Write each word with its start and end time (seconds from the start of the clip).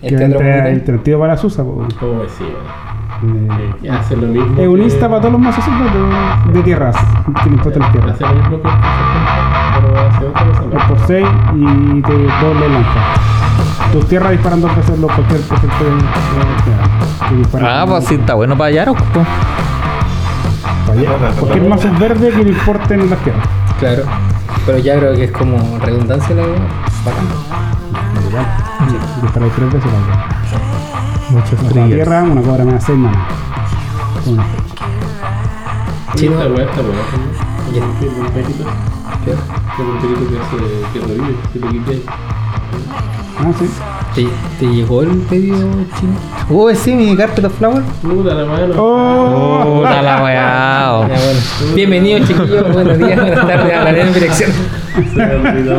Que 0.00 0.08
Entre 0.08 0.24
entre 0.26 0.38
bonitos. 0.38 0.66
alternativo 0.80 1.20
para 1.20 1.32
la 1.34 1.38
Susa. 1.38 1.62
po. 1.62 1.86
Oh, 2.00 2.22
sí. 2.38 2.44
Eh, 3.22 3.74
Que 3.82 3.90
hace 3.90 4.16
lo 4.16 4.26
mismo. 4.28 4.60
Es 4.60 4.66
un 4.68 4.80
insta 4.82 5.08
para 5.08 5.20
todos 5.20 5.32
los 5.32 5.40
mazos 5.42 5.64
de, 5.66 6.52
de 6.54 6.62
tierras. 6.62 6.96
Que 7.42 7.50
le 7.50 7.56
importan 7.56 7.82
las 7.82 7.92
tierras. 7.92 8.14
Hace 8.14 8.24
lo 8.24 8.34
mismo 8.34 8.50
que 8.62 8.68
el 8.68 8.74
pero 9.82 9.98
hace 10.08 10.24
otra 10.26 10.44
cosa. 10.46 10.62
Es 10.78 10.84
por 10.84 10.98
6 11.06 11.26
y 11.54 12.02
te 12.02 12.12
doble 12.12 12.68
lanza. 12.68 13.00
Tus 13.92 14.06
tierras 14.08 14.30
disparan 14.32 14.60
dos 14.62 14.74
veces 14.76 14.98
lo 14.98 15.06
cualquier 15.08 15.40
efecto 15.40 15.84
de. 15.84 17.66
Ah, 17.66 17.84
pues 17.88 18.04
sí, 18.06 18.14
está 18.14 18.34
bueno 18.34 18.56
para 18.56 18.70
Yarok, 18.70 18.98
pues. 19.12 19.26
Cualquier 21.38 21.68
mazo 21.68 21.88
es 21.88 21.98
verde 21.98 22.30
que 22.30 22.42
le 22.44 22.50
importen 22.50 23.10
las 23.10 23.18
tierras. 23.20 23.46
Claro. 23.78 24.02
Pero 24.66 24.78
ya 24.78 24.98
creo 24.98 25.14
que 25.14 25.24
es 25.24 25.32
como 25.32 25.56
redundancia 25.78 26.34
la. 26.36 26.42
Bacán. 26.42 27.69
Tres 28.30 29.72
veces 29.72 29.90
la. 29.92 30.28
Muchos 31.30 31.58
triggers. 31.58 31.86
tierra, 31.88 32.22
una 32.22 32.42
cobra 32.42 32.64
me 32.64 32.72
da 32.72 32.80
6 32.80 32.98
manas. 32.98 33.28
Una. 34.26 34.44
Sí, 36.14 36.26
Chino. 36.26 36.40
esta 36.40 36.48
weá 36.48 36.66
perito. 38.32 38.64
¿Qué? 39.24 39.34
Tiene 39.76 39.90
un 39.90 39.98
perito 39.98 40.20
que 40.30 40.38
hace 40.38 40.56
que 40.92 41.00
revive, 41.00 41.36
que 41.52 41.58
lo 41.58 41.68
quitáis. 41.70 42.02
Ah, 43.38 43.52
sí. 43.58 43.70
¿Te, 44.14 44.28
te 44.58 44.72
llegó 44.72 45.02
el 45.02 45.18
pedido 45.22 45.68
chino? 45.98 46.12
Uy, 46.50 46.74
sí, 46.76 46.94
mi 46.94 47.16
carpet 47.16 47.44
of 47.44 47.54
flower. 47.56 47.82
Puta 48.02 48.34
la 48.34 48.44
mano. 48.44 48.74
¡Oh! 48.76 49.78
Puta 49.78 50.02
la 50.02 50.22
weá. 50.22 51.08
Bienvenidos 51.74 52.28
chiquillos, 52.28 52.72
buenos 52.72 52.98
días, 52.98 53.16
buenas 53.20 53.46
tardes 53.46 53.72
a 53.72 53.84
la 53.84 53.90
arena 53.90 54.08
en 54.08 54.14
dirección. 54.14 54.50
Se 55.12 55.16
me 55.26 55.34
olvidó. 55.48 55.76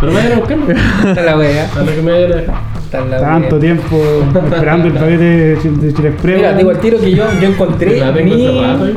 Pero 0.00 0.12
vayan 0.12 0.32
a 0.32 0.36
buscarlo. 0.36 0.64
Está 0.70 1.22
la 1.22 1.36
weá. 1.38 1.68
A 1.74 1.78
lo 1.80 1.86
que 1.94 2.02
me 2.02 2.12
vayan 2.12 2.32
a 2.32 2.36
dejar. 2.36 2.54
La 3.10 3.18
Tanto 3.20 3.56
weá. 3.56 3.60
tiempo 3.60 3.96
esperando 4.52 4.86
el 4.88 4.92
paquete 4.94 5.24
de 5.24 5.58
Chile, 5.60 5.76
de 5.80 5.94
Chile 5.94 6.08
Express. 6.10 6.36
Mira, 6.36 6.52
digo 6.52 6.70
al 6.70 6.78
tiro 6.78 6.98
que 7.00 7.10
yo, 7.10 7.24
yo 7.40 7.48
encontré 7.48 7.98
La 7.98 8.14
tengo 8.14 8.34
mi, 8.36 8.46
hace 8.64 8.94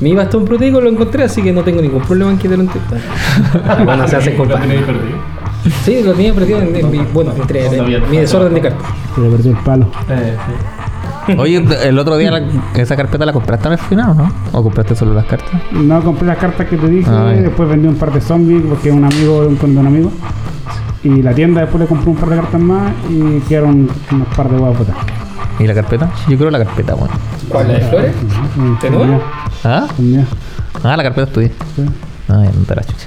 mi 0.00 0.14
bastón 0.16 0.44
proteico, 0.44 0.80
lo 0.80 0.88
encontré, 0.88 1.22
así 1.22 1.40
que 1.42 1.52
no 1.52 1.62
tengo 1.62 1.80
ningún 1.80 2.02
problema 2.02 2.32
en 2.32 2.38
quitarlo 2.38 2.64
en 2.64 2.70
Bueno, 3.84 4.08
se 4.08 4.16
hacen 4.16 4.32
Lo 4.32 4.38
compa. 4.38 4.60
tenéis 4.60 4.80
perdido. 4.82 5.18
Sí, 5.84 6.02
lo 6.02 6.12
tenía 6.14 6.34
perdido 6.34 6.60
en, 6.62 6.74
en 6.74 6.90
mi, 6.90 6.98
bueno, 7.12 7.32
entre 7.40 7.70
sabía. 7.76 8.00
mi 8.00 8.16
desorden 8.16 8.54
de 8.54 8.60
cartas. 8.62 8.82
Se 9.14 9.20
le 9.20 9.30
perdió 9.30 9.52
el 9.52 9.58
palo. 9.58 9.86
Eh, 10.10 10.36
sí. 10.36 10.52
Oye, 11.38 11.64
el 11.84 11.98
otro 11.98 12.16
día 12.16 12.30
la- 12.30 12.42
esa 12.74 12.96
carpeta 12.96 13.24
la 13.26 13.32
compraste 13.32 13.68
al 13.68 13.78
final, 13.78 14.10
¿o 14.10 14.14
no? 14.14 14.32
¿O 14.52 14.62
compraste 14.62 14.94
solo 14.96 15.14
las 15.14 15.24
cartas? 15.26 15.60
No 15.72 16.02
compré 16.02 16.26
las 16.26 16.38
cartas 16.38 16.66
que 16.68 16.76
te 16.76 16.88
dije, 16.88 17.08
Ah, 17.10 17.32
después 17.32 17.68
vendí 17.68 17.86
un 17.88 17.96
par 17.96 18.12
de 18.12 18.20
zombies 18.20 18.62
porque 18.68 18.90
un 18.90 19.04
amigo 19.04 19.40
un 19.46 19.56
de 19.58 19.66
un 19.80 19.86
amigo. 19.86 20.12
Y 21.04 21.20
la 21.22 21.34
tienda 21.34 21.60
después 21.62 21.80
le 21.80 21.86
compré 21.88 22.10
un 22.10 22.16
par 22.16 22.28
de 22.30 22.36
cartas 22.36 22.60
más 22.60 22.92
y 23.10 23.40
quedaron 23.48 23.88
unos 24.10 24.28
par 24.36 24.48
de 24.48 24.56
huevos. 24.56 24.86
¿Y 25.58 25.66
la 25.66 25.74
carpeta? 25.74 26.10
Yo 26.28 26.38
creo 26.38 26.50
la 26.50 26.58
carpeta, 26.64 26.94
weón. 26.94 27.08
¿Cuál? 27.48 27.68
¿La 27.68 27.74
de 27.74 27.80
flores? 27.80 28.14
¿De 28.82 28.90
nuevo? 28.90 29.20
¿Ah? 29.64 29.86
Mía, 29.98 30.24
Ah, 30.84 30.96
la 30.96 31.02
carpeta 31.02 31.26
es 31.26 31.32
tuya. 31.32 31.48
sí. 31.76 31.84
Ah, 32.28 32.42
ya 32.44 32.50
no 32.58 32.64
te 32.66 32.74
la 32.74 32.82
chucha. 32.82 33.06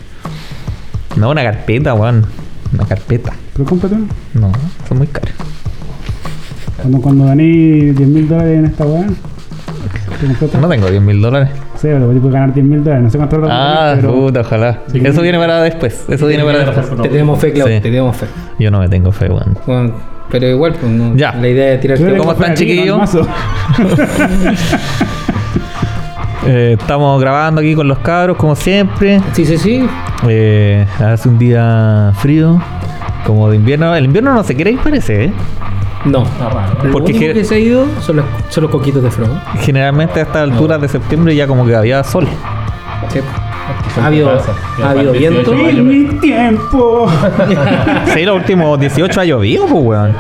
No, 1.16 1.30
una 1.32 1.44
carpeta, 1.44 1.94
weón. 1.94 2.26
Una 2.74 2.86
carpeta. 2.86 3.34
Pero 3.54 3.66
cómprate 3.70 3.96
una. 3.96 4.08
No, 4.34 4.52
son 4.88 4.98
muy 4.98 5.08
caros. 5.08 5.32
Cuando, 6.78 7.02
cuando 7.02 7.26
gané 7.26 7.44
10 7.44 8.00
mil 8.02 8.28
dólares 8.28 8.60
en 8.60 8.66
esta 8.66 8.86
weá. 8.86 9.06
No 10.62 10.68
tengo 10.70 10.90
10 10.90 11.02
mil 11.02 11.22
dólares. 11.22 11.50
Sí, 11.76 11.88
pero 11.92 12.08
puedes 12.08 12.24
ganar 12.32 12.54
10 12.54 12.66
mil 12.66 12.84
dólares. 12.84 13.04
No 13.04 13.10
sé 13.10 13.18
cuánto 13.18 13.38
lo 13.38 13.48
Ah, 13.50 13.94
pero 13.96 14.14
puta, 14.14 14.42
ojalá. 14.42 14.80
Sí. 14.92 15.02
Eso 15.04 15.22
viene 15.22 15.38
para 15.38 15.62
después. 15.62 16.06
Eso 16.08 16.28
viene 16.28 16.44
para 16.44 16.60
después. 16.60 17.02
Te 17.02 17.10
tenemos 17.10 17.40
fe, 17.40 17.52
Clau, 17.54 17.68
Sí. 17.68 17.74
te 17.76 17.82
tenemos 17.82 18.16
fe. 18.16 18.28
Yo 18.60 18.72
no 18.72 18.80
me 18.80 18.90
tengo 18.90 19.12
fe, 19.12 19.28
weón. 19.30 19.58
Bueno, 19.66 19.94
pero 20.30 20.48
igual, 20.48 20.74
pues 20.80 20.92
no. 20.92 21.16
Ya. 21.16 21.34
La 21.34 21.48
idea 21.48 21.72
de 21.72 21.78
tirar 21.80 22.00
le 22.00 22.18
¿Cómo 22.18 22.32
están, 22.32 22.54
chiquillos? 22.56 23.18
Eh, 26.48 26.76
estamos 26.80 27.20
grabando 27.20 27.62
aquí 27.62 27.74
con 27.74 27.88
los 27.88 27.98
cabros, 28.00 28.38
como 28.38 28.56
siempre. 28.56 29.20
Sí, 29.34 29.46
sí, 29.46 29.58
sí. 29.58 29.84
Eh, 30.30 30.86
hace 31.00 31.28
un 31.28 31.40
día 31.40 32.12
frío, 32.20 32.62
como 33.26 33.50
de 33.50 33.56
invierno. 33.56 33.96
El 33.96 34.06
invierno 34.06 34.32
no 34.32 34.44
se 34.44 34.54
quiere 34.54 34.70
ir, 34.72 34.80
parece, 34.80 35.26
¿eh? 35.26 35.34
No. 36.06 36.24
Está 36.24 36.50
raro. 36.50 36.74
Lo 36.84 36.92
Porque 36.92 37.12
único 37.14 37.20
que- 37.28 37.34
que 37.34 37.44
se 37.44 37.56
ha 37.56 37.60
ido 37.60 37.86
son 38.00 38.18
los, 38.18 38.26
son 38.50 38.64
los 38.64 38.72
coquitos 38.72 39.02
de 39.04 39.10
Frodo. 39.12 39.40
Generalmente 39.62 40.20
a 40.20 40.24
estas 40.24 40.44
alturas 40.44 40.80
de 40.82 40.88
septiembre 40.88 41.36
ya 41.36 41.48
como 41.48 41.66
que 41.66 41.76
había 41.76 42.04
sol. 42.04 42.28
Sí. 43.12 43.20
Son 43.96 44.04
Ha 44.04 44.08
habido, 44.08 44.32
cosas. 44.38 44.56
Ya 44.78 44.88
ha 44.88 44.90
habido 44.92 45.12
para 45.14 45.18
el 45.26 45.34
18 45.34 45.52
viento. 45.52 45.70
En 45.82 45.88
mi 45.88 46.20
tiempo. 46.20 47.08
Sí, 48.14 48.24
los 48.24 48.36
últimos 48.38 48.80
18 48.80 49.20
ha 49.22 49.26
llovido, 49.26 49.66
pues, 49.66 49.84
weón. 49.84 50.16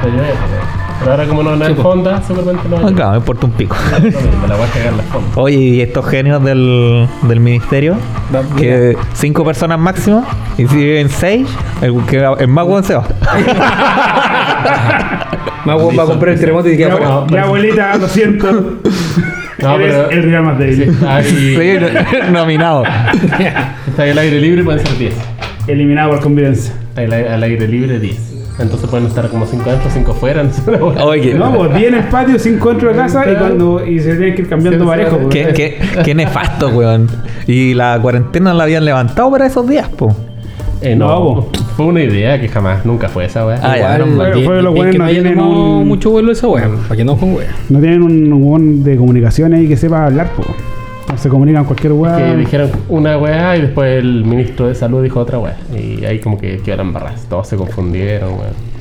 Pero- 0.99 1.11
ahora 1.11 1.25
como 1.27 1.43
no 1.43 1.55
no 1.55 1.65
hay 1.65 1.75
Sí, 1.75 1.81
fonda, 1.81 2.21
seguramente 2.21 2.69
no 2.69 2.77
Ah, 2.77 2.87
hay. 2.87 2.93
Claro, 2.93 3.11
me 3.11 3.17
importa 3.17 3.45
un 3.45 3.51
pico. 3.53 3.75
Me 4.01 4.47
la 4.47 4.55
voy 4.55 4.65
a 4.65 4.71
cagar 4.71 4.93
la 4.93 5.03
fonda. 5.03 5.27
Oye, 5.35 5.55
y 5.57 5.81
estos 5.81 6.05
genios 6.07 6.43
del, 6.43 7.07
del 7.23 7.39
ministerio, 7.39 7.95
mira. 8.31 8.43
que 8.55 8.97
cinco 9.13 9.43
personas 9.45 9.77
máximo, 9.79 10.25
y 10.57 10.65
si 10.67 10.75
viven 10.77 11.09
seis, 11.09 11.47
el, 11.81 11.95
que, 12.05 12.23
el 12.39 12.47
más 12.47 12.65
weón 12.65 12.83
se 12.83 12.95
va. 12.95 13.03
Más 15.65 15.81
bueno 15.81 15.97
va 15.97 16.03
a 16.03 16.05
comprar 16.05 16.33
el 16.35 16.39
terremoto 16.39 16.69
y 16.69 16.77
queda 16.77 16.91
fuera. 16.91 17.07
abu- 17.07 17.31
mi 17.31 17.37
abuelita, 17.39 17.97
lo 17.99 18.07
siento. 18.07 18.51
No, 18.51 19.75
Eres 19.75 19.95
pero- 19.95 20.09
el 20.11 20.23
Real 20.23 20.43
Madrid. 20.43 20.81
Está 20.81 21.15
ahí, 21.15 21.25
Sí, 21.25 22.31
nominado. 22.31 22.83
está 23.87 24.03
ahí 24.03 24.11
al 24.11 24.17
aire 24.19 24.39
libre 24.39 24.63
pueden 24.63 24.85
ser 24.85 24.95
10. 24.97 25.13
Eliminado 25.67 26.11
por 26.11 26.19
convivencia. 26.21 26.71
Está 26.89 27.01
ahí 27.01 27.07
al 27.07 27.13
aire- 27.13 27.29
al 27.29 27.43
aire 27.43 27.67
libre 27.67 27.99
10. 27.99 28.34
Entonces 28.57 28.89
pueden 28.89 29.07
estar 29.07 29.27
como 29.29 29.45
5 29.45 29.69
adentro, 29.69 29.89
5 29.93 30.13
fuera. 30.13 30.43
Oye, 31.03 31.33
No, 31.33 31.53
pues 31.53 31.75
10 31.75 31.87
en 31.89 31.93
el 31.95 32.03
patio, 32.05 32.39
5 32.39 32.69
dentro 32.69 32.89
de 32.89 32.95
casa 32.95 33.29
y 33.29 33.35
cuando 33.35 33.85
y 33.85 33.99
se 33.99 34.15
tienen 34.15 34.35
que 34.35 34.41
ir 34.43 34.47
cambiando 34.49 34.85
parejo. 34.85 35.17
pues. 35.17 35.29
qué, 35.29 35.53
qué, 35.53 36.01
qué 36.03 36.15
nefasto, 36.15 36.69
weón. 36.69 37.07
Y 37.47 37.73
la 37.73 37.99
cuarentena 38.01 38.53
la 38.53 38.63
habían 38.63 38.85
levantado 38.85 39.29
para 39.31 39.45
esos 39.45 39.67
días, 39.67 39.89
po. 39.89 40.15
Eh, 40.81 40.95
no, 40.95 41.07
No, 41.07 41.47
fue 41.75 41.85
una 41.87 42.01
idea 42.03 42.39
que 42.39 42.47
jamás, 42.47 42.85
nunca 42.85 43.09
fue 43.09 43.25
esa 43.25 43.45
weá. 43.45 43.59
Ah, 43.61 43.77
ya, 43.77 43.97
no, 43.97 44.05
fue- 44.15 44.31
bien- 44.33 44.45
fue 44.45 44.61
lo 44.61 44.71
bien 44.73 44.75
bueno, 44.75 44.91
que 44.91 44.97
no 44.99 45.07
tienen 45.09 45.39
un- 45.39 45.87
mucho 45.87 46.11
vuelo 46.11 46.31
esa 46.31 46.47
wea, 46.47 46.69
para 46.83 46.95
que 46.95 47.03
no 47.03 47.17
con 47.17 47.33
wea. 47.33 47.47
No 47.69 47.79
tienen 47.79 48.03
un 48.03 48.31
hueón 48.33 48.83
de 48.83 48.95
comunicación 48.97 49.53
ahí 49.53 49.67
que 49.67 49.75
sepa 49.77 50.05
hablar, 50.05 50.31
pues. 50.35 50.47
Se 51.17 51.29
comunican 51.29 51.65
cualquier 51.65 51.93
weá. 51.93 52.17
Que 52.17 52.35
dijeron 52.35 52.71
una 52.89 53.17
weá 53.17 53.55
y 53.57 53.61
después 53.61 53.99
el 53.99 54.25
ministro 54.25 54.67
de 54.67 54.75
salud 54.75 55.01
dijo 55.01 55.19
otra 55.19 55.39
weá. 55.39 55.57
Y 55.73 56.03
ahí 56.03 56.19
como 56.19 56.37
que 56.37 56.57
quedaron 56.59 56.91
barras. 56.91 57.25
Todos 57.29 57.47
se 57.47 57.55
confundieron, 57.55 58.33
weón. 58.33 58.74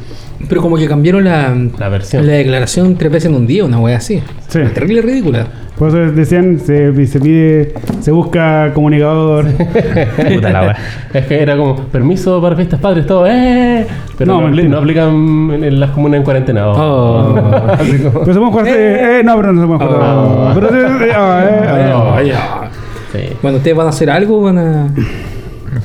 Pero 0.49 0.61
como 0.63 0.77
que 0.77 0.87
cambiaron 0.87 1.25
la, 1.25 1.55
La 1.79 1.89
versión. 1.89 2.27
la 2.27 2.33
declaración 2.35 2.97
tres 2.97 3.11
veces 3.13 3.31
en 3.31 3.37
un 3.37 3.47
día, 3.47 3.65
una 3.65 3.79
wea 3.79 3.97
así. 3.99 4.23
Sí. 4.49 4.61
Terrible 4.75 5.03
ridícula. 5.03 5.47
Por 5.79 5.89
eso 5.89 5.99
decían, 6.13 6.61
se, 6.61 7.07
se 7.07 7.19
pide, 7.21 7.75
se 8.01 8.13
busca 8.13 8.71
comunicador. 8.75 9.47
Puta 10.35 10.51
la 10.51 10.61
weá. 10.63 10.77
Es 11.13 11.27
que 11.27 11.43
era 11.43 11.57
como, 11.57 11.75
permiso 11.77 12.41
para 12.41 12.55
fiestas 12.55 12.79
padres, 12.79 13.07
todo, 13.07 13.27
¡eh! 13.27 13.85
Pero 14.17 14.41
No, 14.41 14.49
no, 14.49 14.63
no 14.63 14.79
aplican 14.79 15.51
en, 15.53 15.65
en 15.65 15.81
las 15.81 15.91
comunas 15.91 16.19
en 16.19 16.23
cuarentena. 16.25 16.69
oh. 16.69 16.75
Oh. 16.79 17.35
Como- 17.35 18.21
Pero 18.21 18.33
se 18.35 18.39
pueden 18.39 18.51
jugar. 18.53 18.67
Eh, 18.69 19.21
eh, 19.21 19.23
no, 19.25 19.37
pero 19.37 19.53
no 19.53 19.61
se 19.63 19.67
pueden 19.67 19.89
jugar. 19.89 20.01
Oh. 20.17 20.51
Pero 20.55 20.69
se- 20.69 21.07
eh, 21.07 21.13
ah, 21.17 21.45
eh, 21.45 22.33
ah. 22.33 22.61
Oh, 22.63 22.67
sí. 23.13 23.21
Bueno, 23.43 23.57
ustedes 23.59 23.77
van 23.77 23.87
a 23.87 23.91
hacer 23.91 24.11
algo, 24.11 24.43
van 24.43 24.59
a. 24.59 24.89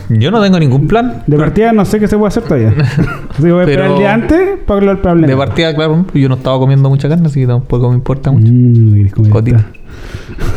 Yo 0.10 0.32
no 0.32 0.42
tengo 0.42 0.60
ningún 0.60 0.88
plan. 0.88 1.24
De 1.28 1.38
partida 1.38 1.72
no 1.72 1.86
sé 1.86 2.00
qué 2.00 2.08
se 2.08 2.18
puede 2.18 2.30
hacer 2.30 2.44
todavía. 2.44 2.70
Así 3.30 3.44
que 3.44 3.52
voy 3.52 3.60
a 3.62 3.64
esperar 3.64 3.84
Pero- 3.86 3.94
el 3.94 4.00
día 4.00 4.14
antes 4.14 4.60
para 4.66 4.80
hablar 4.80 5.02
para. 5.02 5.16
De 5.28 5.36
partida, 5.38 5.74
claro, 5.76 6.06
yo 6.14 6.30
no 6.30 6.36
estaba 6.36 6.58
comiendo 6.60 6.90
mucha 6.90 7.08
carne, 7.10 7.28
así 7.28 7.42
que 7.42 7.48
tampoco 7.48 7.90
me 7.90 7.96
importa 7.96 8.32
mucho. 8.32 8.52
Mm, 8.52 9.30
Cotita. 9.30 9.66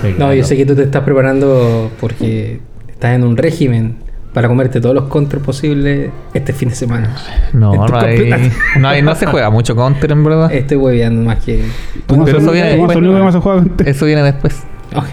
No, 0.02 0.16
claro. 0.16 0.34
yo 0.34 0.44
sé 0.44 0.56
que 0.56 0.66
tú 0.66 0.74
te 0.74 0.82
estás 0.84 1.02
preparando 1.02 1.90
porque 2.00 2.60
estás 2.88 3.14
en 3.14 3.24
un 3.24 3.36
régimen 3.36 3.96
para 4.32 4.48
comerte 4.48 4.80
todos 4.80 4.94
los 4.94 5.04
contras 5.04 5.42
posibles 5.42 6.10
este 6.32 6.52
fin 6.52 6.70
de 6.70 6.74
semana. 6.74 7.14
No, 7.52 7.74
no 7.74 7.98
hay, 7.98 8.30
no 8.80 8.88
hay, 8.88 9.02
no 9.02 9.14
se 9.14 9.26
juega 9.26 9.50
mucho 9.50 9.74
counter 9.76 10.10
en 10.12 10.24
verdad. 10.24 10.52
Estoy 10.52 10.76
hueveando 10.78 11.22
más 11.22 11.44
que. 11.44 11.64
¿Cómo 12.06 12.24
Pero 12.24 12.38
eso 12.38 12.52
viene 12.52 12.76
después. 12.76 12.96
Eso 13.86 14.06
viene 14.06 14.22
después, 14.22 14.62
Ok, 14.94 15.04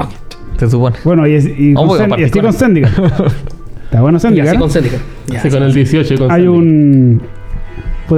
ok. 0.00 0.10
se 0.58 0.70
supone. 0.70 0.96
Bueno, 1.04 1.26
y, 1.26 1.74
con 1.74 1.88
Sen- 1.88 2.18
estoy 2.18 2.42
con 2.42 2.52
claro. 2.52 3.26
Zendikar. 3.86 3.94
Está 3.94 4.00
bueno 4.02 4.18
Zendikar. 4.18 4.48
así 4.48 4.58
con 4.58 4.70
Célica. 4.70 4.96
Ya, 5.28 5.40
Sí, 5.40 5.48
con 5.50 5.62
el 5.62 5.72
18 5.74 6.14
y 6.14 6.16
con 6.18 6.30
Hay 6.30 6.46
un. 6.46 7.22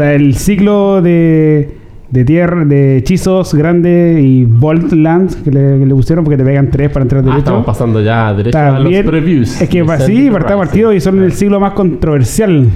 el 0.00 0.34
ciclo 0.34 1.00
de. 1.02 1.74
De 2.10 2.24
tierra, 2.24 2.64
de 2.64 2.96
hechizos 2.96 3.52
grandes 3.52 4.24
y 4.24 4.46
Bolt 4.46 4.92
Lands 4.94 5.36
que 5.36 5.50
le, 5.50 5.78
que 5.78 5.84
le 5.84 5.94
pusieron 5.94 6.24
porque 6.24 6.38
te 6.38 6.42
pegan 6.44 6.70
tres 6.70 6.88
para 6.90 7.02
entrar 7.02 7.20
Ah, 7.20 7.24
derecho. 7.24 7.38
estamos 7.40 7.66
pasando 7.66 8.00
ya 8.00 8.32
derecho 8.32 8.48
Está 8.56 8.76
a 8.76 8.80
los 8.80 8.90
previews. 9.04 9.60
Es 9.60 9.68
que 9.68 9.84
sí, 10.06 10.30
partida 10.30 10.56
partido 10.56 10.94
y 10.94 11.02
son 11.02 11.22
el 11.22 11.32
siglo 11.32 11.60
más 11.60 11.72
controversial. 11.72 12.66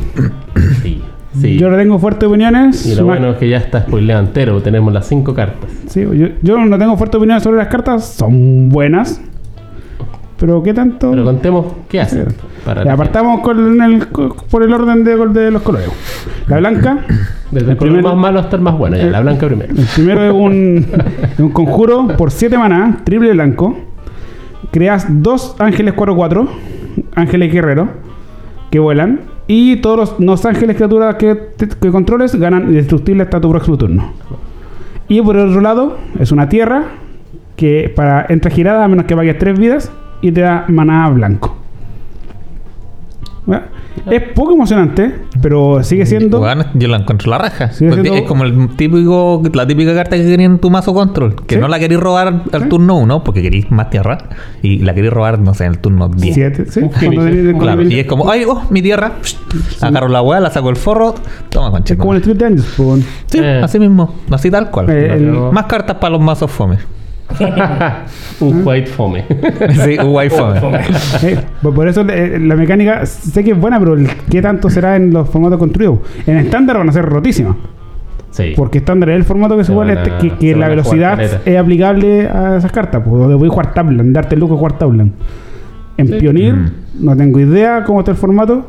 Sí, 0.82 1.00
sí. 1.40 1.56
Yo 1.58 1.70
no 1.70 1.78
tengo 1.78 1.98
fuertes 1.98 2.28
opiniones. 2.28 2.84
Y 2.84 2.94
lo 2.94 3.06
bueno 3.06 3.30
es 3.30 3.36
que 3.38 3.48
ya 3.48 3.56
está 3.56 3.80
spoileado 3.80 4.22
entero. 4.22 4.60
Tenemos 4.60 4.92
las 4.92 5.06
5 5.08 5.32
cartas. 5.32 5.70
Sí, 5.86 6.02
yo, 6.02 6.26
yo 6.42 6.58
no 6.62 6.78
tengo 6.78 6.94
fuertes 6.98 7.16
opiniones 7.16 7.42
sobre 7.42 7.56
las 7.56 7.68
cartas, 7.68 8.04
son 8.06 8.68
buenas. 8.68 9.18
Pero 10.42 10.60
¿qué 10.60 10.74
tanto? 10.74 11.12
Pero 11.12 11.22
contemos 11.24 11.66
qué 11.88 12.00
hacen. 12.00 12.26
Sí. 12.30 12.36
Para 12.64 12.82
Ya, 12.84 12.96
con 13.42 13.80
el, 13.80 14.06
por 14.50 14.62
el 14.64 14.72
orden 14.72 15.04
de, 15.04 15.16
de 15.16 15.50
los 15.52 15.62
colores. 15.62 15.88
La 16.48 16.58
blanca 16.58 16.98
Desde 17.52 17.66
el 17.66 17.70
El 17.72 17.76
color 17.76 17.92
primero- 17.94 18.08
más 18.08 18.16
malo 18.16 18.40
hasta 18.40 18.56
el 18.56 18.62
más 18.62 18.76
bueno. 18.76 18.96
Ya, 18.96 19.04
la 19.06 19.20
blanca 19.20 19.46
primero. 19.46 19.72
El 19.72 19.86
primero 19.94 20.24
es 20.24 20.32
un, 20.32 20.86
un 21.38 21.50
conjuro 21.50 22.08
por 22.18 22.32
7 22.32 22.58
maná, 22.58 23.02
triple 23.04 23.30
blanco. 23.32 23.76
Creas 24.72 25.06
dos 25.22 25.54
ángeles 25.60 25.94
4-4, 25.94 26.48
ángeles 27.14 27.52
guerreros, 27.52 27.88
que 28.70 28.80
vuelan. 28.80 29.20
Y 29.46 29.76
todos 29.76 29.96
los, 29.96 30.20
los 30.20 30.44
ángeles 30.44 30.74
criaturas 30.74 31.14
que, 31.14 31.36
te- 31.36 31.68
que 31.68 31.90
controles 31.92 32.34
ganan 32.34 32.64
indestructible 32.64 33.22
hasta 33.22 33.40
tu 33.40 33.48
próximo 33.48 33.78
turno. 33.78 34.12
Y 35.06 35.20
por 35.22 35.36
el 35.36 35.50
otro 35.50 35.60
lado, 35.60 35.98
es 36.18 36.32
una 36.32 36.48
tierra 36.48 36.82
que 37.54 37.92
para 37.94 38.26
entra 38.28 38.50
girada 38.50 38.84
a 38.84 38.88
menos 38.88 39.04
que 39.04 39.14
pagues 39.14 39.38
3 39.38 39.56
vidas 39.56 39.92
y 40.22 40.32
te 40.32 40.40
da 40.40 40.64
maná 40.68 41.08
blanco. 41.10 41.56
Bueno, 43.44 43.64
Es 44.08 44.22
poco 44.34 44.52
emocionante, 44.54 45.14
pero 45.42 45.82
sigue 45.84 46.06
siendo. 46.06 46.40
Weón, 46.40 46.64
yo 46.74 46.88
la 46.88 46.96
encuentro 46.98 47.28
la 47.30 47.38
raja. 47.38 47.70
Siendo- 47.72 48.14
Es 48.14 48.22
como 48.22 48.44
el 48.44 48.68
típico, 48.76 49.42
la 49.52 49.66
típica 49.66 49.94
carta 49.94 50.16
que 50.16 50.24
quería 50.24 50.46
en 50.46 50.58
tu 50.58 50.70
mazo 50.70 50.94
control. 50.94 51.36
Que 51.46 51.56
Sí. 51.56 51.60
no 51.60 51.68
la 51.68 51.78
queréis 51.78 52.00
robar 52.00 52.28
al, 52.52 52.62
Sí. 52.62 52.68
turno 52.68 52.96
1 52.96 53.22
porque 53.22 53.42
queréis 53.42 53.70
más 53.70 53.90
tierra. 53.90 54.16
Y 54.62 54.78
la 54.78 54.94
queréis 54.94 55.12
robar, 55.12 55.38
no 55.40 55.52
sé, 55.54 55.64
en 55.66 55.72
el 55.72 55.78
turno 55.78 56.08
10. 56.08 56.34
Siete, 56.34 56.64
¿sí? 56.66 56.80
Un 56.80 56.88
Cuando 56.88 57.00
finisher. 57.10 57.22
tenés- 57.32 57.42
cuando 57.52 57.58
Claro, 57.64 57.82
tenés- 57.82 57.92
y 57.92 58.00
es 58.00 58.06
como, 58.06 58.30
ay, 58.30 58.44
oh, 58.48 58.62
mi 58.70 58.80
tierra. 58.80 59.12
Psh, 59.20 59.36
Agarro 59.82 60.08
la 60.08 60.22
weá, 60.22 60.40
la 60.40 60.50
saco 60.50 60.70
el 60.70 60.76
forro. 60.76 61.14
Toma, 61.50 61.66
es 61.66 61.72
conchito. 61.72 61.98
como 61.98 62.12
el 62.14 62.18
Street 62.20 62.38
Dungeons, 62.38 62.72
pues, 62.76 62.88
bueno. 62.88 63.04
Sí, 63.26 63.38
Eh. 63.42 63.60
así 63.62 63.78
mismo. 63.78 64.14
Así 64.30 64.50
tal 64.50 64.70
cual. 64.70 64.88
Eh, 64.88 65.14
el- 65.14 65.32
Más 65.52 65.66
cartas 65.66 65.96
para 65.96 66.12
los 66.12 66.20
mazos 66.20 66.50
fome. 66.50 66.78
Un 68.40 68.62
white 68.66 68.86
fome. 68.88 69.24
sí, 69.84 69.96
guay 69.96 70.28
fome. 70.30 70.58
Eh, 71.22 71.38
por 71.62 71.86
eso 71.88 72.02
eh, 72.08 72.38
la 72.40 72.56
mecánica 72.56 73.06
sé 73.06 73.44
que 73.44 73.52
es 73.52 73.58
buena, 73.60 73.78
pero 73.78 73.94
el- 73.94 74.08
¿qué 74.30 74.42
tanto 74.42 74.68
será 74.70 74.96
en 74.96 75.12
los 75.12 75.28
formatos 75.28 75.58
construidos? 75.58 75.98
En 76.26 76.36
estándar 76.38 76.78
van 76.78 76.88
a 76.88 76.92
ser 76.92 77.04
rotísimas. 77.04 77.56
Sí. 78.30 78.54
Porque 78.56 78.78
estándar 78.78 79.10
es 79.10 79.16
el 79.16 79.24
formato 79.24 79.56
que 79.56 79.64
Se 79.64 79.72
supone 79.72 79.92
a- 79.92 80.18
que, 80.18 80.30
que 80.30 80.52
se 80.52 80.56
la 80.58 80.68
velocidad 80.68 81.20
es 81.20 81.58
aplicable 81.58 82.28
a 82.28 82.56
esas 82.56 82.72
cartas. 82.72 83.02
Pues, 83.04 83.20
donde 83.20 83.34
voy 83.34 83.48
a 83.48 83.50
jugar 83.50 83.72
darte 83.74 84.34
el 84.34 84.40
lujo 84.40 84.54
de 84.54 84.58
jugar 84.58 84.78
Tabland. 84.78 85.12
En 85.98 86.08
Sí. 86.08 86.14
Pioneer, 86.18 86.54
Mm. 86.54 86.70
no 87.00 87.16
tengo 87.16 87.38
idea 87.40 87.84
cómo 87.84 88.00
está 88.00 88.12
el 88.12 88.16
formato. 88.16 88.66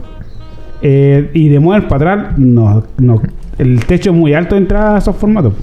Eh, 0.81 1.29
y 1.33 1.47
de 1.47 1.59
mover 1.61 1.87
para 1.87 2.13
atrás, 2.13 2.37
no, 2.37 2.83
no. 2.97 3.21
El 3.57 3.85
techo 3.85 4.11
es 4.11 4.15
muy 4.17 4.33
alto 4.33 4.55
de 4.55 4.61
entrada 4.61 4.95
a 4.95 4.97
esos 4.97 5.15
formatos. 5.15 5.53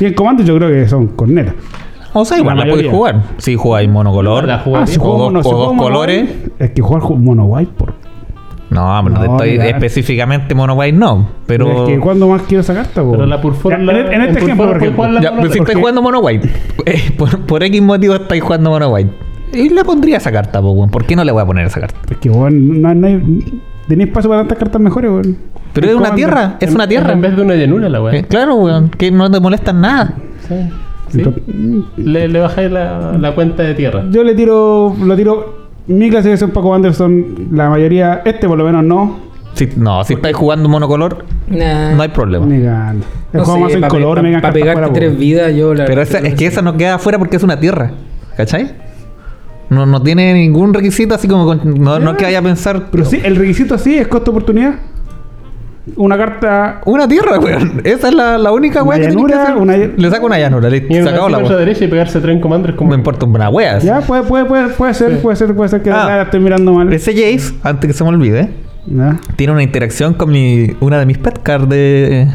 Y 0.00 0.06
en 0.06 0.14
comando 0.14 0.42
yo 0.42 0.56
creo 0.56 0.68
que 0.70 0.88
son 0.88 1.06
cornetas. 1.08 1.54
O 2.14 2.24
sea, 2.24 2.38
igual 2.38 2.56
La 2.56 2.64
la, 2.64 2.70
podéis 2.70 2.90
jugar. 2.90 3.16
Si 3.38 3.56
jugáis 3.56 3.88
monocolor. 3.90 4.44
La 4.46 4.58
jugaría. 4.60 4.84
Ah, 4.84 4.86
si 4.86 4.98
O 4.98 5.02
juego 5.02 5.18
dos- 5.18 5.26
mono, 5.32 5.42
si 5.42 5.48
o 5.50 5.58
dos 5.58 5.72
colores. 5.76 6.22
white, 6.22 6.52
Es 6.64 6.70
que 6.70 6.80
jugar 6.82 7.02
ju- 7.02 7.16
mono 7.18 7.44
white 7.44 7.72
por. 7.76 7.94
No, 8.70 9.00
pero 9.04 9.14
no, 9.16 9.24
estoy 9.32 9.50
mira. 9.52 9.66
específicamente 9.68 10.54
mono 10.54 10.74
white, 10.74 10.96
no. 10.96 11.28
Pero. 11.46 11.82
Es 11.84 11.88
que 11.90 12.00
cuando 12.00 12.28
más 12.28 12.42
quiero 12.42 12.62
esa 12.62 12.72
carta, 12.74 13.02
po? 13.02 13.12
Pero 13.12 13.26
la 13.26 13.40
Purfor- 13.42 13.74
en, 13.74 13.86
la- 13.86 14.00
en 14.14 14.22
este 14.22 14.38
ejemplo, 14.40 14.66
por 14.66 14.76
ejemplo. 14.76 14.96
jugar 14.96 15.10
la 15.12 15.20
Ya, 15.20 15.30
mono 15.30 15.42
pero 15.42 15.52
si 15.52 15.58
porque- 15.58 15.72
estáis 15.72 15.80
jugando 15.82 16.02
mono 16.02 16.18
white, 16.20 16.48
eh, 16.86 17.12
por, 17.18 17.40
por 17.40 17.62
X 17.62 17.82
motivo 17.82 18.14
estáis 18.14 18.42
jugando 18.42 18.70
mono 18.70 18.88
white. 18.88 19.10
Y 19.52 19.68
le 19.68 19.84
pondría 19.84 20.16
esa 20.16 20.32
carta, 20.32 20.60
po, 20.60 20.70
weón. 20.70 20.90
¿Por 20.90 21.04
qué 21.04 21.14
no 21.14 21.22
le 21.24 21.30
voy 21.32 21.42
a 21.42 21.46
poner 21.46 21.66
esa 21.66 21.80
carta? 21.80 21.98
Es 22.10 22.16
que, 22.16 22.30
weón, 22.30 22.80
no, 22.80 22.94
no 22.94 23.06
hay. 23.06 23.62
Tenéis 23.86 24.08
espacio 24.08 24.30
para 24.30 24.40
tantas 24.42 24.58
cartas 24.58 24.80
mejores, 24.80 25.10
weón. 25.10 25.36
Pero 25.72 25.88
es 25.88 25.94
una 25.94 26.14
tierra, 26.14 26.56
es 26.60 26.74
una 26.74 26.88
tierra. 26.88 27.12
En 27.12 27.20
vez 27.20 27.36
de 27.36 27.42
una 27.42 27.54
llanura, 27.54 27.88
la 27.88 28.00
weá. 28.02 28.14
Eh, 28.16 28.24
claro, 28.24 28.54
weón, 28.56 28.88
que 28.90 29.10
no 29.12 29.30
te 29.30 29.38
molestan 29.40 29.80
nada. 29.80 30.14
Sí. 30.48 30.54
Sí. 31.08 31.22
Le, 31.96 32.28
le 32.28 32.40
bajáis 32.40 32.70
la, 32.70 33.12
la 33.18 33.34
cuenta 33.34 33.62
de 33.62 33.74
tierra. 33.74 34.04
Yo 34.10 34.24
le 34.24 34.34
tiro. 34.34 34.94
Lo 35.02 35.16
tiro. 35.16 35.64
Mi 35.86 36.08
clasificación 36.10 36.50
para 36.50 36.62
Commander 36.62 36.94
son 36.94 37.48
la 37.52 37.68
mayoría. 37.70 38.22
Este 38.24 38.48
por 38.48 38.56
lo 38.58 38.64
menos 38.64 38.82
no. 38.84 39.18
Si, 39.54 39.68
no, 39.76 40.02
si 40.02 40.14
estáis 40.14 40.34
jugando 40.34 40.68
monocolor, 40.68 41.24
Nah. 41.46 41.94
no 41.94 42.02
hay 42.02 42.08
problema. 42.08 42.44
El 42.46 43.02
No 43.32 43.44
juego 43.44 43.60
más 43.60 43.72
en 43.74 43.82
pa- 43.82 43.88
color, 43.88 44.16
pa- 44.16 44.22
me 44.22 44.28
digan 44.28 44.40
pa 44.42 44.48
cartas 44.48 44.60
pegarte 44.62 44.80
fuera, 44.82 44.92
tres 44.94 45.16
vidas, 45.18 45.54
yo 45.54 45.74
la 45.74 45.84
Pero 45.84 46.02
esa, 46.02 46.18
es 46.18 46.34
que 46.34 46.46
esa 46.46 46.60
no 46.62 46.76
queda 46.76 46.94
afuera 46.96 47.18
porque 47.18 47.36
es 47.36 47.42
una 47.44 47.60
tierra. 47.60 47.92
¿Cachai? 48.36 48.72
No, 49.70 49.86
no 49.86 50.02
tiene 50.02 50.32
ningún 50.34 50.74
requisito 50.74 51.14
así 51.14 51.28
como. 51.28 51.44
con- 51.46 51.60
no, 51.80 52.00
no 52.00 52.10
es 52.12 52.16
que 52.16 52.24
vaya 52.24 52.38
a 52.40 52.42
pensar. 52.42 52.86
Pero 52.90 53.04
sí, 53.04 53.20
el 53.22 53.36
requisito 53.36 53.78
sí 53.78 53.94
es 53.96 54.08
costo 54.08 54.32
oportunidad. 54.32 54.74
Una 55.96 56.16
carta. 56.16 56.80
Una 56.86 57.06
tierra, 57.06 57.38
weón. 57.38 57.82
Esa 57.84 58.08
es 58.08 58.14
la, 58.14 58.38
la 58.38 58.52
única 58.52 58.82
weá 58.82 58.98
que 58.98 59.04
que 59.06 59.10
llanura, 59.12 59.42
hacer. 59.42 59.56
una- 59.56 59.76
Le 59.76 60.10
saco 60.10 60.26
una 60.26 60.38
llanura, 60.38 60.70
le 60.70 60.78
Y 60.88 60.94
sacado 61.02 61.28
la 61.28 61.38
weá. 61.38 61.56
derecha 61.56 61.84
y 61.84 61.88
pegarse 61.88 62.20
tren 62.20 62.40
commanders 62.40 62.74
como. 62.74 62.90
Me 62.90 62.96
importa 62.96 63.26
una 63.26 63.50
wea. 63.50 63.78
Ya, 63.80 64.00
puede, 64.00 64.22
puede, 64.22 64.46
puede, 64.46 64.68
puede 64.70 64.94
ser, 64.94 65.12
Sí. 65.12 65.18
puede 65.22 65.36
ser, 65.36 65.54
puede 65.54 65.68
ser 65.68 65.82
que 65.82 65.90
Ah. 65.90 66.06
la 66.06 66.22
estoy 66.22 66.40
mirando 66.40 66.72
mal. 66.72 66.90
Ese 66.92 67.12
Jace, 67.12 67.54
antes 67.62 67.88
que 67.88 67.92
se 67.92 68.02
me 68.02 68.08
olvide, 68.10 68.48
tiene 69.36 69.52
una 69.52 69.62
interacción 69.62 70.14
con 70.14 70.30
mi, 70.30 70.68
una 70.80 70.98
de 70.98 71.04
mis 71.06 71.18
pet 71.18 71.42
cards 71.42 71.68
de, 71.68 72.28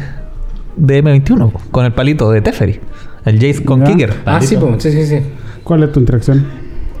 de 0.76 1.02
M21, 1.02 1.52
con 1.72 1.84
el 1.84 1.92
palito 1.92 2.30
de 2.30 2.40
Teferi. 2.42 2.78
El 3.24 3.34
Jace 3.40 3.64
con 3.64 3.80
Ya. 3.80 3.86
Kicker. 3.86 4.12
Ah, 4.26 4.40
sí, 4.40 4.56
pues, 4.56 4.80
sí, 4.82 4.92
sí, 4.92 5.06
sí. 5.06 5.18
¿Cuál 5.64 5.82
es 5.82 5.92
tu 5.92 5.98
interacción? 6.00 6.46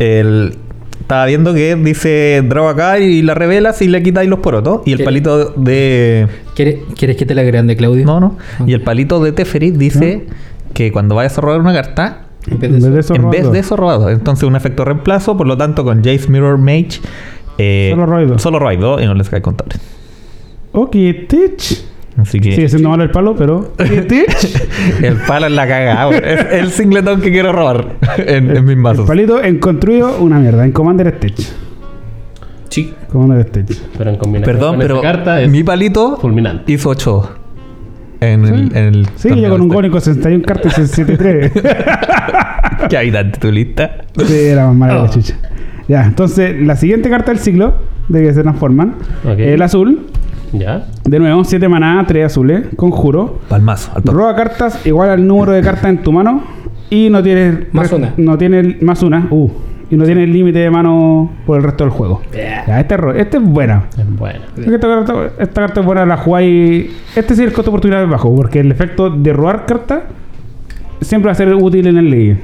El, 0.00 0.56
estaba 1.00 1.26
viendo 1.26 1.52
que 1.54 1.74
dice 1.76 2.42
draw 2.48 2.68
acá 2.68 2.98
y 2.98 3.22
la 3.22 3.34
revelas 3.34 3.80
y 3.82 3.88
le 3.88 4.02
quitáis 4.02 4.28
los 4.28 4.38
porotos. 4.40 4.82
Y 4.86 4.92
el 4.92 5.02
palito 5.04 5.50
de. 5.56 6.26
¿Quieres, 6.54 6.76
¿Quieres 6.96 7.16
que 7.16 7.26
te 7.26 7.34
la 7.34 7.42
grande, 7.42 7.76
Claudio? 7.76 8.04
No, 8.06 8.20
no. 8.20 8.36
Y 8.66 8.72
el 8.74 8.82
palito 8.82 9.22
de 9.22 9.32
Teferi 9.32 9.70
dice 9.70 10.26
que 10.74 10.92
cuando 10.92 11.14
vayas 11.14 11.36
a 11.38 11.40
robar 11.40 11.60
una 11.60 11.72
carta, 11.72 12.26
En 12.48 12.58
vez 12.58 12.70
de 12.72 12.78
eso. 12.78 12.98
eso, 12.98 13.14
en 13.14 13.22
vez 13.30 13.40
robando. 13.40 13.52
de 13.52 13.58
eso 13.58 13.76
robado. 13.76 14.10
Entonces 14.10 14.44
un 14.44 14.56
efecto 14.56 14.84
reemplazo, 14.84 15.36
por 15.36 15.46
lo 15.46 15.56
tanto 15.56 15.84
con 15.84 15.98
Jace 16.04 16.28
Mirror 16.28 16.58
Mage. 16.58 17.00
eh, 17.58 17.88
Solo 17.90 18.06
robáis 18.06 18.28
dos. 18.28 18.42
Solo 18.42 18.58
robáis 18.58 18.80
dos 18.80 19.02
y 19.02 19.06
no 19.06 19.14
les 19.14 19.28
cae 19.28 19.42
contable. 19.42 19.74
Ok, 20.72 20.94
Stitch. 21.24 21.84
Así 22.16 22.40
que. 22.40 22.52
Sigue 22.54 22.68
siendo 22.68 22.88
malo 22.90 23.02
el 23.04 23.10
palo, 23.10 23.34
pero. 23.36 23.72
El 25.02 25.16
palo 25.26 25.46
es 25.46 25.52
la 25.52 25.66
cagada. 25.66 26.10
Es 26.16 26.46
el 26.52 26.70
singleton 26.70 27.20
que 27.20 27.30
quiero 27.30 27.52
robar 27.52 27.96
en, 28.18 28.54
en 28.56 28.64
mis 28.64 28.72
El 28.74 28.76
mazos. 28.80 29.06
palito 29.06 29.42
en 29.42 29.58
construido, 29.58 30.18
una 30.18 30.38
mierda. 30.38 30.64
En 30.64 30.72
Commander 30.72 31.14
Stitch. 31.16 31.48
Sí. 32.68 32.92
Commander 33.10 33.46
Stitch. 33.48 33.80
Pero 33.96 34.10
en 34.10 34.16
combinación 34.16 34.54
Perdón, 34.56 34.70
con 34.72 34.80
pero 34.80 34.96
esta 34.96 35.12
carta 35.12 35.42
es 35.42 35.50
mi 35.50 35.62
palito 35.64 36.16
fulminante. 36.18 36.72
hizo 36.72 36.88
8 36.90 37.30
en 38.22 38.44
el, 38.44 38.76
en 38.76 38.94
el 38.94 39.06
Sí, 39.16 39.28
yo 39.40 39.48
con 39.50 39.62
un 39.62 39.72
este. 39.74 39.90
con 39.90 40.00
61 40.00 40.44
cartas 40.44 40.78
y 40.78 40.86
73. 40.86 41.52
¿Qué 42.90 42.96
habitante 42.98 43.38
tu 43.38 43.50
lista? 43.50 43.92
sí, 44.26 44.34
era 44.36 44.66
más 44.66 44.76
mala 44.76 44.92
que 44.92 44.98
la 44.98 45.04
Oh. 45.04 45.08
chucha. 45.12 45.34
Ya, 45.88 46.04
entonces, 46.04 46.60
la 46.60 46.76
siguiente 46.76 47.08
carta 47.10 47.32
del 47.32 47.40
ciclo, 47.40 47.74
de 48.08 48.22
que 48.22 48.32
se 48.34 48.42
transforman, 48.42 48.94
Ok. 49.24 49.38
el 49.38 49.62
azul. 49.62 50.06
¿Ya? 50.52 50.86
De 51.04 51.18
nuevo, 51.18 51.44
7 51.44 51.68
maná, 51.68 52.04
3 52.06 52.26
azules, 52.26 52.64
conjuro. 52.76 53.38
Palmazo, 53.48 53.92
al. 53.94 54.02
Roba 54.02 54.34
cartas 54.34 54.84
igual 54.86 55.10
al 55.10 55.26
número 55.26 55.52
de 55.52 55.62
cartas 55.62 55.84
en 55.86 56.02
tu 56.02 56.12
mano 56.12 56.42
y 56.90 57.08
no 57.10 57.22
tiene 57.22 57.66
Más 57.72 57.92
una. 57.92 58.12
no 58.16 58.36
tiene 58.36 58.60
el- 58.60 58.78
más 58.82 59.02
una, 59.02 59.28
uh, 59.30 59.50
y 59.90 59.96
no 59.96 60.04
tiene 60.04 60.24
el 60.24 60.32
límite 60.32 60.58
de 60.60 60.70
mano 60.70 61.30
por 61.46 61.58
el 61.58 61.62
resto 61.64 61.84
del 61.84 61.92
juego. 61.92 62.20
Yeah. 62.32 62.64
Ya, 62.66 62.80
esta, 62.80 62.94
es 62.96 63.00
ro- 63.00 63.14
esta 63.14 63.36
es 63.38 63.42
buena. 63.44 63.84
Es 63.96 64.16
buena. 64.18 64.40
Es 64.56 64.64
que 64.66 64.74
Esta 64.74 64.88
carta, 64.88 65.14
esta 65.38 65.60
carta 65.62 65.80
es 65.80 65.86
buena, 65.86 66.06
la 66.06 66.16
jugáis. 66.16 66.90
Este 67.16 67.34
sí 67.34 67.42
es 67.42 67.48
el 67.48 67.52
costo 67.52 67.70
de 67.70 67.76
oportunidad 67.76 68.06
bajo, 68.08 68.34
porque 68.34 68.60
el 68.60 68.70
efecto 68.72 69.10
de 69.10 69.32
robar 69.32 69.66
cartas 69.66 70.00
siempre 71.00 71.26
va 71.28 71.32
a 71.32 71.34
ser 71.36 71.54
útil 71.54 71.86
en 71.86 71.96
el 71.96 72.10
league. 72.10 72.38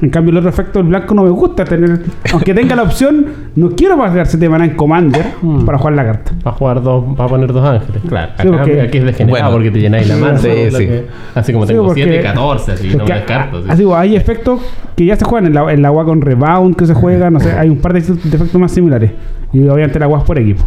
En 0.00 0.10
cambio, 0.10 0.30
el 0.30 0.36
otro 0.38 0.50
efecto, 0.50 0.78
el 0.78 0.86
blanco, 0.86 1.12
no 1.14 1.24
me 1.24 1.30
gusta 1.30 1.64
tener. 1.64 2.00
Aunque 2.32 2.54
tenga 2.54 2.76
la 2.76 2.84
opción, 2.84 3.26
no 3.56 3.70
quiero 3.70 3.98
pagar 3.98 4.26
7 4.28 4.48
maná 4.48 4.64
en 4.64 4.76
Commander 4.76 5.24
Mm. 5.42 5.64
para 5.64 5.76
jugar 5.78 5.94
la 5.94 6.04
carta. 6.04 6.32
Va 6.46 6.50
a 6.52 6.54
jugar 6.54 6.82
dos, 6.82 7.04
va 7.18 7.24
a 7.24 7.28
poner 7.28 7.52
dos 7.52 7.64
ángeles. 7.66 8.02
Claro, 8.08 8.32
Sí, 8.40 8.46
acá, 8.48 8.58
porque- 8.58 8.80
aquí 8.80 8.98
es 8.98 9.04
degenerado 9.04 9.30
Bueno. 9.50 9.50
porque 9.56 9.70
te 9.72 9.80
llenáis 9.80 10.08
la 10.08 10.16
mano. 10.16 10.38
Sí, 10.38 10.48
sí. 10.70 10.86
que- 10.86 11.06
así 11.34 11.52
como 11.52 11.66
Sí, 11.66 11.72
tengo 11.72 11.86
porque- 11.86 12.04
7, 12.04 12.20
14, 12.22 12.72
así, 12.72 12.96
no 12.96 13.04
me 13.04 13.12
descarto. 13.14 13.62
sí. 13.62 13.68
así, 13.70 13.82
pues, 13.82 13.96
hay 13.96 14.14
efectos 14.16 14.60
que 14.94 15.04
ya 15.04 15.16
se 15.16 15.24
juegan 15.24 15.46
en 15.46 15.54
la, 15.54 15.72
en 15.72 15.82
la 15.82 15.88
agua 15.88 16.04
con 16.04 16.20
rebound 16.20 16.76
que 16.76 16.86
se 16.86 16.94
juega, 16.94 17.28
no 17.30 17.40
sé, 17.40 17.50
hay 17.52 17.68
un 17.68 17.78
par 17.78 17.92
de, 17.92 18.00
de 18.00 18.12
efectos 18.36 18.60
más 18.60 18.70
similares. 18.70 19.10
Y 19.52 19.66
obviamente 19.66 19.98
la 19.98 20.04
agua 20.04 20.18
es 20.20 20.24
por 20.24 20.38
equipo. 20.38 20.62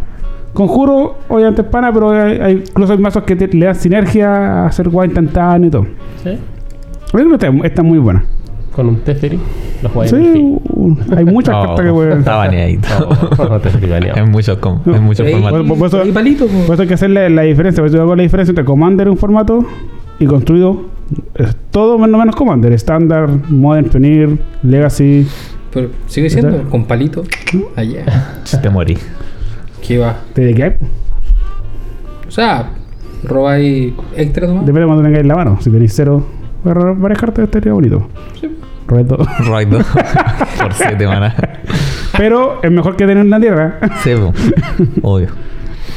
Conjuro, 0.54 1.16
obviamente 1.30 1.62
es 1.62 1.68
pana, 1.70 1.94
pero 1.94 2.12
hay, 2.12 2.38
hay- 2.42 2.64
incluso 2.68 2.92
hay 2.92 3.00
mazos 3.00 3.24
que 3.24 3.38
te- 3.38 3.48
le 3.48 3.66
dan 3.68 3.76
sinergia 3.76 4.64
a 4.64 4.66
hacer 4.66 4.90
guay 4.90 5.08
instantáneo 5.08 5.68
y 5.70 5.72
todo. 5.72 5.86
Sí. 6.22 6.32
Yo 6.32 7.12
creo 7.14 7.30
que 7.30 7.46
esta, 7.48 7.68
esta 7.68 7.82
es 7.82 7.88
muy 7.88 8.00
buena. 8.00 8.26
Con 8.76 8.88
un 8.88 8.98
Teferi 9.02 9.38
lo 9.84 9.90
jugáis 9.90 10.12
Sí, 10.12 10.16
en 10.18 10.98
hay 11.18 11.26
muchas 11.26 11.54
cartas 11.66 11.86
que 11.86 11.92
pueden. 11.92 12.20
está 12.20 12.36
baneadito. 12.38 12.88
No 13.38 13.90
baneado. 13.90 14.18
en 14.20 14.32
muchos, 14.32 14.58
en 14.86 15.04
muchos 15.04 15.30
formatos. 15.30 15.68
Por- 15.68 15.78
por 15.78 15.88
eso- 15.88 16.06
y 16.06 16.12
palito, 16.12 16.48
po. 16.48 16.54
Por 16.68 16.74
eso 16.76 16.82
hay 16.84 16.88
que 16.88 16.94
hacer 16.94 17.10
la, 17.10 17.28
la 17.30 17.42
diferencia. 17.42 17.82
Por 17.82 17.88
eso 17.90 17.98
yo 17.98 18.04
hago 18.04 18.16
la 18.16 18.24
diferencia 18.24 18.52
entre 18.52 18.64
Commander 18.64 19.10
un 19.10 19.18
formato 19.18 19.66
y 20.20 20.26
construido. 20.26 20.84
Es 21.36 21.56
todo 21.72 21.98
menos, 21.98 22.18
menos 22.18 22.36
Commander. 22.36 22.72
Estándar, 22.72 23.30
Modern, 23.50 23.90
Pioneer, 23.90 24.38
Legacy. 24.64 25.28
Pero 25.74 25.90
sigue 26.08 26.30
siendo 26.30 26.52
¿Verdad? 26.52 26.70
con 26.70 26.86
palito. 26.86 27.24
Allá. 27.76 28.06
Te 28.62 28.70
morí. 28.70 28.98
¿Qué 29.86 29.98
va? 29.98 30.16
¿De 30.36 30.54
qué 30.54 30.64
hay? 30.64 30.72
O 32.28 32.32
sea, 32.32 32.70
robáis 33.24 33.94
extra 34.16 34.48
nomás. 34.48 34.62
Depende 34.66 34.82
de 34.82 34.86
cuando 34.88 35.04
tengáis 35.04 35.26
la 35.26 35.36
mano. 35.36 35.58
Si 35.60 35.70
tenéis 35.70 35.94
cero, 35.94 36.24
voy 36.64 36.72
a 36.72 36.74
robar 36.74 36.96
varias 36.98 37.20
cartas, 37.20 37.44
estaría 37.46 37.74
bonito. 37.74 38.08
Robé 38.42 38.52
dos. 39.00 39.28
Por 40.62 40.74
7 40.74 41.08
manas. 41.08 41.34
Pero 42.18 42.60
es 42.62 42.72
mejor 42.72 42.96
que 42.96 43.06
tener 43.08 43.26
una 43.26 43.40
tierra. 43.40 43.80
Sí, 44.04 44.12
obvio. 45.02 45.28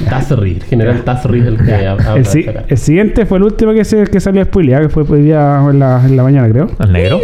Tazri, 0.08 0.60
general 0.68 1.02
Tazri 1.04 1.40
es 1.40 1.46
el 1.46 1.56
que 1.64 1.72
habla 1.86 2.16
El, 2.16 2.26
si- 2.26 2.44
siguiente 2.76 3.26
fue 3.26 3.38
el 3.38 3.44
último 3.44 3.72
que, 3.72 3.84
se, 3.84 4.04
que 4.04 4.18
salió 4.18 4.44
spoileado, 4.44 4.82
que 4.84 4.88
fue 4.88 5.04
hoy 5.08 5.22
día 5.22 5.60
en 5.70 5.78
la, 5.78 6.02
en 6.04 6.16
la 6.16 6.22
mañana, 6.24 6.48
creo. 6.48 6.68
El 6.80 6.92
negro. 6.92 7.20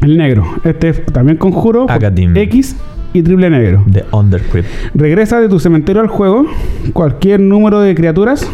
El 0.00 0.16
negro. 0.16 0.44
Este 0.64 0.88
es 0.90 1.04
también 1.06 1.36
conjuro. 1.36 1.86
Academy. 1.90 2.38
X 2.40 2.76
y 3.12 3.22
triple 3.22 3.50
negro. 3.50 3.82
De 3.86 4.04
Undercrypt. 4.10 4.66
Regresa 4.94 5.38
de 5.40 5.48
tu 5.48 5.58
cementerio 5.58 6.00
al 6.02 6.08
juego 6.08 6.46
cualquier 6.92 7.40
número 7.40 7.80
de 7.80 7.94
criaturas 7.94 8.50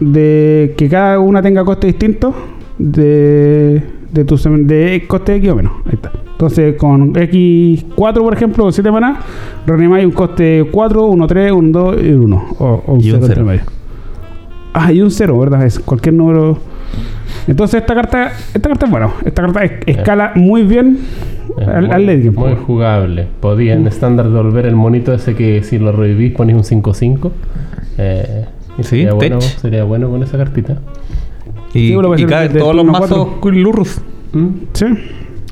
de 0.00 0.74
que 0.78 0.88
cada 0.88 1.18
una 1.18 1.42
tenga 1.42 1.62
coste 1.64 1.88
distinto 1.88 2.34
de, 2.78 3.82
de 4.12 4.24
tu 4.24 4.36
de 4.36 5.04
coste 5.06 5.36
X 5.36 5.50
o 5.50 5.56
menos. 5.56 5.72
Ahí 5.86 5.94
está. 5.94 6.12
Entonces 6.32 6.76
con 6.76 7.12
X4, 7.14 8.14
por 8.22 8.32
ejemplo, 8.34 8.64
con 8.64 8.72
7 8.72 8.90
maná, 8.90 9.20
reanimáis 9.66 10.06
un 10.06 10.12
coste 10.12 10.66
4, 10.70 11.04
1, 11.06 11.26
3, 11.26 11.52
1, 11.52 11.68
2 11.70 12.02
y 12.02 12.10
1. 12.12 12.44
O, 12.58 12.82
o 12.86 12.92
un 12.94 13.00
Y 13.00 13.10
un 13.12 13.20
0 13.20 13.26
entre 13.26 13.42
medio. 13.44 13.60
Ah, 14.72 14.92
y 14.92 15.02
un 15.02 15.10
0, 15.10 15.38
¿verdad? 15.38 15.64
Es 15.66 15.78
cualquier 15.80 16.14
número. 16.14 16.58
Entonces 17.46 17.80
esta 17.80 17.94
carta, 17.94 18.32
esta 18.54 18.68
carta 18.68 18.86
es 18.86 18.90
buena. 18.90 19.10
Esta 19.24 19.42
carta 19.42 19.64
es- 19.64 19.72
escala 19.86 20.32
muy 20.34 20.62
bien 20.62 20.98
Es 21.58 21.68
al, 21.68 21.86
muy, 21.86 21.94
al 21.94 22.32
muy 22.32 22.54
jugable. 22.66 23.26
Podía 23.40 23.74
en 23.74 23.86
estándar 23.86 24.28
devolver 24.30 24.66
el 24.66 24.76
monito 24.76 25.12
ese 25.12 25.34
que 25.34 25.62
si 25.62 25.78
lo 25.78 25.92
revivís 25.92 26.32
ponéis 26.34 26.56
un 26.72 26.82
5-5. 26.82 27.30
Eh, 27.98 28.46
Sí, 28.76 28.84
sería, 28.84 29.12
bueno, 29.12 29.40
sería 29.42 29.84
bueno 29.84 30.08
con 30.08 30.22
esa 30.22 30.38
cartita. 30.38 30.78
Y, 31.72 31.88
Sí, 31.88 31.92
y 31.92 32.24
de 32.26 32.58
todos 32.58 32.74
los 32.74 32.84
mazos. 32.84 33.28
Lurrus. 33.44 34.00
¿Mm? 34.32 34.46
Sí. 34.72 34.86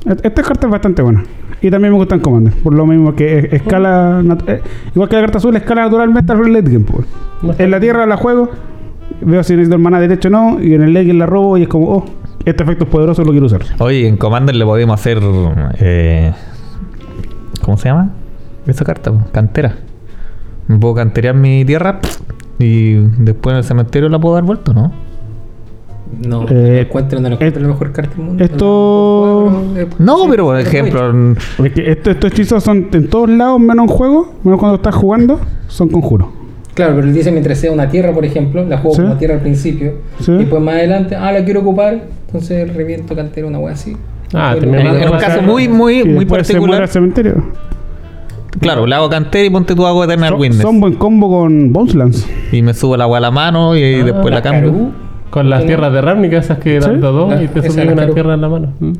Et- 0.05 0.25
Esta 0.25 0.41
carta 0.43 0.67
es 0.67 0.71
bastante 0.71 1.01
buena. 1.01 1.23
Y 1.61 1.69
también 1.69 1.91
me 1.93 1.97
gustan 1.99 2.19
Commander. 2.19 2.53
Por 2.53 2.73
lo 2.73 2.85
mismo 2.85 3.13
que 3.15 3.39
es- 3.39 3.53
escala. 3.53 4.21
eh, 4.47 4.61
igual 4.95 5.09
que 5.09 5.15
la 5.15 5.21
carta 5.21 5.37
azul, 5.39 5.55
escala 5.55 5.83
naturalmente 5.83 6.31
al 6.31 6.53
late 6.53 6.71
game. 6.71 6.85
pues. 6.85 7.05
No 7.41 7.51
está 7.51 7.63
En 7.63 7.71
la 7.71 7.79
tierra 7.79 8.05
la 8.05 8.17
juego. 8.17 8.49
Veo 9.21 9.43
si 9.43 9.53
necesito 9.53 9.75
el 9.75 9.81
mana 9.81 9.99
derecho 9.99 10.27
o 10.29 10.31
no. 10.31 10.57
Y 10.61 10.73
en 10.73 10.83
el 10.83 10.93
late 10.93 11.07
game 11.07 11.19
la 11.19 11.25
robo. 11.25 11.57
Y 11.57 11.63
es 11.63 11.67
como, 11.67 11.89
oh, 11.89 12.05
este 12.45 12.63
efecto 12.63 12.85
es 12.85 12.89
poderoso, 12.89 13.23
lo 13.23 13.31
quiero 13.31 13.45
usar. 13.47 13.61
Oye, 13.79 14.07
en 14.07 14.15
Commander 14.17 14.55
le 14.55 14.63
podemos 14.65 14.99
hacer. 14.99 15.19
eh, 15.79 16.31
¿Cómo 17.61 17.77
se 17.77 17.89
llama? 17.89 18.11
Esa 18.67 18.85
carta, 18.85 19.11
po, 19.11 19.19
cantera. 19.31 19.75
Me 20.67 20.77
puedo 20.77 20.95
canterear 20.95 21.35
mi 21.35 21.65
tierra 21.65 21.99
y 22.59 22.93
después 22.93 23.53
en 23.53 23.57
el 23.57 23.63
cementerio 23.63 24.07
la 24.09 24.19
puedo 24.19 24.35
dar 24.35 24.43
vuelta, 24.43 24.73
¿no? 24.73 24.91
No, 26.27 26.45
Eh, 26.49 26.85
encuentro, 26.87 27.19
no 27.19 27.29
lo 27.29 27.35
encuentro 27.35 27.59
et- 27.61 27.67
la 27.67 27.71
mejor 27.73 27.91
carta 27.91 28.15
del 28.15 28.25
mundo. 28.25 28.43
esto- 28.43 29.63
No, 29.73 29.79
eh, 29.79 29.87
No, 29.99 30.27
pero 30.29 30.45
por 30.45 30.59
ejemplo, 30.59 31.33
Es 31.63 31.71
que 31.73 31.91
esto- 31.91 32.11
estos 32.11 32.31
hechizos 32.31 32.63
son 32.63 32.87
en 32.91 33.07
todos 33.09 33.29
lados, 33.29 33.59
menos 33.59 33.83
en 33.89 33.95
juego. 33.95 34.33
Menos 34.43 34.59
cuando 34.59 34.75
estás 34.77 34.95
jugando. 34.95 35.39
Son 35.67 35.87
conjuros. 35.89 36.27
Claro, 36.73 36.95
pero 36.95 37.07
él 37.07 37.13
dice 37.13 37.31
mientras 37.31 37.57
sea 37.59 37.71
una 37.71 37.89
tierra, 37.89 38.11
por 38.13 38.25
ejemplo, 38.25 38.65
la 38.65 38.77
juego 38.77 38.95
Sí. 38.95 39.01
como 39.03 39.15
tierra 39.17 39.35
al 39.35 39.41
principio. 39.41 39.93
Sí. 40.19 40.31
Y 40.31 40.37
después 40.39 40.61
más 40.61 40.75
adelante, 40.75 41.15
ah, 41.15 41.31
la 41.31 41.43
quiero 41.45 41.59
ocupar. 41.59 41.99
Entonces 42.27 42.73
reviento 42.73 43.15
cantera, 43.15 43.47
una 43.47 43.59
wea 43.59 43.73
así. 43.73 43.95
Ah, 44.33 44.55
en, 44.59 44.69
un 44.69 44.75
a 45.13 45.17
caso 45.17 45.41
muy, 45.41 45.67
muy, 45.67 46.03
muy 46.05 46.25
se 46.25 46.29
particular. 46.29 46.87
cementerio. 46.87 47.43
Claro, 48.59 48.85
le 48.85 48.95
hago 48.95 49.09
cantera 49.09 49.45
y 49.45 49.49
ponte 49.49 49.75
tu 49.75 49.85
agua 49.85 50.05
Eternal 50.05 50.33
Witness. 50.33 50.61
son 50.61 50.79
buen 50.79 50.93
combo 50.95 51.29
con 51.29 51.71
Boneslands. 51.71 52.27
Y 52.51 52.61
me 52.61 52.73
subo 52.73 52.95
el 52.95 53.01
agua 53.01 53.17
a 53.17 53.21
la 53.21 53.31
mano 53.31 53.75
y 53.75 53.83
Ah, 53.83 54.03
después 54.05 54.33
la 54.33 54.41
cambio. 54.41 54.71
Caru, 54.71 54.91
Con 55.29 55.49
las 55.49 55.65
tierras 55.65 55.93
de 55.93 56.01
Ravnica, 56.01 56.37
esas 56.37 56.57
que 56.59 56.79
dan 56.79 56.95
Sí. 56.95 57.01
dos 57.01 57.41
y 57.41 57.47
te 57.47 57.59
esa 57.59 57.69
subí 57.71 57.85
la 57.85 57.93
una 57.93 58.09
tierra 58.09 58.33
en 58.33 58.41
la 58.41 58.49
mano. 58.49 58.73
¿Mm? 58.79 58.91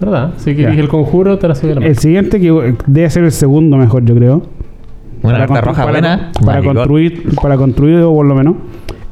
¿Verdad? 0.00 0.30
Si 0.36 0.54
querés 0.54 0.74
Ya. 0.76 0.80
el 0.80 0.88
conjuro, 0.88 1.38
te 1.38 1.48
la 1.48 1.54
subí 1.54 1.72
a 1.72 1.74
la 1.74 1.80
mano. 1.80 1.90
El 1.90 1.98
siguiente, 1.98 2.40
que 2.40 2.74
debe 2.86 3.10
ser 3.10 3.24
el 3.24 3.32
segundo 3.32 3.76
mejor, 3.76 4.04
yo 4.04 4.14
creo. 4.14 4.42
Una 5.22 5.38
carta 5.38 5.60
roja 5.60 5.84
para, 5.84 5.92
buena. 5.92 6.32
Para 6.44 6.62
construir, 6.62 7.24
para 7.42 7.56
construir 7.56 8.02
por 8.02 8.24
lo 8.24 8.34
menos. 8.34 8.54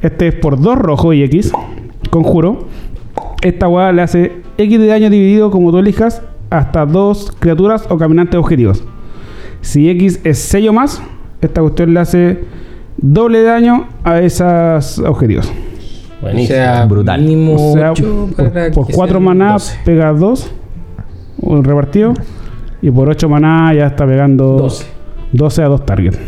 Este 0.01 0.29
es 0.29 0.35
por 0.37 0.61
2 0.61 0.79
rojo 0.79 1.13
y 1.13 1.23
X. 1.25 1.53
Conjuro. 2.11 2.67
Esta 3.43 3.69
weá 3.69 3.93
le 3.93 4.03
hace 4.03 4.33
X 4.57 4.79
de 4.79 4.87
daño 4.87 5.11
dividido 5.11 5.51
como 5.51 5.71
tú 5.73 5.79
elijas 5.79 6.23
hasta 6.51 6.87
dos 6.87 7.33
criaturas 7.39 7.87
o 7.91 7.99
caminantes 7.99 8.39
objetivos. 8.39 8.85
Si 9.61 9.91
X 9.91 10.21
es 10.23 10.39
6 10.39 10.69
o 10.69 10.73
más, 10.73 11.03
esta 11.41 11.61
cuestión 11.61 11.93
le 11.93 12.01
hace 12.01 12.45
doble 12.99 13.43
daño 13.43 13.87
a 14.05 14.21
esos 14.21 15.01
objetivos. 15.01 15.53
Buenísimo. 16.21 16.59
O 16.59 16.63
sea, 16.63 16.87
brutal. 16.87 17.21
Mínimo 17.21 17.55
o 17.55 17.73
sea, 17.73 17.93
por, 17.93 18.73
por 18.73 18.93
cuatro 18.93 19.21
maná 19.21 19.53
12. 19.53 19.79
pegas 19.85 20.19
dos, 20.19 20.51
un 21.41 21.65
repartido. 21.65 22.15
Y 22.83 22.91
por 22.91 23.09
ocho 23.09 23.29
maná 23.29 23.73
ya 23.75 23.87
está 23.87 24.07
pegando 24.07 24.59
12, 24.59 24.87
12 25.33 25.63
a 25.63 25.67
dos 25.67 25.87
targets. 25.87 26.19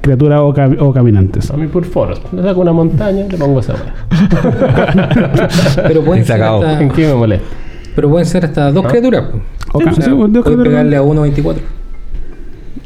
Criaturas 0.00 0.40
o, 0.40 0.54
cam 0.54 0.76
o, 0.78 0.92
caminantes. 0.92 1.50
A 1.50 1.56
mí 1.56 1.66
por 1.66 1.84
foros. 1.84 2.22
Le 2.32 2.42
saco 2.42 2.60
una 2.60 2.72
montaña 2.72 3.26
le 3.28 3.36
pongo 3.36 3.60
esa 3.60 3.74
Pero 5.86 6.02
pueden 6.02 6.24
ser 6.24 6.42
hasta... 6.42 6.80
¿En 6.80 6.90
qué 6.90 7.08
me 7.08 7.14
molesta? 7.14 7.46
Pero 7.94 8.08
pueden 8.08 8.26
ser 8.26 8.44
hasta 8.44 8.72
dos 8.72 8.86
criaturas. 8.86 9.24
O, 9.72 9.80
sea, 9.80 9.92
sí, 9.92 10.00
dos 10.08 10.28
criaturas. 10.28 10.62
pegarle 10.62 10.96
a 10.96 11.02
uno 11.02 11.22
24. 11.22 11.77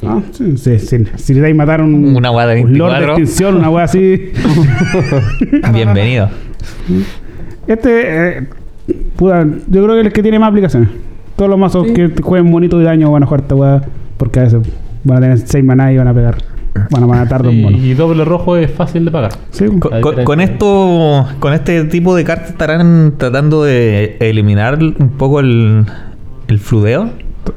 ¿no? 0.03 0.23
Si, 0.33 0.57
si, 0.57 0.79
si, 0.79 1.05
si 1.17 1.35
le 1.35 1.55
mataron 1.55 1.95
una 1.95 2.31
un 2.31 2.79
Lord 2.79 2.99
de 2.99 3.05
extinción, 3.05 3.57
una 3.57 3.71
hueá 3.71 3.85
así. 3.85 4.33
Bienvenido. 5.73 6.29
Este, 7.67 8.39
eh, 8.39 8.49
yo 8.87 9.85
creo 9.85 9.95
que 9.95 10.01
es 10.01 10.07
el 10.07 10.13
que 10.13 10.23
tiene 10.23 10.39
más 10.39 10.51
aplicaciones. 10.51 10.91
Todos 11.37 11.51
los 11.51 11.59
mazos 11.59 11.87
que 11.93 12.11
jueguen 12.21 12.51
bonito 12.51 12.79
de 12.79 12.85
daño 12.85 13.11
van 13.11 13.23
a 13.23 13.27
jugar 13.27 13.41
esta 13.41 13.55
hueá, 13.55 13.83
porque 14.17 14.41
a 14.41 14.43
veces 14.45 14.61
van 15.05 15.19
a 15.19 15.21
tener 15.21 15.39
6 15.39 15.65
maná 15.65 15.93
y 15.93 15.97
van 15.97 16.09
a 16.09 16.15
pegar. 16.15 16.37
Van 16.91 17.13
a 17.15 17.29
tardar. 17.29 17.53
Y 17.53 17.95
doble 17.95 18.25
rojo 18.25 18.57
es 18.57 18.71
fácil 18.71 19.05
de 19.05 19.11
pagar. 19.11 19.33
Con, 19.79 20.25
con, 20.25 20.41
esto, 20.41 21.27
con 21.39 21.53
este 21.53 21.85
tipo 21.85 22.15
de 22.15 22.25
cartas 22.25 22.51
estarán 22.51 23.15
tratando 23.19 23.63
de 23.63 24.17
eliminar 24.21 24.79
un 24.83 25.11
poco 25.17 25.41
el, 25.41 25.85
el 26.49 26.59
fludeo 26.59 27.11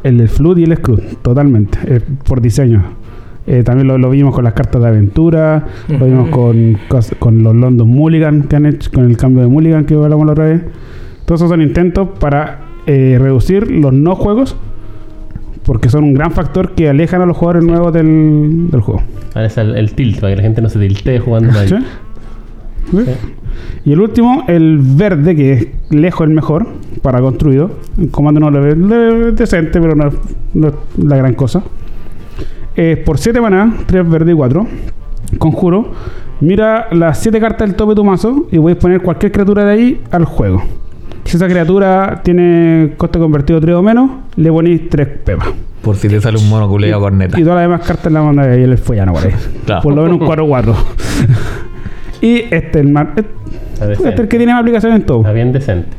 el, 0.03 0.19
el 0.21 0.29
Flood 0.29 0.57
y 0.57 0.63
el 0.63 0.75
Screw, 0.77 0.99
totalmente. 1.21 1.77
eh, 1.85 2.01
por 2.27 2.41
diseño. 2.41 2.83
Eh, 3.47 3.61
también 3.63 3.87
lo, 3.87 3.97
lo 3.99 4.09
vimos 4.09 4.33
con 4.33 4.43
las 4.43 4.53
cartas 4.53 4.81
de 4.81 4.87
aventura. 4.87 5.65
Lo 5.87 6.05
vimos 6.05 6.29
con, 6.31 6.77
con 7.19 7.43
los 7.43 7.55
London 7.55 7.87
Mulligan 7.87 8.43
que 8.43 8.55
han 8.55 8.65
hecho, 8.65 8.89
con 8.91 9.05
el 9.05 9.17
cambio 9.17 9.43
de 9.43 9.49
Mulligan 9.49 9.85
que 9.85 9.93
hablamos 9.93 10.25
la 10.25 10.31
otra 10.31 10.45
vez. 10.45 10.61
Todos 11.25 11.41
esos 11.41 11.49
son 11.49 11.61
intentos 11.61 12.09
para 12.19 12.61
eh, 12.87 13.17
reducir 13.19 13.69
los 13.71 13.93
no 13.93 14.15
juegos. 14.15 14.55
Porque 15.63 15.89
son 15.89 16.03
un 16.03 16.13
gran 16.13 16.31
factor 16.31 16.73
que 16.73 16.89
alejan 16.89 17.21
a 17.21 17.25
los 17.25 17.35
jugadores 17.37 17.63
nuevos 17.63 17.91
del, 17.91 18.69
del 18.69 18.81
juego. 18.81 19.01
Ahora 19.33 19.47
es 19.47 19.57
el, 19.57 19.75
el 19.75 19.93
tilt, 19.93 20.19
para 20.19 20.31
que 20.33 20.37
la 20.37 20.43
gente 20.43 20.61
no 20.61 20.69
se 20.69 20.77
tiltee 20.79 21.19
jugando 21.19 21.51
Magic. 21.53 21.79
¿Sí? 21.79 21.85
¿Sí? 22.91 22.97
Y 23.85 23.93
el 23.93 24.01
último, 24.01 24.43
el 24.47 24.79
verde, 24.81 25.35
que 25.35 25.53
es 25.53 25.67
lejos 25.89 26.27
el 26.27 26.33
mejor 26.33 26.67
para 27.01 27.21
construido. 27.21 27.71
El 27.99 28.09
comando 28.09 28.39
no 28.39 28.51
lo 28.51 28.61
ve 28.61 29.31
decente, 29.31 29.79
pero 29.79 29.95
no, 29.95 30.07
es- 30.07 30.15
no 30.53 30.67
es 30.69 30.73
la 30.97 31.17
gran 31.17 31.33
cosa. 31.33 31.63
Es 32.75 32.97
por 32.99 33.17
7 33.17 33.39
maná, 33.41 33.73
3 33.85 34.09
verde 34.09 34.31
y 34.33 34.35
4. 34.35 34.67
Conjuro. 35.37 35.91
Mira 36.41 36.87
las 36.91 37.19
7 37.19 37.39
cartas 37.39 37.67
del 37.67 37.75
tope 37.77 37.91
de 37.91 37.95
tu 37.95 38.03
mazo 38.03 38.47
y 38.51 38.57
voy 38.57 38.73
a 38.73 38.79
poner 38.79 39.01
cualquier 39.01 39.31
criatura 39.31 39.63
de 39.63 39.71
ahí 39.71 40.01
al 40.11 40.25
juego. 40.25 40.61
Si 41.23 41.37
esa 41.37 41.47
criatura 41.47 42.21
tiene 42.23 42.93
coste 42.97 43.17
convertido 43.17 43.59
3 43.61 43.75
o 43.75 43.81
menos, 43.81 44.11
le 44.35 44.51
ponéis 44.51 44.89
3 44.89 45.07
pepas. 45.23 45.47
Por 45.81 45.95
si 45.95 46.07
te 46.09 46.19
sale 46.19 46.37
un 46.37 46.49
mono 46.49 46.67
culeado 46.67 47.01
corneta. 47.01 47.39
Y 47.39 47.43
todas 47.43 47.55
las 47.57 47.63
demás 47.63 47.87
cartas 47.87 48.11
la 48.11 48.21
mandan 48.21 48.49
ahí 48.51 48.61
el 48.63 48.77
follano 48.77 49.13
por 49.13 49.23
ahí. 49.23 49.31
Claro. 49.65 49.81
Por 49.81 49.95
lo 49.95 50.03
menos 50.03 50.19
un 50.19 50.27
4-4. 50.27 50.75
y 52.22 52.43
este, 52.51 52.79
el 52.79 52.91
más, 52.91 53.07
este 53.17 53.91
es 53.93 54.00
el 54.19 54.27
que 54.27 54.38
tiene 54.38 54.53
más 54.53 54.62
aplicaciones 54.62 55.00
en 55.01 55.05
todo. 55.05 55.19
Está 55.19 55.31
bien 55.34 55.51
decente. 55.51 55.89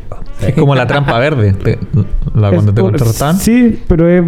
Es 0.46 0.54
como 0.54 0.74
la 0.74 0.86
trampa 0.86 1.18
verde. 1.20 1.52
te- 1.54 1.78
la, 2.34 2.50
cuando 2.50 2.70
Es 2.70 2.74
te 2.74 2.80
contrataban. 2.80 3.36
Sí, 3.36 3.80
pero 3.88 4.08
es 4.08 4.22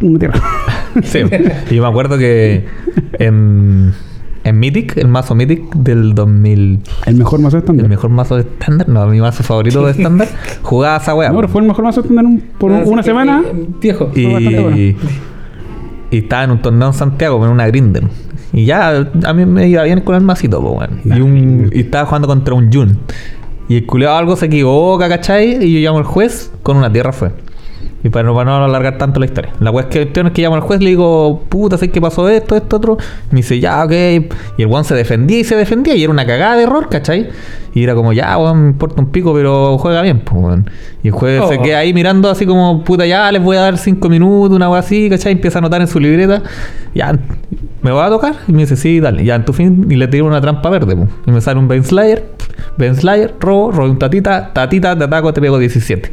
una 0.00 0.18
tierra. 0.18 0.40
Sí. 1.02 1.20
Y 1.70 1.74
yo 1.76 1.82
me 1.82 1.88
acuerdo 1.88 2.18
que 2.18 2.64
en, 3.20 3.92
en 4.42 4.58
Mythic, 4.58 4.96
el 4.96 5.06
mazo 5.06 5.34
Mythic 5.36 5.72
del 5.74 6.14
2000, 6.14 6.80
El 7.06 7.14
mejor 7.16 7.40
mazo 7.40 7.58
estándar. 7.58 7.84
el 7.84 7.90
mejor 7.90 8.10
mazo 8.10 8.34
de 8.36 8.40
estándar, 8.42 8.88
no, 8.88 9.06
mi 9.06 9.20
mazo 9.20 9.44
favorito 9.44 9.84
de 9.84 9.90
estándar, 9.96 10.26
jugaba 10.62 10.96
esa 10.96 11.14
weá. 11.14 11.28
No, 11.28 11.36
pero 11.36 11.48
fue 11.48 11.60
el 11.60 11.68
mejor 11.68 11.84
mazo 11.84 12.00
estándar 12.00 12.24
un- 12.24 12.40
por 12.58 12.72
Así 12.72 12.88
una 12.90 13.02
semana. 13.02 13.42
eh, 13.46 13.66
Viejo. 13.80 14.10
y, 14.14 14.22
fue 14.24 14.32
bastante 14.32 14.60
bueno. 14.60 14.98
Y 16.10 16.18
estaba 16.18 16.44
en 16.44 16.52
un 16.52 16.62
torneo 16.62 16.88
en 16.88 16.94
Santiago 16.94 17.38
con 17.38 17.48
una 17.48 17.66
Grinder. 17.66 18.04
Y 18.52 18.64
ya 18.64 19.10
a 19.24 19.32
mí 19.34 19.44
me 19.44 19.68
iba 19.68 19.82
bien 19.82 20.00
con 20.00 20.14
el 20.14 20.22
masito, 20.22 20.60
po, 20.60 20.70
weón. 20.70 21.00
y, 21.04 21.20
un, 21.20 21.70
y 21.72 21.80
estaba 21.80 22.06
jugando 22.06 22.28
contra 22.28 22.54
un 22.54 22.72
Jun. 22.72 22.98
Y 23.68 23.76
el 23.76 23.86
culeado 23.86 24.16
algo 24.16 24.36
se 24.36 24.46
equivoca, 24.46 25.08
¿cachai? 25.08 25.62
Y 25.62 25.74
yo 25.74 25.80
llamo 25.80 25.98
al 25.98 26.04
juez 26.04 26.50
con 26.62 26.78
una 26.78 26.90
tierra 26.90 27.12
fue. 27.12 27.32
Y 28.04 28.10
para 28.10 28.24
no, 28.28 28.34
para 28.34 28.44
no 28.58 28.64
alargar 28.64 28.96
tanto 28.96 29.18
la 29.18 29.26
historia. 29.26 29.52
La 29.58 29.72
cuestión 29.72 30.28
es 30.28 30.32
que 30.32 30.42
llamo 30.42 30.54
al 30.54 30.60
juez, 30.60 30.80
le 30.80 30.90
digo, 30.90 31.42
puta, 31.48 31.76
sé 31.78 31.90
que 31.90 32.00
pasó 32.00 32.28
esto, 32.28 32.54
esto, 32.54 32.76
otro. 32.76 32.96
Me 33.32 33.38
dice, 33.38 33.58
ya, 33.58 33.84
ok. 33.84 33.90
Y 34.56 34.62
el 34.62 34.66
weón 34.68 34.84
se 34.84 34.94
defendía 34.94 35.40
y 35.40 35.44
se 35.44 35.56
defendía. 35.56 35.96
Y 35.96 36.04
era 36.04 36.12
una 36.12 36.24
cagada 36.24 36.56
de 36.56 36.62
error, 36.62 36.88
¿cachai? 36.88 37.28
Y 37.74 37.82
era 37.82 37.96
como, 37.96 38.12
ya, 38.12 38.38
weón, 38.38 38.62
me 38.62 38.68
importa 38.70 39.00
un 39.00 39.08
pico, 39.10 39.34
pero 39.34 39.78
juega 39.78 40.02
bien, 40.02 40.20
pues, 40.20 40.40
weón. 40.40 40.70
Y 41.02 41.08
el 41.08 41.12
juez 41.12 41.42
se 41.48 41.56
Oh. 41.58 41.62
queda 41.62 41.78
ahí 41.78 41.92
mirando 41.92 42.30
así 42.30 42.46
como, 42.46 42.84
puta, 42.84 43.04
ya, 43.04 43.32
les 43.32 43.42
voy 43.42 43.56
a 43.56 43.62
dar 43.62 43.78
cinco 43.78 44.08
minutos, 44.08 44.54
una 44.54 44.70
weá 44.70 44.78
así, 44.78 45.10
¿cachai? 45.10 45.32
Empieza 45.32 45.58
a 45.58 45.60
anotar 45.60 45.80
en 45.80 45.88
su 45.88 45.98
libreta. 45.98 46.42
Ya, 46.94 47.18
¿me 47.82 47.90
va 47.90 48.06
a 48.06 48.10
tocar? 48.10 48.34
Y 48.46 48.52
me 48.52 48.60
dice, 48.60 48.76
sí, 48.76 49.00
dale. 49.00 49.24
Ya 49.24 49.34
en 49.34 49.44
tu 49.44 49.52
fin, 49.52 49.86
y 49.90 49.96
le 49.96 50.06
tiro 50.06 50.24
una 50.26 50.40
trampa 50.40 50.70
verde, 50.70 50.94
po. 50.94 51.08
Y 51.26 51.32
me 51.32 51.40
sale 51.40 51.58
un 51.58 51.66
Ben 51.66 51.82
Slayer, 51.82 52.24
Ben 52.76 52.94
Slayer, 52.94 53.34
robo, 53.40 53.72
robo 53.72 53.90
un 53.90 53.98
tatita, 53.98 54.52
tatita, 54.52 54.96
te 54.96 55.02
ataco, 55.02 55.32
te 55.32 55.40
pego 55.40 55.58
17. 55.58 56.10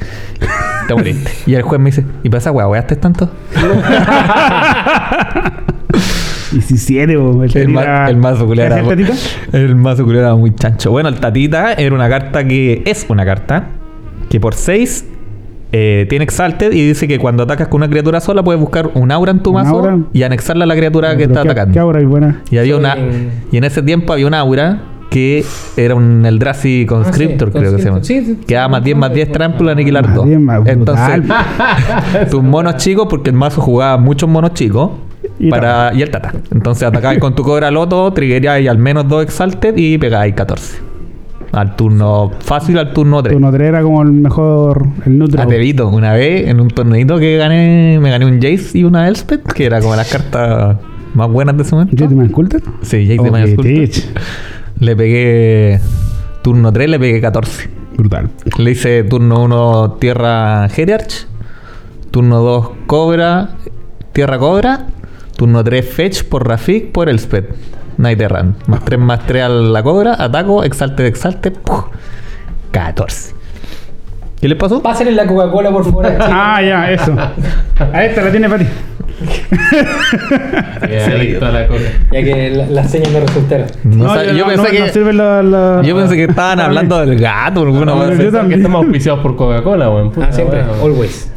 Te 0.87 0.93
moriste. 0.93 1.31
Y 1.47 1.55
el 1.55 1.63
juez 1.63 1.79
me 1.81 1.89
dice, 1.89 2.05
¿y 2.23 2.29
para 2.29 2.37
esa 2.39 2.51
weá, 2.51 2.67
weaste 2.67 2.95
tanto? 2.95 3.29
17, 6.51 7.17
po, 7.17 7.43
el, 7.43 7.57
El, 7.57 7.69
ma- 7.69 8.09
el 8.09 8.17
mazo 8.17 8.45
culero 8.45 8.75
¿Qué 8.75 8.81
era, 8.81 8.91
el 8.91 9.07
tatita? 9.07 9.57
el 9.57 9.75
mazo 9.75 10.03
culero 10.03 10.21
era 10.25 10.35
muy 10.35 10.53
chancho. 10.55 10.91
Bueno, 10.91 11.09
el 11.09 11.19
tatita 11.19 11.73
era 11.73 11.93
una 11.93 12.07
carta 12.07 12.47
que 12.47 12.81
es 12.85 13.05
una 13.09 13.25
carta 13.25 13.67
que 14.29 14.39
por 14.39 14.53
6 14.53 15.05
tiene 15.71 16.23
Exalted 16.23 16.71
y 16.71 16.87
dice 16.87 17.05
que 17.07 17.19
cuando 17.19 17.43
atacas 17.43 17.67
con 17.67 17.81
una 17.81 17.89
criatura 17.89 18.21
sola 18.21 18.43
puedes 18.43 18.61
buscar 18.61 18.91
un 18.93 19.11
aura 19.11 19.31
en 19.31 19.39
tu 19.39 19.49
¿Un 19.49 19.55
mazo 19.57 19.79
aura? 19.79 19.97
y 20.13 20.23
anexarla 20.23 20.63
a 20.63 20.67
la 20.67 20.75
criatura 20.75 21.17
que 21.17 21.23
está 21.23 21.41
qué- 21.41 21.49
atacando. 21.49 21.73
Qué 21.73 21.79
ahora 21.79 22.01
y 22.01 22.05
buena. 22.05 22.41
Y 22.49 22.57
había 22.59 22.77
una 22.77 22.95
y 23.51 23.57
en 23.57 23.63
ese 23.65 23.81
tiempo 23.83 24.13
había 24.13 24.27
un 24.27 24.35
aura 24.35 24.79
que 25.09 25.45
era 25.77 25.95
un 25.95 26.25
Eldrazi 26.25 26.85
Conscriptor, 26.85 27.49
Ah, 27.49 27.51
sí, 27.51 27.59
creo 27.59 27.71
que 27.71 27.77
se 27.79 27.85
llama. 27.85 27.97
Conscriptor, 27.97 28.25
sí, 28.25 28.35
sí, 28.41 28.45
que 28.47 28.55
daba 28.55 28.67
sí, 28.67 28.71
más 28.71 28.83
10 28.83 28.97
más 28.97 29.13
10 29.13 29.31
trample 29.31 29.71
aniquilar 29.71 30.05
Más 30.07 30.15
2. 30.15 30.25
10 30.25 30.39
más 30.39 30.67
Entonces, 30.67 31.21
tus 32.31 32.43
monos 32.43 32.77
chicos, 32.77 33.07
porque 33.09 33.29
el 33.29 33.35
mazo 33.35 33.61
jugaba 33.61 33.97
muchos 33.97 34.29
monos 34.29 34.53
chicos. 34.53 34.91
Y 35.39 35.49
para, 35.49 35.91
y 35.93 36.01
el 36.01 36.11
tata. 36.11 36.33
Entonces 36.51 36.83
atacabais 36.83 37.19
con 37.19 37.35
tu 37.35 37.43
cobra 37.43 37.71
loto, 37.71 38.11
triggeríais 38.13 38.67
al 38.69 38.77
menos 38.77 39.07
2 39.07 39.23
exalted 39.23 39.75
y 39.77 39.97
pegáis 39.97 40.33
14. 40.35 40.79
Al 41.51 41.75
turno 41.75 42.31
fácil, 42.39 42.77
al 42.77 42.91
turno 42.91 43.23
3. 43.23 43.33
Tu 43.33 43.39
Notre 43.39 43.67
era 43.67 43.81
como 43.81 44.01
el 44.01 44.11
mejor, 44.11 44.87
el 45.05 45.17
neutro. 45.17 45.41
Atevito, 45.41 45.87
una 45.87 46.13
vez 46.13 46.47
en 46.47 46.59
un 46.59 46.67
torneito 46.67 47.17
que 47.17 47.37
gané, 47.37 47.97
me 48.01 48.09
gané 48.09 48.25
un 48.25 48.41
Jace 48.41 48.77
y 48.77 48.83
una 48.83 49.07
Elspeth, 49.07 49.53
que 49.53 49.65
era 49.65 49.79
como 49.79 49.95
las 49.95 50.11
cartas 50.11 50.77
más 51.13 51.29
buenas 51.29 51.55
de 51.55 51.63
ese 51.63 51.75
momento. 51.75 51.95
¿Jedi 51.97 52.13
Man 52.13 52.29
Coulter? 52.29 52.61
Sí, 52.81 53.07
Jace 53.07 53.47
de 53.47 53.57
tich. 53.57 54.09
Le 54.79 54.95
pegué 54.95 55.79
turno 56.41 56.71
3, 56.71 56.87
le 56.87 56.99
pegué 56.99 57.21
14. 57.21 57.69
Brutal. 57.97 58.29
Le 58.57 58.71
hice 58.71 59.03
turno 59.03 59.41
1 59.43 59.97
Tierra 59.99 60.67
Heriarch, 60.67 61.27
turno 62.11 62.41
2 62.41 62.85
Cobra, 62.85 63.49
Tierra 64.11 64.37
Cobra, 64.37 64.85
turno 65.37 65.63
3 65.63 65.85
Fetch 65.85 66.23
por 66.25 66.47
Rafik 66.47 66.91
por 66.91 67.09
Elspeth. 67.09 67.55
Night 67.97 68.19
Errant. 68.19 68.67
Más 68.67 68.83
3 68.83 68.99
más 68.99 69.25
3 69.25 69.43
a 69.43 69.49
la 69.49 69.81
Cobra, 69.81 70.15
ataco, 70.19 70.63
exalte, 70.63 71.07
exalte, 71.07 71.51
¡puf! 71.51 71.85
14. 72.71 73.33
¿Qué 74.39 74.47
le 74.49 74.55
pasó? 74.55 74.81
Pásenle 74.81 75.13
la 75.13 75.25
Coca-Cola, 75.25 75.71
por 75.71 75.85
favor. 75.85 76.05
Ah, 76.19 76.61
ya, 76.61 76.91
eso. 76.91 77.15
A 77.93 78.05
esta 78.05 78.21
la 78.23 78.31
tiene 78.31 78.47
para 78.49 78.63
ti. 78.63 78.69
La 81.41 81.67
coca. 81.67 81.79
ya 82.11 82.23
que 82.23 82.51
la- 82.51 82.67
las 82.67 82.91
señas 82.91 83.11
no 83.11 83.19
resultaron. 83.21 83.67
No 83.83 84.23
yo, 84.33 84.45
pensé 84.47 84.63
no, 84.63 84.69
que, 84.69 84.79
no 84.79 84.87
sirve 84.89 85.13
la, 85.13 85.41
la- 85.41 85.81
yo 85.83 85.95
pensé 85.95 86.15
que 86.15 86.23
estaban 86.25 86.59
hablando 86.59 86.99
del 86.99 87.17
gato. 87.19 87.61
alguna 87.61 87.85
No, 87.85 87.95
cosa 87.95 88.13
yo 88.15 88.31
también. 88.31 88.49
Que 88.49 88.55
estamos 88.55 88.83
auspiciados 88.83 89.21
por 89.21 89.35
Coca-Cola, 89.35 89.89
weón. 89.89 90.11
Ah, 90.21 90.27
siempre. 90.31 90.61
Always. 90.83 91.31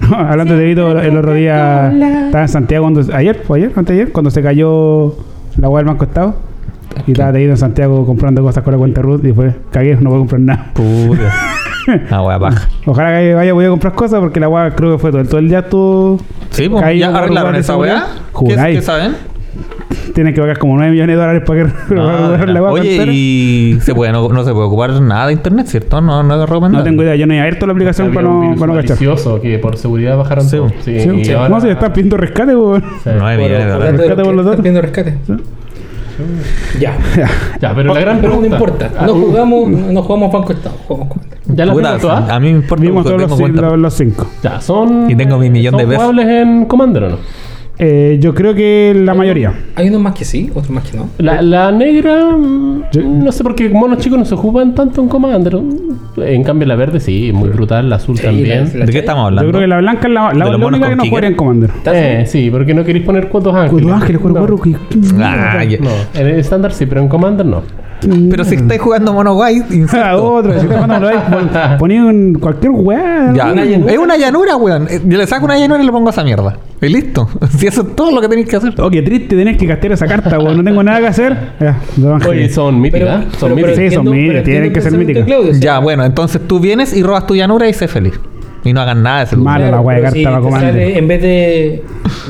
Hablando 0.16 0.56
de 0.56 0.64
Vito, 0.64 0.98
el 0.98 1.16
otro 1.16 1.34
día 1.34 1.92
estaba 2.26 2.42
en 2.42 2.48
Santiago 2.48 2.84
cuando. 2.84 3.14
Ayer, 3.14 3.42
fue 3.46 3.58
ayer, 3.58 3.72
antes 3.76 3.94
de 3.96 4.02
ayer, 4.02 4.12
cuando 4.12 4.30
se 4.30 4.42
cayó 4.42 5.14
la 5.56 5.68
weá 5.68 5.80
del 5.82 5.88
Banco 5.88 6.04
Estado. 6.04 6.34
Y 7.06 7.12
estaba 7.12 7.32
Teito 7.32 7.50
en 7.50 7.56
Santiago 7.56 8.04
comprando 8.06 8.42
cosas 8.42 8.64
con 8.64 8.72
la 8.72 8.78
cuenta 8.78 9.00
Ruth 9.02 9.24
y 9.24 9.32
fue, 9.32 9.54
cagué, 9.70 9.96
no 10.00 10.10
voy 10.10 10.16
a 10.16 10.20
comprar 10.20 10.40
nada. 10.40 10.70
Puta. 10.74 11.22
Ah, 12.10 12.22
wea, 12.22 12.38
baja. 12.38 12.68
Ojalá 12.86 13.20
que 13.20 13.34
vaya 13.34 13.52
voy 13.52 13.64
a 13.64 13.68
comprar 13.70 13.94
cosas 13.94 14.20
porque 14.20 14.40
la 14.40 14.48
weá 14.48 14.70
creo 14.74 14.92
que 14.92 14.98
fue 14.98 15.10
todo 15.10 15.20
el, 15.20 15.28
todo 15.28 15.38
el 15.38 15.48
día 15.48 15.68
tú. 15.68 16.20
Sí, 16.50 16.68
pues, 16.68 16.98
¿ya 16.98 17.10
un 17.10 17.16
arreglaron 17.16 17.54
esa 17.56 17.76
weá? 17.76 18.06
¿Qué, 18.46 18.54
qué 18.74 18.82
saben? 18.82 19.16
Tienes 20.14 20.34
que 20.34 20.40
pagar 20.40 20.58
como 20.58 20.76
9 20.76 20.90
millones 20.92 21.16
de 21.16 21.20
dólares 21.20 21.42
para 21.46 21.64
que 21.64 21.94
la 21.94 22.62
weá. 22.62 22.72
Oye, 22.72 22.92
entera. 22.92 23.12
y 23.12 23.78
se 23.80 23.94
puede, 23.94 24.12
no, 24.12 24.28
no 24.28 24.44
se 24.44 24.52
puede 24.52 24.66
ocupar 24.66 25.00
nada 25.00 25.26
de 25.28 25.32
internet, 25.34 25.66
¿cierto? 25.66 26.00
No, 26.00 26.22
no 26.22 26.34
es 26.42 26.48
recomendable. 26.48 26.78
No 26.78 26.84
tengo 26.84 27.02
idea, 27.02 27.16
yo 27.16 27.26
no 27.26 27.34
he 27.34 27.40
abierto 27.40 27.66
la 27.66 27.72
aplicación 27.72 28.08
Había 28.08 28.16
para 28.16 28.28
un 28.28 28.34
no, 28.34 28.40
virus 28.42 28.60
para 28.60 28.72
no 28.72 28.80
cachar. 28.80 28.96
que 29.40 29.58
por 29.58 29.76
seguridad 29.76 30.16
bajaron 30.16 30.44
Sí, 30.44 30.56
todo. 30.56 30.68
sí, 30.68 30.74
Sí, 30.84 31.00
Sí, 31.00 31.10
y 31.20 31.24
sí. 31.24 31.32
ahora- 31.32 31.48
No, 31.48 31.60
si 31.60 31.68
están 31.68 31.92
pidiendo 31.92 32.16
rescate, 32.16 32.56
weón. 32.56 32.82
Sí. 33.04 33.10
No 33.16 33.26
hay 33.26 33.36
Por- 33.36 33.46
millones 33.46 33.66
de 33.66 33.72
dólares. 33.72 34.00
Rescate 34.00 34.22
por 34.22 34.34
están 34.40 34.56
pidiendo 34.58 34.82
rescate. 34.82 35.18
Ya. 36.78 36.96
Ya, 37.60 37.74
pero 37.74 37.92
la 37.94 38.00
gran 38.00 38.16
no 38.16 38.22
pregunta. 38.22 38.46
importa. 38.48 38.90
Ah, 38.98 39.06
No 39.06 39.12
uh, 39.14 39.26
jugamos, 39.26 39.68
no 39.70 40.02
jugamos 40.02 40.32
Banco 40.32 40.52
Estado. 40.52 40.76
Jugamos. 40.88 41.16
Ya 41.46 41.66
la 41.66 41.72
Puta, 41.72 41.98
¿ah? 42.04 42.26
A 42.34 42.40
mí 42.40 42.52
me 42.52 42.58
importa 42.58 42.82
Vimos 42.82 43.04
todos 43.04 43.20
los, 43.20 43.78
los 43.78 43.94
cinco. 43.94 44.26
Ya, 44.42 44.60
son. 44.60 45.10
Y 45.10 45.14
tengo 45.16 45.38
mi 45.38 45.50
millón 45.50 45.72
¿son 45.72 45.78
de 45.78 45.84
veces. 45.86 46.00
jugables 46.02 46.26
en 46.28 46.64
Commander 46.66 47.04
o 47.04 47.08
no? 47.10 47.16
Eh, 47.82 48.18
yo 48.20 48.34
creo 48.34 48.54
que 48.54 48.92
la 48.94 49.14
mayoría. 49.14 49.54
Hay 49.74 49.88
unos 49.88 50.02
más 50.02 50.14
que 50.14 50.26
sí, 50.26 50.50
otros 50.50 50.68
más 50.68 50.84
que 50.88 50.98
no. 50.98 51.08
La, 51.16 51.40
la 51.40 51.72
negra, 51.72 52.36
mm, 52.36 52.82
Yo- 52.92 53.02
no 53.02 53.32
sé 53.32 53.42
por 53.42 53.54
qué 53.54 53.70
monos 53.70 53.98
chicos 53.98 54.18
no 54.18 54.24
se 54.26 54.34
ocupan 54.34 54.74
tanto 54.74 55.00
en 55.00 55.08
Commander. 55.08 55.58
En 56.18 56.44
cambio, 56.44 56.68
la 56.68 56.74
verde 56.76 57.00
sí, 57.00 57.30
muy 57.32 57.48
brutal. 57.48 57.88
La 57.88 57.96
azul 57.96 58.18
Sí, 58.18 58.24
también. 58.24 58.70
la- 58.74 58.84
¿De 58.84 58.92
qué 58.92 58.98
estamos 58.98 59.24
hablando? 59.24 59.44
Yo 59.46 59.52
creo 59.52 59.62
que 59.62 59.66
la 59.68 59.78
blanca 59.78 60.08
es 60.08 60.12
la, 60.14 60.22
la, 60.24 60.28
¿De 60.32 60.38
los 60.38 60.50
la 60.50 60.58
monos 60.58 60.78
única 60.78 60.90
que 60.90 60.96
no 60.96 61.04
jugaría 61.06 61.28
en 61.30 61.36
Commander. 61.36 61.70
Eh, 61.86 62.24
sí, 62.26 62.50
porque 62.50 62.74
no 62.74 62.84
queréis 62.84 63.04
poner 63.06 63.28
cuatro 63.28 63.50
ángeles. 63.52 63.70
Cuatro 63.72 63.94
ángeles, 63.94 64.20
cuatro 64.20 64.40
no. 64.40 64.46
cuatro, 64.46 64.62
que- 64.62 64.98
que 64.98 65.22
Ah. 65.22 65.64
No, 65.80 66.20
en 66.20 66.26
el 66.26 66.38
estándar 66.38 66.72
sí, 66.72 66.84
pero 66.84 67.00
en 67.00 67.08
Commander 67.08 67.46
no. 67.46 67.62
Pero 68.30 68.44
si 68.44 68.54
estáis 68.56 68.80
jugando 68.80 69.12
Mono 69.12 69.34
White, 69.34 69.66
Ah, 69.70 69.74
insisto. 69.74 70.32
otro, 70.32 70.60
si 70.60 70.66
te 70.66 70.76
mandan 70.76 71.00
por 71.02 71.12
ahí, 71.12 71.18
pon- 71.30 71.78
ponía 71.78 72.10
en 72.10 72.34
cualquier 72.34 72.72
weá. 72.72 73.32
Es 73.88 73.98
una 73.98 74.16
llanura, 74.16 74.56
weón. 74.56 74.86
Eh, 74.90 75.00
Yo 75.04 75.18
le 75.18 75.26
saco 75.26 75.44
una 75.44 75.58
llanura 75.58 75.82
y 75.82 75.86
le 75.86 75.92
pongo 75.92 76.10
esa 76.10 76.24
mierda. 76.24 76.56
Y 76.80 76.88
listo. 76.88 77.28
Si 77.58 77.66
eso 77.66 77.82
es 77.82 77.94
todo 77.96 78.10
lo 78.12 78.20
que 78.20 78.28
tenéis 78.28 78.48
que 78.48 78.56
hacer. 78.56 78.74
Oh, 78.80 78.90
qué 78.90 79.02
triste 79.02 79.36
tenés 79.36 79.56
que 79.58 79.66
castear 79.66 79.92
esa 79.92 80.06
carta, 80.06 80.38
weón. 80.38 80.56
No 80.56 80.64
tengo 80.64 80.82
nada 80.82 81.00
que 81.00 81.06
hacer. 81.08 81.36
Ya. 81.60 81.78
Oye, 82.28 82.48
son 82.48 82.80
míticas. 82.80 83.24
Pero- 83.26 83.38
son 83.38 83.54
míticas. 83.54 83.76
Sí, 83.76 83.90
son 83.90 84.10
míticas, 84.10 84.44
tienen 84.44 84.72
que 84.72 84.80
ser 84.80 84.92
míticas. 84.92 85.60
Ya, 85.60 85.78
bueno, 85.78 86.04
entonces 86.04 86.40
tú 86.46 86.60
vienes 86.60 86.96
y 86.96 87.02
robas 87.02 87.26
tu 87.26 87.34
llanura 87.34 87.68
y 87.68 87.72
sé 87.74 87.88
feliz. 87.88 88.18
Y 88.62 88.74
no 88.74 88.82
hagas 88.82 88.96
nada 88.96 89.18
de 89.20 89.24
ese 89.24 89.36
Malo. 89.36 89.64
lugar. 89.64 89.70
la 89.72 89.80
wea 89.80 89.96
de 89.96 90.02
carta 90.02 90.58
en 90.98 91.08
vez 91.08 91.22
de 91.22 91.82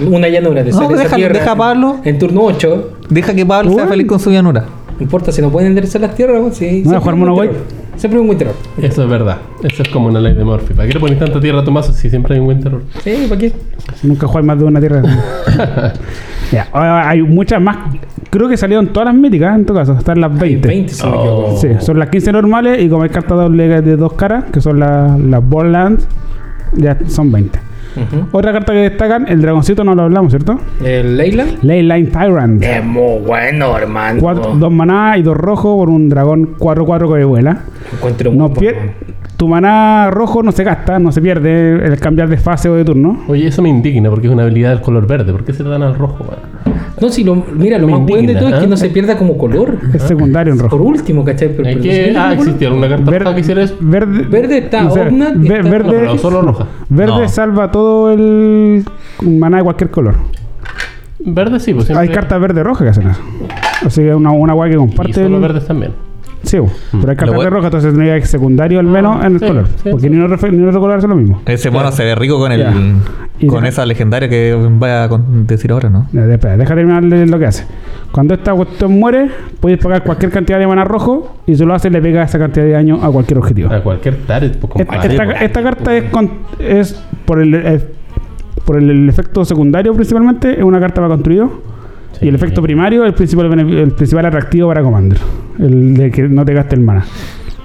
una 0.06 0.28
llanura, 0.28 0.62
te 0.62 0.70
No, 0.70 0.76
sale 0.76 0.94
esa 0.94 1.02
déjalo, 1.02 1.16
tierra 1.16 1.38
deja 1.40 1.50
a 1.52 1.56
Pablo. 1.56 1.96
En 2.04 2.18
turno 2.20 2.42
8, 2.42 2.90
Deja 3.08 3.34
que 3.34 3.44
Pablo 3.44 3.72
sea 3.72 3.88
feliz 3.88 4.06
con 4.06 4.20
su 4.20 4.30
llanura. 4.30 4.64
No 5.00 5.04
importa 5.04 5.32
si 5.32 5.40
no 5.40 5.50
pueden 5.50 5.68
enderezar 5.70 6.00
las 6.02 6.14
tierras, 6.14 6.38
bueno, 6.40 6.54
sí. 6.54 6.82
No, 6.84 6.90
siempre 6.90 6.98
jugar 7.00 7.14
un 7.14 7.20
mono 7.20 7.34
white. 7.34 7.54
Siempre 7.96 8.20
un 8.20 8.26
buen 8.26 8.38
terror. 8.38 8.54
Eso 8.80 9.02
es 9.02 9.08
verdad. 9.10 9.38
Eso 9.62 9.82
es 9.82 9.88
como 9.88 10.08
una 10.08 10.20
ley 10.20 10.34
de 10.34 10.44
Murphy. 10.44 10.74
¿Para 10.74 10.86
qué 10.88 10.94
le 10.94 11.00
pones 11.00 11.18
tanta 11.18 11.40
tierra 11.40 11.60
a 11.60 11.64
tu 11.64 11.70
mazo 11.72 11.92
si 11.92 12.08
siempre 12.10 12.34
hay 12.34 12.40
un 12.40 12.46
buen 12.46 12.60
terror? 12.60 12.82
Sí, 13.02 13.26
¿para 13.28 13.40
qué? 13.40 13.52
Nunca 14.02 14.26
juegas 14.26 14.46
más 14.46 14.58
de 14.58 14.64
una 14.64 14.78
tierra. 14.80 15.02
ya, 16.52 16.68
ahora 16.72 17.08
hay 17.08 17.22
muchas 17.22 17.60
más. 17.60 17.76
Creo 18.30 18.48
que 18.48 18.56
salieron 18.56 18.88
todas 18.88 19.06
las 19.06 19.14
míticas 19.14 19.54
en 19.56 19.66
tu 19.66 19.74
caso. 19.74 19.94
Están 19.98 20.20
las 20.20 20.38
20. 20.38 20.68
20, 20.68 20.92
si 20.94 21.02
no 21.02 21.10
me 21.10 21.16
Oh. 21.16 21.20
equivoco. 21.22 21.56
Sí, 21.60 21.68
son 21.80 21.98
las 21.98 22.08
15 22.10 22.32
normales 22.32 22.82
y 22.82 22.88
como 22.88 23.02
hay 23.02 23.08
cartas 23.10 23.36
doble 23.38 23.82
de 23.82 23.96
dos 23.96 24.12
caras, 24.14 24.44
que 24.52 24.60
son 24.60 24.78
las, 24.80 25.18
las 25.18 25.46
Borderlands, 25.46 26.06
ya 26.76 26.96
son 27.08 27.32
20. 27.32 27.58
Ujú. 27.96 28.26
Otra 28.32 28.52
carta 28.52 28.72
que 28.72 28.78
destacan, 28.80 29.26
el 29.28 29.40
dragoncito 29.42 29.82
no 29.84 29.94
lo 29.94 30.02
hablamos, 30.02 30.30
¿cierto? 30.32 30.58
El 30.84 31.16
Leyland. 31.16 31.58
Leyline 31.62 32.06
Tyrant. 32.10 32.62
Es 32.62 32.84
muy 32.84 33.18
bueno, 33.26 33.76
hermano. 33.76 34.20
Cuatro- 34.20 34.54
dos 34.54 34.72
maná 34.72 35.16
y 35.18 35.22
dos 35.22 35.36
rojos 35.36 35.76
por 35.76 35.88
un 35.90 36.08
dragón 36.08 36.54
4-4 36.58 37.14
que 37.14 37.24
vuela. 37.24 37.60
Encuentro 37.92 38.32
No 38.32 38.50
tu 39.36 39.48
maná 39.48 40.10
rojo 40.10 40.42
no 40.42 40.52
se 40.52 40.64
gasta, 40.64 40.98
no 40.98 41.12
se 41.12 41.22
pierde 41.22 41.82
el 41.86 41.98
cambiar 41.98 42.28
de 42.28 42.36
fase 42.36 42.68
o 42.68 42.74
de 42.74 42.84
turno. 42.84 43.20
Oye, 43.26 43.46
eso 43.46 43.62
me 43.62 43.70
indigna 43.70 44.10
porque 44.10 44.26
es 44.26 44.32
una 44.34 44.42
habilidad 44.42 44.68
del 44.68 44.82
color 44.82 45.06
verde. 45.06 45.32
¿Por 45.32 45.44
qué 45.44 45.54
se 45.54 45.62
le 45.62 45.70
dan 45.70 45.82
al 45.82 45.94
rojo? 45.94 46.26
No, 47.00 47.08
si 47.08 47.24
lo, 47.24 47.34
mira, 47.36 47.78
lo 47.78 47.86
Me 47.86 47.92
más 47.98 48.02
bueno 48.06 48.32
de 48.32 48.38
todo 48.38 48.48
es 48.50 48.54
que 48.56 48.64
¿eh? 48.64 48.68
no 48.68 48.76
se 48.76 48.88
pierda 48.90 49.16
como 49.16 49.36
color. 49.38 49.78
Es 49.94 50.02
secundario 50.02 50.52
en 50.52 50.58
Por 50.58 50.70
rojo. 50.70 50.84
último, 50.84 51.24
¿cachai? 51.24 51.48
Pero, 51.56 51.68
Hay 51.68 51.74
pero 51.76 51.82
que- 51.82 52.10
ah, 52.10 52.22
como 52.22 52.28
color. 52.28 52.38
existía 52.46 52.68
alguna 52.68 52.88
carta 52.88 53.18
roja 53.18 53.34
que 53.34 53.40
hiciera 53.40 53.62
eso. 53.62 53.76
verde, 53.80 54.22
Verde 54.28 54.58
está, 54.58 54.86
o 54.86 54.90
sea, 54.90 55.08
Omnat 55.08 55.36
está- 55.36 55.54
verde, 55.54 55.78
No, 55.84 55.90
pero 55.90 56.18
solo 56.18 56.42
roja. 56.42 56.66
verde 56.88 57.22
No. 57.22 57.28
salva 57.28 57.70
todo 57.70 58.12
el 58.12 58.84
maná 59.22 59.58
de 59.58 59.62
cualquier 59.64 59.90
color. 59.90 60.16
Verde 61.20 61.60
sí, 61.60 61.74
pues 61.74 61.86
siempre. 61.86 62.08
Hay 62.08 62.14
cartas 62.14 62.40
verde 62.40 62.62
roja 62.62 62.84
que 62.84 62.90
hacen 62.90 63.08
eso. 63.08 63.20
Así 63.86 64.02
que 64.02 64.14
una, 64.14 64.30
una 64.32 64.52
guay 64.54 64.70
que 64.70 64.76
Y 64.76 64.78
comparte. 64.78 65.12
solo 65.14 65.36
el- 65.36 65.42
verdes 65.42 65.66
también. 65.66 65.92
Sí, 66.42 66.58
bo. 66.58 66.70
pero 66.92 67.10
hay 67.10 67.16
cartas 67.16 67.34
bueno- 67.36 67.50
roja, 67.50 67.66
entonces 67.66 67.92
tendría 67.92 68.14
que 68.14 68.20
ser 68.22 68.28
secundario 68.30 68.80
al 68.80 68.86
menos 68.86 69.24
en 69.24 69.34
el 69.34 69.40
sí, 69.40 69.46
color. 69.46 69.66
sí, 69.82 69.88
porque 69.90 70.06
sí. 70.06 70.10
ni 70.10 70.16
uno 70.16 70.28
refe- 70.28 70.50
ni 70.50 70.66
otro 70.66 70.80
color 70.80 70.98
hace 70.98 71.06
lo 71.08 71.14
mismo. 71.16 71.42
Ese 71.46 71.70
mono 71.70 71.92
se 71.92 72.04
ve 72.04 72.14
rico 72.14 72.38
con 72.38 72.50
el 72.52 72.64
con 73.46 73.64
esa 73.66 73.86
legendaria 73.86 74.28
que 74.28 74.54
vaya 74.78 75.04
a 75.04 75.08
decir 75.46 75.72
ahora, 75.72 75.88
¿no? 75.90 76.06
Ya, 76.12 76.24
Espera, 76.24 76.56
deja 76.56 76.74
terminar 76.74 77.02
de 77.04 77.26
lo 77.26 77.38
que 77.38 77.46
hace. 77.46 77.64
Cuando 78.12 78.34
esta 78.34 78.52
cuestión 78.54 78.98
muere, 78.98 79.28
puedes 79.60 79.78
pagar 79.78 80.02
cualquier 80.02 80.30
cantidad 80.30 80.58
de 80.58 80.66
maná 80.66 80.84
rojo 80.84 81.36
y 81.46 81.54
si 81.54 81.64
lo 81.64 81.72
haces 81.74 81.90
le 81.92 82.02
pega 82.02 82.22
esa 82.22 82.38
cantidad 82.38 82.64
de 82.66 82.72
daño 82.72 82.98
a 83.02 83.10
cualquier 83.10 83.38
objetivo. 83.38 83.72
A 83.72 83.80
cualquier 83.82 84.16
target, 84.26 84.56
pues 84.58 84.72
Esta, 84.76 85.24
esta 85.44 85.62
carta 85.62 85.96
es, 85.96 86.04
con- 86.10 86.30
es 86.58 87.02
por 87.24 87.40
el, 87.40 87.82
por 88.64 88.76
el, 88.76 88.90
el 88.90 89.08
efecto 89.08 89.44
secundario 89.44 89.94
principalmente, 89.94 90.58
es 90.58 90.64
una 90.64 90.80
carta 90.80 90.96
para 90.96 91.08
construido. 91.08 91.50
Sí. 92.18 92.26
Y 92.26 92.28
el 92.28 92.34
efecto 92.34 92.60
primario, 92.62 93.04
el 93.04 93.14
principal, 93.14 93.46
el 93.58 93.92
principal 93.92 94.26
atractivo 94.26 94.68
para 94.68 94.82
Commander. 94.82 95.18
El 95.58 95.94
de 95.96 96.10
que 96.10 96.22
no 96.28 96.44
te 96.44 96.52
gaste 96.54 96.74
el 96.74 96.82
mana. 96.82 97.04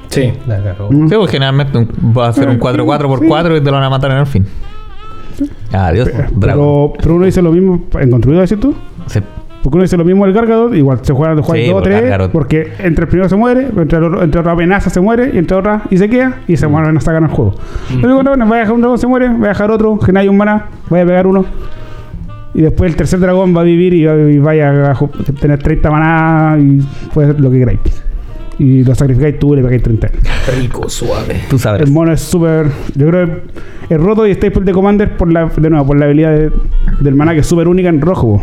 Sí. 0.09 0.31
La 0.47 0.61
cagó. 0.63 0.89
Mm. 0.91 1.09
Sí, 1.09 1.15
pues 1.15 1.31
generalmente 1.31 1.77
un- 1.77 1.89
va 2.17 2.29
a 2.29 2.33
ser 2.33 2.47
un 2.47 2.57
4-4 2.59 3.07
por 3.07 3.25
4 3.27 3.57
y 3.57 3.59
te 3.61 3.65
lo 3.65 3.73
van 3.73 3.83
a 3.83 3.89
matar 3.89 4.11
en 4.11 4.17
el 4.17 4.25
fin. 4.25 4.45
Adiós, 5.73 6.07
dragón. 6.07 6.39
Pero, 6.39 6.93
pero 7.01 7.15
uno 7.15 7.25
dice 7.25 7.41
lo 7.41 7.51
mismo 7.51 7.83
en 7.99 8.09
construido, 8.11 8.41
decís 8.41 8.59
tú. 8.59 8.73
Sí. 9.07 9.19
Porque 9.61 9.77
uno 9.77 9.81
dice 9.83 9.97
lo 9.97 10.05
mismo 10.05 10.25
el 10.25 10.31
Gargadot, 10.31 10.73
igual 10.75 10.99
se 11.01 11.11
juega, 11.11 11.41
juega 11.41 11.63
Sí, 11.65 11.69
dos 11.71 11.79
o 11.79 11.83
pues, 11.83 11.95
tres, 11.95 12.09
Gargadot. 12.09 12.31
porque 12.31 12.71
entre 12.79 13.03
el 13.05 13.09
primero 13.09 13.27
se 13.27 13.35
muere, 13.35 13.67
entre, 13.75 13.97
el 13.97 14.03
otro- 14.05 14.23
entre 14.23 14.39
otra 14.39 14.51
amenaza 14.53 14.89
se 14.91 15.01
muere, 15.01 15.31
y 15.33 15.37
entre 15.39 15.57
otra 15.57 15.81
y 15.89 15.97
se 15.97 16.07
queda, 16.07 16.37
y 16.47 16.55
se 16.55 16.67
muere 16.67 16.95
hasta 16.95 17.11
ganar 17.11 17.31
el 17.31 17.35
juego. 17.35 17.55
Lo 17.99 18.17
que 18.19 18.23
no, 18.37 18.47
va 18.47 18.55
a 18.55 18.59
dejar 18.59 18.73
un 18.73 18.81
dragón, 18.81 18.99
se 18.99 19.07
muere, 19.07 19.27
va 19.27 19.45
a 19.45 19.49
dejar 19.49 19.71
otro, 19.71 19.97
que 19.97 20.11
no 20.13 20.19
hay 20.19 20.27
un 20.27 20.37
mana, 20.37 20.67
vaya 20.89 21.03
a 21.03 21.07
pegar 21.07 21.27
uno. 21.27 21.45
Y 22.55 22.61
después 22.61 22.89
el 22.89 22.95
tercer 22.97 23.19
dragón 23.19 23.55
va 23.55 23.61
a 23.61 23.63
vivir 23.65 23.93
y, 23.93 24.05
va- 24.05 24.15
y 24.17 24.39
vaya 24.39 24.91
a 24.91 24.99
tener 25.39 25.61
30 25.61 25.91
maná 25.91 26.57
y 26.59 26.79
puede 27.13 27.29
hacer 27.29 27.41
lo 27.41 27.51
que 27.51 27.59
queráis. 27.59 27.79
Y 28.57 28.83
lo 28.85 28.95
sacrificáis 28.95 29.37
tú 29.37 29.53
y 29.53 29.57
le 29.57 29.63
pegáis 29.63 29.83
30. 29.83 30.09
Rico, 30.61 30.89
suave. 30.89 31.41
Tú 31.49 31.59
sabes. 31.59 31.81
El 31.81 31.91
mono 31.91 32.13
es 32.13 32.21
súper. 32.21 32.67
Yo 32.95 33.07
creo 33.09 33.25
que 33.89 33.93
es 33.93 33.99
roto 33.99 34.25
y 34.25 34.31
staple 34.33 34.61
de 34.63 34.71
Commander 34.71 35.17
por 35.17 35.29
la, 35.31 35.47
de 35.47 35.69
nuevo, 35.69 35.85
por 35.87 35.99
la 35.99 36.05
habilidad 36.05 36.31
de- 36.37 36.51
del 37.01 37.15
maná 37.15 37.33
que 37.33 37.41
es 37.41 37.45
súper 37.47 37.67
única 37.67 37.89
en 37.89 37.99
rojo. 37.99 38.41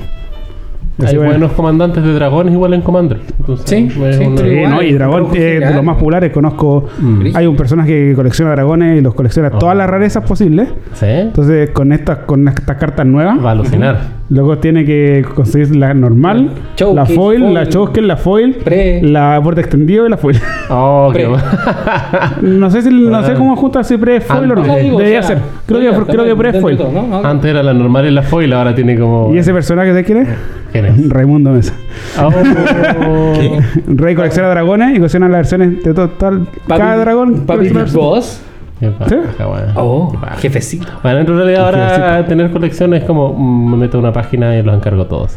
Hay 1.00 1.16
bueno. 1.16 1.30
buenos 1.30 1.52
comandantes 1.52 2.04
de 2.04 2.12
dragones 2.12 2.52
igual 2.52 2.74
en 2.74 2.82
Commander. 2.82 3.18
Entonces, 3.40 3.68
Sí, 3.68 3.86
es 3.86 4.16
sí, 4.16 4.24
una- 4.24 4.36
Sí, 4.42 4.46
Igual, 4.48 4.70
no, 4.70 4.82
y 4.82 4.92
Dragón 4.92 5.26
es 5.34 5.60
de 5.60 5.74
los 5.74 5.82
más 5.84 5.96
populares. 5.96 6.32
Conozco. 6.32 6.86
Mm. 7.00 7.26
Hay 7.34 7.46
un 7.46 7.56
personaje 7.56 7.88
que 8.10 8.14
colecciona 8.14 8.50
dragones 8.52 8.98
y 8.98 9.00
los 9.00 9.14
colecciona 9.14 9.50
Oh. 9.54 9.58
todas 9.58 9.76
las 9.76 9.88
rarezas 9.88 10.22
posibles. 10.24 10.68
Sí. 10.92 11.06
Entonces, 11.08 11.70
con 11.70 11.92
estas, 11.92 12.18
con 12.18 12.46
estas 12.46 12.76
cartas 12.76 13.06
nuevas, 13.06 13.42
Va 13.42 13.48
a 13.48 13.52
alucinar. 13.52 13.96
luego 14.28 14.58
tiene 14.58 14.84
que 14.84 15.24
conseguir 15.34 15.74
la 15.76 15.94
normal, 15.94 16.50
Choke, 16.76 16.94
la 16.94 17.06
foil, 17.06 17.40
foil, 17.40 17.54
la 17.54 17.66
choker, 17.68 18.02
la 18.04 18.16
foil, 18.18 18.54
pre. 18.62 19.02
la 19.02 19.38
borde 19.38 19.62
extendido 19.62 20.06
y 20.06 20.10
la 20.10 20.16
foil. 20.18 20.38
Oh, 20.74 21.10
Pre. 21.12 21.26
no 22.42 22.70
sé 22.70 22.82
si 22.82 22.90
no 22.90 23.22
sé 23.24 23.34
cómo 23.34 23.56
juntar 23.56 23.84
si 23.84 23.96
pre 23.96 24.20
foil 24.20 24.52
o 24.52 24.54
no. 24.56 24.62
Ah, 24.72 24.76
digo, 24.76 24.98
Debería 24.98 25.20
o 25.20 25.22
sea, 25.22 25.36
ser. 25.36 25.44
Creo 25.66 25.80
que, 26.06 26.12
creo 26.12 26.24
que 26.24 26.36
pre 26.36 26.60
foil. 26.60 26.76
todo, 26.76 26.92
¿no? 26.92 27.08
Ah, 27.16 27.30
Antes 27.30 27.50
era 27.50 27.62
la 27.62 27.74
normal 27.74 28.06
y 28.06 28.10
la 28.10 28.22
foil, 28.22 28.52
ahora 28.52 28.74
tiene 28.74 28.98
como. 28.98 29.34
¿Y 29.34 29.38
ese 29.38 29.52
personaje 29.52 29.92
de 29.92 30.04
quién 30.04 30.18
es? 30.18 30.28
¿Quién 30.72 30.86
es? 30.86 31.08
Raimundo 31.08 31.52
Mesa. 31.52 31.74
Oh. 32.20 32.30
Rey 33.88 34.14
colecciona 34.14 34.48
dragones 34.48 34.92
y 34.92 34.96
colecciona 34.96 35.28
las 35.28 35.38
versiones 35.40 35.84
de 35.84 35.94
todo, 35.94 36.08
tal- 36.10 36.46
Papi- 36.66 36.78
cada 36.78 36.96
dragón. 36.96 37.46
Papi 37.46 37.68
Big 37.68 37.92
Boss. 37.92 38.40
Qué 38.82 38.88
paja, 38.90 39.48
weón. 39.48 39.64
Oh, 39.76 40.08
Qué 40.12 40.18
paja. 40.18 40.36
jefecito. 40.36 40.86
Bueno, 41.02 41.20
en 41.20 41.26
realidad 41.26 41.64
ahora 41.66 42.26
tener 42.26 42.50
colecciones 42.50 43.02
es 43.02 43.06
como 43.06 43.32
mm, 43.32 43.70
me 43.70 43.76
meto 43.76 43.96
a 43.98 44.00
una 44.00 44.12
página 44.12 44.56
y 44.58 44.62
los 44.62 44.74
encargo 44.74 45.06
todos. 45.06 45.32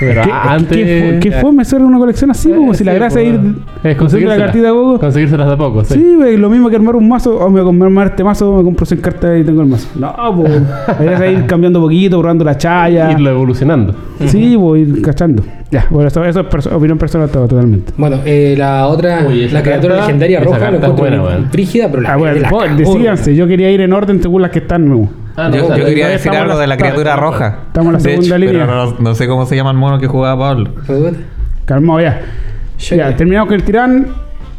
Pero 0.00 0.22
¿Qué, 0.22 0.30
antes. 0.32 0.76
¿qué, 0.76 1.04
fue- 1.10 1.18
qué 1.20 1.32
fue 1.40 1.52
me 1.52 1.62
hacer 1.62 1.82
una 1.82 1.98
colección 1.98 2.30
así? 2.30 2.50
Como 2.50 2.72
Eh, 2.72 2.74
si 2.76 2.84
la 2.84 2.92
sí, 2.92 2.98
gracia 2.98 3.20
es 3.20 3.38
pues, 3.38 3.44
ir. 3.84 3.90
es 3.90 3.96
conseguir 3.96 4.28
la 4.28 4.36
cartita 4.36 4.66
de 4.68 4.72
poco. 4.72 4.98
Conseguírselas 4.98 5.46
de 5.48 5.52
a 5.52 5.56
poco, 5.56 5.84
sí. 5.84 5.94
Sí, 5.94 6.14
güey, 6.16 6.36
lo 6.36 6.48
mismo 6.48 6.70
que 6.70 6.76
armar 6.76 6.96
un 6.96 7.08
mazo. 7.08 7.36
O 7.38 7.50
me 7.50 7.60
voy 7.60 7.80
a 7.80 7.84
armar 7.84 8.06
este 8.08 8.24
mazo, 8.24 8.56
me 8.56 8.62
compro 8.64 8.86
100 8.86 9.00
cartas 9.00 9.38
y 9.40 9.44
tengo 9.44 9.60
el 9.62 9.68
mazo. 9.68 9.88
No, 9.98 10.14
pues. 10.36 10.62
La 10.86 10.94
gracia 11.04 11.26
ir 11.30 11.46
cambiando 11.46 11.80
poquito, 11.80 12.18
probando 12.18 12.44
la 12.44 12.56
chaya. 12.56 13.12
Irlo 13.12 13.30
evolucionando. 13.30 13.94
Sí, 14.26 14.56
voy 14.56 14.80
ir 14.80 15.02
cachando. 15.02 15.42
Ya, 15.70 15.86
bueno, 15.90 16.08
eso, 16.08 16.24
eso 16.24 16.40
es 16.40 16.46
perso- 16.46 16.74
opinión 16.74 16.98
personal 16.98 17.28
to- 17.30 17.46
totalmente. 17.46 17.92
Bueno, 17.96 18.18
eh, 18.24 18.54
la 18.58 18.88
otra, 18.88 19.24
Uy, 19.28 19.48
la 19.48 19.62
criatura 19.62 19.94
carta- 19.94 20.06
legendaria 20.06 20.40
roja, 20.40 20.58
la 20.70 20.76
encuentro 20.78 21.22
buena, 21.22 21.48
brígida, 21.52 21.88
pero 21.88 22.02
la 22.02 22.12
Ah, 22.12 22.16
bueno, 22.16 22.40
la 22.40 22.50
vos 22.50 22.64
cagó, 22.64 22.76
decídanse, 22.76 23.36
yo 23.36 23.46
quería 23.46 23.70
ir 23.70 23.80
en 23.80 23.92
orden 23.92 24.20
según 24.20 24.42
las 24.42 24.50
que 24.50 24.58
están. 24.60 24.88
¿no? 24.88 25.08
Ah, 25.36 25.48
Yo, 25.54 25.64
o 25.64 25.66
sea, 25.68 25.76
yo 25.78 25.84
quería 25.84 26.08
decir 26.08 26.32
algo 26.32 26.58
de 26.58 26.66
la 26.66 26.76
criatura 26.76 27.14
roja. 27.16 27.58
Estamos 27.68 27.86
en 27.86 27.92
la 27.92 27.98
De 27.98 28.04
segunda 28.04 28.26
hecho, 28.36 28.38
línea. 28.38 28.66
Pero 28.66 28.84
no, 28.86 28.94
no 28.98 29.14
sé 29.14 29.28
cómo 29.28 29.46
se 29.46 29.54
llama 29.56 29.70
el 29.70 29.76
mono 29.76 29.98
que 30.00 30.08
jugaba 30.08 30.48
Pablo. 30.48 30.70
Calmado 31.64 32.00
ya. 32.00 32.20
Yo 32.78 32.96
Ya, 32.96 33.10
ya. 33.10 33.16
terminamos 33.16 33.48
con 33.48 33.54
el 33.54 33.62
tirán. 33.62 34.06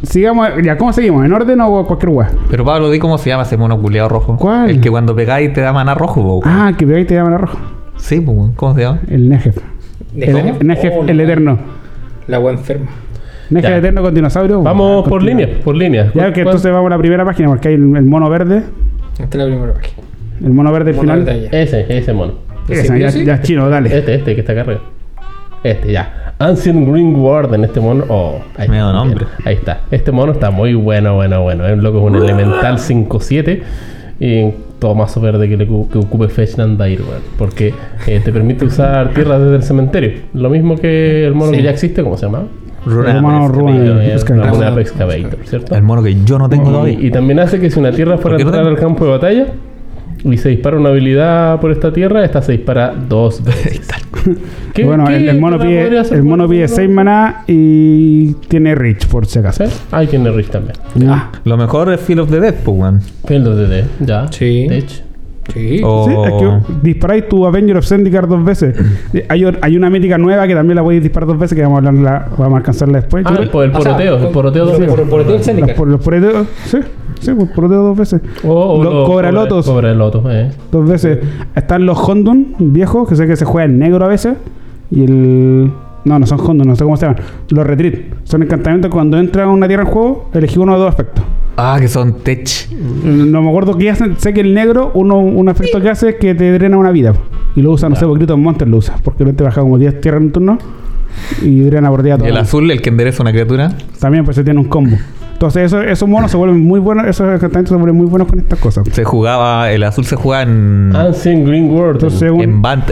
Sigamos, 0.03 0.49
ya, 0.63 0.77
¿cómo 0.77 0.93
seguimos? 0.93 1.23
¿En 1.25 1.33
orden 1.33 1.61
o 1.61 1.85
cualquier 1.85 2.09
weá? 2.09 2.29
Pero 2.49 2.65
Pablo, 2.65 2.89
di 2.89 2.97
cómo 2.99 3.17
se 3.19 3.29
llama 3.29 3.43
ese 3.43 3.55
mono 3.57 3.79
culiado 3.79 4.09
rojo. 4.09 4.35
¿Cuál? 4.37 4.69
El 4.71 4.81
que 4.81 4.89
cuando 4.89 5.15
pegáis 5.15 5.53
te 5.53 5.61
da 5.61 5.73
mana 5.73 5.93
rojo, 5.93 6.21
po. 6.23 6.41
Ah, 6.45 6.71
que 6.75 6.87
pegáis 6.87 7.05
y 7.05 7.07
te 7.09 7.15
llaman 7.15 7.33
a 7.33 7.37
rojo. 7.37 7.57
Sí, 7.97 8.19
po, 8.21 8.49
¿cómo 8.55 8.73
se 8.73 8.81
llama? 8.81 8.99
El 9.09 9.29
Negef. 9.29 9.57
¿De 10.13 10.25
El, 10.25 10.37
el 10.37 10.77
Oh, 10.93 11.05
el 11.07 11.19
eterno. 11.19 11.59
La 12.27 12.39
wea 12.39 12.53
enferma. 12.53 12.87
Ya. 13.49 13.77
eterno 13.77 14.01
con 14.01 14.13
dinosaurio. 14.13 14.61
Vamos 14.61 15.03
Ah, 15.05 15.09
por 15.09 15.21
línea, 15.23 15.47
por 15.63 15.75
línea. 15.75 16.05
Ya 16.05 16.11
¿Cuál- 16.11 16.25
que 16.33 16.43
cuál- 16.43 16.47
entonces 16.55 16.71
vamos 16.71 16.87
a 16.87 16.95
la 16.95 16.97
primera 16.97 17.25
página 17.25 17.49
porque 17.49 17.67
hay 17.69 17.73
el, 17.75 17.81
el 17.95 18.05
mono 18.05 18.29
verde. 18.29 18.63
Esta 19.19 19.23
es 19.23 19.35
la 19.35 19.45
primera 19.45 19.73
página. 19.73 20.03
El 20.43 20.53
mono 20.53 20.71
verde 20.71 20.91
al 20.91 20.95
Mono 20.95 21.13
final. 21.15 21.49
Ese, 21.51 21.85
ese 21.97 22.13
mono. 22.13 22.33
Esa, 22.69 22.97
ya, 22.97 23.07
es 23.07 23.41
chino, 23.41 23.69
dale. 23.69 23.95
Este, 23.95 24.15
este 24.15 24.33
que 24.35 24.41
está 24.41 24.53
acá 24.53 24.61
arriba. 24.61 24.81
Este, 25.63 25.91
ya. 25.91 26.33
Ancient 26.39 26.87
Green 26.89 27.15
Warden, 27.15 27.63
este 27.65 27.79
mono. 27.81 28.05
Oh, 28.07 28.39
ahí 28.57 28.67
Medio 28.69 28.91
nombre. 28.93 29.25
Ahí 29.45 29.55
está. 29.55 29.81
Este 29.91 30.11
mono 30.11 30.31
está 30.31 30.49
muy 30.49 30.73
bueno, 30.73 31.15
bueno, 31.15 31.41
bueno. 31.43 31.67
Es 31.67 31.73
un 31.73 31.83
loco, 31.83 31.99
es 31.99 32.03
un 32.05 32.15
elemental 32.23 32.77
5-7. 32.79 33.61
Y 34.19 34.53
todo 34.81 34.95
mazo 34.95 35.21
verde 35.21 35.47
que, 35.47 35.55
le, 35.55 35.67
cu- 35.67 35.87
que 35.87 35.99
ocupe 35.99 36.27
Fetch 36.27 36.57
weón. 36.57 37.21
Porque 37.37 37.71
eh, 38.07 38.19
te 38.25 38.31
permite 38.33 38.65
usar 38.65 39.13
tierras 39.13 39.39
desde 39.39 39.57
el 39.57 39.63
cementerio. 39.63 40.11
Lo 40.33 40.49
mismo 40.49 40.75
que 40.75 41.23
el 41.27 41.35
mono 41.35 41.51
Sí. 41.51 41.57
que 41.57 41.63
ya 41.63 41.69
existe, 41.69 42.01
¿cómo 42.01 42.17
se 42.17 42.25
llama? 42.25 42.45
Runa 42.83 43.11
El 43.11 43.21
mono 43.21 43.41
Pesca. 43.47 43.59
Runa. 43.59 43.73
Apex 43.75 43.95
la 44.07 44.13
Excavator. 44.15 44.51
moneda 44.53 44.71
Apex 44.71 44.89
Excavator, 44.89 45.37
¿cierto? 45.45 45.75
El 45.75 45.83
mono 45.83 46.01
que 46.01 46.15
yo 46.25 46.39
no 46.39 46.49
tengo 46.49 46.63
Y, 46.63 46.73
todavía. 46.73 46.99
y 46.99 47.11
también 47.11 47.39
hace 47.39 47.59
que 47.59 47.69
si 47.69 47.79
una 47.79 47.91
tierra 47.91 48.17
fuera 48.17 48.37
a 48.37 48.37
¿Por 48.37 48.37
qué 48.39 48.43
no 48.43 48.49
entrar 48.57 48.67
al 48.67 48.79
campo 48.79 49.05
de 49.05 49.11
batalla 49.11 49.45
y 50.23 50.37
se 50.37 50.49
dispara 50.49 50.77
una 50.77 50.89
habilidad 50.89 51.59
por 51.59 51.71
esta 51.71 51.91
tierra, 51.91 52.23
esta 52.23 52.41
se 52.41 52.51
dispara 52.53 52.93
dos 53.09 53.43
veces. 53.43 53.87
¿Qué- 54.73 54.83
bueno, 54.85 55.05
qué 55.05 55.15
el, 55.17 55.29
el 55.29 55.39
mono 55.39 55.57
pide, 55.59 55.87
el 56.11 56.23
mono 56.23 56.47
pide 56.47 56.67
6 56.67 56.89
maná 56.89 57.43
y 57.47 58.33
tiene 58.47 58.75
Reach 58.75 59.07
por 59.07 59.25
si 59.25 59.39
acaso. 59.39 59.65
¿Sí? 59.65 59.73
Ahí 59.91 60.07
tiene 60.07 60.31
Rich 60.31 60.49
también. 60.49 60.75
Ah, 61.09 61.31
Lo 61.45 61.57
mejor 61.57 61.91
es 61.91 61.99
Feel 62.01 62.19
of 62.19 62.29
the 62.29 62.39
Dead, 62.39 62.53
pues. 62.63 62.93
Field 63.25 63.47
of 63.47 63.55
the 63.57 63.67
Dead, 63.67 63.85
ya. 63.99 64.27
Sí. 64.31 64.67
De 64.67 64.77
hecho. 64.77 65.01
Sí. 65.53 65.81
O- 65.83 66.05
Sí, 66.07 66.13
es 66.25 66.33
que 66.33 66.73
disparáis 66.83 67.27
tu 67.27 67.45
Avenger 67.45 67.77
of 67.77 67.85
Zendikar 67.85 68.27
dos 68.27 68.43
veces. 68.43 68.75
hay, 69.29 69.43
or- 69.45 69.57
hay 69.61 69.75
una 69.75 69.89
mítica 69.89 70.17
nueva 70.17 70.47
que 70.47 70.53
también 70.55 70.75
la 70.75 70.83
podéis 70.83 71.03
disparar 71.03 71.27
dos 71.27 71.37
veces 71.39 71.55
que 71.55 71.61
vamos 71.63 71.83
a, 71.83 71.87
hablarla, 71.89 72.27
vamos 72.37 72.53
a 72.53 72.57
alcanzarla 72.57 72.99
después. 72.99 73.25
Ah, 73.27 73.33
el, 73.37 73.43
el 73.43 73.49
poroteo, 73.49 74.15
el 74.17 74.21
por- 74.23 74.31
poroteo 74.31 74.65
dos 74.65 74.79
veces. 74.79 74.95
por- 74.95 75.09
poroteo 75.09 75.35
el 75.35 75.43
Zendikar. 75.43 75.69
Las 75.69 75.77
por- 75.77 75.87
los 75.87 76.01
poreteos, 76.01 76.47
sí, 76.65 76.77
sí, 77.19 77.31
pues 77.35 77.49
poroteo 77.51 77.83
dos 77.83 77.97
veces. 77.97 78.21
O, 78.43 78.83
Los 78.83 78.93
los 78.93 79.07
Cobra 79.09 79.29
Cobra- 79.29 79.31
Lotos. 79.31 79.65
Cobra 79.65 79.93
Lotos, 79.93 80.23
eh. 80.29 80.49
Dos 80.71 80.87
veces. 80.89 81.19
Están 81.55 81.85
los 81.85 81.97
Hondun 81.97 82.55
viejos, 82.59 83.09
que 83.09 83.15
sé 83.15 83.27
que 83.27 83.35
se 83.35 83.45
juega 83.45 83.65
en 83.65 83.79
negro 83.79 84.05
a 84.05 84.07
veces. 84.07 84.35
Y 84.89 85.03
el. 85.05 85.71
No, 86.03 86.17
no 86.17 86.25
son 86.25 86.39
Hondun, 86.39 86.67
no 86.67 86.75
sé 86.75 86.83
cómo 86.83 86.97
se 86.97 87.05
llaman. 87.07 87.21
Los 87.49 87.65
Retreat. 87.65 87.95
Son 88.23 88.41
encantamientos 88.43 88.89
cuando 88.91 89.17
entra 89.17 89.47
una 89.47 89.67
tierra 89.67 89.83
en 89.83 89.89
juego, 89.89 90.29
elegí 90.33 90.57
uno 90.59 90.73
de 90.73 90.79
dos 90.79 90.89
aspectos. 90.89 91.23
Ah, 91.63 91.77
que 91.79 91.87
son 91.87 92.13
tech. 92.23 92.47
No 93.03 93.41
me 93.41 93.49
acuerdo 93.49 93.77
qué 93.77 93.89
hacen. 93.91 94.15
Sé 94.17 94.33
que 94.33 94.41
el 94.41 94.53
negro, 94.53 94.91
uno, 94.95 95.19
un 95.19 95.47
efecto 95.49 95.79
que 95.79 95.89
hace 95.89 96.09
es 96.09 96.15
que 96.15 96.33
te 96.33 96.51
drena 96.53 96.77
una 96.77 96.91
vida. 96.91 97.13
Y 97.55 97.61
lo 97.61 97.71
usa, 97.71 97.87
no 97.89 97.95
sé, 97.95 98.05
porque 98.05 98.19
Criton 98.19 98.41
Monster 98.41 98.67
lo 98.67 98.77
usa. 98.77 98.95
Porque 99.03 99.23
no 99.25 99.33
te 99.33 99.43
baja 99.43 99.61
como 99.61 99.77
10 99.77 100.01
tierras 100.01 100.19
en 100.21 100.27
un 100.27 100.31
turno. 100.33 100.57
Y 101.41 101.59
drena 101.61 101.89
por 101.89 102.01
día 102.03 102.15
Y 102.15 102.17
todo. 102.19 102.27
el 102.27 102.37
azul, 102.37 102.71
el 102.71 102.81
que 102.81 102.89
endereza 102.89 103.21
una 103.21 103.31
criatura. 103.31 103.73
También, 103.99 104.23
pues 104.25 104.35
se 104.37 104.43
tiene 104.43 104.59
un 104.59 104.67
combo. 104.67 104.97
Entonces, 105.33 105.63
esos, 105.65 105.83
esos 105.85 106.07
monos 106.07 106.31
se 106.31 106.37
vuelven 106.37 106.59
muy 106.61 106.79
buenos. 106.79 107.05
Esos 107.05 107.27
encantamientos 107.27 107.69
se 107.69 107.75
vuelven 107.75 107.95
muy 107.95 108.05
buenos 108.07 108.27
con 108.27 108.39
estas 108.39 108.59
cosas. 108.59 108.87
Se 108.91 109.03
jugaba, 109.03 109.71
el 109.71 109.83
azul 109.83 110.05
se 110.05 110.15
jugaba 110.15 110.43
en. 110.43 110.95
Ancient 110.95 111.45
Green 111.47 111.69
World. 111.71 111.95
Entonces, 112.01 112.31
un- 112.31 112.41
en 112.41 112.61
Bant. 112.61 112.85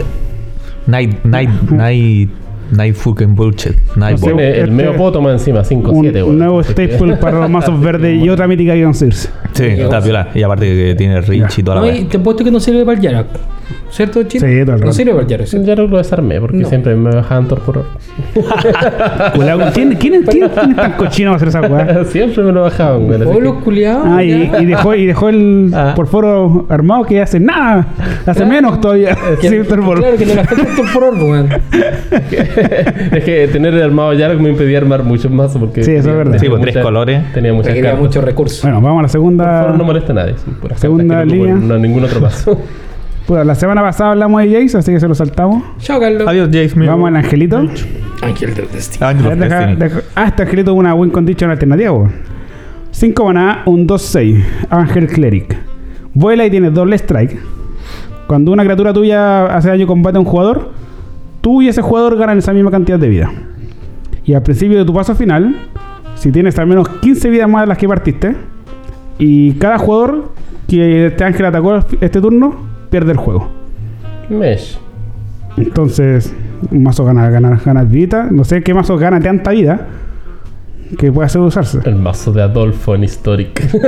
Night, 0.86 1.24
night, 1.24 1.50
night, 1.70 2.30
night 2.70 2.94
fucking 2.94 3.34
bullshit. 3.34 3.76
Night 3.96 4.20
ball. 4.20 4.34
Tiene 4.34 4.48
el 4.50 4.58
este- 4.60 4.70
medio 4.70 4.96
pótoma 4.96 5.32
encima, 5.32 5.62
5-7, 5.62 6.22
un, 6.22 6.30
un 6.30 6.38
nuevo 6.38 6.62
staple 6.62 7.16
para 7.16 7.40
los 7.40 7.50
mazos 7.50 7.80
verdes 7.82 8.22
y 8.22 8.28
otra 8.28 8.46
mítica 8.46 8.74
que 8.74 8.84
conseguirse. 8.84 9.28
Sí, 9.52 9.64
está 9.64 10.00
piola. 10.00 10.28
Y 10.34 10.42
aparte 10.42 10.66
que 10.66 10.94
tiene 10.96 11.20
Rich 11.20 11.58
y 11.58 11.62
toda 11.62 11.76
la 11.80 11.90
No, 11.90 11.96
y 11.96 12.04
te 12.04 12.16
he 12.16 12.20
puesto 12.20 12.44
que 12.44 12.50
no 12.50 12.60
sirve 12.60 12.84
para 12.84 12.96
el 12.96 13.02
Yarak. 13.02 13.26
¿Cierto, 13.90 14.22
Chino? 14.22 14.46
Sí, 14.46 14.52
todo 14.64 14.74
el 14.76 14.80
No 14.80 14.86
rato. 14.86 14.92
sirve 14.92 15.10
para 15.12 15.22
el 15.24 15.28
Yarak. 15.28 15.46
¿cierto? 15.46 15.66
Ya 15.66 15.74
no 15.76 15.86
lo 15.86 15.98
desarmé 15.98 16.40
porque 16.40 16.56
No. 16.58 16.68
siempre 16.68 16.94
me 16.94 17.10
bajaban 17.10 17.48
torpor. 17.48 17.84
Cuidado, 19.34 19.60
¿Quién, 19.74 19.94
quién, 19.96 20.14
es- 20.14 20.28
quién, 20.28 20.48
quién 20.48 20.70
es 20.70 20.76
tan 20.76 20.92
cochino 20.92 21.32
a 21.32 21.36
hacer 21.36 21.48
esa 21.48 21.60
weá? 21.62 22.04
siempre 22.10 22.42
me 22.44 22.52
lo 22.52 22.62
bajaban, 22.62 23.06
güey. 23.06 23.20
así 23.20 23.28
Oh, 23.30 23.34
que- 23.34 23.40
los 23.40 23.54
culiados. 23.62 24.04
Ah, 24.06 24.22
y, 24.22 24.30
y 24.60 24.64
dejó, 24.66 24.94
y 24.94 25.06
dejó 25.06 25.28
el 25.28 25.70
Ah. 25.74 25.92
por 25.96 26.06
foro 26.06 26.66
armado 26.68 27.04
que 27.04 27.20
hace 27.20 27.40
nada, 27.40 27.88
hace 28.26 28.44
menos 28.44 28.80
todavía. 28.80 29.16
Que- 29.40 29.48
Sí, 29.50 29.56
el 29.56 29.66
Claro, 29.66 30.16
que 30.16 30.26
no 30.26 30.34
le 30.34 30.40
afecta 30.40 30.62
el 30.62 30.76
por 30.76 30.86
weón. 31.14 31.48
es 33.12 33.24
que 33.24 33.48
tener 33.52 33.74
el 33.74 33.82
armado 33.82 34.12
Yarok 34.12 34.40
me 34.40 34.50
impedía 34.50 34.78
armar 34.78 35.02
muchos 35.02 35.30
más 35.30 35.56
porque 35.58 35.82
Sí, 35.82 35.90
eso 35.92 35.98
es 35.98 36.04
tenía- 36.04 36.16
verdad. 36.18 36.32
tenía 36.32 36.40
Sí, 36.40 36.48
pues, 36.48 36.60
mucha- 36.60 36.72
tres 36.72 36.84
colores. 36.84 37.32
Tenía 37.32 37.52
muchas 37.52 37.66
Requería 37.68 37.90
cartas. 37.90 38.06
muchos 38.06 38.24
recursos. 38.24 38.62
Bueno, 38.62 38.80
vamos 38.80 38.90
a 38.90 39.02
la 39.02 39.02
Por 39.02 39.10
segunda. 39.10 39.44
favor, 39.62 39.78
no 39.78 39.84
molesta 39.84 40.12
a 40.12 40.14
nadie. 40.14 40.34
son 40.44 40.54
puras 40.54 40.78
Segunda 40.80 41.14
cartas 41.16 41.32
que 41.32 41.36
no 41.36 41.42
ocupo 41.44 41.58
línea. 41.60 41.74
No, 41.74 41.78
ningún 41.82 42.04
otro 42.04 42.20
paso. 42.20 42.58
Puta, 43.30 43.44
la 43.44 43.54
semana 43.54 43.80
pasada 43.80 44.10
hablamos 44.10 44.42
de 44.42 44.50
Jace, 44.52 44.76
así 44.78 44.90
que 44.90 44.98
se 44.98 45.06
lo 45.06 45.14
saltamos. 45.14 45.62
Chao, 45.78 46.00
Carlos. 46.00 46.26
Adiós, 46.26 46.48
Jace. 46.48 46.74
Vamos 46.84 47.06
al 47.06 47.14
angelito. 47.14 47.58
Ángel 48.22 48.54
del 48.56 48.68
destino. 48.72 49.06
Angel 49.06 49.26
of 49.28 49.38
Deja- 49.38 49.58
Destiny. 49.68 49.76
deja- 49.76 50.00
ah, 50.16 50.24
este 50.26 50.42
angelito 50.42 50.72
es 50.72 50.76
una 50.76 50.94
win 50.96 51.10
condition 51.10 51.48
alternativa. 51.48 52.10
5 52.90 53.24
maná, 53.24 53.62
un 53.66 53.86
2-6. 53.86 54.44
Ángel 54.68 55.06
Cleric. 55.06 55.56
Vuela 56.12 56.44
y 56.44 56.50
tiene 56.50 56.72
doble 56.72 56.96
strike. 56.96 57.38
Cuando 58.26 58.50
una 58.50 58.64
criatura 58.64 58.92
tuya 58.92 59.46
hace 59.46 59.68
daño 59.68 59.86
combate 59.86 60.16
a 60.16 60.20
un 60.20 60.26
jugador, 60.26 60.72
tú 61.40 61.62
y 61.62 61.68
ese 61.68 61.82
jugador 61.82 62.16
ganan 62.18 62.38
esa 62.38 62.52
misma 62.52 62.72
cantidad 62.72 62.98
de 62.98 63.08
vida. 63.08 63.30
Y 64.24 64.34
al 64.34 64.42
principio 64.42 64.76
de 64.76 64.84
tu 64.84 64.92
paso 64.92 65.14
final, 65.14 65.54
si 66.16 66.32
tienes 66.32 66.58
al 66.58 66.66
menos 66.66 66.88
15 67.00 67.30
vidas 67.30 67.48
más 67.48 67.62
de 67.62 67.68
las 67.68 67.78
que 67.78 67.86
partiste, 67.86 68.34
y 69.20 69.52
cada 69.52 69.78
jugador 69.78 70.32
que 70.68 71.06
este 71.06 71.22
ángel 71.22 71.46
atacó 71.46 71.76
este 72.00 72.20
turno, 72.20 72.68
pierde 72.90 73.12
el 73.12 73.18
juego. 73.18 73.48
Mesh. 74.28 74.78
Entonces, 75.56 76.34
Un 76.70 76.82
mazo 76.82 77.04
gana, 77.06 77.30
gana, 77.30 77.58
gana 77.64 77.84
vida. 77.84 78.28
No 78.30 78.44
sé 78.44 78.62
qué 78.62 78.74
mazo 78.74 78.98
gana 78.98 79.18
tanta 79.18 79.52
vida 79.52 79.86
que 80.98 81.10
pueda 81.12 81.28
ser 81.28 81.40
usarse. 81.40 81.78
El 81.84 81.96
mazo 81.96 82.32
de 82.32 82.42
Adolfo 82.42 82.94
en 82.94 83.04
Historic. 83.04 83.60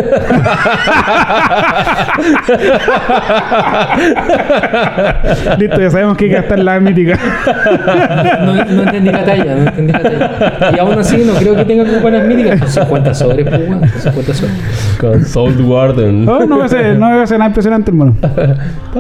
Listo, 5.59 5.81
ya 5.81 5.91
sabemos 5.91 6.17
que 6.17 6.25
hay 6.25 6.31
que 6.31 6.37
gastar 6.37 6.59
la 6.59 6.81
mítica. 6.81 7.19
No, 8.45 8.55
no 8.65 8.83
entendí 8.83 9.11
la 9.11 9.25
talla, 9.25 9.55
no 9.55 9.63
entendí 9.69 9.93
la 9.93 10.03
talla. 10.03 10.73
Y 10.75 10.79
aún 10.79 10.99
así 10.99 11.17
no 11.25 11.35
creo 11.35 11.57
que 11.57 11.65
tenga 11.65 11.85
como 11.85 12.01
buenas 12.01 12.27
míticas. 12.27 12.61
Con 12.61 12.69
50 12.69 13.15
sobres, 13.15 13.47
pues, 13.49 13.61
con 13.69 13.89
50 13.89 14.35
sobres. 14.35 14.97
Con 15.01 15.25
Soul 15.25 15.61
Warden. 15.63 16.25
No, 16.25 16.45
no 16.47 16.59
va 16.59 16.65
a 16.67 16.69
ser, 16.69 16.97
no 16.97 17.07
va 17.11 17.23
a 17.23 17.27
ser 17.27 17.39
nada 17.39 17.49
impresionante, 17.51 17.91
hermano. 17.91 18.17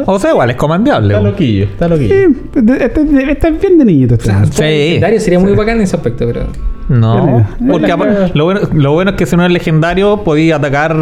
O 0.07 0.19
sea, 0.19 0.31
igual 0.31 0.51
es 0.51 0.57
comandeable. 0.57 1.15
Está 1.15 1.29
loquillo, 1.29 1.65
está 1.65 1.88
loquillo. 1.88 2.15
Sí, 2.15 2.37
este, 2.57 2.85
este- 2.85 3.33
este 3.33 3.49
es 3.49 3.61
bien 3.61 3.79
de 3.79 3.85
niñito. 3.85 4.15
Este. 4.15 4.33
Sí. 4.51 5.01
Sería 5.21 5.38
muy 5.38 5.53
bacán 5.55 5.77
en 5.77 5.83
ese 5.83 5.97
aspecto, 5.97 6.27
pero. 6.27 6.47
No, 6.88 7.47
porque 7.71 7.91
que- 7.96 8.31
lo 8.35 8.44
bueno, 8.44 8.61
lo 8.72 8.92
bueno 8.92 9.11
es 9.12 9.16
que 9.16 9.26
si 9.26 9.37
no 9.37 9.44
es 9.44 9.52
legendario, 9.52 10.24
podía 10.24 10.57
atacar 10.57 10.96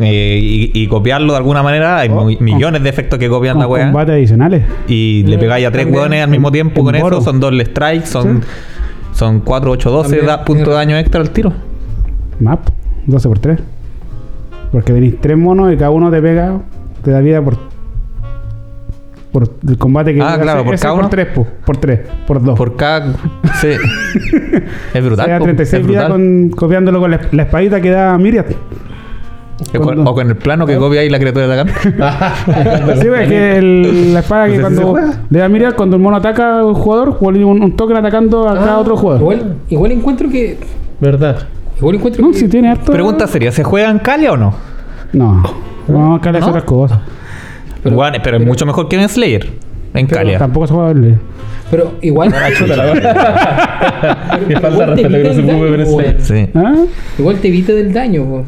eh, 0.00 0.38
y, 0.42 0.70
y 0.74 0.86
copiarlo 0.88 1.32
de 1.32 1.38
alguna 1.38 1.62
manera. 1.62 1.98
Hay 1.98 2.08
Oh, 2.10 2.24
mi- 2.24 2.36
millones 2.40 2.82
de 2.82 2.88
efectos 2.88 3.18
que 3.18 3.28
copian 3.28 3.54
Con 3.54 3.60
la 3.62 3.66
weá. 3.68 3.84
combates 3.86 4.12
adicionales. 4.14 4.64
Y 4.88 5.22
le 5.26 5.38
pegáis 5.38 5.66
a 5.66 5.70
tres 5.70 5.86
weones 5.90 6.22
al 6.22 6.30
mismo 6.30 6.52
tiempo 6.52 6.84
con 6.84 6.96
Moro. 6.98 7.16
eso. 7.18 7.24
Son 7.24 7.40
dos 7.40 7.54
strikes, 7.64 8.06
son, 8.06 8.42
son 9.12 9.40
4, 9.40 9.70
8, 9.70 9.90
12 9.90 10.08
También, 10.10 10.26
da- 10.26 10.44
puntos 10.44 10.68
de 10.68 10.74
daño 10.74 10.96
extra 10.98 11.20
al 11.20 11.30
tiro. 11.30 11.52
Map, 12.40 12.60
12 13.06 13.28
por 13.28 13.38
3. 13.38 13.58
Porque 14.72 14.92
tenéis 14.92 15.14
tres 15.20 15.38
monos 15.38 15.72
y 15.72 15.76
cada 15.76 15.90
uno 15.90 16.10
te 16.10 16.20
pega, 16.20 16.58
te 17.02 17.10
da 17.10 17.20
vida 17.20 17.40
por. 17.40 17.56
Por 19.32 19.48
el 19.68 19.76
combate 19.76 20.14
que 20.14 20.22
Ah, 20.22 20.38
claro, 20.40 20.64
por 20.64 20.78
cada 20.78 20.94
por 20.94 21.00
uno. 21.00 21.08
3, 21.10 21.26
por 21.64 21.76
3, 21.76 22.00
por 22.26 22.42
2. 22.42 22.56
Por 22.58 22.76
cada. 22.76 23.12
Sí. 23.60 23.68
es 24.94 25.04
brutal. 25.04 25.24
O 25.26 25.28
sea, 25.28 25.38
po, 25.38 25.44
36 25.44 25.80
es 25.80 25.86
brutal. 25.86 26.10
con, 26.12 26.50
copiándolo 26.50 27.00
con 27.00 27.10
la, 27.10 27.20
la 27.32 27.42
espadita 27.42 27.80
que 27.80 27.90
da 27.90 28.16
Miriam. 28.18 28.44
Cuando- 29.82 30.10
o 30.10 30.14
con 30.14 30.28
el 30.28 30.36
plano 30.36 30.66
que 30.66 30.76
copia 30.76 31.00
ahí 31.00 31.08
la 31.08 31.18
criatura 31.18 31.46
atacante. 31.46 31.72
Sí, 33.00 33.08
es 33.08 33.28
que 33.28 33.56
el- 33.56 34.12
la 34.14 34.20
espada 34.20 34.46
que 34.46 34.60
Pues 34.60 34.60
cuando 34.62 34.98
le 35.30 35.38
da 35.38 35.48
Miriam, 35.48 35.72
cuando 35.74 35.96
el 35.96 36.02
mono 36.02 36.16
ataca 36.18 36.60
a 36.60 36.64
un 36.64 36.74
jugador, 36.74 37.16
un, 37.20 37.62
un 37.62 37.76
token 37.76 37.96
atacando 37.96 38.48
a 38.48 38.54
cada 38.54 38.74
Ah, 38.74 38.78
otro 38.78 38.96
jugador. 38.96 39.20
Igual, 39.22 39.56
igual 39.70 39.92
encuentro 39.92 40.28
que. 40.28 40.58
¿Verdad? 41.00 41.38
Igual 41.78 41.96
encuentro 41.96 42.22
No, 42.24 42.32
que. 42.32 42.38
si 42.38 42.48
tiene 42.48 42.70
harto. 42.70 42.92
Pregunta 42.92 43.26
seria: 43.26 43.50
¿se 43.50 43.64
juega 43.64 43.90
en 43.90 43.98
Calia 43.98 44.32
o 44.32 44.36
no? 44.36 44.52
No, 45.14 45.42
no, 45.88 46.14
acá 46.16 46.30
hace 46.30 46.40
¿No? 46.40 46.48
otras 46.48 46.64
cosas. 46.64 46.98
Pero- 47.86 47.96
Bueno, 47.96 48.18
pero, 48.22 48.36
es 48.36 48.44
mucho 48.46 48.66
mejor 48.66 48.88
que 48.88 48.96
en 49.00 49.08
Slayer. 49.08 49.46
En 49.94 50.06
Calia. 50.06 50.38
Tampoco 50.38 50.66
se 50.66 50.74
juega. 50.74 50.94
Pero 51.70 51.94
igual. 52.02 52.32
Chuta 52.56 52.76
la 52.76 52.92
weá. 52.92 54.40
Qué 54.46 54.60
falta 54.60 54.78
de 54.78 54.86
respeto 54.86 55.08
que 55.16 55.24
no 55.24 55.32
se 55.34 55.42
puede 55.42 55.70
ver 55.70 55.80
en 55.80 55.86
Igual 55.86 56.04
Slayer. 56.20 56.20
Sí. 56.20 56.50
¿Ah? 56.54 56.74
Igual 57.18 57.36
te 57.36 57.48
evita 57.48 57.72
del 57.72 57.92
daño, 57.92 58.24
po. 58.24 58.44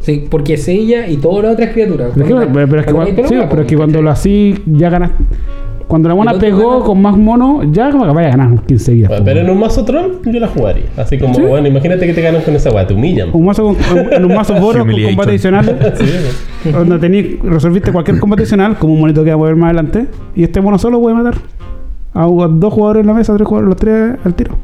Sí, 0.00 0.24
porque 0.30 0.54
es 0.54 0.66
ella 0.68 1.06
y 1.08 1.16
todas 1.16 1.44
las 1.44 1.54
otras 1.54 1.70
criaturas. 1.70 2.10
Pero 2.14 2.24
es 2.24 2.28
que, 2.28 2.34
Cuando- 2.34 2.52
pero- 2.66 2.80
es 2.80 2.86
que 2.86 2.92
cuando 2.92 2.94
cuando, 2.94 3.22
hay 3.22 3.28
sí, 3.28 3.34
pelota, 3.34 3.48
pero 3.50 3.62
es 3.62 3.68
que 3.68 3.74
po, 3.74 3.80
cuando 3.80 4.02
lo 4.02 4.10
así 4.10 4.54
ya 4.66 4.88
ganas. 4.90 5.10
Cuando 5.86 6.08
la 6.08 6.16
otro 6.16 6.38
pegó 6.40 6.80
con 6.82 7.00
más 7.00 7.16
mono, 7.16 7.62
ya 7.70 7.90
como 7.90 8.06
que 8.06 8.12
vaya 8.12 8.28
a 8.28 8.30
ganar 8.32 8.60
15 8.62 8.92
días. 8.92 9.12
Pero 9.24 9.40
en 9.40 9.50
un 9.50 9.60
mazo 9.60 9.84
troll 9.84 10.16
yo 10.24 10.40
la 10.40 10.48
jugaría. 10.48 10.86
Así 10.96 11.16
como, 11.16 11.34
¿Sí? 11.34 11.42
bueno, 11.42 11.68
imagínate 11.68 12.06
que 12.06 12.12
te 12.12 12.22
ganan 12.22 12.42
con 12.42 12.56
esa 12.56 12.70
weá, 12.70 12.86
te 12.86 12.94
humillan. 12.94 13.30
Un 13.32 13.44
mazo 13.44 13.64
con, 13.64 13.76
en 14.12 14.24
un 14.24 14.34
mazo 14.34 14.54
boro 14.60 14.84
con 14.84 15.02
combate 15.02 15.30
adicional. 15.30 15.64
Sí, 15.96 16.70
donde 16.72 16.98
tení, 16.98 17.22
resolviste 17.42 17.92
cualquier 17.92 18.18
combate 18.18 18.42
adicional, 18.42 18.76
como 18.76 18.94
un 18.94 19.00
monito 19.00 19.22
que 19.22 19.30
va 19.30 19.34
a 19.34 19.38
mover 19.38 19.54
más 19.54 19.66
adelante. 19.66 20.06
Y 20.34 20.42
este 20.42 20.60
mono 20.60 20.78
solo 20.78 21.00
puede 21.00 21.14
matar 21.14 21.36
a 22.12 22.26
dos 22.26 22.72
jugadores 22.72 23.02
en 23.02 23.06
la 23.06 23.14
mesa, 23.14 23.34
tres 23.36 23.46
jugadores, 23.46 23.68
los 23.68 23.76
tres 23.76 24.16
al 24.24 24.34
tiro. 24.34 24.56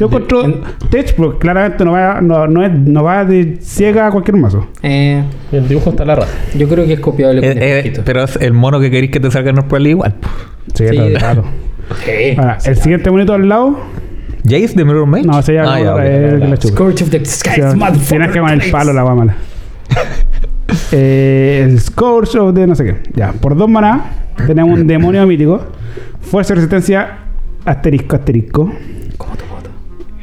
Yo 0.00 0.06
encuentro 0.06 0.44
en- 0.44 0.60
Tech, 0.90 1.14
porque 1.14 1.38
claramente 1.38 1.84
no 1.84 1.92
va, 1.92 2.20
no, 2.20 2.46
no, 2.46 2.64
es, 2.64 2.72
no 2.72 3.04
va 3.04 3.24
de 3.24 3.58
ciega 3.60 4.06
a 4.08 4.10
cualquier 4.10 4.36
mazo. 4.36 4.66
Eh, 4.82 5.22
El 5.52 5.68
dibujo 5.68 5.90
está 5.90 6.04
la 6.04 6.16
raza. 6.16 6.32
yo 6.56 6.68
creo 6.68 6.84
que 6.86 6.94
es 6.94 7.00
copiable 7.00 7.40
con 7.40 7.50
Eh, 7.62 7.78
eh, 7.86 8.00
pero 8.04 8.24
es 8.24 8.36
el 8.36 8.52
mono 8.52 8.80
que 8.80 8.90
queréis 8.90 9.10
que 9.12 9.20
te 9.20 9.30
salga 9.30 9.50
en 9.50 9.58
el 9.58 9.64
Pro 9.64 9.78
igual. 9.78 10.14
Sí, 10.74 10.86
Sí, 10.88 11.14
rato. 11.14 11.44
Sí. 12.04 12.34
Ahora, 12.36 12.58
el 12.64 12.76
siguiente 12.76 13.10
monito 13.10 13.34
al 13.34 13.48
lado, 13.48 13.78
¿Jace 14.44 14.74
de 14.74 14.84
Mirror 14.84 15.06
Mage? 15.06 15.24
no, 15.26 15.40
se 15.42 15.52
llama 15.54 15.74
Ah, 15.76 15.80
ya, 15.80 16.04
el 16.06 16.40
que 16.40 16.48
la 16.48 16.56
chupa. 16.56 16.74
Scourge 16.74 17.04
of 17.04 17.10
the 17.10 17.18
O 17.18 17.24
Skies, 17.24 17.54
sea, 17.56 17.74
motherfucker, 17.74 18.08
Tienes 18.08 18.30
que 18.32 18.40
con 18.40 18.50
el 18.50 18.70
palo 18.70 18.92
la 18.92 19.02
guá 19.02 19.14
mala. 19.14 19.36
eh, 20.92 21.62
el 21.64 21.80
Scourge 21.80 22.38
of 22.38 22.54
de 22.54 22.66
no 22.66 22.74
sé 22.74 22.84
qué. 22.84 22.96
Ya, 23.14 23.32
por 23.32 23.56
dos 23.56 23.68
maná 23.68 24.04
tenemos 24.46 24.78
un 24.78 24.86
demonio 24.86 25.26
mítico. 25.26 25.62
Fuerza 26.20 26.52
y 26.54 26.56
resistencia 26.56 27.18
asterisco, 27.64 28.16
asterisco. 28.16 28.64
Voto. 29.18 29.44
Ahí, 29.44 29.53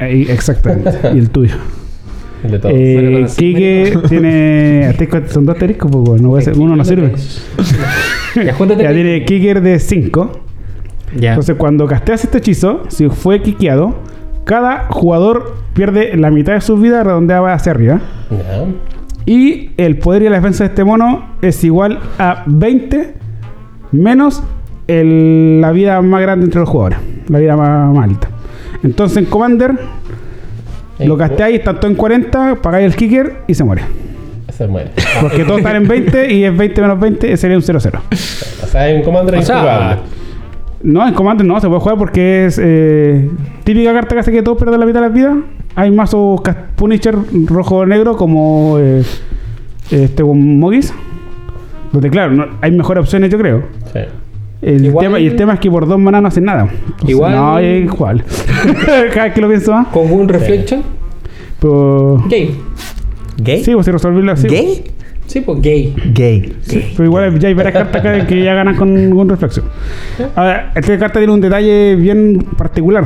exactamente. 0.02 0.92
y 1.14 1.18
el 1.20 1.30
tuyo. 1.30 1.56
El 2.44 2.52
de 2.52 2.60
todos. 2.60 2.74
Eh, 2.76 3.26
Kike 3.38 3.94
tiene. 4.10 4.88
asterisco- 4.90 5.28
son 5.28 5.46
dos 5.46 5.54
asteriscos, 5.54 5.92
pues, 5.92 6.04
bueno, 6.04 6.24
no 6.24 6.30
puede 6.30 6.44
ser- 6.44 6.58
uno 6.58 6.76
no 6.76 6.84
sirve. 6.84 7.14
Ya. 8.36 8.56
Ya 8.58 8.94
tiene 8.94 9.26
Kicker 9.26 9.62
de 9.62 9.78
5. 9.78 10.32
Ya. 11.20 11.32
Entonces, 11.32 11.56
cuando 11.58 11.86
casteas 11.86 12.24
este 12.24 12.38
hechizo, 12.38 12.84
si 12.88 13.10
fue 13.10 13.42
quiqueado, 13.42 13.94
cada 14.46 14.86
jugador 14.90 15.58
pierde 15.74 16.16
la 16.16 16.32
mitad 16.32 16.54
de 16.54 16.62
su 16.62 16.78
vida 16.78 17.04
redondeada 17.04 17.54
hacia 17.54 17.74
arriba. 17.74 18.00
Ya. 18.32 18.66
Y 19.26 19.72
el 19.78 19.98
poder 19.98 20.24
y 20.24 20.30
la 20.30 20.38
defensa 20.38 20.64
de 20.64 20.70
este 20.70 20.84
mono 20.86 21.26
es 21.42 21.62
igual 21.66 22.00
a 22.18 22.44
20 22.48 23.14
menos 23.92 24.42
el- 24.88 25.60
la 25.62 25.72
vida 25.74 26.02
más 26.02 26.22
grande 26.22 26.46
entre 26.46 26.62
los 26.62 26.70
jugadores. 26.70 27.00
La 27.28 27.38
vida 27.40 27.56
más, 27.58 27.94
más 27.94 28.06
alta. 28.10 28.30
Entonces 28.84 29.18
en 29.18 29.26
Commander 29.26 29.76
lo 31.00 31.18
casteáis 31.18 31.64
tanto 31.64 31.88
en 31.88 31.96
40, 31.96 32.56
pagáis 32.62 32.86
el 32.86 32.96
kicker 32.96 33.38
y 33.48 33.54
se 33.54 33.64
muere. 33.64 33.84
Se 34.50 34.68
muere. 34.68 34.92
Porque 35.22 35.44
todos 35.44 35.60
están 35.60 35.76
en 35.78 35.88
20 35.88 36.34
y 36.34 36.44
es 36.44 36.56
20 36.56 36.82
menos 36.82 37.00
20, 37.00 37.38
sería 37.38 37.58
un 37.58 37.64
0-0. 37.64 38.00
O 38.64 38.68
sea, 38.68 38.82
hay 38.82 38.96
un 38.96 39.02
commander 39.02 39.36
O 39.38 39.42
sea, 39.42 39.56
injugable. 39.58 39.98
No, 40.84 41.08
en 41.08 41.14
Commander 41.14 41.46
no, 41.46 41.60
se 41.62 41.68
puede 41.68 41.80
jugar 41.80 41.98
porque 41.98 42.46
es 42.46 42.60
eh, 42.62 43.30
típica 43.64 43.94
carta 43.94 44.16
que 44.16 44.20
hace 44.20 44.32
que 44.32 44.42
todos 44.42 44.58
pierdan 44.58 44.80
la 44.80 44.86
mitad 44.88 45.00
de 45.00 45.06
las 45.08 45.14
vidas. 45.16 45.36
Hay 45.76 45.92
mazos 45.92 46.42
Punisher 46.76 47.16
rojo-negro 47.46 48.18
como 48.18 48.78
eh, 48.80 49.04
este 49.92 50.24
con 50.24 50.60
Mogis. 50.60 50.92
Donde, 51.92 52.10
claro, 52.10 52.32
no- 52.34 52.46
hay 52.62 52.72
mejores 52.72 53.02
opciones, 53.04 53.30
yo 53.30 53.38
creo. 53.38 53.64
Sí. 53.94 54.00
El 54.62 54.86
Igual- 54.86 55.06
tema, 55.06 55.20
y 55.20 55.28
el 55.28 55.36
tema 55.36 55.54
es 55.56 55.60
que 55.60 55.72
por 55.72 55.88
dos 55.88 55.98
manas 56.00 56.22
no 56.22 56.28
hacen 56.28 56.44
nada. 56.46 56.64
Entonces, 56.72 57.10
Igual- 57.10 57.36
No, 57.36 57.58
es 57.60 57.84
igual. 57.86 58.24
Cada 59.14 59.24
vez 59.26 59.34
que 59.34 59.42
lo 59.42 59.48
pienso 59.48 59.72
más. 59.72 59.88
Con 59.88 60.12
un 60.12 60.28
reflection. 60.30 60.84
Pero, 61.60 62.24
Gay. 62.30 62.56
¿Gay? 63.38 63.64
sí, 63.64 63.74
pues 63.74 63.86
si 63.86 63.92
resolverlo 63.92 64.32
así. 64.32 64.48
¿Gay? 64.48 64.84
Sí, 65.28 65.40
pues 65.42 65.62
gay. 65.62 65.96
Gay. 66.14 66.54
Pero 66.98 67.06
igual 67.06 67.40
ya 67.40 67.48
hay 67.48 67.54
varias 67.54 67.74
cartas 67.74 68.02
acá 68.02 68.28
que 68.28 68.44
ya 68.44 68.54
ganan 68.54 68.76
con, 68.76 69.12
con 69.16 69.30
reflexión. 69.30 69.66
Ahora, 70.36 70.74
esta 70.76 71.00
carta 71.00 71.20
tiene 71.20 71.32
un 71.32 71.40
detalle 71.40 71.96
bien 71.96 72.46
particular. 72.58 73.06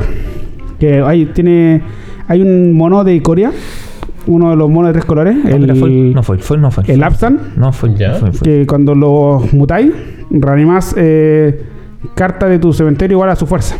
Que 0.80 1.00
hay, 1.00 1.26
tiene, 1.26 1.82
hay 2.26 2.42
un 2.42 2.72
mono 2.72 3.04
de 3.04 3.22
Corea, 3.22 3.52
uno 4.26 4.50
de 4.50 4.56
los 4.56 4.68
monos 4.70 4.88
de 4.88 4.92
tres 4.94 5.04
colores, 5.04 5.36
No, 5.36 5.42
fue- 5.76 5.88
el, 5.88 6.14
no 6.14 6.22
fue, 6.22 6.38
fue, 6.38 6.58
no 6.58 6.70
fue. 6.70 6.84
el 6.88 7.02
Absan, 7.02 7.38
No 7.56 7.72
fue, 7.72 7.94
Ya. 7.94 8.12
no 8.12 8.16
fue, 8.18 8.32
fue. 8.32 8.44
que 8.44 8.66
cuando 8.66 8.94
lo 8.94 9.42
mutáis, 9.52 9.92
reanimas 10.30 10.94
eh, 10.98 11.62
carta 12.14 12.46
de 12.48 12.58
tu 12.58 12.72
cementerio 12.72 13.16
igual 13.16 13.30
a 13.30 13.36
su 13.36 13.46
fuerza. 13.46 13.76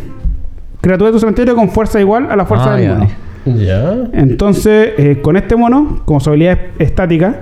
Criatura 0.80 1.09
de 1.11 1.14
tu 1.14 1.20
cementerio 1.20 1.54
con 1.56 1.68
fuerza 1.70 2.00
igual 2.00 2.28
a 2.30 2.37
la 2.37 2.44
fuerza 2.46 2.72
Ah, 2.74 2.76
del 2.76 2.87
ya. 2.88 2.94
mono. 2.94 3.11
Ya. 3.59 3.96
Entonces, 4.12 4.90
eh, 4.98 5.20
con 5.22 5.37
este 5.37 5.56
mono, 5.56 6.00
como 6.04 6.18
su 6.20 6.30
habilidad 6.30 6.59
es 6.78 6.88
estática, 6.88 7.40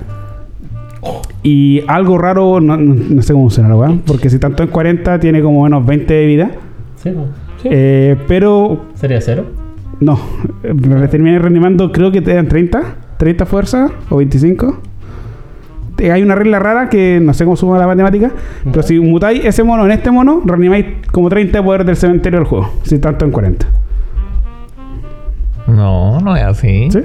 y 1.42 1.82
algo 1.86 2.16
raro, 2.18 2.60
no, 2.60 2.76
sé 3.22 3.32
cómo 3.32 3.44
funciona 3.44 3.68
la 3.68 3.76
weá, 3.76 3.94
porque 4.06 4.30
si 4.30 4.38
tanto 4.38 4.62
en 4.62 4.70
40 4.70 5.20
tiene 5.20 5.42
como 5.42 5.62
menos 5.64 5.84
20 5.84 6.14
de 6.14 6.26
vida, 6.26 6.50
Sí. 6.96 7.10
Sí. 7.62 7.68
eh, 7.70 8.16
pero 8.26 8.86
¿Sería 8.94 9.20
cero? 9.20 9.44
No, 10.00 10.18
eh, 10.62 11.08
terminé 11.10 11.38
reanimando, 11.38 11.90
creo 11.92 12.10
que 12.12 12.20
te 12.20 12.34
dan 12.34 12.48
30, 12.48 12.82
30 13.18 13.46
fuerza 13.46 13.90
o 14.10 14.16
25. 14.16 14.78
Eh, 15.98 16.10
Hay 16.10 16.22
una 16.22 16.34
regla 16.34 16.58
rara 16.58 16.88
que 16.88 17.20
no 17.22 17.32
sé 17.34 17.44
cómo 17.44 17.56
suma 17.56 17.78
la 17.78 17.86
matemática, 17.86 18.30
pero 18.64 18.82
si 18.82 18.98
mutáis 18.98 19.44
ese 19.44 19.62
mono 19.62 19.84
en 19.84 19.92
este 19.92 20.10
mono, 20.10 20.42
reanimáis 20.44 20.86
como 21.12 21.28
30 21.28 21.58
de 21.58 21.64
poder 21.64 21.84
del 21.84 21.96
cementerio 21.96 22.40
del 22.40 22.48
juego, 22.48 22.70
si 22.82 22.98
tanto 22.98 23.24
en 23.24 23.30
40. 23.30 23.66
No, 25.66 26.20
no 26.20 26.36
es 26.36 26.42
así. 26.42 26.88
¿Sí? 26.90 27.00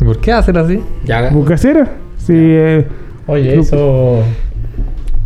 ¿Y 0.00 0.04
por 0.04 0.18
qué 0.18 0.32
hacer 0.32 0.58
así? 0.58 0.80
Ya. 1.04 1.30
¿Busca 1.30 1.56
cero? 1.56 1.84
Si, 2.18 2.34
eh, 2.36 2.86
Oye, 3.26 3.56
No. 3.56 3.62
eso. 3.62 4.22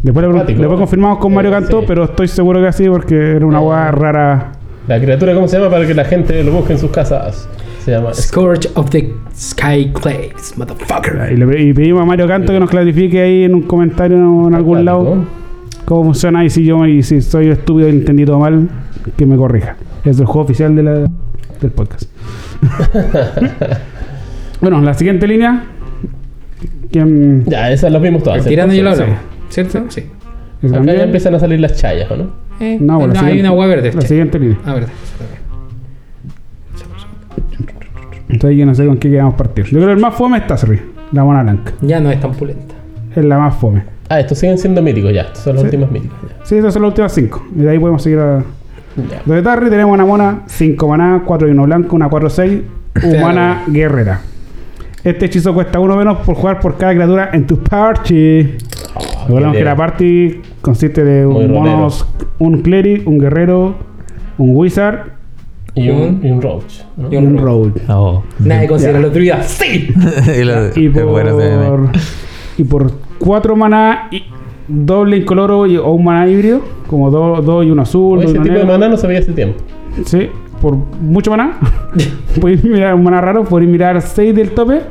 Después, 0.03 0.25
lo, 0.27 0.45
después 0.45 0.79
confirmamos 0.79 1.19
con 1.19 1.33
Eh, 1.33 1.35
Mario 1.35 1.51
Canto, 1.51 1.81
sí. 1.81 1.85
pero 1.89 2.05
estoy 2.05 2.29
seguro 2.29 2.61
que 2.61 2.69
así 2.69 2.89
porque 2.89 3.33
era 3.37 3.45
una 3.47 3.59
Eh. 3.59 3.63
hueá 3.67 3.91
rara. 3.91 4.53
La 4.89 4.99
criatura, 4.99 5.35
¿cómo 5.35 5.47
se 5.47 5.59
llama? 5.59 5.71
Para 5.71 5.87
que 5.87 5.95
la 5.95 6.07
gente 6.07 6.43
lo 6.43 6.53
busque 6.53 6.73
en 6.73 6.79
sus 6.79 6.91
casas. 6.91 7.47
Se 7.85 7.91
llama. 7.91 8.15
Scourge 8.15 8.71
of 8.75 8.89
the 8.89 9.13
Sky 9.37 9.93
Clays, 9.93 10.55
motherfucker. 10.57 11.31
Y, 11.31 11.37
le, 11.37 11.63
y 11.63 11.73
pedimos 11.75 12.03
a 12.03 12.07
Mario 12.07 12.27
Canto 12.27 12.55
que 12.55 12.59
nos 12.59 12.71
clarifique 12.71 13.21
ahí 13.21 13.45
en 13.45 13.55
un 13.55 13.63
comentario 13.63 14.17
en 14.49 14.55
algún 14.55 14.85
lado 14.85 15.25
cómo 15.85 16.05
funciona 16.05 16.45
y 16.45 16.51
si 16.51 16.65
yo 16.65 16.85
y 16.87 17.03
si 17.03 17.21
soy 17.23 17.49
estúpido 17.49 17.89
y 17.89 17.93
entendí 17.93 18.25
todo 18.25 18.39
mal, 18.39 18.69
que 19.17 19.27
me 19.27 19.37
corrija. 19.37 19.77
Es 20.05 20.19
el 20.21 20.27
juego 20.27 20.43
oficial 20.43 20.75
de 20.75 20.83
la, 20.83 20.95
del 21.61 21.71
podcast. 21.71 22.05
bueno, 24.61 24.81
la 24.81 24.95
siguiente 24.95 25.27
línea. 25.27 25.65
¿Quién 26.91 27.45
Ya, 27.47 27.71
esas 27.71 27.93
las 27.93 28.01
vimos 28.01 28.23
todas. 28.23 28.39
Lo 28.39 28.45
¿cierto? 28.45 28.71
hablamos. 28.71 29.19
¿Cierto? 29.51 29.85
Sí. 29.89 30.05
Acá 30.63 30.93
ya 30.95 31.05
empiezan 31.05 31.35
a 31.35 31.39
salir 31.39 31.61
las 31.61 31.77
chayas, 31.77 32.11
¿o 32.11 32.17
no? 32.17 32.31
Eh, 32.61 32.79
No, 32.81 32.99
bueno, 32.99 33.15
la 33.15 33.21
hay 33.25 33.39
una 33.41 33.51
agua 33.51 33.67
verde. 33.67 33.85
La 33.93 33.99
este. 34.01 34.09
siguiente 34.09 34.39
línea. 34.39 34.59
Ah, 34.67 34.75
verde. 34.75 34.89
Entonces 38.29 38.59
yo 38.59 38.67
no 38.67 38.75
sé 38.75 38.87
con 38.87 38.99
qué 38.99 39.09
queremos 39.11 39.35
partir. 39.35 39.65
Yo 39.67 39.73
creo 39.79 39.87
que 39.87 39.93
el 39.93 40.01
más 40.01 40.15
fome 40.15 40.39
es 40.39 40.47
Tazri, 40.47 40.81
la 41.13 41.25
mona 41.25 41.43
blanca. 41.43 41.73
Ya 41.81 42.01
no 42.01 42.11
es 42.11 42.21
tan 42.21 42.33
pulenta. 42.33 42.75
Es 43.15 43.25
la 43.25 43.39
más 43.39 43.55
fome. 43.57 43.85
Ah, 44.11 44.21
estos 44.21 44.39
siguen 44.39 44.59
siendo 44.59 44.83
míticos 44.83 45.13
ya. 45.13 45.23
Estos 45.23 45.39
son 45.39 45.55
los 45.55 45.63
Sí. 45.63 45.67
últimos 45.67 45.91
míticos. 45.91 46.19
ya. 46.29 46.45
Sí, 46.45 46.57
esas 46.57 46.73
son 46.75 46.83
las 46.83 46.91
últimas 46.91 47.13
cinco. 47.13 47.47
Y 47.57 47.61
de 47.61 47.71
ahí 47.71 47.79
podemos 47.79 48.03
seguir 48.03 48.19
a... 48.19 48.43
Ya. 48.97 49.23
De 49.35 49.43
Tarry 49.43 49.71
tenemos 49.71 49.95
una 49.95 50.05
mona 50.05 50.41
5 50.47 50.89
maná, 50.89 51.23
4 51.25 51.49
y 51.49 51.51
1 51.53 51.63
blanco, 51.65 51.95
una 51.97 52.09
4-6, 52.11 52.63
humana 53.05 53.63
guerrera. 53.69 54.21
Este 55.05 55.27
hechizo 55.27 55.55
cuesta 55.55 55.79
uno 55.79 55.97
menos 55.97 56.19
por 56.19 56.35
jugar 56.35 56.59
por 56.59 56.77
cada 56.77 56.93
criatura 56.95 57.31
en 57.33 57.47
tu 57.47 57.59
party. 57.59 58.57
Recordemos 59.23 59.53
qué 59.53 59.59
que 59.59 59.65
la 59.65 59.77
party 59.77 60.41
consiste 60.69 61.03
de 61.03 61.25
un 61.27 61.51
monos, 61.53 62.07
un 62.39 62.61
cleric, 62.63 63.07
un 63.09 63.19
guerrero, 63.19 63.75
un 64.37 64.55
wizard 64.55 64.99
Y 65.75 65.89
un, 65.91 66.21
y 66.23 66.31
un 66.31 66.43
roach. 66.43 66.83
¿no? 66.97 67.11
Y 67.13 67.17
un 67.17 67.27
un 67.29 67.39
rogue. 67.39 67.71
rogue. 67.71 67.83
Oh. 67.89 68.23
Nadie 68.41 68.69
considera 68.69 68.99
Ya. 69.01 69.07
la 69.07 69.13
druida. 69.13 69.43
¡Sí! 69.43 69.89
y 70.39 70.45
lo- 70.45 70.77
Y 70.77 70.89
bueno 70.89 71.37
por, 71.37 71.89
y 72.59 72.65
por 72.65 72.93
4 73.19 73.57
maná 73.57 74.09
y 74.11 74.25
doble 74.69 75.17
incoloro 75.17 75.67
y, 75.67 75.77
o 75.79 75.91
un 75.93 76.05
maná 76.05 76.29
híbrido, 76.29 76.61
como 76.87 77.11
2 77.11 77.65
y 77.65 77.71
1 77.71 77.83
azul. 77.83 78.21
Dos 78.21 78.25
ese 78.31 78.35
uno 78.39 78.43
tipo 78.43 78.59
de 78.59 78.65
maná 78.65 78.89
no 78.89 78.97
se 78.99 79.07
veía 79.07 79.21
hace 79.21 79.33
tiempo. 79.33 79.57
Sí, 80.05 80.29
por 80.61 80.77
mucho 81.01 81.31
maná. 81.31 81.59
podéis 82.41 82.63
mirar 82.63 82.95
un 82.95 83.05
maná 83.05 83.21
raro, 83.23 83.45
podéis 83.45 83.71
mirar 83.71 84.01
6 84.03 84.35
del 84.35 84.51
tope 84.51 84.83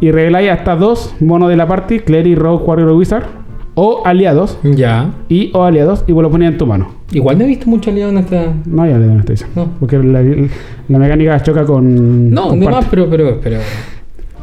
y 0.00 0.10
reveláis 0.10 0.50
hasta 0.50 0.74
2 0.74 1.16
monos 1.20 1.48
de 1.50 1.56
la 1.56 1.66
party, 1.68 2.00
Cleric, 2.00 2.38
Rogue, 2.38 2.64
Warrior 2.64 2.88
o 2.88 2.96
Wizard, 2.96 3.24
o 3.74 4.02
aliados, 4.06 4.58
Ya. 4.62 5.10
y 5.28 5.50
o 5.54 5.64
aliados, 5.64 6.04
y 6.06 6.12
vos 6.12 6.22
lo 6.22 6.30
ponías 6.30 6.52
en 6.52 6.58
tu 6.58 6.66
mano. 6.66 6.90
Igual 7.12 7.38
no 7.38 7.44
he 7.44 7.46
visto 7.46 7.66
mucho 7.68 7.90
aliado 7.90 8.10
en 8.10 8.18
esta. 8.18 8.52
No 8.66 8.82
hay 8.82 8.92
aliados 8.92 9.12
en 9.14 9.20
esta 9.20 9.32
edición. 9.32 9.50
No. 9.54 9.70
Porque 9.80 9.98
la, 9.98 10.22
la 10.22 10.98
mecánica 10.98 11.42
choca 11.42 11.64
con. 11.64 12.30
No, 12.30 12.48
con 12.48 12.60
de 12.60 12.66
party. 12.66 12.80
más, 12.80 12.86
pero, 12.90 13.08
pero, 13.10 13.40
pero. 13.42 13.60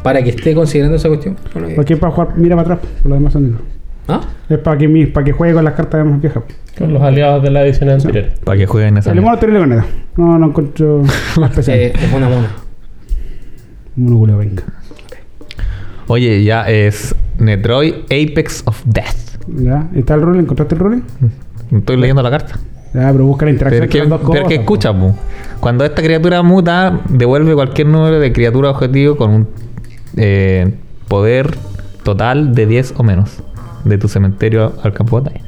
Para 0.04 0.24
que 0.24 0.30
esté 0.30 0.54
considerando 0.56 0.96
esa 0.98 1.08
cuestión. 1.10 1.36
no 1.56 1.68
Porque 1.76 1.94
es 1.94 2.00
para 2.00 2.12
jugar, 2.14 2.30
mira 2.38 2.56
para 2.56 2.76
atrás, 2.76 2.92
por 3.02 3.10
lo 3.10 3.16
demás 3.16 3.34
son 3.34 3.44
negros. 3.44 3.62
¿Ah? 4.08 4.22
Es 4.50 4.58
para 4.60 4.78
que, 4.78 4.88
mi- 4.88 5.06
para 5.06 5.24
que 5.26 5.32
juegue 5.34 5.54
con 5.54 5.64
las 5.64 5.74
cartas 5.76 6.04
más 6.06 6.20
viejas. 6.22 6.44
Con 6.78 6.94
los 6.94 7.02
aliados 7.02 7.44
de 7.44 7.52
la 7.52 7.64
edición 7.66 7.90
anterior. 7.90 8.26
Para 8.44 8.58
que 8.58 8.66
jueguen 8.66 8.98
esa. 8.98 9.12
El 9.12 9.22
mono 9.22 9.38
terrible 9.38 9.60
con. 9.60 9.70
No, 10.18 10.40
no 10.40 10.48
encuentro 10.48 11.04
más 11.40 11.50
especial. 11.52 11.78
Eh, 11.78 11.94
es 11.94 12.14
una 12.14 12.30
mona. 12.30 12.48
Mono 13.96 14.18
culo, 14.20 14.38
venga. 14.38 14.64
Oye, 16.08 16.44
ya 16.44 16.68
es 16.70 17.14
Netroid 17.40 17.94
Apex 18.06 18.64
of 18.66 18.82
Death. 18.86 19.38
¿Ya? 19.48 19.88
¿Está 19.96 20.16
el 20.16 20.22
role? 20.22 20.40
¿Encontraste 20.40 20.76
el 20.76 20.80
role? 20.82 21.02
Estoy 21.72 21.98
leyendo 21.98 22.22
la 22.22 22.30
carta. 22.32 22.60
Ya, 22.94 23.12
pero 23.12 23.26
busca 23.26 23.46
la 23.46 23.52
interacción 23.52 23.88
Pero 23.88 24.04
que, 24.04 24.10
dos 24.10 24.22
pero 24.32 24.48
que 24.48 24.56
escucha, 24.56 24.92
pu. 24.92 25.14
cuando 25.60 25.86
esta 25.86 26.02
criatura 26.02 26.42
muta, 26.42 27.02
devuelve 27.10 27.54
cualquier 27.54 27.88
número 27.88 28.20
de 28.20 28.34
criatura 28.34 28.72
objetivo 28.72 29.16
con 29.16 29.30
un 29.32 29.48
eh, 30.18 30.74
poder 31.08 31.56
total 32.04 32.56
de 32.56 32.66
10 32.66 32.96
o 32.98 33.04
menos 33.04 33.44
de 33.86 33.98
tu 34.00 34.08
cementerio 34.08 34.74
al 34.84 34.94
campo 34.94 35.22
de 35.22 35.30
batalla. 35.30 35.46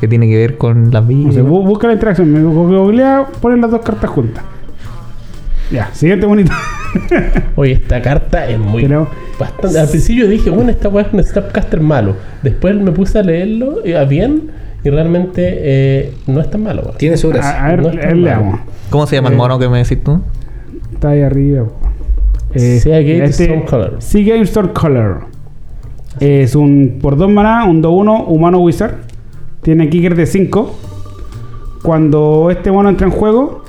¿Qué 0.00 0.08
tiene 0.08 0.28
que 0.28 0.36
ver 0.36 0.58
con 0.58 0.90
las 0.92 1.04
bu- 1.04 1.64
busca 1.64 1.86
la 1.86 1.92
interacción. 1.94 2.32
Me 2.32 2.40
googlea, 2.42 3.26
ponen 3.40 3.60
las 3.60 3.70
dos 3.70 3.80
cartas 3.82 4.10
juntas. 4.10 4.42
Ya, 5.70 5.90
siguiente 5.92 6.26
bonito. 6.26 6.52
Oye, 7.56 7.72
esta 7.72 8.00
carta 8.02 8.48
es 8.48 8.58
muy. 8.58 8.82
Pero- 8.82 9.08
bastante. 9.38 9.78
Al 9.78 9.88
principio 9.88 10.28
dije, 10.28 10.50
bueno, 10.50 10.70
esta 10.70 10.88
weá 10.88 11.06
es 11.06 11.12
un 11.12 11.22
Snapcaster 11.22 11.80
malo. 11.80 12.16
Después 12.42 12.74
me 12.76 12.90
puse 12.92 13.18
a 13.18 13.22
leerlo 13.22 13.84
eh, 13.84 13.96
a 13.96 14.04
bien 14.04 14.50
y 14.84 14.90
realmente 14.90 15.42
eh, 15.60 16.14
no 16.26 16.40
es 16.40 16.50
tan 16.50 16.62
malo. 16.62 16.82
weón. 16.82 16.96
Tiene 16.98 17.16
su 17.16 17.28
gracia. 17.28 17.50
a, 17.62 17.66
a 17.66 17.76
ver, 17.76 17.82
no 17.82 18.14
leamos. 18.14 18.60
¿Cómo 18.90 19.06
se 19.06 19.16
llama 19.16 19.28
el 19.28 19.34
Eh, 19.34 19.38
mono 19.38 19.58
que 19.58 19.68
me 19.68 19.78
decís 19.78 20.02
tú? 20.02 20.20
Está 20.92 21.10
ahí 21.10 21.22
arriba. 21.22 21.64
po. 21.64 21.88
Seagate 22.58 23.24
este- 23.24 23.44
Stormcaller. 23.44 23.92
Seagate 23.98 24.46
Stormcaller. 24.46 25.14
Es 26.20 26.56
un 26.56 26.98
por 27.00 27.16
2 27.16 27.30
maná, 27.30 27.64
un 27.66 27.80
2-1 27.82 28.24
humano 28.26 28.58
wizard. 28.60 28.94
Tiene 29.62 29.88
kicker 29.90 30.14
de 30.16 30.26
5. 30.26 30.74
Cuando 31.82 32.48
este 32.50 32.72
mono 32.72 32.88
entra 32.88 33.06
en 33.06 33.12
juego, 33.12 33.62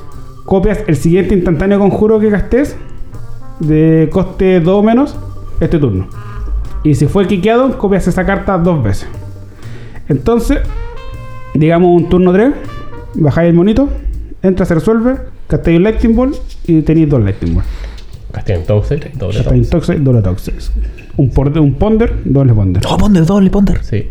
copias 0.45 0.79
el 0.87 0.95
siguiente 0.95 1.35
instantáneo 1.35 1.77
conjuro 1.79 2.19
que 2.19 2.29
gastes 2.29 2.75
de 3.59 4.09
coste 4.11 4.59
2 4.59 4.75
o 4.75 4.83
menos 4.83 5.15
este 5.59 5.79
turno. 5.79 6.07
Y 6.83 6.95
si 6.95 7.07
fue 7.07 7.27
quiqueado, 7.27 7.77
copias 7.77 8.07
esa 8.07 8.25
carta 8.25 8.57
dos 8.57 8.81
veces. 8.81 9.07
Entonces, 10.07 10.59
digamos 11.53 12.01
un 12.01 12.09
turno 12.09 12.31
3, 12.31 12.53
bajáis 13.15 13.49
el 13.49 13.55
monito, 13.55 13.89
entra, 14.41 14.65
se 14.65 14.75
resuelve, 14.75 15.17
gastáis 15.47 15.77
un 15.77 15.83
Lightning 15.83 16.15
Ball 16.15 16.31
y 16.65 16.81
tenéis 16.81 17.09
dos 17.09 17.21
Lightning 17.21 17.55
Ball. 17.55 17.65
Castigan 18.31 18.63
Toxic, 18.63 19.13
doble 19.13 19.43
Toxic. 19.69 19.97
Doble 19.97 20.21
Toxic. 20.21 20.55
Un, 21.19 21.29
por, 21.31 21.49
un 21.59 21.73
Ponder, 21.73 22.13
doble 22.23 22.53
Ponder. 22.53 22.83
Oh, 22.89 22.97
Ponder, 22.97 23.25
doble 23.25 23.49
Ponder. 23.49 23.83
Sí. 23.83 24.05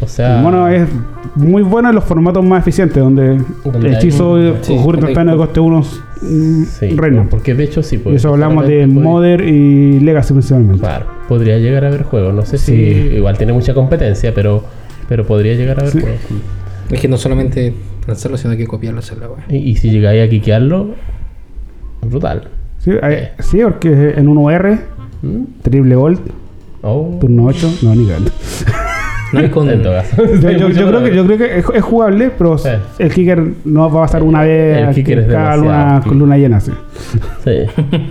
O 0.00 0.06
sea. 0.08 0.38
El 0.38 0.42
mono 0.42 0.66
es 0.68 0.88
muy 1.36 1.62
bueno 1.62 1.90
en 1.90 1.94
los 1.94 2.04
formatos 2.04 2.42
más 2.44 2.60
eficientes, 2.62 3.02
donde 3.02 3.38
Donde 3.64 3.88
el 3.88 3.94
hechizo 3.96 4.36
sí, 4.62 4.74
donde 4.74 4.76
hay- 4.76 4.92
instantáneo 4.94 5.34
de 5.34 5.38
coste 5.38 5.60
1 5.60 5.82
Sí, 5.82 6.88
reina. 6.96 7.26
porque 7.30 7.54
de 7.54 7.64
hecho 7.64 7.82
sí. 7.82 7.98
Pues, 7.98 8.16
eso 8.16 8.30
hablamos 8.30 8.66
de 8.66 8.86
Modern 8.86 9.46
y 9.46 10.00
Legacy 10.00 10.32
principalmente. 10.32 10.80
Claro, 10.80 11.06
podría 11.28 11.58
llegar 11.58 11.84
a 11.84 11.88
haber 11.88 12.02
juego. 12.04 12.32
No 12.32 12.44
sé 12.46 12.56
si. 12.58 12.72
Igual 12.74 13.36
tiene 13.36 13.52
mucha 13.52 13.74
competencia, 13.74 14.32
pero, 14.34 14.64
pero 15.08 15.26
podría 15.26 15.54
llegar 15.54 15.78
a 15.78 15.82
haber 15.82 15.92
Sí. 15.92 16.00
juego. 16.00 16.16
Es 16.90 17.00
que 17.00 17.08
no 17.08 17.18
solamente 17.18 17.74
lanzarlo, 18.06 18.38
sino 18.38 18.56
que 18.56 18.66
copiarlo, 18.66 19.00
hacer 19.00 19.18
la 19.18 19.28
weá. 19.28 19.44
Y, 19.50 19.56
y 19.56 19.76
si 19.76 19.90
llegáis 19.90 20.26
a 20.26 20.30
quiquearlo, 20.30 20.94
brutal. 22.02 22.48
Sí, 22.78 22.92
hay- 23.02 23.28
sí, 23.40 23.58
porque 23.62 24.14
en 24.16 24.28
1R, 24.28 24.78
¿Mm? 25.22 25.42
triple 25.62 25.94
volt, 25.96 26.20
Oh. 26.82 27.16
turno 27.20 27.44
8, 27.46 27.70
no, 27.82 27.94
ni 27.94 28.06
cagando. 28.06 28.30
No 29.32 29.40
hay 29.40 29.48
con. 29.50 29.68
En 29.68 29.82
todo 29.82 29.92
caso. 29.94 30.16
Yo, 30.40 30.50
yo- 30.50 30.68
yo 30.70 30.88
creo 30.88 31.04
que, 31.04 31.14
yo 31.14 31.26
creo 31.26 31.36
que 31.38 31.58
es, 31.58 31.64
es 31.74 31.82
jugable, 31.82 32.30
pero 32.30 32.56
Sí. 32.56 32.68
el 32.98 33.12
kicker 33.12 33.46
no 33.64 33.90
va 33.90 34.00
a 34.00 34.02
pasar 34.06 34.22
una 34.22 34.42
vez 34.42 34.78
El 34.88 34.94
kicker 34.94 35.18
es 35.18 35.26
cada 35.26 35.56
luna, 35.56 36.00
con 36.06 36.18
luna 36.18 36.36
llena. 36.38 36.60
Sí. 36.60 36.72
Sí. 37.44 37.50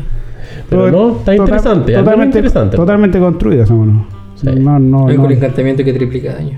Pero 0.70 0.92
no, 0.92 1.10
está 1.12 1.32
Total- 1.32 1.38
interesante. 1.40 1.94
Totalmente, 1.94 2.38
interesante. 2.40 2.76
totalmente 2.76 3.20
construido 3.20 3.64
esa 3.64 3.74
mano. 3.74 4.06
Sí. 4.36 4.48
No, 4.60 4.78
no, 4.80 5.06
con 5.16 5.32
encantamiento 5.32 5.82
que 5.84 5.94
triplica 5.94 6.34
daño. 6.34 6.58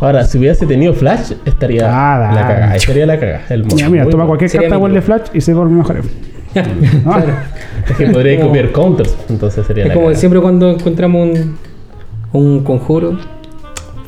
Ahora, 0.00 0.24
si 0.24 0.38
hubiese 0.38 0.66
tenido 0.66 0.92
Flash, 0.92 1.32
estaría 1.44 1.86
Ah, 1.88 2.18
la 2.18 2.34
da. 2.42 2.48
cagada. 2.48 2.76
Estaría 2.76 3.06
la 3.06 3.18
cagada. 3.18 3.42
Mira, 3.88 4.06
toma 4.08 4.26
cualquier 4.26 4.50
carta 4.50 4.76
club. 4.76 5.00
flash 5.00 5.22
y 5.32 5.40
se 5.40 5.54
vuelve 5.54 5.72
mejor. 5.74 6.02
Es 7.90 7.96
que 7.96 8.06
podría 8.08 8.36
Como- 8.36 8.48
copiar 8.48 8.72
counters, 8.72 9.16
entonces 9.28 9.66
sería 9.66 9.84
Es 9.84 9.88
la 9.88 9.94
como 9.94 10.14
siempre 10.14 10.40
cuando 10.40 10.70
encontramos 10.70 11.28
un, 11.28 11.56
un 12.32 12.64
conjuro, 12.64 13.18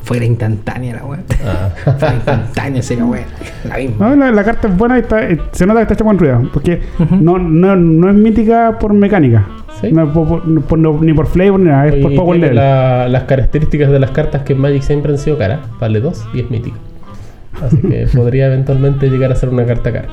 fuera 0.03 0.25
instantánea 0.25 0.95
la 0.95 1.05
weá. 1.05 1.19
Ah. 1.45 1.69
Fuera 1.99 2.13
instantánea 2.15 2.81
sería 2.81 3.05
weá. 3.05 3.23
La 3.67 3.77
misma. 3.77 4.09
No, 4.09 4.15
la, 4.15 4.31
la 4.31 4.43
carta 4.43 4.67
es 4.67 4.75
buena 4.77 4.97
y 4.97 5.01
está, 5.01 5.23
eh, 5.29 5.39
se 5.51 5.65
nota 5.65 5.79
que 5.79 5.83
está 5.83 5.93
hecha 5.93 6.03
con 6.03 6.17
ruido. 6.17 6.49
Porque 6.51 6.81
no, 7.21 7.37
no, 7.37 7.75
no 7.75 8.09
es 8.09 8.15
mítica 8.15 8.77
por 8.79 8.93
mecánica. 8.93 9.45
Sí. 9.79 9.91
No 9.93 10.03
es 10.05 10.09
por- 10.09 10.27
por- 10.27 10.61
por- 10.63 10.79
no- 10.79 10.99
ni 10.99 11.13
por 11.13 11.27
flavor 11.27 11.59
ni 11.59 11.67
nada, 11.69 11.87
es 11.87 11.95
por 12.03 12.13
power 12.15 12.39
level. 12.39 12.55
la- 12.55 13.07
las 13.07 13.23
características 13.23 13.89
de 13.91 13.99
las 13.99 14.11
cartas 14.11 14.41
que 14.43 14.53
en 14.53 14.59
Magic 14.59 14.81
siempre 14.81 15.11
han 15.13 15.17
sido 15.19 15.37
caras. 15.37 15.59
Vale 15.79 16.01
2 16.01 16.27
y 16.33 16.41
es 16.41 16.49
mítico. 16.51 16.75
Así 17.63 17.77
que 17.77 18.07
podría 18.15 18.47
eventualmente 18.47 19.09
llegar 19.09 19.31
a 19.31 19.35
ser 19.35 19.49
una 19.49 19.65
carta 19.65 19.91
cara. 19.93 20.07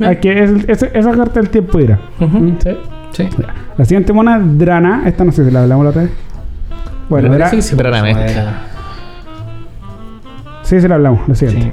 Ah, 0.00 0.14
que 0.14 0.42
es- 0.44 0.68
esa, 0.68 0.86
esa 0.86 1.12
carta 1.12 1.40
del 1.40 1.50
tiempo 1.50 1.78
irá. 1.80 1.98
Ujú. 2.20 2.54
¿Sí? 2.62 2.70
Sí. 3.12 3.28
La 3.76 3.84
siguiente 3.84 4.12
mona 4.12 4.36
es 4.38 4.58
Drana. 4.58 5.02
Esta 5.06 5.24
no 5.24 5.32
sé 5.32 5.44
si 5.44 5.50
la 5.50 5.62
hablamos 5.62 5.84
la 5.84 5.90
otra 5.90 6.02
vez. 6.02 6.10
Bueno, 7.08 7.28
Me 7.28 7.36
Dra- 7.36 7.38
parece 7.40 7.56
que 7.56 7.62
sí, 7.62 7.76
sí, 10.62 10.80
sí 10.80 10.88
la 10.88 10.94
hablamos. 10.94 11.28
La 11.28 11.34
siguiente. 11.34 11.72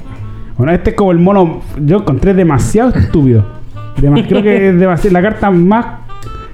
Bueno, 0.56 0.72
este 0.72 0.90
es 0.90 0.96
como 0.96 1.12
el 1.12 1.18
mono. 1.18 1.60
Yo 1.80 1.98
encontré 1.98 2.34
demasiado 2.34 2.90
estúpido. 2.90 3.44
Creo 3.96 4.42
que 4.42 4.68
es 4.70 4.74
demasi- 4.74 5.10
la 5.10 5.22
carta 5.22 5.50
más. 5.50 5.86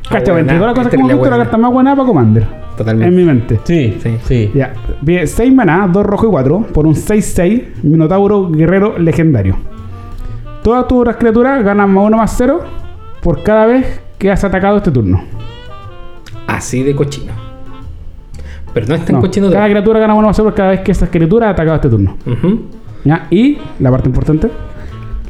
Cacha, 0.09 0.33
todas 0.33 0.45
las 0.47 0.75
cosas 0.75 0.89
que 0.91 0.97
es 0.97 1.01
hemos 1.01 1.09
visto, 1.09 1.23
terrible 1.23 1.31
la 1.31 1.37
carta 1.39 1.57
más 1.57 1.73
buena 1.73 1.97
para 1.97 2.07
Commander. 2.07 2.47
Totalmente. 2.77 3.09
En 3.09 3.17
mi 3.17 3.25
mente. 3.25 3.61
Sí, 3.65 3.97
Sí. 4.03 4.19
sí. 4.25 4.51
Ya, 4.55 4.75
6 5.27 5.55
maná, 5.55 5.89
2 5.91 6.05
rojo 6.05 6.27
y 6.27 6.31
4, 6.31 6.67
por 6.75 6.87
un 6.87 6.95
6-6, 6.95 7.63
Minotauro 7.83 8.51
Guerrero 8.51 8.99
Legendario. 8.99 9.57
Todas 10.65 10.89
tus 10.89 11.07
criaturas 11.17 11.63
ganan 11.63 11.93
más 11.93 12.07
1 12.07 12.17
más 12.17 12.35
0 12.39 12.61
por 13.23 13.43
cada 13.43 13.67
vez 13.67 14.01
que 14.19 14.31
has 14.31 14.43
atacado 14.45 14.79
este 14.79 14.91
turno. 14.91 15.23
Así 16.47 16.83
de 16.83 16.97
cochino. 16.97 17.33
Pero 18.73 18.87
no 18.87 18.95
es 18.95 19.05
tan 19.05 19.17
No, 19.17 19.21
cochino 19.21 19.49
de. 19.49 19.53
cada 19.53 19.67
criatura 19.69 20.01
gana 20.01 20.15
1 20.15 20.27
más 20.27 20.35
0 20.37 20.49
por 20.49 20.55
cada 20.55 20.71
vez 20.71 20.81
que 20.81 20.93
esa 20.93 21.11
criatura 21.11 21.49
ha 21.49 21.51
atacado 21.51 21.77
este 21.77 21.91
turno. 21.91 22.17
Y 23.31 23.59
la 23.79 23.91
parte 23.91 24.09
importante. 24.09 24.51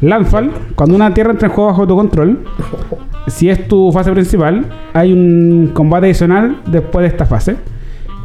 Landfall, 0.01 0.53
cuando 0.77 0.95
una 0.95 1.13
tierra 1.13 1.33
entra 1.33 1.49
en 1.49 1.55
juego 1.55 1.71
bajo 1.71 1.87
tu 1.87 1.97
control, 1.97 2.39
si 3.27 3.51
es 3.51 3.67
tu 3.67 3.91
fase 3.91 4.13
principal, 4.13 4.67
hay 4.93 5.13
un 5.13 5.71
combate 5.75 6.07
adicional 6.07 6.59
después 6.67 7.03
de 7.03 7.09
esta 7.09 7.27
fase. 7.27 7.57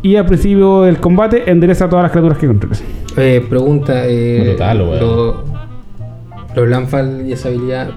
Y 0.03 0.16
al 0.16 0.28
principio 0.28 0.84
del 0.84 0.99
combate 0.99 1.49
endereza 1.49 1.86
a 1.86 1.89
todas 1.89 2.03
las 2.03 2.12
criaturas 2.12 2.38
que 2.38 2.45
controles. 2.47 2.84
Eh, 3.18 3.43
pregunta. 3.49 4.03
Eh, 4.05 4.55
weón. 4.60 4.99
lo- 4.99 5.43
los 6.60 6.70
Landfall 6.70 7.24
y 7.28 7.34
esa 7.34 7.49
habilidad. 7.49 7.89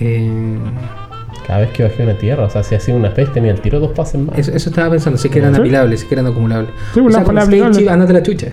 Eh, 0.00 0.58
Cada 1.46 1.60
vez 1.60 1.70
que 1.70 1.82
bajé 1.82 2.02
una 2.02 2.14
tierra, 2.18 2.44
o 2.44 2.50
sea, 2.50 2.62
si 2.62 2.74
hacía 2.74 2.94
una 2.94 3.08
face 3.10 3.26
tenía 3.32 3.50
el 3.52 3.60
tiro 3.60 3.80
dos 3.80 3.92
pases 3.92 4.20
más. 4.20 4.38
eso, 4.38 4.52
eso 4.52 4.68
estaba 4.70 4.90
pensando, 4.90 5.18
si 5.18 5.28
que 5.30 5.38
eran 5.38 5.54
¿Sí? 5.54 5.60
apilables, 5.60 6.00
si 6.00 6.06
que 6.06 6.14
eran 6.14 6.26
acumulables. 6.26 6.70
Sí, 6.94 7.00
pues, 7.00 7.06
o 7.14 7.18
sea, 7.18 7.24
con 7.24 7.38
ándate 7.38 8.12
la 8.12 8.22
chucha. 8.22 8.48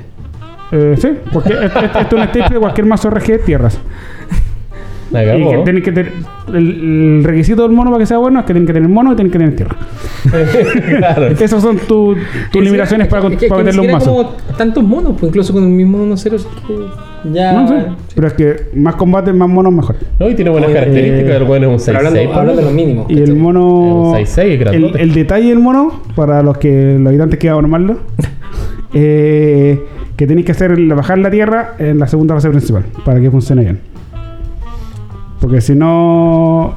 Eh, 0.72 0.96
sí, 1.00 1.10
porque 1.32 1.54
esto, 1.54 1.80
esto- 1.80 2.00
esto 2.00 2.16
es 2.18 2.22
un 2.24 2.28
staple 2.30 2.54
de 2.56 2.60
cualquier 2.60 2.88
mazo 2.88 3.10
RG 3.10 3.28
de 3.28 3.38
tierras. 3.40 3.78
Y 5.24 5.50
que 5.50 5.58
tienen 5.64 5.84
que 5.84 5.92
tener, 5.92 6.12
el, 6.50 6.56
el 7.18 7.24
requisito 7.24 7.64
del 7.64 7.72
mono 7.72 7.92
para 7.92 8.02
que 8.02 8.06
sea 8.06 8.18
bueno 8.18 8.40
es 8.40 8.46
que 8.46 8.54
tienen 8.54 8.68
que 8.68 8.74
tener 8.74 8.90
mono 8.90 9.14
y 9.14 9.16
tienen 9.16 9.32
que 9.32 9.38
tener 9.40 9.56
tierra. 9.56 9.76
claro. 10.98 11.28
Esas 11.40 11.62
son 11.62 11.78
tu- 11.78 12.16
tus 12.52 12.64
limitaciones 12.64 13.08
para, 13.08 13.30
que- 13.30 13.48
para 13.48 13.62
que 13.62 13.66
meterle 13.66 13.88
un 13.88 13.92
mazo. 13.94 14.12
como 14.16 14.30
tantos 14.58 14.84
monos, 14.84 15.14
pues 15.20 15.30
incluso 15.30 15.54
con 15.54 15.64
el 15.64 15.70
mismo 15.70 15.98
mono 16.00 16.18
cero, 16.18 16.38
ya. 17.32 17.54
No 17.54 17.68
sé, 17.68 17.86
pero 18.14 18.28
es 18.28 18.34
que 18.34 18.56
más 18.76 18.96
combate, 18.96 19.34
más 19.34 19.50
monos, 19.50 19.74
mejor. 19.74 19.96
No, 20.20 20.30
y 20.30 20.36
tiene 20.36 20.52
buenas 20.52 20.70
Oye, 20.70 20.80
características. 20.80 21.32
eh, 21.32 21.38
el 21.38 21.44
bueno 21.44 21.72
es 21.76 21.88
un 21.88 21.94
Pero 21.96 22.10
6-6. 22.10 22.30
hablando, 22.34 22.56
de 22.56 22.62
lo 22.64 22.72
mínimo. 22.72 23.06
Y 23.10 23.20
el 23.20 23.36
mono. 23.36 24.16
Es 24.18 24.38
un 24.38 24.44
6-6 24.44 24.72
el, 24.74 24.96
el 24.98 25.14
detalle 25.14 25.50
del 25.50 25.60
mono, 25.60 26.02
para 26.16 26.42
los 26.44 26.58
que 26.58 26.98
los 27.00 27.08
habitantes 27.08 27.40
que 27.40 27.50
armarlo, 27.50 27.98
eh, 28.94 29.80
que 30.16 30.28
tenéis 30.28 30.46
que 30.46 30.52
hacer 30.54 30.78
bajar 30.96 31.18
la 31.18 31.30
tierra 31.32 31.74
en 31.80 32.00
la 32.00 32.08
segunda 32.08 32.36
fase 32.36 32.50
principal 32.50 32.84
para 33.04 33.20
que 33.20 33.30
funcione 33.30 33.64
bien. 33.64 33.80
Porque 35.46 35.62
si 35.62 35.76
no, 35.76 36.74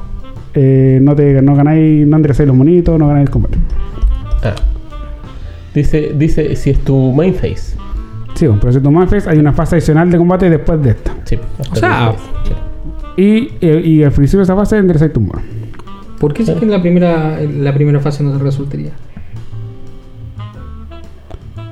eh, 0.53 0.99
no, 1.01 1.15
te, 1.15 1.41
no 1.41 1.55
ganáis, 1.55 2.05
no 2.05 2.17
enderezáis 2.17 2.45
los 2.45 2.55
monitos, 2.55 2.99
no 2.99 3.07
ganáis 3.07 3.25
el 3.25 3.31
combate. 3.31 3.57
Ah. 4.43 4.53
Dice, 5.73 6.13
dice 6.15 6.55
si 6.55 6.69
es 6.69 6.79
tu 6.81 7.11
main 7.11 7.33
phase. 7.33 7.75
Sí, 8.35 8.45
pero 8.61 8.71
si 8.71 8.79
tu 8.79 8.91
face 9.07 9.27
hay 9.27 9.39
una 9.39 9.53
fase 9.53 9.77
adicional 9.77 10.11
de 10.11 10.19
combate 10.19 10.51
después 10.51 10.83
de 10.83 10.91
esta. 10.91 11.15
Sí, 11.23 11.39
O 11.71 11.75
sea, 11.75 12.13
Y, 13.17 13.49
eh, 13.59 13.81
y 13.83 14.03
al 14.03 14.11
principio 14.11 14.41
de 14.41 14.43
esa 14.43 14.55
fase 14.55 14.77
enderezáis 14.77 15.13
tu 15.13 15.21
mono. 15.21 15.41
¿por 16.19 16.31
qué 16.31 16.45
si 16.45 16.51
es 16.51 16.57
que 16.59 16.65
en 16.65 16.69
la 16.69 16.79
primera, 16.79 17.41
en 17.41 17.63
la 17.63 17.73
primera 17.73 17.99
fase 17.99 18.23
no 18.23 18.37
te 18.37 18.43
resultaría? 18.43 18.91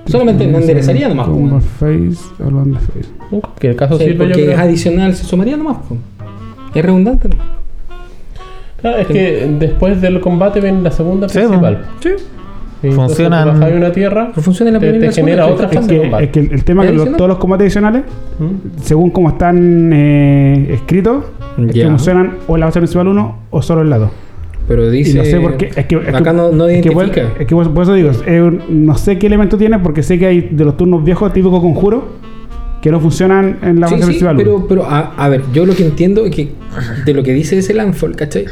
Solamente 0.07 0.47
no 0.47 0.57
enderezaría 0.57 1.09
nomás. 1.09 1.27
pues, 1.27 1.37
Combat 1.39 1.61
face, 1.61 2.43
hablando 2.43 2.79
de 2.79 2.85
face. 2.87 3.09
En 3.31 3.39
cualquier 3.41 3.75
caso 3.75 3.97
Sí, 3.99 4.05
sirve 4.05 4.13
yo 4.29 4.33
porque 4.33 4.51
es 4.51 4.57
adicional, 4.57 5.13
se 5.13 5.25
sumaría 5.25 5.57
nomás. 5.57 5.77
pues. 5.87 5.99
Es 6.77 6.85
redundante, 6.85 7.29
¿no? 7.29 7.35
Claro, 8.81 8.97
es 8.97 9.07
que 9.07 9.49
después 9.59 9.99
del 10.01 10.19
combate 10.19 10.61
viene 10.61 10.81
la 10.81 10.91
segunda 10.91 11.27
Sí, 11.27 11.39
principal. 11.39 11.85
Sí. 11.99 12.09
Y 12.83 12.89
tú 12.89 12.95
bajas 12.95 13.19
una 13.73 13.91
tierra, 13.91 14.27
Pero 14.29 14.41
funciona 14.43 14.69
en 14.69 14.73
la 14.75 14.79
te, 14.79 14.89
primera 14.91 15.11
y 15.11 15.15
te 15.15 15.21
la 15.21 15.25
genera 15.27 15.47
otra 15.47 15.65
Es 15.67 15.73
fase 15.75 15.87
de 15.87 15.95
que, 15.95 16.01
combate. 16.01 16.23
es 16.25 16.29
que 16.29 16.39
el, 16.41 16.51
el 16.51 16.63
tema 16.63 16.85
es 16.85 16.91
que 16.91 17.09
todos 17.09 17.27
los 17.27 17.37
combates 17.39 17.63
adicionales, 17.65 18.03
¿Mm? 18.37 18.79
según 18.83 19.09
como 19.09 19.29
están 19.29 19.91
eh, 19.93 20.67
escritos, 20.75 21.25
es 21.57 21.71
que 21.73 21.79
Ya. 21.79 21.87
funcionan 21.89 22.33
o 22.47 22.55
en 22.55 22.59
la 22.59 22.65
base 22.67 22.79
principal 22.79 23.07
1 23.07 23.35
o 23.49 23.61
solo 23.63 23.81
el 23.81 23.89
lado. 23.89 24.11
Pero 24.67 24.93
Y 24.93 24.97
dice. 24.97 25.17
no 25.17 25.25
sé 25.25 25.39
por 25.39 25.57
qué. 25.57 25.71
Es 25.75 25.85
que, 25.87 25.95
es 25.95 26.07
acá 26.13 26.31
que- 26.31 26.37
no, 26.37 26.51
no 26.51 26.67
es 26.67 26.83
que 26.83 26.89
identifica. 26.89 27.27
es 27.39 27.47
que 27.47 27.55
por, 27.55 27.81
eso 27.83 27.93
digo, 27.95 28.11
no 28.69 28.95
sé 28.95 29.17
qué 29.17 29.25
elemento 29.25 29.57
tiene, 29.57 29.79
porque 29.79 30.03
sé 30.03 30.19
que 30.19 30.27
hay 30.27 30.41
de 30.51 30.63
los 30.65 30.77
turnos 30.77 31.03
viejos, 31.03 31.33
típico 31.33 31.59
conjuro, 31.59 32.09
que 32.81 32.91
no 32.91 32.99
funcionan 32.99 33.57
en 33.63 33.79
la 33.79 33.87
Sí, 33.87 33.93
base 33.95 34.03
sí, 34.05 34.09
principal. 34.09 34.35
pero, 34.37 34.65
pero 34.67 34.85
a, 34.85 35.13
a 35.17 35.29
ver, 35.29 35.41
yo 35.53 35.65
lo 35.65 35.73
que 35.75 35.85
entiendo 35.85 36.25
es 36.25 36.35
que 36.35 36.51
de 37.05 37.13
lo 37.13 37.23
que 37.23 37.33
dice 37.33 37.57
ese 37.57 37.73
Landfall, 37.73 38.15
¿cachai? 38.15 38.45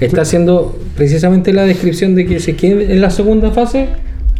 Está 0.00 0.22
haciendo 0.22 0.76
precisamente 0.96 1.52
la 1.52 1.64
descripción 1.64 2.14
de 2.14 2.26
que 2.26 2.40
si 2.40 2.54
quede 2.54 2.92
en 2.92 3.00
la 3.00 3.10
segunda 3.10 3.50
fase, 3.50 3.88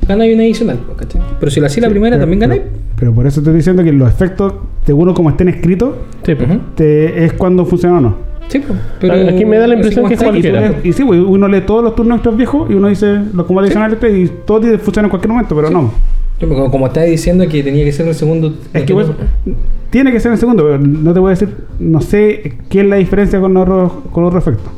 gana 0.09 0.26
y 0.26 0.34
una 0.34 0.43
adicional, 0.43 0.78
¿cachai? 0.97 1.20
Pero 1.38 1.51
si 1.51 1.61
lo 1.61 1.66
hacía 1.66 1.82
la 1.84 1.90
primera, 1.90 2.16
Pero- 2.16 2.22
también 2.22 2.40
ganáis. 2.40 2.62
Pero, 2.62 2.82
pero 2.97 3.14
por 3.14 3.26
eso 3.26 3.40
estoy 3.40 3.55
diciendo 3.55 3.82
que 3.84 3.93
los 3.93 4.09
efectos, 4.09 4.55
según 4.86 5.12
como 5.14 5.30
estén 5.30 5.49
escritos, 5.49 5.95
pues. 6.24 6.36
Te- 6.76 7.24
es 7.24 7.32
cuando 7.34 7.64
funciona 7.66 7.99
o 7.99 8.01
no. 8.01 8.32
Sí, 8.49 8.61
pero. 9.01 9.14
Aquí 9.28 9.45
me 9.45 9.57
da 9.59 9.66
la 9.66 9.74
impresión 9.74 10.07
que 10.09 10.14
Y, 10.14 10.16
tú 10.16 10.24
cualquiera. 10.24 10.61
lees- 10.70 10.84
y 10.84 10.93
sí, 10.93 11.05
pues, 11.05 11.20
uno 11.20 11.49
lee 11.49 11.62
todos 11.66 11.82
los 11.82 11.95
turnos 11.95 12.16
extras 12.16 12.36
viejos 12.36 12.70
y 12.70 12.74
uno 12.74 12.88
dice 12.88 13.20
los 13.34 13.47
combates 13.47 13.74
adicionales 13.76 13.99
y 14.28 14.30
todo 14.47 14.61
tiene- 14.61 14.78
funciona 14.78 15.07
en 15.07 15.11
cualquier 15.11 15.30
momento, 15.32 15.55
pero 15.57 15.70
no. 15.70 15.80
Sí, 15.82 15.97
como 16.41 16.87
estaba 16.89 17.07
diciendo 17.07 17.47
que 17.49 17.62
tenía 17.62 17.85
que 17.85 17.93
ser 17.93 18.09
el 18.09 18.14
segundo. 18.14 18.55
Es 18.74 18.83
que 18.85 18.95
pues, 18.95 19.07
tiene 19.91 20.11
que 20.12 20.20
ser 20.20 20.33
en 20.33 20.39
segundo, 20.39 20.64
pero 20.64 20.78
no 20.78 21.12
te 21.12 21.20
voy 21.20 21.28
a 21.28 21.30
decir, 21.30 21.55
no 21.78 22.01
sé 22.01 22.55
qué 22.68 22.80
es 22.80 22.87
la 22.87 22.97
diferencia 22.97 23.41
con 23.41 23.57
otro, 23.57 24.03
con 24.12 24.24
otro 24.24 24.39
efecto. 24.39 24.70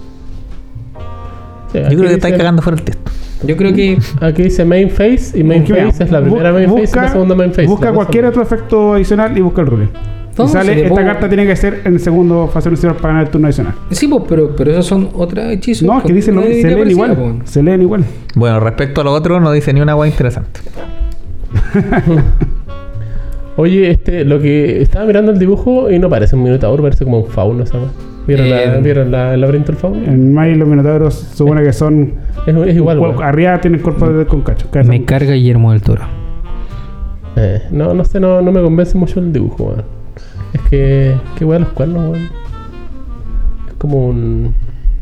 Sí, 1.72 1.78
Yo 1.78 1.88
creo 1.98 2.08
que 2.08 2.14
estáis 2.14 2.36
cagando 2.36 2.62
fuera 2.62 2.78
el 2.78 2.84
texto. 2.84 3.10
Yo 3.46 3.56
creo 3.56 3.74
que. 3.74 3.98
Aquí 4.20 4.42
dice 4.44 4.64
main 4.64 4.88
phase 4.90 5.38
y 5.38 5.42
main 5.44 5.66
phase 5.66 6.04
es 6.04 6.10
la 6.10 6.20
primera 6.22 6.52
main 6.52 6.64
y 6.70 6.72
busca- 6.72 7.02
la 7.02 7.08
segunda 7.08 7.34
main 7.34 7.50
phase. 7.50 7.66
Busca 7.66 7.92
cualquier 7.92 8.24
otro 8.26 8.42
efecto 8.42 8.94
adicional 8.94 9.36
y 9.36 9.40
busca 9.40 9.60
el 9.62 9.66
ruling. 9.66 9.86
Y 9.86 10.36
No, 10.38 10.48
sale, 10.48 10.72
esta 10.76 10.88
pongo- 10.88 11.04
carta 11.06 11.28
tiene 11.28 11.46
que 11.46 11.54
ser 11.54 11.82
en 11.84 11.94
el 11.94 12.00
segundo 12.00 12.48
fase 12.52 12.68
principal 12.68 12.96
para 12.96 13.08
ganar 13.08 13.24
el 13.26 13.30
turno 13.30 13.46
adicional. 13.46 13.74
Sí, 13.90 14.08
pues, 14.08 14.22
pero, 14.28 14.56
pero 14.56 14.70
esos 14.72 14.86
son 14.86 15.10
otros 15.14 15.44
hechizos. 15.46 15.86
No, 15.86 15.98
es 15.98 16.02
que 16.02 16.08
con 16.08 16.16
dice 16.16 16.32
lo, 16.32 16.40
una 16.40 16.50
se 16.50 16.62
leen 16.74 16.90
igual. 16.90 17.16
pues. 17.16 17.50
Se 17.50 17.62
leen 17.62 17.82
igual. 17.82 18.04
Bueno, 18.34 18.58
respecto 18.60 19.00
a 19.02 19.04
lo 19.04 19.12
otro, 19.12 19.38
no 19.40 19.52
dice 19.52 19.72
ni 19.72 19.80
una 19.80 19.94
guay 19.94 20.10
interesante. 20.10 20.60
Oye, 23.56 23.90
este, 23.90 24.24
lo 24.24 24.40
que 24.40 24.82
estaba 24.82 25.04
mirando 25.04 25.30
el 25.30 25.38
dibujo 25.38 25.88
y 25.90 25.98
no 26.00 26.08
parece 26.10 26.34
un 26.34 26.42
minotauro, 26.42 26.82
parece 26.82 27.04
como 27.04 27.20
un 27.20 27.26
fauno 27.26 27.62
esa 27.62 27.78
weá. 27.78 27.88
¿Vieron, 28.26 28.50
la, 28.50 28.62
Eh, 28.64 28.80
¿vieron 28.82 29.10
la- 29.12 29.34
el 29.34 29.40
laberinto 29.42 29.70
del 29.72 29.80
fauno? 29.80 30.02
En 30.04 30.34
May 30.34 30.54
los 30.56 30.66
minotauros 30.66 31.14
se 31.14 31.36
supone 31.36 31.62
que 31.62 31.72
son. 31.72 32.14
Es, 32.46 32.56
es 32.56 32.74
igual, 32.76 32.98
cu- 32.98 33.04
weón. 33.04 33.22
arriba 33.22 33.60
tienen 33.60 33.80
cuerpo 33.80 34.08
de, 34.08 34.26
con 34.26 34.40
cacho. 34.42 34.66
cabeza 34.70 34.90
Me 34.90 35.04
carga 35.04 35.34
Guillermo 35.34 35.70
del 35.72 35.82
Toro. 35.82 36.02
Eh, 37.36 37.62
no, 37.70 37.94
no 37.94 38.04
sé, 38.04 38.18
no, 38.18 38.40
no 38.42 38.50
me 38.50 38.60
convence 38.62 38.96
mucho 38.98 39.20
el 39.20 39.32
dibujo, 39.32 39.64
weón. 39.64 39.82
Es 40.52 40.60
que, 40.62 41.14
qué 41.38 41.44
weón 41.44 41.62
los 41.62 41.72
cuernos, 41.72 42.10
weón. 42.12 42.24
Es 43.68 43.74
como 43.78 44.08
un. 44.08 44.54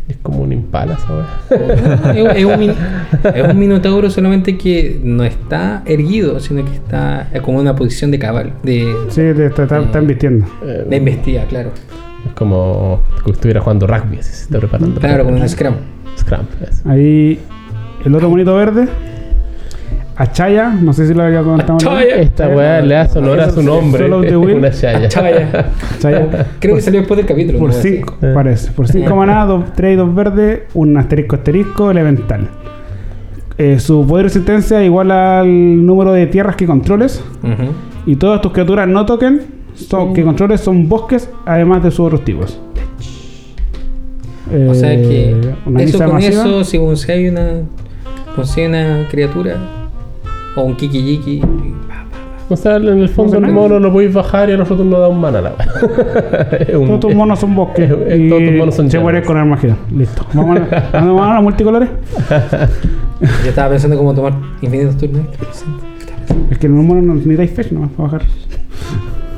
Es 0.08 0.16
como 0.20 0.40
un 0.42 0.52
impala, 0.52 0.98
¿sabes? 0.98 1.26
es, 2.16 2.36
es 2.36 2.44
un 2.44 2.58
min- 2.58 2.74
es 3.34 3.48
un 3.48 3.58
minotauro 3.58 4.10
solamente 4.10 4.58
que 4.58 5.00
no 5.02 5.22
está 5.24 5.82
erguido, 5.86 6.40
sino 6.40 6.64
que 6.64 6.72
está 6.72 7.28
como 7.42 7.58
en 7.58 7.62
una 7.62 7.76
posición 7.76 8.10
de 8.10 8.18
cabal, 8.18 8.52
de, 8.62 8.92
Sí, 9.08 9.20
te, 9.20 9.50
te- 9.50 9.66
te- 9.66 9.78
están 9.78 10.06
vistiendo. 10.06 10.46
Eh, 10.64 10.84
de 10.88 10.96
investida, 10.96 11.44
claro. 11.46 11.70
es 12.26 12.32
como 12.34 13.02
que 13.24 13.30
estuviera 13.30 13.60
jugando 13.60 13.86
rugby, 13.86 14.18
así 14.18 14.32
se 14.34 14.42
está 14.44 14.58
preparando. 14.58 15.00
Claro, 15.00 15.24
como 15.24 15.36
un 15.40 15.48
scrum. 15.48 15.74
Scrum, 16.18 16.46
eso. 16.68 16.82
Ahí 16.88 17.38
el 18.04 18.14
otro 18.14 18.28
monito 18.28 18.54
verde. 18.54 18.88
Achaya, 20.14 20.68
no 20.70 20.92
sé 20.92 21.06
si 21.06 21.14
lo 21.14 21.22
había 21.22 21.42
comentado. 21.42 21.76
Achaya. 21.76 22.16
Esta 22.16 22.48
weá 22.48 22.80
le 22.82 22.96
hace 22.96 23.18
honor 23.18 23.40
a 23.40 23.50
su 23.50 23.62
nombre. 23.62 24.02
Solo 24.02 24.20
the 24.20 24.36
Will. 24.36 24.56
Una 24.58 24.70
chaya. 24.70 25.08
Chaya. 25.08 25.70
Achaya. 25.96 26.46
Creo 26.58 26.74
que 26.76 26.82
salió 26.82 27.00
después 27.00 27.16
del 27.18 27.26
capítulo. 27.26 27.58
Por 27.58 27.70
¿no? 27.70 27.76
Así. 27.76 27.96
5, 27.96 28.16
Eh. 28.22 28.32
parece. 28.34 28.70
Por 28.72 28.88
5 28.88 29.16
maná, 29.16 29.46
3 29.74 29.92
y 29.92 29.96
2 29.96 30.14
verdes, 30.14 30.60
un 30.74 30.96
asterisco 30.96 31.36
asterisco 31.36 31.90
elemental. 31.90 32.48
Eh, 33.58 33.78
su 33.78 34.06
poder 34.06 34.24
de 34.24 34.28
resistencia 34.28 34.82
igual 34.84 35.10
al 35.10 35.86
número 35.86 36.12
de 36.12 36.26
tierras 36.26 36.56
que 36.56 36.66
controles. 36.66 37.22
Y 38.06 38.16
todas 38.16 38.40
tus 38.42 38.52
criaturas 38.52 38.86
no 38.88 39.06
token 39.06 39.40
son, 39.74 40.12
que 40.14 40.22
controles 40.24 40.60
son 40.60 40.88
bosques, 40.88 41.30
además 41.46 41.82
de 41.82 41.90
sus 41.90 42.00
otros 42.00 42.24
tipos. 42.24 42.58
O 44.68 44.74
sea 44.74 44.90
que 44.96 45.30
Eh, 45.30 45.54
eso 45.78 45.98
con 45.98 46.12
masiva. 46.14 46.42
eso, 46.42 46.64
si 46.64 46.78
consigue 46.78 47.30
una, 47.30 47.62
consigue 48.36 48.68
una 48.68 49.06
criatura 49.10 49.56
o 50.56 50.62
un 50.62 50.76
kiki 50.76 51.02
yiki, 51.02 51.42
O 52.48 52.56
sea, 52.56 52.76
en 52.76 52.86
el 53.00 53.08
fondo 53.08 53.38
el 53.38 53.48
mono 53.52 53.78
lo 53.78 53.90
podéis 53.92 54.12
bajar 54.12 54.50
y 54.50 54.52
a 54.52 54.56
nosotros 54.58 54.86
nos 54.86 55.00
da 55.00 55.08
un 55.08 55.20
mana 55.20 55.40
la 55.40 55.52
un- 56.78 56.86
Todos 56.86 57.00
tus 57.00 57.14
monos 57.14 57.38
son 57.38 57.54
bosques. 57.54 57.90
y 57.90 58.28
todos 58.28 58.42
tus 58.42 58.52
monos 58.52 58.74
son 58.74 58.90
se 58.90 58.98
llamas. 58.98 59.22
con 59.26 59.36
Armageddon. 59.38 59.76
Listo. 59.96 60.26
Vamos 60.34 60.58
a, 60.60 60.90
vamos 61.00 61.22
a 61.30 61.34
los 61.34 61.42
multicolores. 61.42 61.88
yo 63.20 63.48
estaba 63.48 63.70
pensando 63.70 63.96
cómo 63.96 64.12
tomar 64.14 64.34
infinitos 64.60 64.96
turnos. 64.98 65.22
Es 66.50 66.58
que 66.58 66.66
en 66.66 66.76
los 66.76 66.84
monos 66.84 67.02
no 67.04 67.14
necesitáis 67.14 67.50
fetch 67.52 67.72
nomás 67.72 67.90
para 67.92 68.08
bajar. 68.12 68.22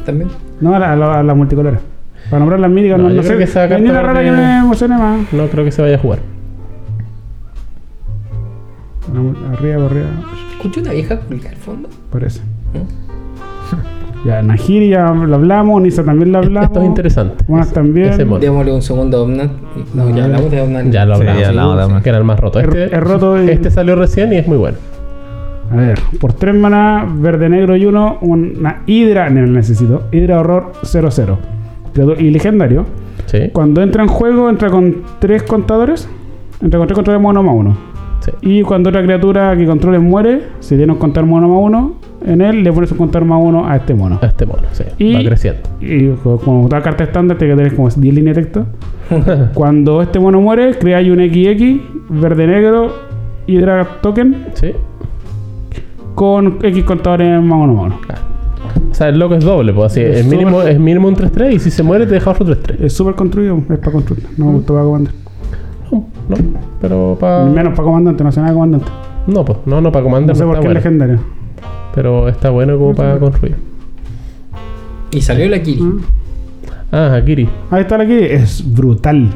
También. 0.05 0.29
No, 0.61 0.75
a 0.75 0.79
la, 0.79 0.93
a 0.93 0.97
la- 0.97 1.21
a 1.21 1.23
las 1.23 1.37
multicolores. 1.37 1.79
Para 2.31 2.41
nombrar 2.41 2.59
las 2.59 2.71
míticas, 2.71 2.99
No, 2.99 3.05
no, 3.05 3.11
yo 3.11 3.17
no 3.17 3.23
creo 3.23 3.33
sé. 3.33 3.39
que 3.39 3.45
esa 3.45 3.79
ni 3.79 3.91
rara 3.91 4.23
que 4.25 4.31
me 4.33 4.59
emocione 4.59 4.97
más. 4.99 5.33
No 5.33 5.47
creo 5.47 5.65
que 5.65 5.71
se 5.71 5.83
vaya 5.83 5.97
a 5.97 5.99
jugar. 5.99 6.19
Arriba, 9.53 9.85
arriba, 9.87 10.07
Escuché 10.65 10.81
una 10.81 10.93
vieja 10.93 11.21
publicar 11.21 11.51
al 11.53 11.59
fondo. 11.59 11.89
parece. 12.11 12.41
¿Mm? 12.73 13.05
Ya, 14.25 14.41
Nahiri 14.41 14.89
ya 14.89 15.11
lo 15.11 15.35
hablamos, 15.35 15.83
Nisa 15.83 16.03
también 16.03 16.33
lo 16.33 16.39
hablamos. 16.39 16.69
Esto 16.69 16.81
es 16.81 16.87
interesante. 16.87 17.45
Monas 17.47 17.67
Ese- 17.67 17.75
también. 17.75 18.17
Démosle 18.41 18.73
un 18.73 18.81
segundo 18.81 19.19
a 19.19 19.23
Omnat. 19.23 19.51
No, 19.95 20.05
No, 20.09 20.17
ya 20.17 20.25
hablamos 20.25 20.51
de 20.51 20.61
Omnat. 20.63 20.87
Ya 20.91 21.05
lo 21.05 21.17
Sí, 21.17 21.21
hablamos. 21.21 21.43
ya 21.43 21.49
hablamos 21.51 21.77
de 21.77 21.85
Omnat. 21.85 22.03
Que 22.03 22.09
era 22.09 22.19
el 22.19 22.25
más 22.25 22.41
roto. 22.41 22.59
Es- 22.59 22.67
Este, 22.69 23.01
roto 23.01 23.37
este 23.37 23.71
salió 23.71 23.97
recién 23.97 24.33
y 24.33 24.37
es 24.37 24.49
muy 24.49 24.57
bueno. 24.57 24.79
A 25.71 25.77
ver, 25.77 25.99
por 26.21 26.33
3 26.33 26.55
maná, 26.55 27.07
verde, 27.19 27.51
negro 27.51 27.77
y 27.77 27.85
1, 27.85 28.17
una 28.23 28.81
Hidra, 28.87 29.29
no 29.29 29.47
necesito, 29.47 30.05
Hidra 30.11 30.41
Horror 30.41 30.73
00. 30.85 31.39
Creador- 31.93 32.19
Y 32.19 32.31
legendario. 32.31 32.87
Sí. 33.27 33.51
Cuando 33.53 33.83
entra 33.83 34.03
en 34.03 34.09
juego, 34.09 34.49
entra 34.49 34.71
con 34.71 35.03
3 35.19 35.43
contadores. 35.43 36.09
Entra 36.63 36.79
con 36.79 36.87
3 36.89 36.95
contadores 36.95 37.23
mono 37.23 37.43
más 37.43 37.55
1. 37.55 37.77
Sí. 38.25 38.31
Y 38.43 38.63
cuando 38.63 38.89
otra 38.89 39.03
criatura 39.03 39.57
que 39.57 39.67
controles 39.67 40.01
muere, 40.01 40.43
si 40.61 40.77
tiene 40.77 40.93
un 40.93 40.99
contador 40.99 41.29
mono 41.29 41.49
más 41.49 41.59
1, 41.63 41.95
en 42.27 42.41
él 42.41 42.63
le 42.63 42.73
pones 42.73 42.91
un 42.93 42.99
contador 42.99 43.29
más 43.29 43.39
1 43.43 43.67
a 43.69 43.77
este 43.77 43.95
mono. 43.95 44.19
A 44.23 44.27
este 44.27 44.47
mono, 44.47 44.63
sí. 44.73 44.85
Y- 44.99 45.15
Va 45.15 45.23
creciendo. 45.25 45.61
Y 45.81 46.09
co- 46.23 46.39
como 46.39 46.69
toda 46.69 46.81
carta 46.83 47.05
estándar, 47.05 47.37
tiene 47.37 47.53
que 47.55 47.57
tener 47.59 47.77
como 47.77 47.89
10 47.91 48.15
líneas 48.15 48.37
de 48.37 48.43
texto. 48.43 48.67
Cuando 49.55 50.01
este 50.01 50.19
mono 50.21 50.41
muere, 50.41 50.71
creáis 50.79 51.11
un 51.11 51.19
XX, 51.19 51.83
verde 52.09 52.47
negro, 52.47 52.93
Hydra 53.47 53.87
Token, 54.01 54.47
Sí. 54.55 54.73
con 56.15 56.59
X 56.63 56.85
contadores 56.85 57.43
más 57.43 57.59
uno 57.61 57.75
más 57.75 57.85
uno. 57.87 57.99
O 58.91 58.95
sea, 58.95 59.09
el 59.09 59.19
loco 59.19 59.35
es 59.35 59.45
doble, 59.45 59.73
pues 59.73 59.93
así. 59.93 60.01
Es 60.01 60.21
Es 60.21 60.27
mínimo, 60.27 60.63
es 60.63 60.79
mínimo 60.79 61.09
un 61.09 61.17
3-3 61.17 61.53
y 61.55 61.59
si 61.59 61.71
se 61.71 61.83
muere 61.83 62.07
te 62.07 62.15
deja 62.15 62.31
otro 62.31 62.47
3-3. 62.47 62.77
Es 62.81 62.93
súper 62.93 63.15
construido, 63.15 63.59
es 63.59 63.79
para 63.79 63.93
construir. 63.93 64.25
No 64.39 64.47
me 64.47 64.53
gusta 64.53 64.73
para 64.73 64.85
comandante. 64.85 65.19
No, 66.29 66.37
no, 66.37 66.59
pero 66.81 67.17
para. 67.21 67.45
Menos 67.45 67.75
para 67.75 67.85
comandante, 67.85 68.25
no 68.25 68.33
sé 68.33 68.41
nada 68.41 68.53
de 68.53 68.55
comandante. 68.55 68.87
No, 69.27 69.45
pues, 69.45 69.59
no, 69.67 69.81
no, 69.81 69.91
para 69.93 70.03
No 70.03 70.11
comandar 70.11 70.37
sé 70.37 70.45
no 70.45 70.51
por 70.51 70.61
qué 70.61 70.69
es 70.69 70.75
legendario. 70.75 71.19
Pero 71.95 72.29
está 72.29 72.51
bueno 72.51 72.79
como 72.79 72.95
para 72.95 73.19
construir. 73.19 73.57
Y 75.11 75.21
salió 75.21 75.49
la 75.49 75.63
Kiri. 75.63 75.83
Ah, 76.91 77.15
Akiri. 77.15 77.49
Ahí 77.71 77.83
está 77.83 77.99
la 77.99 78.07
que 78.07 78.35
es 78.35 78.65
brutal. 78.75 79.29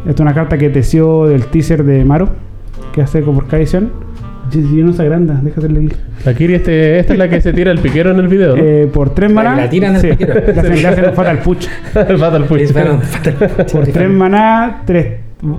Esta 0.00 0.10
es 0.10 0.20
una 0.20 0.34
carta 0.34 0.56
que 0.56 0.70
teció 0.70 1.26
del 1.26 1.46
teaser 1.46 1.84
de 1.84 2.04
Maro, 2.04 2.30
que 2.92 3.02
hace 3.02 3.22
como 3.22 3.40
por 3.40 3.46
cada 3.48 3.58
edición. 3.58 3.90
No 4.52 4.92
se 4.92 5.02
agranda, 5.02 5.38
déjate 5.42 5.68
leer. 5.68 5.94
Akiri, 6.26 6.54
este, 6.54 6.98
esta 6.98 7.12
es 7.12 7.18
la 7.18 7.28
que 7.28 7.40
se 7.40 7.52
tira 7.52 7.70
el 7.70 7.78
piquero 7.78 8.10
en 8.10 8.18
el 8.18 8.26
video, 8.26 8.56
¿no? 8.56 8.62
Eh, 8.62 8.88
por 8.92 9.10
3 9.10 9.30
La- 9.30 9.34
maná. 9.34 9.56
la 9.56 9.70
tiran 9.70 9.94
al 9.94 10.00
sí, 10.00 10.08
piquero. 10.08 10.34
Le 10.34 10.86
hacen, 10.88 11.12
fatal 11.14 11.38
push. 11.38 11.66
el 11.94 12.18
Fatal 12.18 12.44
fatal. 12.46 13.00
Por 13.70 13.86
3 13.86 14.10
maná, 14.10 14.82
3, 14.84 15.06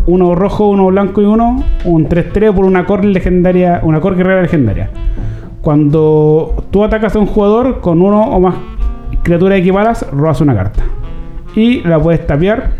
uno 0.05 0.35
rojo, 0.35 0.67
uno 0.69 0.87
blanco 0.87 1.21
y 1.21 1.25
uno, 1.25 1.63
un 1.85 2.07
3-3 2.07 2.53
por 2.53 2.65
una 2.65 2.85
core 2.85 3.07
legendaria, 3.07 3.79
una 3.83 3.99
core 3.99 4.15
guerrera 4.17 4.41
legendaria. 4.43 4.89
Cuando 5.61 6.65
tú 6.71 6.83
atacas 6.83 7.15
a 7.15 7.19
un 7.19 7.27
jugador 7.27 7.81
con 7.81 8.01
uno 8.01 8.21
o 8.23 8.39
más 8.39 8.55
criaturas 9.23 9.59
equipadas, 9.59 10.05
robas 10.11 10.41
una 10.41 10.55
carta. 10.55 10.83
Y 11.55 11.81
la 11.81 11.99
puedes 11.99 12.25
tapear. 12.25 12.71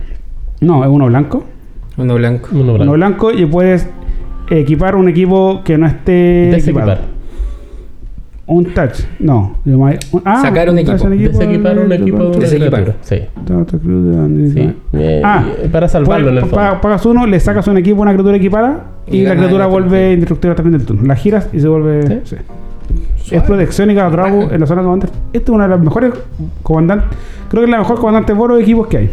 No, 0.61 0.83
es 0.83 0.89
uno 0.89 1.05
blanco. 1.07 1.43
Uno 1.97 2.15
blanco. 2.15 2.49
Uno 2.51 2.61
Uno 2.61 2.73
blanco. 2.73 2.91
blanco 2.93 3.31
y 3.31 3.45
puedes 3.45 3.89
equipar 4.49 4.95
un 4.95 5.09
equipo 5.09 5.61
que 5.63 5.77
no 5.77 5.85
esté 5.87 6.49
Desequipar. 6.51 6.89
equipado. 6.89 7.10
Un 8.53 8.65
touch, 8.73 8.99
no. 9.19 9.55
Ah, 10.25 10.41
Sacar 10.41 10.69
un 10.69 10.77
equipo. 10.79 11.07
Desequipar 11.09 11.79
un 11.79 11.91
equipo 11.93 12.29
de 12.31 12.39
Desequipar. 12.39 12.95
Sí. 13.01 13.15
Eh, 14.93 15.21
Ah, 15.23 15.45
y- 15.63 15.67
para 15.69 15.87
salvarlo 15.87 16.29
en 16.29 16.35
el 16.35 16.39
Pues, 16.41 16.51
fondo. 16.51 16.65
pa- 16.73 16.81
Pagas 16.81 17.05
uno, 17.05 17.25
le 17.27 17.39
sacas 17.39 17.65
un 17.67 17.77
equipo, 17.77 18.01
una 18.01 18.11
criatura 18.11 18.35
equipada 18.35 18.85
y, 19.07 19.17
Y 19.19 19.23
la 19.25 19.35
criatura 19.35 19.65
el 19.65 19.71
vuelve 19.71 20.11
indestructible 20.13 20.55
también 20.55 20.77
del 20.77 20.85
turno. 20.85 21.03
La 21.07 21.15
giras 21.15 21.47
y 21.53 21.59
se 21.61 21.67
vuelve. 21.67 22.21
Sí. 22.25 22.35
sí. 23.23 23.35
Es 23.35 23.43
protección 23.43 23.89
y 23.89 23.95
cada 23.95 24.09
drago 24.09 24.49
en 24.51 24.59
la 24.59 24.65
zona 24.67 24.81
de 24.81 24.85
comandantes. 24.85 25.19
Esta 25.31 25.51
es 25.51 25.55
una 25.55 25.63
de 25.63 25.69
las 25.69 25.79
mejores 25.79 26.11
comandantes. 26.63 27.07
Creo 27.49 27.61
que 27.61 27.65
es 27.65 27.71
la 27.71 27.77
mejor 27.77 27.99
comandante 27.99 28.33
de 28.33 28.61
equipos 28.61 28.87
que 28.87 28.97
hay. 28.97 29.09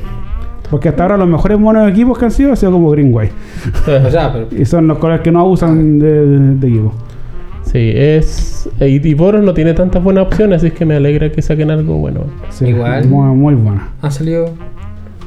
Porque 0.70 0.88
hasta 0.88 1.04
ahora 1.04 1.16
los 1.16 1.28
mejores 1.28 1.58
monos 1.58 1.84
de 1.84 1.90
equipos 1.92 2.18
que 2.18 2.24
han 2.24 2.30
sido 2.32 2.50
han 2.50 2.56
sido 2.56 2.72
como 2.72 2.90
Green 2.90 3.10
White. 3.14 3.32
O 4.06 4.10
sea, 4.10 4.32
pero 4.32 4.48
Y 4.60 4.64
son 4.64 4.88
los 4.88 4.98
colores 4.98 5.22
que 5.22 5.30
no 5.30 5.40
abusan 5.40 5.98
de, 6.00 6.26
de, 6.26 6.38
de 6.56 6.68
equipo. 6.68 6.92
Sí, 7.70 7.92
es. 7.94 8.68
Y, 8.80 9.06
y 9.06 9.14
Boros 9.14 9.42
no 9.42 9.52
tiene 9.54 9.74
tantas 9.74 10.02
buenas 10.02 10.26
opciones, 10.26 10.62
así 10.62 10.70
que 10.70 10.84
me 10.86 10.96
alegra 10.96 11.30
que 11.30 11.42
saquen 11.42 11.70
algo 11.70 11.96
bueno. 11.98 12.24
Sí, 12.50 12.66
Igual. 12.66 13.06
Muy, 13.08 13.34
muy 13.36 13.54
buena. 13.54 13.88
han 14.02 14.10
salido. 14.12 14.50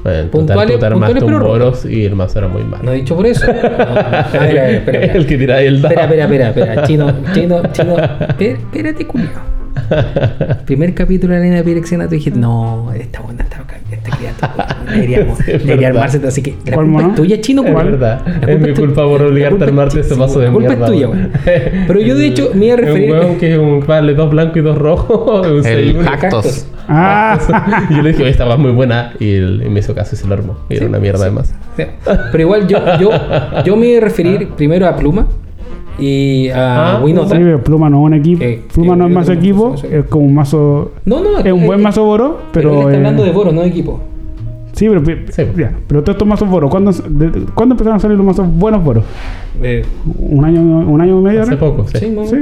Bueno, 0.04 0.20
en 0.20 0.30
total, 0.32 0.58
Puntuales- 0.58 0.90
puntuales, 0.92 1.24
un 1.24 1.30
pero 1.30 1.48
Boros 1.48 1.86
y 1.86 2.06
el 2.06 2.16
mazo 2.16 2.40
era 2.40 2.48
muy 2.48 2.64
malo. 2.64 2.84
No 2.84 2.92
he 2.92 2.96
dicho 2.96 3.16
por 3.16 3.28
eso. 3.28 3.46
No, 3.46 3.54
no, 3.62 3.62
a 3.70 4.28
ver, 4.34 4.60
a 4.60 4.64
ver, 4.64 4.76
espera, 4.76 5.00
espera. 5.00 5.14
el 5.14 5.28
que 5.28 5.38
tira 5.38 5.62
el 5.62 5.82
dado. 5.82 5.94
Espera, 5.94 6.24
espera, 6.24 6.48
espera, 6.50 6.66
espera. 6.74 6.88
Chino, 6.88 7.14
chino, 7.34 7.62
chino. 7.72 7.98
Espera- 7.98 8.58
Espérate, 8.58 9.06
culiao. 9.06 9.61
Primer 10.66 10.94
capítulo 10.94 11.34
de 11.34 11.40
la 11.40 11.46
línea 11.46 11.60
de 11.62 11.68
dirección, 11.68 12.02
tú 12.02 12.10
dijiste, 12.16 12.40
no, 12.40 12.92
esta 12.94 13.22
buena, 13.22 13.44
esta, 13.44 13.64
esta 13.92 14.18
criatura. 14.18 14.78
Deberíamos, 14.92 15.38
Sí, 15.40 15.52
debería 15.52 15.88
armarse. 15.90 16.22
Así 16.28 16.42
que 16.42 16.56
la 16.66 16.74
¿Cuál 16.74 16.88
culpa 16.92 17.08
es 17.10 17.16
tuya, 17.16 17.42
chino, 17.42 17.64
Es 17.66 17.74
verdad. 17.74 18.22
Es 18.50 18.60
mi 18.60 18.74
culpa 18.74 19.04
por 19.04 19.22
obligarte 19.22 19.64
a 19.64 19.68
armarte 19.68 20.00
ese 20.02 20.10
tuya, 20.10 20.20
mazo 20.22 20.40
de 20.40 20.46
La 20.48 20.52
culpa 20.54 20.70
mierda. 20.70 20.86
es 20.86 20.92
tuya, 20.92 21.08
weón. 21.10 21.32
Pero 21.88 22.00
yo, 22.02 22.16
de 22.16 22.28
hecho, 22.28 22.52
me 22.54 22.66
iba 22.66 22.74
a 22.74 22.78
referir. 22.82 23.12
un 23.12 23.18
weón 23.20 23.38
que 23.38 23.54
es 23.54 23.58
un 23.60 23.86
vale 23.86 24.14
dos 24.14 24.30
blancos 24.32 24.58
y 24.58 24.62
dos 24.62 24.78
rojos. 24.78 25.48
un 25.48 25.66
El 25.66 25.98
cactus. 26.04 26.66
Ah, 26.88 27.40
Y 27.90 27.96
yo 27.96 28.02
le 28.02 28.10
dije, 28.10 28.24
"Oye, 28.24 28.32
esta 28.32 28.44
va 28.46 28.58
muy 28.58 28.72
buena. 28.72 29.14
Y 29.20 29.36
él 29.36 29.64
y 29.66 29.70
me 29.70 29.80
hizo 29.80 29.96
caso 29.96 30.16
y 30.16 30.18
se 30.18 30.28
lo 30.28 30.34
armó. 30.34 30.58
Y 30.70 30.76
era 30.76 30.88
una 30.88 31.00
mierda 31.00 31.22
además. 31.24 31.54
Pero 31.78 32.42
igual 32.44 32.68
yo, 32.68 32.80
yo, 33.00 33.12
yo 33.64 33.76
me 33.78 33.88
iba 33.88 33.98
a 34.00 34.02
referir 34.02 34.50
primero 34.58 34.88
a 34.88 34.96
Pluma 34.98 35.28
y 36.00 36.50
a 36.50 36.98
Ah, 36.98 37.02
Winota. 37.04 37.36
sí, 37.36 37.42
pero 37.44 37.64
Pluma 37.64 37.90
no 37.90 37.98
es 38.00 38.04
un 38.06 38.14
equipo. 38.14 38.44
Eh, 38.44 38.62
Pluma 38.74 38.94
eh, 38.94 38.98
no 38.98 39.06
es 39.08 39.12
mazo 39.12 39.32
equipo, 39.34 39.76
es 39.76 40.06
como 40.06 40.26
un 40.26 40.34
mazo. 40.36 40.92
No, 41.06 41.22
no, 41.22 41.40
Es 41.40 41.52
un 41.54 41.62
eh, 41.62 41.66
buen 41.66 41.80
eh, 41.80 41.84
mazo 41.84 42.04
boro, 42.06 42.40
Pero, 42.52 42.70
él 42.72 42.76
pero. 42.76 42.80
está 42.82 42.94
eh, 42.94 42.98
hablando 42.98 43.24
de 43.24 43.32
Boro, 43.32 43.52
no 43.52 43.62
de 43.62 43.68
equipo. 43.68 44.00
Sí, 44.74 44.88
pero, 44.88 45.04
pi- 45.04 45.32
Sí. 45.32 45.44
ya, 45.58 45.74
pero 45.88 46.02
todos 46.02 46.16
estos 46.16 46.28
mazos 46.28 46.50
boros, 46.50 46.72
¿cuándo, 46.72 46.92
de- 46.92 47.46
¿cuándo 47.54 47.74
empezaron 47.74 47.98
a 47.98 48.00
salir 48.00 48.18
los 48.18 48.26
mazos 48.26 48.48
buenos 48.52 48.84
boros? 48.84 49.04
Eh, 49.62 49.84
¿Un 50.18 50.46
año, 50.46 50.62
un 50.62 51.00
año 51.02 51.20
y 51.20 51.22
medio 51.22 51.42
Hace 51.42 51.54
ahora? 51.56 51.60
poco, 51.60 51.88
sí. 51.88 51.98
sí, 52.00 52.18
Sí, 52.26 52.36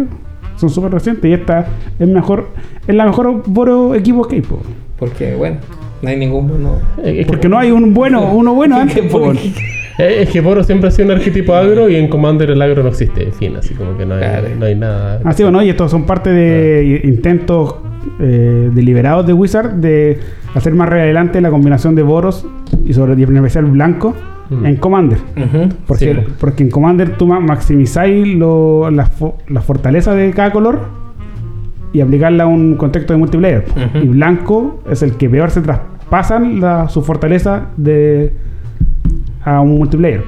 son 0.56 0.70
súper 0.70 0.92
recientes 0.92 1.26
y 1.30 1.34
esta 1.34 1.68
es 2.00 2.08
mejor, 2.08 2.50
es 2.88 2.94
la 2.96 3.06
mejor 3.06 3.42
boro 3.48 3.96
equipo 3.96 4.26
que 4.28 4.36
hay, 4.36 4.42
po. 4.42 4.60
Porque, 5.00 5.34
bueno, 5.36 5.58
no 6.02 6.10
hay 6.10 6.18
ningún 6.18 6.50
que, 7.04 7.26
Porque 7.28 7.50
no 7.50 7.58
hay 7.58 7.72
un 7.72 7.94
bueno, 7.96 8.32
uno 8.34 8.54
bueno 8.54 8.76
antes, 8.78 9.12
eh, 10.00 10.22
es 10.24 10.30
que 10.30 10.42
Boros 10.42 10.66
siempre 10.66 10.88
ha 10.88 10.92
sido 10.92 11.08
un 11.10 11.16
arquetipo 11.16 11.54
agro 11.54 11.90
y 11.90 11.96
en 11.96 12.08
Commander 12.08 12.50
el 12.52 12.62
agro 12.62 12.82
no 12.84 12.90
existe. 12.90 13.24
En 13.24 13.34
fin, 13.34 13.56
así 13.58 13.74
como 13.76 13.96
que 13.98 14.06
no 14.06 14.16
hay, 14.16 14.20
Claro. 14.22 14.48
no 14.58 14.66
hay 14.66 14.76
nada. 14.76 15.20
Así 15.26 15.44
bueno, 15.44 15.62
y 15.62 15.70
estos 15.70 15.92
son 15.92 16.06
parte 16.06 16.32
de 16.32 17.02
intentos 17.04 17.76
eh, 18.20 18.70
deliberados 18.74 19.28
de 19.28 19.34
Wizard 19.34 19.72
de 19.74 20.18
hacer 20.56 20.74
más 20.74 20.90
adelante 20.90 21.42
la 21.42 21.50
combinación 21.52 21.96
de 21.96 22.02
boros 22.04 22.48
y 22.86 22.94
sobre 22.94 23.20
y 23.20 23.24
en 23.24 23.36
especial 23.38 23.66
blanco 23.66 24.16
Mm. 24.50 24.66
en 24.66 24.76
Commander. 24.78 25.20
Porque, 25.86 26.14
Sí. 26.16 26.20
porque 26.40 26.64
en 26.64 26.72
Commander 26.72 27.18
tú 27.18 27.28
ma- 27.28 27.40
maximizáis 27.40 28.28
lo- 28.36 28.90
las 28.90 29.12
fo- 29.20 29.36
las 29.48 29.64
fortalezas 29.64 30.16
de 30.16 30.32
cada 30.32 30.52
color 30.52 30.80
y 31.94 32.02
aplicarla 32.02 32.46
a 32.46 32.48
un 32.48 32.76
contexto 32.76 33.14
de 33.14 33.20
multiplayer. 33.20 33.66
Y 34.02 34.08
blanco 34.08 34.82
es 34.90 35.04
el 35.04 35.18
que 35.18 35.30
peor 35.30 35.52
se 35.52 35.62
traspasan 35.62 36.60
la, 36.62 36.90
su 36.90 37.04
fortaleza 37.04 37.68
de 37.78 38.34
a 39.44 39.62
un 39.62 39.78
multiplayer. 39.78 40.24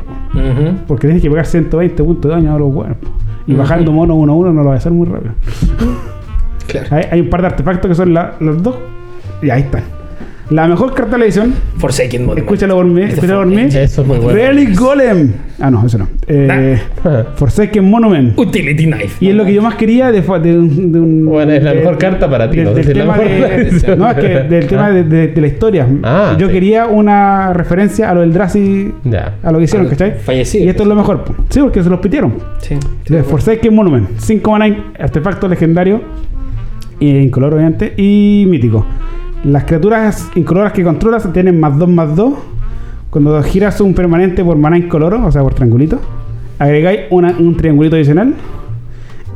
Porque 0.87 1.07
tienes 1.07 1.21
que 1.21 1.29
pegar 1.29 1.45
120 1.45 2.03
puntos 2.03 2.29
de 2.29 2.35
daño 2.35 2.55
a 2.55 2.59
los 2.59 2.73
buenos. 2.73 2.97
Y 3.47 3.51
Ujú. 3.53 3.61
bajando 3.61 3.91
mono 3.91 4.15
1 4.15 4.31
a 4.31 4.35
1 4.35 4.53
no 4.53 4.61
lo 4.61 4.67
va 4.69 4.73
a 4.75 4.77
hacer 4.77 4.91
muy 4.91 5.07
rápido. 5.07 5.33
Claro. 6.67 6.87
Hay, 6.91 7.03
hay 7.11 7.21
un 7.21 7.29
par 7.29 7.41
de 7.41 7.47
artefactos 7.47 7.89
que 7.89 7.95
son 7.95 8.13
la- 8.13 8.35
los 8.39 8.61
dos. 8.63 8.75
Y 9.41 9.49
ahí 9.49 9.61
están. 9.61 9.83
La 10.51 10.67
mejor 10.67 10.93
carta 10.93 11.13
de 11.13 11.17
la 11.19 11.23
edición, 11.25 11.53
Forsaken 11.77 12.21
Monument. 12.25 12.39
escúchalo 12.45 12.75
por 12.75 12.85
mí, 12.85 13.01
escúchalo 13.03 13.37
por 13.39 13.47
mí. 13.47 13.61
Eso 13.61 14.01
es 14.01 14.07
muy 14.07 14.17
bueno. 14.17 14.37
Relic 14.37 14.77
Golem. 14.77 15.31
Ah, 15.61 15.71
no, 15.71 15.85
eso 15.85 15.97
no. 15.97 16.07
Eh, 16.27 16.77
Forsaken 17.35 17.89
Monument. 17.89 18.37
Utility 18.37 18.85
Knife. 18.85 19.23
Y 19.25 19.29
es 19.29 19.35
lo 19.35 19.45
que 19.45 19.53
yo 19.53 19.61
más 19.61 19.75
quería 19.75 20.11
de, 20.11 20.21
de 20.21 20.57
un, 20.59 20.91
de 20.91 20.99
un- 20.99 21.25
Bueno, 21.25 21.53
es 21.53 21.63
la 21.63 21.71
de- 21.71 21.77
mejor 21.79 21.97
carta 21.97 22.29
para 22.29 22.49
ti, 22.51 22.57
no 22.63 22.71
es 22.71 22.85
que 22.85 22.93
del 22.93 22.93
tema 22.93 23.15
Ah. 24.87 24.91
de, 24.91 25.03
de- 25.05 25.27
de 25.29 25.41
la 25.41 25.47
historia. 25.47 25.87
Ah, 26.03 26.35
yo 26.37 26.47
sí. 26.47 26.53
quería 26.53 26.85
una 26.87 27.53
referencia 27.53 28.09
a 28.09 28.13
lo 28.13 28.19
del 28.19 28.33
Drazi, 28.33 28.91
Ya. 29.05 29.35
a 29.41 29.51
lo 29.53 29.57
que 29.57 29.63
hicieron, 29.63 29.87
¿cachai? 29.87 30.15
fallecido. 30.19 30.65
Y 30.65 30.67
esto 30.69 30.83
es 30.83 30.89
lo 30.89 30.95
mejor. 30.95 31.23
Sí, 31.49 31.61
porque 31.61 31.81
se 31.81 31.89
los 31.89 31.99
pitieron. 32.01 32.33
Sí. 32.59 32.75
De 33.07 33.23
Forsaken 33.23 33.73
Monument. 33.73 34.09
5 34.17 34.51
mana, 34.51 34.91
artefacto 34.99 35.47
legendario. 35.47 36.01
Incoloro, 36.99 37.55
obviamente. 37.55 37.93
Y 37.95 38.45
mítico. 38.49 38.85
Las 39.43 39.63
criaturas 39.63 40.29
incoloras 40.35 40.71
que 40.73 40.83
controlas 40.83 41.31
tienen 41.33 41.59
más 41.59 41.77
2 41.77 41.89
más 41.89 42.15
2. 42.15 42.33
Cuando 43.09 43.41
giras 43.43 43.81
un 43.81 43.93
permanente 43.93 44.43
por 44.43 44.55
mana 44.57 44.77
incoloro, 44.77 45.25
o 45.25 45.31
sea, 45.31 45.41
por 45.41 45.53
triangulito, 45.53 45.99
agregáis 46.59 47.01
una- 47.09 47.35
un 47.37 47.57
triangulito 47.57 47.95
adicional. 47.95 48.33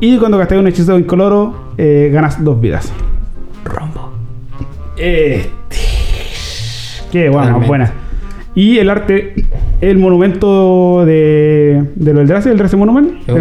Y 0.00 0.16
cuando 0.18 0.38
gastáis 0.38 0.60
un 0.60 0.66
hechizo 0.68 0.98
incoloro, 0.98 1.72
eh, 1.76 2.10
ganas 2.12 2.42
dos 2.42 2.60
vidas. 2.60 2.92
Rombo. 3.64 4.12
Este. 4.96 5.50
Qué 7.12 7.28
bueno, 7.28 7.60
buena. 7.60 7.92
Y 8.54 8.78
el 8.78 8.88
arte, 8.88 9.34
el 9.80 9.98
monumento 9.98 11.04
de, 11.04 11.84
de 11.94 12.12
lo 12.12 12.20
del 12.20 12.28
Drace, 12.28 12.50
el 12.50 12.56
Drace 12.56 12.76
Monument. 12.76 13.28
El- 13.28 13.36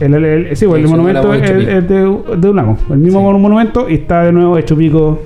el, 0.00 0.14
el- 0.14 0.24
el- 0.48 0.56
sí, 0.56 0.66
pues, 0.66 0.82
el 0.82 0.88
monumento 0.90 1.32
es 1.32 1.42
de, 1.42 1.80
de 2.36 2.48
un 2.50 2.56
lago. 2.56 2.76
El 2.90 2.98
mismo 2.98 3.20
Sí. 3.20 3.38
monumento 3.38 3.88
y 3.88 3.94
está 3.94 4.24
de 4.24 4.32
nuevo 4.32 4.58
hecho 4.58 4.76
pico. 4.76 5.20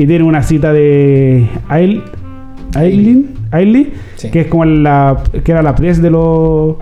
Y 0.00 0.06
tiene 0.06 0.24
una 0.24 0.42
cita 0.42 0.72
de 0.72 1.46
Ail, 1.68 2.02
Ailin, 2.74 3.34
Ailey, 3.50 3.92
Sí. 4.16 4.30
que 4.30 4.40
es 4.42 4.46
como 4.46 4.64
la 4.64 5.18
que 5.44 5.52
era 5.52 5.62
la 5.62 5.74
pres 5.74 6.00
de 6.00 6.08
los 6.10 6.76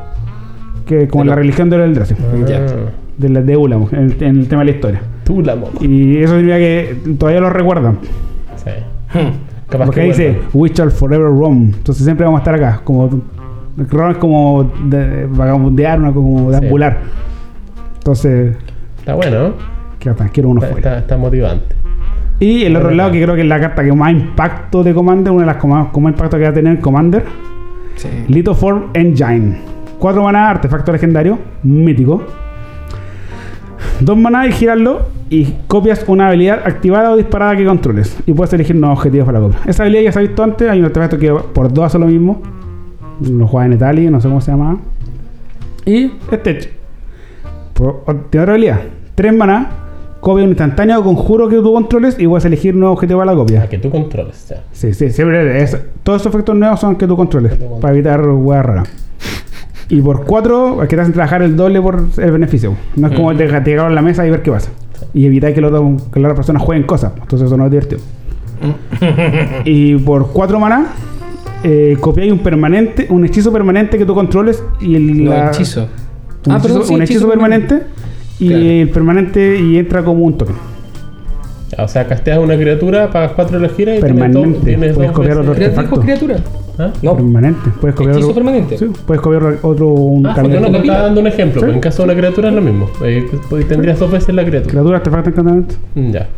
que 0.87 1.09
como 1.09 1.25
De 1.25 1.31
la 1.31 1.35
los- 1.35 1.41
religión 1.41 1.69
Drace. 1.69 2.15
Ya. 2.47 2.59
Ah. 2.65 2.91
de, 3.17 3.29
la, 3.29 3.43
de 3.43 3.57
Ulam 3.57 3.87
en, 3.91 3.99
el- 3.99 4.23
en 4.23 4.39
el 4.39 4.47
tema 4.49 4.63
de 4.63 4.67
la 4.67 4.77
historia. 4.77 5.01
Y 5.81 6.17
eso 6.19 6.35
significa 6.37 6.59
que 6.59 6.97
todavía 7.19 7.41
lo 7.41 7.51
recuerdan. 7.51 7.99
Sí. 8.57 8.71
Hmm. 9.19 9.33
Capaz 9.69 9.87
Porque 9.87 10.01
que 10.03 10.07
dice. 10.07 10.39
We 10.55 10.69
shall 10.71 10.91
forever 10.93 11.27
roam. 11.27 11.73
Entonces 11.77 12.05
siempre 12.05 12.25
vamos 12.25 12.39
a 12.39 12.43
estar 12.43 12.55
acá. 12.55 12.81
Como 12.85 13.11
roam 13.91 14.13
es 14.13 14.17
como 14.19 14.71
de, 14.85 15.27
vagabundear, 15.27 15.99
no 15.99 16.15
como 16.15 16.51
deambular. 16.53 16.99
Entonces, 17.99 18.57
Está 19.01 19.15
bueno, 19.15 19.49
¿no? 19.49 19.55
qué 19.99 20.11
tranquilo 20.13 20.49
uno 20.51 20.61
Está, 20.63 20.73
fuera. 20.73 20.89
está, 20.91 21.01
está 21.01 21.17
motivante. 21.19 21.75
Y 22.41 22.65
el 22.65 22.77
otro 22.77 22.91
lado, 22.93 23.11
que 23.11 23.23
creo 23.23 23.35
que 23.35 23.41
es 23.43 23.47
la 23.49 23.61
carta 23.61 23.83
que 23.83 23.93
más 23.93 24.13
impacto 24.13 24.85
de 24.85 24.95
Commander, 24.95 25.33
una 25.33 25.43
de 25.43 25.47
las 25.47 25.57
que 25.57 25.67
más, 25.67 25.89
más 25.93 26.13
impacto 26.13 26.37
que 26.37 26.45
va 26.45 26.51
a 26.51 26.53
tener 26.55 26.81
Commander, 26.81 27.25
Sí. 27.97 28.09
Lithoform 28.29 28.91
Engine. 28.95 29.57
4 29.99 30.23
maná, 30.23 30.51
artefacto 30.51 30.93
legendario, 30.93 31.37
mítico. 31.65 32.23
2 34.01 34.17
maná 34.17 34.47
y 34.47 34.53
girarlo 34.53 35.07
y 35.29 35.55
copias 35.67 36.05
una 36.07 36.29
habilidad 36.29 36.61
activada 36.65 37.11
o 37.11 37.17
disparada 37.17 37.57
que 37.57 37.65
controles. 37.65 38.17
Y 38.25 38.33
puedes 38.33 38.53
elegir 38.53 38.77
nuevos 38.77 38.99
objetivos 38.99 39.27
para 39.27 39.41
la 39.41 39.47
copia. 39.47 39.61
Esa 39.67 39.83
habilidad 39.83 40.03
ya 40.05 40.13
se 40.13 40.19
ha 40.21 40.23
visto 40.23 40.45
antes, 40.45 40.71
hay 40.71 40.79
un 40.79 40.85
artefacto 40.85 41.19
que 41.19 41.33
por 41.33 41.73
2 41.73 41.85
hace 41.85 41.99
lo 41.99 42.07
mismo. 42.07 42.41
Lo 43.29 43.49
juega 43.49 43.67
en 43.67 43.73
Italia, 43.73 44.11
no 44.13 44.21
sé 44.21 44.29
cómo 44.29 44.41
se 44.41 44.53
llama. 44.53 44.79
Y 45.85 46.13
este 46.31 46.55
Tiene 47.75 47.97
otra 48.05 48.53
habilidad. 48.53 48.81
3 49.17 49.35
maná, 49.35 49.71
copia 50.21 50.43
un 50.45 50.51
instantáneo 50.51 50.99
o 51.01 51.05
conjuro 51.05 51.49
que 51.49 51.57
tú 51.57 51.73
controles 51.73 52.17
y 52.19 52.27
puedes 52.27 52.45
elegir 52.45 52.75
nuevos 52.75 52.97
objetivos 52.97 53.21
para 53.21 53.33
la 53.33 53.39
copia. 53.39 53.63
A 53.63 53.69
que 53.69 53.79
tú 53.79 53.91
controles, 53.91 54.47
ya. 54.49 54.63
Sí, 54.73 54.93
sí, 54.95 55.11
siempre 55.11 55.63
es. 55.63 55.77
Todos 56.03 56.23
esos 56.23 56.33
efectos 56.35 56.57
nuevos 56.57 56.81
son 56.81 56.97
que 56.97 57.07
tú 57.07 57.17
controles. 57.17 57.53
Que 57.53 57.57
tú 57.59 57.63
controles. 57.69 57.83
Para 57.83 57.95
evitar 57.95 58.29
hueá 58.29 58.63
rara. 58.63 58.83
Y 59.91 60.03
por 60.03 60.27
4, 60.27 60.83
es 60.83 60.89
que 60.91 60.97
te 60.97 61.01
hacen 61.01 61.15
trabajar 61.15 61.41
el 61.41 61.57
doble 61.57 61.81
por 61.81 62.05
el 62.19 62.31
beneficio. 62.31 62.75
No 62.97 63.07
es 63.09 63.17
como 63.17 63.33
dejar 63.33 63.65
llegar 63.65 63.87
a 63.87 63.91
la 63.91 64.03
mesa 64.03 64.27
y 64.27 64.31
ver 64.31 64.43
qué 64.43 64.51
pasa. 64.51 64.71
Y 65.15 65.25
evitar 65.25 65.55
que, 65.55 65.61
el 65.61 65.65
otro- 65.65 65.97
que 66.13 66.21
la 66.21 66.29
otra 66.29 66.35
persona 66.37 66.59
jueguen 66.59 66.87
cosas. 66.87 67.13
Entonces 67.19 67.47
eso 67.47 67.57
no 67.57 67.65
es 67.65 67.71
divertido. 67.71 68.01
y 69.65 69.97
por 69.97 70.29
4 70.33 70.61
maná, 70.61 70.89
eh, 71.65 71.97
copiáis 72.01 72.33
un 72.33 72.41
permanente, 72.41 73.07
un 73.09 73.25
hechizo 73.25 73.53
permanente 73.53 73.97
que 73.99 74.05
tú 74.05 74.15
controles 74.15 74.63
y 74.81 74.95
el 74.95 75.25
No, 75.25 75.31
la- 75.31 75.49
hechizo. 75.49 75.83
Un, 76.47 76.53
Ah, 76.53 76.57
hechizo, 76.59 76.63
perdón, 76.69 76.85
sí, 76.87 76.95
un 76.95 77.03
hechizo 77.03 77.29
permanente. 77.29 77.83
Y 78.41 78.49
Claro. 78.49 78.63
el 78.65 78.91
permanente 78.91 79.59
y 79.61 79.79
entra 79.79 80.05
como 80.05 80.25
un 80.25 80.37
token. 80.39 80.55
O 81.77 81.87
sea, 81.89 82.07
casteas 82.07 82.39
una 82.39 82.57
criatura, 82.57 83.11
pagas 83.11 83.33
4 83.33 83.59
de 83.61 83.69
la 83.69 83.73
gira 83.75 83.95
y 83.97 84.01
tienes 84.01 84.21
Permanente. 84.21 84.59
tienes 84.65 84.95
Puedes 84.95 85.13
copiar 85.13 85.39
otro 85.39 85.55
¿Crea- 85.55 85.69
dijo 85.69 85.81
artefacto. 85.81 86.01
criatura? 86.05 86.37
¿Ah? 86.79 86.91
No. 87.03 87.15
Permanente. 87.17 87.71
Puedes 87.81 87.95
copiar 87.97 88.13
¿Hechizo 88.15 88.31
otro, 88.31 88.43
permanente? 88.43 88.79
Sí, 88.79 88.87
puedes 89.07 89.21
copiar 89.21 89.59
otro 89.63 89.89
un 89.89 90.27
Ah, 90.27 90.35
cambio. 90.35 90.61
no 90.61 90.71
te 90.71 90.79
estaba 90.79 91.03
dando 91.03 91.21
un 91.21 91.27
ejemplo. 91.27 91.61
Sí. 91.61 91.65
pues 91.67 91.75
en 91.75 91.81
caso 91.81 92.03
de 92.03 92.05
una 92.11 92.19
criatura 92.19 92.49
es 92.49 92.55
lo 92.55 92.61
mismo. 92.63 92.89
Eh, 93.05 93.27
pues, 93.51 93.67
tendrías 93.69 93.99
dos 93.99 94.11
veces 94.11 94.35
la 94.35 94.45
criatura. 94.45 94.71
Criatura, 94.71 94.97
artefacto, 94.99 95.31
encantamiento. 95.31 95.75
Mm, 95.95 96.11
Ya. 96.13 96.29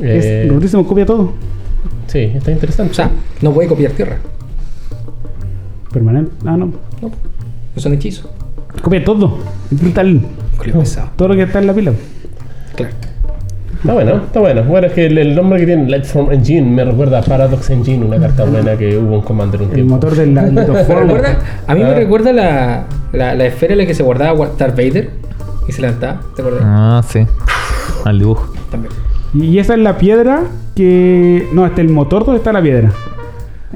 Eh, 0.00 0.44
Es 0.46 0.52
rotísimo, 0.52 0.86
copia 0.86 1.04
todo. 1.06 1.32
sí, 2.06 2.18
está 2.34 2.50
interesante. 2.52 2.92
O 2.92 2.94
sea, 2.94 3.10
no 3.42 3.52
puede 3.52 3.68
copiar 3.68 3.92
tierra. 3.92 4.16
Permanente. 5.92 6.30
Ah, 6.44 6.56
no. 6.56 6.66
No. 7.02 7.10
No 7.74 7.80
son 7.82 7.92
hechizos. 7.94 8.28
Copia 8.82 9.04
todo. 9.04 9.38
Tal, 9.94 10.20
Pesado. 10.62 11.10
todo 11.16 11.28
lo 11.28 11.34
que 11.36 11.42
está 11.42 11.58
en 11.60 11.66
la 11.66 11.72
pila. 11.74 11.92
Claro. 12.76 12.92
Está 13.80 13.92
bueno, 13.92 14.14
está 14.16 14.40
bueno. 14.40 14.62
Bueno, 14.64 14.86
es 14.86 14.92
que 14.94 15.06
el, 15.06 15.18
el 15.18 15.34
nombre 15.34 15.60
que 15.60 15.66
tiene 15.66 15.88
Lightform 15.90 16.32
Engine 16.32 16.62
me 16.70 16.84
recuerda 16.84 17.18
a 17.18 17.22
Paradox 17.22 17.68
Engine, 17.68 18.04
una 18.04 18.18
carta 18.18 18.44
buena 18.44 18.76
que 18.76 18.96
hubo 18.96 19.16
en 19.16 19.20
Commander 19.20 19.60
un 19.60 19.68
El 19.68 19.74
tiempo. 19.74 19.94
motor 19.96 20.14
del 20.14 20.34
la- 20.34 20.42
¿Me 20.42 20.60
Lithoform. 20.62 21.00
recuerda? 21.08 21.38
A 21.66 21.74
mí 21.74 21.82
Ah. 21.82 21.88
me 21.88 21.94
recuerda 21.94 22.32
la, 22.32 22.84
la, 23.12 23.34
la 23.34 23.44
esfera 23.46 23.72
en 23.74 23.78
la 23.80 23.86
que 23.86 23.94
se 23.94 24.02
guardaba 24.02 24.48
Darth 24.58 24.74
Vader 24.76 25.10
y 25.68 25.72
se 25.72 25.82
levantaba. 25.82 26.20
¿Te 26.34 26.40
acuerdas? 26.42 26.62
Ah, 26.64 27.02
sí. 27.06 27.26
Al 28.06 28.18
dibujo. 28.18 28.54
También. 28.70 28.92
Y 29.34 29.58
esa 29.58 29.74
es 29.74 29.80
la 29.80 29.98
piedra 29.98 30.44
que. 30.74 31.46
No, 31.52 31.66
este 31.66 31.82
es 31.82 31.86
el 31.88 31.92
motor 31.92 32.24
donde 32.24 32.38
está 32.38 32.52
la 32.52 32.62
piedra. 32.62 32.90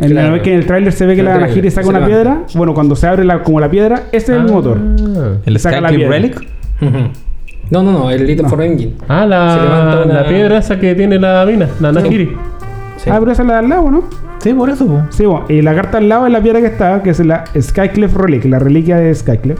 En 0.01 0.11
Claro. 0.11 0.29
la 0.29 0.33
vez 0.35 0.43
que 0.43 0.53
en 0.53 0.61
el 0.61 0.67
tráiler 0.67 0.93
se 0.93 1.05
ve 1.07 1.15
que 1.17 1.21
el 1.21 1.27
la 1.27 1.33
tráiler, 1.35 1.55
gira 1.55 1.67
y 1.67 1.71
saca 1.71 1.89
una 1.89 2.07
piedra. 2.07 2.43
Bueno, 2.55 2.73
cuando 2.73 2.95
se 2.97 3.07
abre 3.09 3.25
la, 3.25 3.43
como 3.43 3.59
la 3.61 3.69
piedra, 3.69 4.05
ese 4.13 4.33
es 4.33 4.39
el 4.39 4.45
motor. 4.45 4.79
El 5.45 5.59
Saca 5.59 5.81
la 5.81 5.89
Skyclip 5.89 6.09
piedra. 6.09 6.15
Relic. 6.17 6.49
No, 7.71 7.83
no, 7.83 7.93
no, 7.93 8.11
el 8.11 8.27
Little 8.27 8.49
for 8.49 8.63
Engine. 8.63 8.95
Ah, 9.09 9.27
la, 9.27 10.03
una- 10.07 10.15
la 10.23 10.27
piedra 10.27 10.57
esa 10.57 10.79
que 10.81 10.95
tiene 10.95 11.19
la 11.19 11.45
mina, 11.45 11.69
la 11.81 11.93
Nahiri. 11.93 12.35
Sí. 12.97 13.11
Ah, 13.11 13.17
pero 13.19 13.31
esa 13.31 13.43
es 13.43 13.49
la 13.49 13.55
de 13.55 13.59
al 13.61 13.69
lado, 13.69 13.91
¿no? 13.91 14.05
Sí, 14.39 14.55
por 14.55 14.71
eso. 14.71 14.87
po. 14.87 15.03
Sí, 15.11 15.27
bueno, 15.27 15.45
y 15.51 15.61
la 15.61 15.75
carta 15.75 15.99
al 15.99 16.09
lado 16.09 16.25
es 16.27 16.33
la 16.33 16.41
piedra 16.41 16.61
que 16.61 16.67
está, 16.69 17.03
que 17.03 17.11
es 17.11 17.21
la 17.21 17.45
Skyclef 17.61 18.15
Relic, 18.15 18.47
la 18.47 18.59
reliquia 18.59 18.97
de 18.97 19.15
Skyclef. 19.15 19.59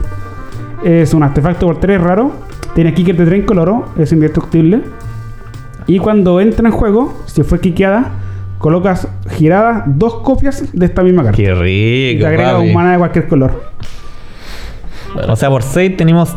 Es 0.83 1.13
un 1.13 1.21
artefacto 1.21 1.67
por 1.67 1.79
3 1.79 2.01
raro. 2.01 2.31
Tiene 2.73 2.95
kicker 2.95 3.15
de 3.15 3.25
3 3.27 3.45
coloro, 3.45 3.85
es 3.99 4.11
indestructible. 4.11 4.81
Y 5.85 5.99
cuando 5.99 6.41
entra 6.41 6.67
en 6.67 6.73
juego, 6.73 7.13
si 7.27 7.43
fue 7.43 7.59
quiqueada, 7.59 8.09
colocas 8.57 9.07
giradas 9.29 9.83
dos 9.85 10.15
copias 10.23 10.63
de 10.73 10.85
esta 10.85 11.03
misma 11.03 11.21
carta. 11.23 11.37
Qué 11.37 11.43
y 11.43 11.45
te 11.45 11.53
rico. 11.53 12.25
agrega 12.27 12.53
papi. 12.53 12.67
un 12.69 12.73
mana 12.73 12.93
de 12.93 12.97
cualquier 12.97 13.27
color. 13.27 13.63
Bueno, 15.13 15.33
O 15.33 15.35
sea, 15.35 15.49
por 15.49 15.61
6 15.61 15.95
tenemos 15.97 16.35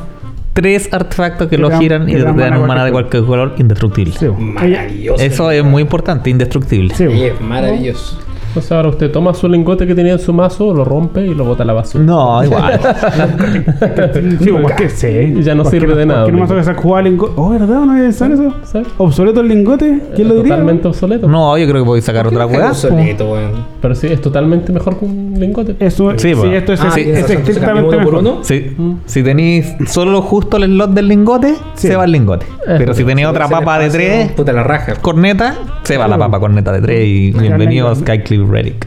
tres 0.53 0.93
artefactos 0.93 1.49
que 1.49 1.57
Que 1.57 1.63
lo 1.63 1.69
dan- 1.71 1.81
giran 1.81 2.07
que 2.07 2.13
y 2.13 2.15
dan 2.17 2.37
dan 2.37 2.51
mana 2.51 2.61
un 2.61 2.67
mana 2.67 2.85
de 2.85 2.93
cualquier 2.93 3.25
color 3.25 3.55
indestructible. 3.59 4.13
Sí. 4.19 4.27
Maravilloso. 4.39 5.23
Eso 5.23 5.51
es 5.51 5.65
muy 5.65 5.83
importante, 5.83 6.31
indestructible. 6.31 6.95
Sí, 6.95 7.05
es 7.05 7.41
maravilloso. 7.41 8.19
Entonces 8.53 8.71
ahora 8.73 8.91
usted 8.91 9.11
toma 9.11 9.33
su 9.33 9.49
lingote 9.49 9.87
que 9.87 9.95
tenía 9.95 10.13
en 10.13 10.19
su 10.19 10.31
mazo, 10.35 10.75
lo 10.75 10.85
rompe 10.85 11.25
y 11.25 11.35
lo 11.35 11.47
bota 11.47 11.63
a 11.63 11.67
la 11.67 11.73
basura. 11.73 12.05
No, 12.05 12.45
igual. 12.45 12.79
Sí, 14.41 14.51
¿por 14.51 14.75
qué? 14.77 14.89
Sí. 14.91 15.07
Y 15.09 15.43
ya 15.43 15.55
no 15.55 15.63
¿Por 15.63 15.73
qué 15.73 15.81
sirve 15.81 15.95
de 15.95 16.05
nada, 16.05 16.25
¿Por 16.25 16.33
qué 16.35 16.39
no 16.41 16.47
me 16.47 16.55
que 16.57 16.65
se 16.65 16.75
jugaba 16.75 17.03
lingote? 17.03 17.33
Oh, 17.37 17.49
¿verdad? 17.49 17.81
¿No 17.81 17.95
pensado 17.95 18.35
en 18.35 18.41
eso? 18.47 18.83
¿Obsoleto 18.99 19.41
el 19.41 19.49
lingote? 19.49 20.01
¿Quién 20.15 20.29
lo 20.29 20.35
diría? 20.35 20.51
Totalmente 20.53 20.89
obsoleto. 20.89 21.29
no, 21.29 21.57
yo 21.57 21.67
creo 21.67 21.83
que 21.83 21.87
podéis 21.87 22.05
sacar 22.05 22.27
otra 22.27 22.45
weá. 22.47 22.69
obsoleto, 22.71 23.33
weón. 23.33 23.53
Pero 23.81 23.95
sí, 23.95 24.07
es 24.09 24.21
totalmente 24.21 24.71
mejor 24.71 24.99
que 24.99 25.05
un 25.07 25.35
lingote. 25.39 25.75
Eso, 25.81 26.11
Sí, 26.19 26.35
sí, 26.35 26.49
esto 26.53 26.75
es, 26.75 26.81
Ah, 26.83 26.93
estrictamente 26.99 27.97
mejor. 27.97 28.17
uno. 28.17 28.39
Sí. 28.43 28.67
Mm. 28.77 28.93
Si 29.07 29.23
tenéis 29.23 29.75
solo 29.87 30.21
justo 30.21 30.59
el 30.59 30.65
slot 30.65 30.91
del 30.91 31.09
lingote, 31.09 31.55
se 31.75 31.97
va 31.97 32.05
el 32.05 32.13
lingote. 32.13 32.45
Pero 32.67 32.93
si 32.93 33.03
tenéis 33.05 33.29
otra 33.29 33.49
papa 33.49 33.79
de 33.79 33.89
tres 33.89 34.33
Puta 34.33 34.53
la 34.53 34.63
raja. 34.63 34.97
corneta, 34.97 35.55
se 35.85 35.97
va 35.97 36.07
la 36.07 36.19
papa 36.19 36.39
corneta 36.39 36.71
de 36.73 36.81
tres 36.83 37.07
y 37.07 37.31
bienvenido 37.33 37.89
a 37.89 37.95
la- 37.95 37.97
Relic. 38.51 38.87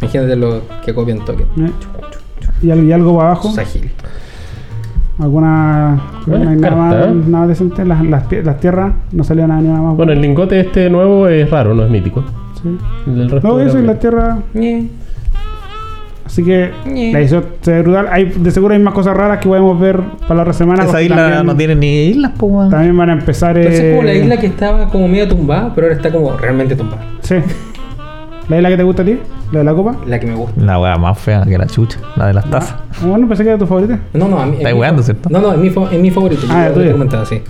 Imagínate 0.00 0.36
lo 0.36 0.62
que 0.84 0.94
copian 0.94 1.24
token. 1.24 1.46
¿Eh? 1.58 1.70
Y, 2.62 2.70
algo, 2.70 2.84
y 2.84 2.92
algo 2.92 3.16
para 3.16 3.30
abajo. 3.30 3.48
Es 3.50 3.58
ágil. 3.58 3.90
¿Alguna. 5.18 6.00
Buena 6.26 6.44
no 6.46 6.50
hay 6.50 6.56
nada, 6.56 6.68
carta, 6.76 7.06
más, 7.06 7.06
¿eh? 7.16 7.28
nada 7.28 7.46
decente? 7.46 7.84
Las, 7.84 8.02
las, 8.04 8.28
pie- 8.28 8.42
las 8.42 8.58
tierras 8.60 8.92
no 9.12 9.22
salió 9.24 9.46
nada, 9.46 9.60
ni 9.60 9.68
nada 9.68 9.80
más. 9.80 9.96
Bueno, 9.96 10.12
el 10.12 10.20
lingote 10.20 10.58
este 10.60 10.88
nuevo 10.90 11.28
es 11.28 11.48
raro, 11.50 11.74
no 11.74 11.84
es 11.84 11.90
mítico. 11.90 12.24
Sí. 12.62 12.76
El 13.06 13.18
del 13.18 13.30
resto 13.30 13.48
No, 13.48 13.60
eso 13.60 13.78
es 13.78 13.84
la 13.84 13.98
tierra. 13.98 14.38
Así 16.24 16.42
que 16.44 16.70
la 16.86 17.18
edición 17.20 17.44
se 17.60 17.72
ve 17.72 17.82
brutal. 17.82 18.08
Hay, 18.10 18.24
de 18.24 18.50
seguro 18.50 18.72
hay 18.72 18.80
más 18.80 18.94
cosas 18.94 19.14
raras 19.14 19.38
que 19.38 19.48
podemos 19.48 19.78
ver 19.78 20.00
para 20.22 20.36
la 20.36 20.42
otra 20.42 20.54
semana. 20.54 20.84
Esa 20.84 21.02
isla 21.02 21.16
también, 21.16 21.46
no 21.46 21.56
tiene 21.56 21.74
ni 21.74 22.04
islas, 22.04 22.32
po, 22.38 22.68
también 22.70 22.96
van 22.96 23.10
a 23.10 23.12
empezar. 23.12 23.58
Es 23.58 23.90
como 23.92 24.02
la 24.04 24.12
eh, 24.12 24.20
isla 24.20 24.38
que 24.38 24.46
estaba 24.46 24.88
como 24.88 25.08
medio 25.08 25.28
tumbada, 25.28 25.72
pero 25.74 25.88
ahora 25.88 25.96
está 25.96 26.10
como 26.10 26.34
realmente 26.36 26.74
tumbada. 26.74 27.04
Sí. 27.20 27.34
¿La 28.48 28.56
isla 28.56 28.68
que 28.68 28.76
te 28.76 28.82
gusta 28.82 29.02
a 29.02 29.04
ti? 29.04 29.18
¿La 29.52 29.58
de 29.60 29.64
la 29.64 29.74
copa? 29.74 29.96
La 30.06 30.18
que 30.20 30.26
me 30.26 30.34
gusta. 30.34 30.60
La 30.60 30.78
weá 30.78 30.96
más 30.98 31.18
fea 31.18 31.42
que 31.44 31.56
la 31.56 31.66
chucha, 31.66 31.98
la 32.16 32.26
de 32.26 32.34
las 32.34 32.50
tazas. 32.50 32.74
Ah, 33.00 33.06
bueno, 33.06 33.26
pensé 33.28 33.44
que 33.44 33.50
era 33.50 33.58
tu 33.58 33.66
favorita. 33.66 33.98
No, 34.14 34.28
no, 34.28 34.38
a 34.40 34.46
mí. 34.46 34.52
es 34.52 34.58
Estáis 34.58 34.74
mi 34.74 34.80
weando, 34.80 35.02
¿cierto? 35.02 35.28
No, 35.30 35.40
no, 35.40 35.52
es 35.52 35.58
mi, 35.58 35.68
es 35.68 36.00
mi 36.00 36.10
favorito. 36.10 36.42
Ah, 36.50 36.64
yo 36.64 36.68
¿el 36.68 36.74
lo 36.74 36.80
he 36.80 36.84
tuyo? 36.84 36.92
comentado, 36.92 37.26
sí. 37.26 37.40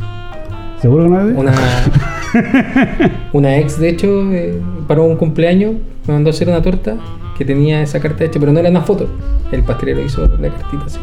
¿Seguro 0.80 1.04
que 1.04 1.10
no 1.10 1.20
es? 1.28 1.36
Una, 1.36 1.52
una 3.32 3.56
ex, 3.56 3.78
de 3.78 3.88
hecho, 3.88 4.06
eh, 4.32 4.60
para 4.86 5.00
un 5.00 5.16
cumpleaños, 5.16 5.74
me 6.06 6.14
mandó 6.14 6.30
a 6.30 6.32
hacer 6.32 6.48
una 6.48 6.60
torta 6.62 6.96
que 7.38 7.44
tenía 7.44 7.82
esa 7.82 7.98
carta 8.00 8.24
hecha, 8.24 8.38
pero 8.38 8.52
no 8.52 8.60
era 8.60 8.68
una 8.68 8.82
foto. 8.82 9.08
El 9.50 9.62
pastelero 9.62 10.00
hizo 10.02 10.22
la 10.26 10.48
cartita 10.50 10.84
así. 10.86 10.98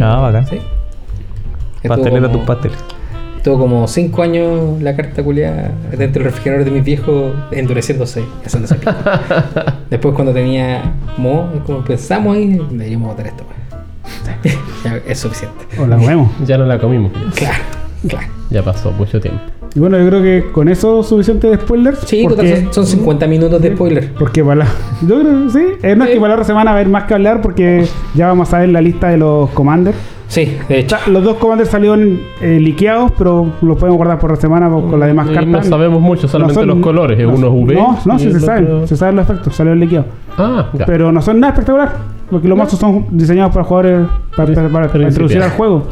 Ah, 0.00 0.20
bacán. 0.20 0.46
Sí. 0.46 0.56
Estuvo 1.82 1.88
Pastelera 1.96 2.26
como- 2.28 2.38
tus 2.38 2.46
pasteles. 2.46 2.78
Estuvo 3.42 3.58
como 3.58 3.88
5 3.88 4.22
años 4.22 4.80
la 4.80 4.94
carta 4.94 5.20
culiada 5.24 5.72
dentro 5.90 6.22
del 6.22 6.30
refrigerador 6.30 6.64
de 6.64 6.70
mis 6.70 6.84
viejos 6.84 7.34
endureciéndose, 7.50 8.22
haciéndose. 8.46 8.76
Después 9.90 10.14
cuando 10.14 10.32
tenía 10.32 10.94
mo, 11.18 11.48
como 11.66 11.82
pensamos 11.82 12.36
ahí, 12.36 12.56
deberíamos 12.70 13.08
botar 13.08 13.26
esto. 13.26 13.42
Ya, 14.84 15.00
es 15.08 15.18
suficiente. 15.18 15.56
O 15.80 15.86
la 15.88 15.96
comemos. 15.96 16.30
Ya 16.46 16.56
no 16.56 16.66
la 16.66 16.78
comimos. 16.78 17.10
Claro, 17.34 17.64
claro. 18.08 18.26
Ya 18.50 18.62
pasó 18.62 18.92
mucho 18.92 19.20
tiempo. 19.20 19.40
Y 19.74 19.80
bueno, 19.80 19.98
yo 19.98 20.06
creo 20.08 20.22
que 20.22 20.52
con 20.52 20.68
eso 20.68 21.02
suficiente 21.02 21.48
de 21.48 21.56
spoilers. 21.56 21.98
Sí, 22.06 22.22
total, 22.22 22.36
porque- 22.36 22.62
son, 22.66 22.72
son 22.74 22.86
50 22.86 23.26
minutos 23.26 23.60
de 23.60 23.74
spoiler. 23.74 24.12
Porque 24.14 24.44
para 24.44 24.54
la... 24.56 24.66
Yo 25.04 25.18
creo 25.20 25.46
que 25.46 25.50
sí. 25.50 25.58
No 25.96 26.04
es 26.04 26.10
Sí. 26.10 26.14
que 26.14 26.20
para 26.20 26.28
la 26.28 26.34
otra 26.34 26.44
semana 26.44 26.70
va 26.70 26.76
a 26.76 26.80
haber 26.80 26.88
más 26.88 27.04
que 27.04 27.14
hablar 27.14 27.40
porque 27.42 27.86
ya 28.14 28.28
vamos 28.28 28.52
a 28.54 28.60
ver 28.60 28.68
la 28.68 28.80
lista 28.80 29.08
de 29.08 29.16
los 29.16 29.50
commanders. 29.50 29.96
Sí, 30.32 30.56
de 30.66 30.78
hecho. 30.78 30.96
Los 31.08 31.22
dos 31.24 31.36
commanders 31.36 31.68
salieron 31.70 32.20
eh, 32.40 32.58
liqueados, 32.58 33.12
pero 33.18 33.52
los 33.60 33.76
podemos 33.76 33.98
guardar 33.98 34.18
por 34.18 34.30
la 34.30 34.36
semana 34.36 34.70
con 34.70 34.98
las 34.98 35.06
demás 35.08 35.28
Y 35.30 35.34
cartas. 35.34 35.52
no 35.52 35.62
sabemos 35.64 36.00
mucho, 36.00 36.26
solamente 36.26 36.54
son- 36.60 36.68
los 36.68 36.78
colores. 36.78 37.18
no- 37.18 37.34
Uno 37.34 37.46
es 37.48 37.52
UV. 37.52 37.74
No, 37.74 37.98
no, 38.06 38.18
sí 38.18 38.24
se 38.30 38.36
otro- 38.36 38.46
saben. 38.46 38.88
Se 38.88 38.96
saben 38.96 39.16
los 39.16 39.28
efectos, 39.28 39.54
salieron 39.54 39.78
liqueados. 39.80 40.06
Ah, 40.38 40.68
ya. 40.72 40.86
Pero 40.86 41.12
no 41.12 41.20
son 41.20 41.38
nada 41.38 41.52
espectacular. 41.52 41.92
Porque 42.30 42.48
los 42.48 42.56
mazos 42.56 42.78
son 42.78 43.04
diseñados 43.10 43.52
para 43.52 43.62
jugadores 43.64 44.06
para, 44.34 44.54
para- 44.70 44.88
para 44.88 45.04
introducir 45.04 45.42
al 45.42 45.50
juego. 45.50 45.82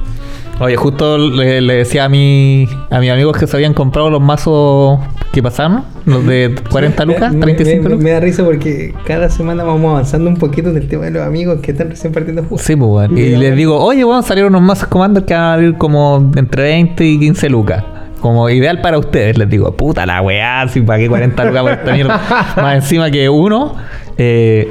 Oye, 0.61 0.77
justo 0.77 1.17
le, 1.17 1.61
le 1.63 1.75
decía 1.75 2.05
a 2.05 2.09
mi 2.11 2.69
a 2.91 3.01
mis 3.01 3.11
amigos 3.11 3.37
que 3.37 3.47
se 3.47 3.57
habían 3.57 3.73
comprado 3.75 4.11
los 4.11 4.21
mazos 4.21 5.01
que 5.33 5.43
pasaron, 5.43 5.85
los 6.05 6.27
de 6.27 6.55
40 6.71 7.05
lucas, 7.07 7.33
Me- 7.33 7.41
35 7.41 7.83
me, 7.83 7.89
lucas. 7.91 8.05
me 8.05 8.11
da 8.11 8.21
risa 8.21 8.45
porque 8.45 8.95
cada 9.07 9.31
semana 9.31 9.65
vamos 9.65 9.91
avanzando 9.91 10.29
un 10.29 10.37
poquito 10.37 10.69
en 10.71 10.77
el 10.77 10.87
tema 10.89 11.07
de 11.07 11.13
los 11.13 11.23
amigos 11.27 11.61
que 11.61 11.71
están 11.73 11.89
recién 11.91 12.13
partiendo 12.13 12.43
juegos. 12.43 12.61
Sí, 12.63 12.77
pues, 12.77 12.91
weón. 12.91 13.17
Y 13.17 13.37
les 13.37 13.57
digo, 13.57 13.79
oye, 13.83 14.05
weón, 14.05 14.23
salieron 14.23 14.55
unos 14.55 14.67
mazos 14.67 14.89
Commander 14.89 15.25
que 15.25 15.33
van 15.35 15.43
a 15.43 15.55
salir 15.57 15.75
como 15.79 16.31
entre 16.37 16.63
20 16.65 17.05
y 17.07 17.19
15 17.19 17.49
lucas. 17.49 17.83
Como 18.21 18.51
ideal 18.51 18.83
para 18.83 18.99
ustedes, 18.99 19.39
les 19.39 19.49
digo, 19.49 19.73
puta 19.75 20.05
la 20.05 20.21
weá, 20.21 20.69
si 20.69 20.83
para 20.83 20.99
qué 20.99 21.09
40 21.09 21.43
lucas 21.47 21.63
por 21.63 21.73
esta 21.73 21.93
mierda. 21.95 22.21
Más 22.57 22.75
encima 22.75 23.11
que 23.11 23.31
uno, 23.31 23.77
eh, 24.19 24.71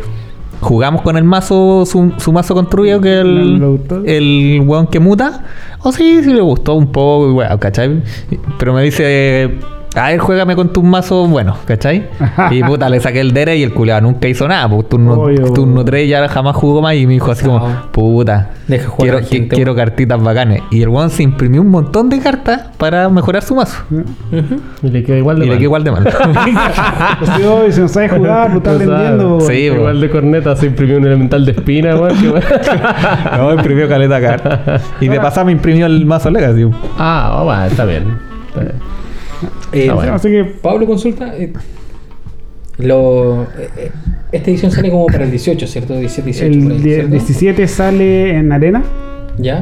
jugamos 0.61 1.01
con 1.01 1.17
el 1.17 1.23
mazo, 1.23 1.85
su, 1.85 2.13
su 2.17 2.31
mazo 2.31 2.53
construido, 2.53 3.01
que 3.01 3.23
¿No 3.23 3.77
le 3.77 4.05
el, 4.05 4.59
el 4.59 4.61
weón 4.67 4.87
que 4.87 4.99
muta. 4.99 5.43
O 5.81 5.91
sí, 5.91 6.21
sí 6.23 6.33
le 6.33 6.41
gustó 6.41 6.73
un 6.75 6.91
poco, 6.91 7.33
weón, 7.33 7.57
¿cachai? 7.57 8.03
Pero 8.57 8.73
me 8.73 8.83
dice, 8.83 9.59
a 9.95 10.07
ver, 10.09 10.19
juégame 10.19 10.55
con 10.55 10.71
tus 10.71 10.83
mazos 10.83 11.27
buenos, 11.29 11.57
¿cachai? 11.65 12.07
Y 12.51 12.63
puta, 12.67 12.87
le 12.89 12.99
saqué 12.99 13.19
el 13.21 13.33
dere 13.33 13.57
y 13.57 13.63
el 13.63 13.73
culiado 13.73 14.01
nunca 14.01 14.27
hizo 14.27 14.47
nada. 14.47 14.69
Pues 14.69 14.87
turno, 14.89 15.13
Obvio. 15.13 15.51
turno 15.51 15.83
3 15.83 16.07
ya 16.07 16.27
jamás 16.27 16.55
jugó 16.55 16.81
más 16.81 16.93
y 16.95 17.07
me 17.07 17.13
dijo 17.13 17.31
así 17.31 17.43
como, 17.45 17.59
No. 17.59 17.91
puta, 17.91 18.51
Deja 18.67 18.87
jugar 18.87 19.23
quiero, 19.23 19.27
gente, 19.49 19.75
cartitas 19.75 20.21
bacanes. 20.21 20.61
Y 20.69 20.81
el 20.83 20.89
weón 20.89 21.09
se 21.09 21.23
imprimió 21.23 21.61
un 21.61 21.69
montón 21.69 22.07
de 22.09 22.19
cartas 22.19 22.67
para 22.77 23.09
mejorar 23.09 23.41
su 23.41 23.55
mazo. 23.55 23.83
Ujú. 23.89 24.61
Y 24.83 24.89
le 24.89 25.03
queda 25.03 25.17
igual 25.17 25.39
de 25.39 25.45
Y 25.45 25.49
le 25.49 25.53
mal. 25.55 25.57
quedó 25.57 25.65
igual 25.65 25.83
de 25.83 25.91
mal. 25.91 26.03
Pues 27.19 27.31
sí, 27.35 27.43
hoy, 27.43 27.71
si 27.71 27.81
no 27.81 27.87
sabes 27.87 28.11
jugar, 28.11 28.53
No 28.53 28.61
sabe. 28.63 28.77
vendiendo. 28.85 29.41
Sí, 29.41 29.53
Igual 29.53 29.99
de 30.01 30.09
corneta 30.11 30.55
se 30.55 30.67
imprimió 30.67 30.97
un 30.97 31.05
elemental 31.07 31.43
de 31.45 31.51
espina, 31.53 31.95
weón. 31.95 32.15
no, 33.37 33.53
imprimió 33.53 33.89
caleta 33.89 34.21
cartas. 34.21 34.83
Y 35.01 35.07
de 35.07 35.19
pasada 35.19 35.45
me 35.45 35.51
imprimió 35.51 35.87
el 35.87 36.05
mazo 36.05 36.29
Legacy. 36.29 36.69
ah, 36.99 37.41
bueno, 37.43 37.65
está 37.65 37.85
bien. 37.85 38.03
Está 38.49 38.59
bien. 38.61 38.75
Eh, 39.71 39.87
Ah, 39.89 39.93
bueno. 39.95 40.13
Así 40.13 40.29
que 40.29 40.43
Pablo 40.45 40.85
consulta. 40.85 41.35
eh, 41.37 41.51
lo, 42.77 43.43
eh, 43.43 43.69
eh, 43.77 43.91
esta 44.31 44.51
edición 44.51 44.71
sale 44.71 44.89
como 44.89 45.05
para 45.07 45.25
el 45.25 45.31
18, 45.31 45.67
¿cierto? 45.67 45.97
17, 45.97 46.25
18. 46.31 46.59
por 46.63 46.71
ahí, 46.71 46.77
el 46.77 46.83
die- 46.83 46.93
¿cierto? 46.95 47.11
17 47.11 47.67
sale 47.67 48.37
en 48.37 48.51
arena. 48.51 48.83
¿Ya? 49.37 49.61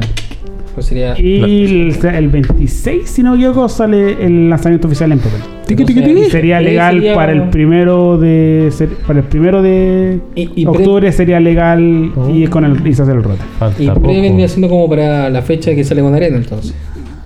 Pues 0.76 0.86
sería. 0.86 1.20
Y 1.20 1.42
el, 1.90 2.06
el 2.06 2.28
26, 2.30 3.10
si 3.10 3.24
no 3.24 3.32
me 3.32 3.38
equivoco, 3.38 3.68
sale 3.68 4.24
el 4.24 4.48
lanzamiento 4.52 4.88
oficial 4.88 5.12
en 5.12 5.18
papel. 5.18 5.42
Tiqui, 5.66 5.86
tiqui. 5.86 6.02
Y 6.02 6.26
sería 6.30 6.58
Ahí 6.58 6.66
legal 6.66 6.96
sería- 6.98 7.16
para 7.16 7.32
el 7.32 7.50
primero 7.50 8.20
de 8.20 8.70
ser- 8.72 8.90
para 9.08 9.20
el 9.20 9.26
primero 9.26 9.64
de 9.64 10.20
Y- 10.36 10.52
y 10.62 10.66
octubre 10.68 11.12
sería 11.12 11.40
legal 11.40 12.12
Oh. 12.16 12.30
y 12.30 12.46
con 12.46 12.64
el 12.66 12.86
y 12.86 12.94
se 12.94 13.02
hace 13.02 13.12
el 13.14 13.24
rote. 13.24 13.42
Y 13.80 13.90
pre 13.90 14.22
vendría 14.22 14.48
siendo 14.48 14.70
como 14.70 14.88
para 14.88 15.32
la 15.32 15.42
fecha 15.42 15.74
que 15.74 15.84
sale 15.84 16.02
con 16.04 16.14
arena, 16.14 16.38
entonces. 16.38 16.76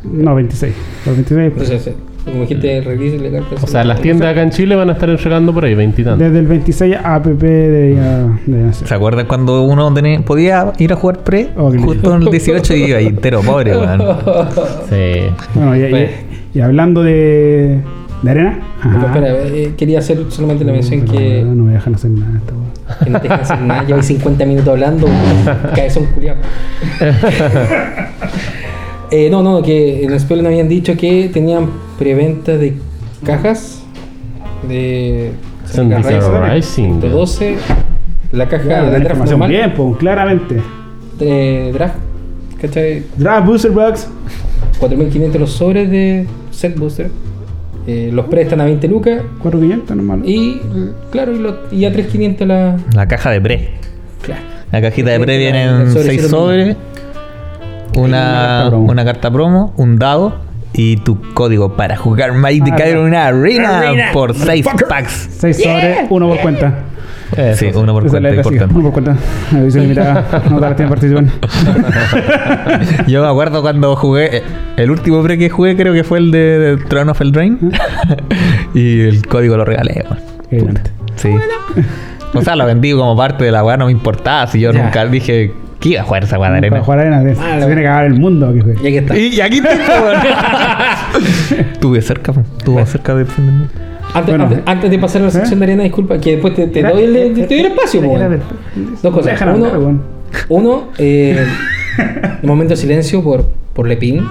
No, 0.05 0.33
26. 0.33 0.73
Los 1.05 1.15
26 1.17 1.51
pues, 1.53 1.69
Entonces, 1.69 1.93
eh, 1.93 1.97
como 2.25 2.41
dijiste, 2.41 2.77
el 2.77 2.85
release 2.85 3.17
legal. 3.17 3.43
para 3.49 3.63
O 3.63 3.67
sea, 3.67 3.83
las 3.83 3.99
tiendas 4.01 4.29
acá 4.29 4.43
en 4.43 4.51
Chile 4.51 4.75
van 4.75 4.89
a 4.89 4.93
estar 4.93 5.09
entregando 5.09 5.53
por 5.53 5.65
ahí, 5.65 5.73
veintitantos. 5.75 6.19
desde 6.19 6.39
el 6.39 6.47
26 6.47 6.95
a 7.03 7.15
APP 7.15 7.41
de, 7.41 7.95
de 8.45 8.73
¿Se 8.73 8.93
acuerdan 8.93 9.25
cuando 9.25 9.63
uno 9.63 9.91
tenía- 9.93 10.21
podía 10.21 10.71
ir 10.77 10.93
a 10.93 10.95
jugar 10.95 11.19
pre? 11.19 11.49
Oh, 11.57 11.71
justo 11.71 12.15
en 12.15 12.21
el 12.23 12.29
18 12.31 12.75
y 12.75 12.83
iba 12.83 12.97
ahí 12.99 13.07
entero, 13.07 13.41
pobre, 13.41 13.75
weón. 13.77 14.01
Sí. 14.89 15.21
Bueno, 15.55 15.75
y, 15.75 15.89
Pues. 15.89 16.11
y 16.53 16.59
hablando 16.61 17.01
de, 17.03 17.79
de 18.21 18.29
arena. 18.31 18.59
Espera, 19.05 19.27
eh, 19.47 19.73
quería 19.77 19.99
hacer 19.99 20.19
solamente 20.29 20.63
la 20.65 20.73
mención 20.73 21.01
Pero, 21.01 21.13
que, 21.17 21.43
No 21.43 21.63
me 21.63 21.73
dejan 21.73 21.95
hacer 21.95 22.11
nada. 22.11 22.31
esta 22.37 22.53
que 23.05 23.09
no 23.09 23.19
te 23.19 23.23
dejan 23.29 23.41
hacer 23.41 23.61
nada. 23.61 23.83
Llevo 23.83 24.01
50 24.03 24.45
minutos 24.45 24.67
hablando, 24.69 25.07
cabezón 25.75 26.05
culiado. 26.07 26.39
eh, 29.11 29.29
no, 29.29 29.41
no, 29.43 29.61
que 29.61 30.03
en 30.03 30.11
el 30.13 30.19
spoiler 30.19 30.43
nos 30.43 30.51
habían 30.51 30.67
dicho 30.69 30.95
que 30.97 31.29
tenían 31.33 31.67
preventa 32.01 32.57
de 32.57 32.73
cajas 33.23 33.83
de 34.67 35.31
Syndicate 35.65 36.19
Rising, 36.19 36.55
Rising. 36.55 36.99
de 36.99 37.09
12, 37.09 37.55
la 38.31 38.47
caja 38.47 38.63
de 38.83 38.91
la 38.91 38.99
draft 38.99 39.23
normal, 39.29 39.49
bien, 39.49 39.73
pues, 39.75 39.97
claramente. 39.97 40.55
de 41.19 41.71
draft, 41.73 41.95
¿cachai? 42.59 43.03
Draft 43.17 43.45
Booster 43.45 43.71
Box. 43.71 44.07
4.500 44.79 45.37
los 45.39 45.51
sobres 45.51 45.91
de 45.91 46.25
set 46.49 46.75
booster. 46.77 47.11
Eh, 47.85 48.09
los 48.11 48.25
pre 48.25 48.41
están 48.41 48.61
a 48.61 48.65
20 48.65 48.87
lucas. 48.87 49.21
4500 49.43 49.95
normal. 49.95 50.21
Y, 50.25 50.59
claro, 51.11 51.31
y, 51.33 51.37
lo- 51.39 51.57
y 51.71 51.85
a 51.85 51.91
3.500 51.93 52.45
la. 52.47 52.77
La 52.95 53.07
caja 53.07 53.29
de 53.29 53.39
pre. 53.41 53.69
Claro. 54.23 54.41
La 54.71 54.81
cajita 54.81 55.11
de 55.11 55.19
pre 55.19 55.37
vienen 55.37 55.91
sobre 55.91 56.05
6 56.05 56.21
cero 56.25 56.29
sobres, 56.29 56.75
Una 57.95 58.03
una, 58.05 58.21
carta 58.21 58.69
promo. 58.69 58.91
una 58.91 59.05
carta 59.05 59.31
promo, 59.31 59.73
un 59.77 59.99
dado 59.99 60.35
y 60.73 60.97
tu 60.97 61.19
código 61.33 61.73
para 61.75 61.97
jugar 61.97 62.33
Magic 62.33 62.63
the 62.65 62.71
Ah, 62.71 62.75
Gathering 62.77 63.15
Arena, 63.15 63.79
Arena, 63.79 64.03
por 64.13 64.33
6 64.33 64.65
motherfucker. 64.65 64.87
packs. 64.87 65.29
6 65.39 65.57
sobre, 65.63 65.97
uno 66.09 66.27
por 66.29 66.39
cuenta. 66.39 66.73
Eso 67.35 67.59
Sí, 67.59 67.71
uno 67.73 67.93
por 67.93 68.03
la 68.03 68.09
cuenta, 68.09 68.29
importante. 68.35 68.75
Uno 68.75 68.91
por 68.91 69.03
cuenta. 69.03 69.15
Limitada. 69.79 70.25
No 70.49 70.55
todas 70.57 70.61
las 70.61 70.75
tienen 70.75 70.89
participan. 70.89 71.31
Yo 73.07 73.21
me 73.21 73.27
acuerdo 73.29 73.61
cuando 73.61 73.95
jugué, 73.95 74.43
el 74.77 74.91
último 74.91 75.21
pre 75.23 75.37
que 75.37 75.49
jugué 75.49 75.75
creo 75.77 75.93
que 75.93 76.03
fue 76.03 76.17
el 76.19 76.31
de, 76.31 76.59
de 76.59 76.77
Throne 76.85 77.11
of 77.11 77.21
Eldraine. 77.21 77.57
y 78.73 79.01
el 79.01 79.25
código 79.27 79.55
lo 79.57 79.63
regalé. 79.65 80.05
Sí. 81.15 81.29
O 82.33 82.41
sea, 82.41 82.55
lo 82.55 82.65
vendí 82.65 82.91
como 82.93 83.15
parte 83.15 83.43
de 83.45 83.51
la 83.51 83.63
weá, 83.63 83.77
no 83.77 83.85
me 83.85 83.91
importaba. 83.91 84.47
Si 84.47 84.59
yo 84.59 84.71
Ya. 84.71 84.83
nunca 84.83 85.05
dije 85.05 85.53
que 85.81 85.89
iba 85.89 86.01
a 86.01 86.03
jugar 86.05 86.23
esa 86.23 86.39
weá 86.39 86.49
de 86.51 86.57
Para 86.61 86.67
arena. 86.67 86.83
jugar 86.85 86.99
arena, 86.99 87.21
se 87.35 87.41
Ah, 87.41 87.57
la- 87.57 87.65
tiene 87.65 87.81
que 87.81 87.87
acabar 87.87 88.05
el 88.05 88.13
mundo. 88.19 88.47
juegue. 88.53 88.75
Y 88.81 88.87
aquí 88.87 88.97
está. 88.97 89.17
Y, 89.17 89.41
aquí 89.41 89.61
weón. 89.61 90.17
Estuve 91.73 92.01
cerca, 92.01 92.33
estuve 92.57 92.85
cerca 92.85 93.13
de 93.15 93.19
defenderme. 93.23 93.65
Antes, 94.13 94.25
Bueno. 94.29 94.43
antes, 94.43 94.59
antes 94.65 94.91
de 94.91 94.99
pasar 94.99 95.21
a 95.21 95.25
la 95.25 95.31
sección 95.31 95.59
de 95.59 95.65
arena, 95.65 95.83
disculpa, 95.83 96.17
que 96.19 96.31
después 96.31 96.53
te, 96.53 96.67
te 96.67 96.83
doy, 96.83 97.03
el, 97.03 97.33
te 97.33 97.47
doy 97.47 97.59
el 97.59 97.65
espacio, 97.67 98.01
weón. 98.01 98.39
Dos 99.01 99.13
cosas. 99.13 99.41
Uno, 99.41 99.99
uno 100.49 100.83
eh, 100.97 101.45
un 102.43 102.47
momento 102.47 102.73
de 102.73 102.77
silencio 102.77 103.23
por, 103.23 103.45
por 103.73 103.87
Lepín, 103.87 104.21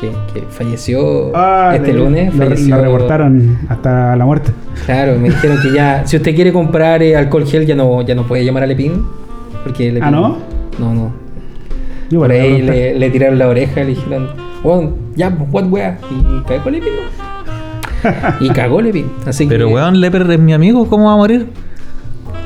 que, 0.00 0.08
que 0.34 0.44
falleció 0.50 1.30
Ah, 1.34 1.72
este 1.74 1.92
le- 1.92 1.98
lunes. 2.00 2.34
Lo, 2.34 2.44
falleció, 2.44 2.76
lo 2.76 2.82
reportaron 2.82 3.58
hasta 3.68 4.14
la 4.16 4.24
muerte. 4.24 4.50
Claro, 4.86 5.16
me 5.18 5.28
dijeron 5.30 5.58
que 5.62 5.72
ya, 5.72 6.02
si 6.06 6.16
usted 6.16 6.34
quiere 6.34 6.52
comprar 6.52 7.02
eh, 7.02 7.16
alcohol 7.16 7.46
gel, 7.46 7.64
ya 7.64 7.74
no, 7.76 8.02
ya 8.02 8.14
no 8.14 8.26
puede 8.26 8.44
llamar 8.44 8.64
a 8.64 8.66
Lepín. 8.66 9.04
Porque 9.64 9.92
Lepín, 9.92 10.02
¿Ah, 10.04 10.10
no? 10.10 10.38
No, 10.78 10.94
no. 10.94 11.12
Yo 12.10 12.20
Por 12.20 12.30
ahí 12.32 12.62
le, 12.62 12.94
le 12.98 13.10
tiraron 13.10 13.38
la 13.38 13.48
oreja, 13.48 13.80
le 13.80 13.86
dijeron, 13.88 14.30
bueno, 14.62 14.92
ya, 15.14 15.30
pues, 15.30 15.48
what 15.52 15.64
wea. 15.70 15.98
Y 16.10 16.40
cagó 16.46 16.70
Lepín, 16.70 16.92
¿no? 16.94 18.10
Y 18.40 18.48
cagó 18.50 18.80
Lepín. 18.80 19.10
Así 19.26 19.46
Pero 19.46 19.66
que. 19.68 19.74
weón, 19.74 20.00
Leper 20.00 20.30
es 20.30 20.38
mi 20.38 20.52
amigo, 20.54 20.88
¿cómo 20.88 21.06
va 21.06 21.12
a 21.14 21.16
morir? 21.16 21.48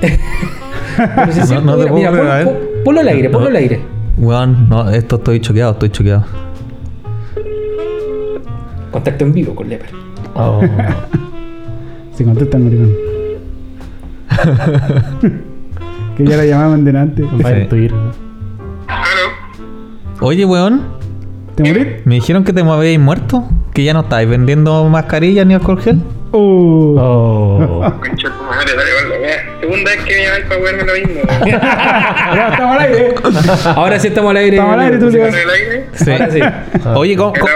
pero 0.96 1.32
si 1.32 1.40
es 1.40 1.50
no- 1.50 1.60
no 1.60 1.76
te 1.76 1.90
mira, 1.90 2.10
puedo 2.10 2.22
mira, 2.24 2.42
creer, 2.42 2.82
ponlo 2.84 3.00
al 3.00 3.08
aire, 3.08 3.28
ponlo 3.30 3.48
No. 3.50 3.50
al 3.50 3.62
aire. 3.62 3.80
Weón, 4.18 4.68
no, 4.68 4.90
esto 4.90 5.16
estoy 5.16 5.40
choqueado, 5.40 5.72
estoy 5.72 5.90
choqueado. 5.90 6.24
Contacto 8.90 9.24
en 9.24 9.32
vivo 9.32 9.54
con 9.54 9.68
Leper. 9.68 9.90
Oh. 10.34 10.60
Si 12.14 12.24
contesta 12.24 12.58
el 12.58 12.64
maricón. 12.64 12.92
Que 16.16 16.24
ya 16.24 16.36
la 16.36 16.44
llamaban 16.44 16.84
delante. 16.84 17.24
A 17.24 17.68
Twitter. 17.68 17.92
Oye, 20.20 20.44
weón, 20.44 20.82
¿Te 21.56 21.64
morís? 21.64 21.86
me 22.06 22.14
dijeron 22.16 22.44
que 22.44 22.52
te 22.52 22.62
me 22.62 22.70
habíais 22.70 22.98
muerto, 22.98 23.48
que 23.74 23.82
ya 23.84 23.92
no 23.92 24.00
estáis 24.00 24.28
vendiendo 24.28 24.88
mascarillas 24.88 25.46
ni 25.46 25.54
alcohol 25.54 25.80
gel. 25.82 25.96
Uh. 26.32 26.96
Oh. 26.98 27.92
Concha 28.00 28.28
tu 28.28 28.44
madre, 28.44 28.72
dale, 28.76 28.90
vale. 28.94 29.60
Segunda 29.60 29.90
vez 29.90 30.04
que 30.04 30.14
me 30.14 30.24
llamáis 30.24 30.44
para 30.46 30.60
verme 30.60 30.84
lo 30.84 30.94
mismo. 30.94 31.22
Ya 32.34 32.48
estamos 32.52 32.76
al 32.76 32.80
aire. 32.80 33.14
Ahora 33.76 33.98
sí 33.98 34.08
estamos 34.08 34.30
al 34.30 34.36
aire. 34.38 34.56
Estamos 34.56 34.74
al 34.74 34.80
aire, 34.80 34.98
tú, 34.98 35.06
¿En 35.06 35.12
Leo. 35.12 35.26
el 35.26 35.50
aire? 35.50 35.86
Sí. 35.94 36.10
Ahora 36.10 36.30
sí. 36.30 36.40
Oye, 36.94 37.16
¿cómo, 37.16 37.32
¿Qué 37.32 37.40
cómo, 37.40 37.52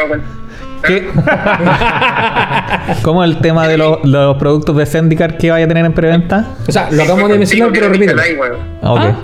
qué- 0.87 1.09
cómo 3.03 3.25
el 3.25 3.39
tema 3.39 3.67
de 3.69 3.77
los, 3.79 4.05
los 4.05 4.37
productos 4.37 4.77
de 4.77 4.87
Zendikar 4.87 5.37
que 5.39 5.51
vaya 5.51 5.65
a 5.65 5.69
tener 5.69 5.85
en 5.85 5.93
preventa? 5.93 6.45
O 6.67 6.73
sea, 6.73 6.91
lo 6.91 7.03
acabamos 7.03 7.29
de 7.31 7.39
mencionar, 7.39 7.69
pero 7.73 7.87
weón. 8.39 8.57
Ah, 8.83 8.93
Ok, 8.93 9.01
Ah. 9.01 9.17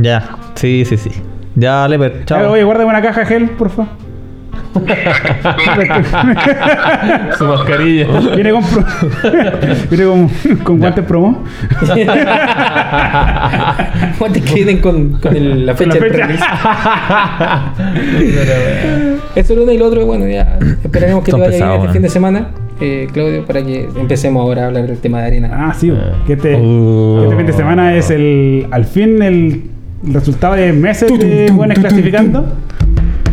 Ya. 0.00 0.28
Sí, 0.54 0.84
sí, 0.84 0.96
sí. 0.96 1.10
Ya, 1.54 1.86
Leper, 1.88 2.24
chao. 2.24 2.50
Oye, 2.52 2.62
guárdame 2.64 2.90
una 2.90 3.02
caja 3.02 3.24
gel, 3.26 3.50
por 3.50 3.70
favor. 3.70 3.88
Su 7.38 7.44
mascarilla. 7.44 8.06
Viene 8.34 8.50
con, 8.52 8.62
pro- 8.64 8.84
Viene 9.90 10.04
con, 10.04 10.28
con 10.62 10.78
guantes 10.78 11.04
promo. 11.04 11.44
¿Cuántos 14.18 14.42
queden 14.42 14.78
con, 14.78 15.12
con 15.20 15.36
el- 15.36 15.66
la 15.66 15.74
fecha 15.74 15.94
la 15.94 16.00
del 16.00 16.12
fecha. 16.12 16.28
Eso 19.34 19.52
es 19.54 19.58
uno 19.60 19.72
y 19.72 19.78
lo 19.78 19.86
otro, 19.86 20.04
bueno, 20.06 20.26
ya 20.26 20.58
esperaremos 20.82 21.22
que 21.24 21.32
te 21.32 21.38
vaya 21.38 21.50
bien 21.50 21.62
este 21.64 21.78
man. 21.84 21.92
fin 21.92 22.02
de 22.02 22.08
semana, 22.08 22.48
eh, 22.80 23.08
Claudio, 23.12 23.44
para 23.44 23.62
que 23.64 23.88
empecemos 23.96 24.40
ahora 24.42 24.64
a 24.64 24.66
hablar 24.66 24.86
del 24.86 24.98
tema 24.98 25.20
de 25.20 25.26
arena. 25.26 25.50
Ah, 25.52 25.74
sí. 25.76 25.92
Que 26.26 26.32
este, 26.34 26.56
Uh. 26.56 27.18
que 27.20 27.24
este 27.24 27.36
fin 27.36 27.46
de 27.46 27.52
semana 27.52 27.94
es 27.94 28.10
el. 28.10 28.66
Al 28.70 28.84
fin 28.84 29.22
el 29.22 29.62
el 30.06 30.14
resultado 30.14 30.54
de 30.54 30.72
meses 30.72 31.18
de 31.18 31.50
buenos 31.52 31.78
clasificando. 31.78 32.52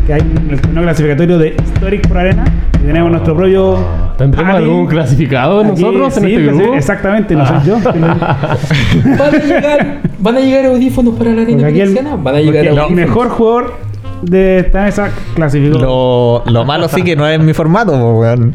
Que 0.05 0.13
hay 0.13 0.21
el 0.49 0.61
torneo 0.61 0.83
clasificatorio 0.83 1.37
de 1.39 1.55
Historic 1.63 2.07
por 2.07 2.17
Arena. 2.17 2.45
Y 2.75 2.85
tenemos 2.85 3.09
nuestro 3.11 3.35
propio. 3.35 3.79
¿Tendremos 4.17 4.51
Paddy 4.53 4.63
algún 4.63 4.85
clasificado 4.87 5.59
aquí, 5.61 5.69
nosotros 5.81 6.17
en 6.17 6.23
sí, 6.23 6.33
este 6.33 6.45
que 6.45 6.51
sí, 6.51 6.57
grupo? 6.57 6.73
Exactamente, 6.75 7.35
no 7.35 7.45
soy 7.45 7.57
yo. 7.65 7.79
¿Van 7.83 9.35
a 9.35 9.37
llegar, 9.39 9.97
¿Van 10.19 10.35
a 10.35 10.39
llegar 10.39 10.65
audífonos 10.67 11.15
para 11.15 11.31
la 11.31 11.41
arena 11.41 11.67
el? 11.69 11.97
Van 12.23 12.35
a 12.35 12.39
llegar 12.39 12.65
el 12.65 12.95
mejor 12.95 13.29
jugador 13.29 13.73
de 14.21 14.59
esta 14.59 14.83
mesa 14.83 15.09
clasificó. 15.35 15.79
Lo, 15.79 16.43
lo 16.51 16.65
malo 16.65 16.87
sí 16.87 17.01
que 17.03 17.15
no 17.15 17.27
es 17.27 17.39
mi 17.39 17.53
formato, 17.53 17.91
weón. 18.15 18.53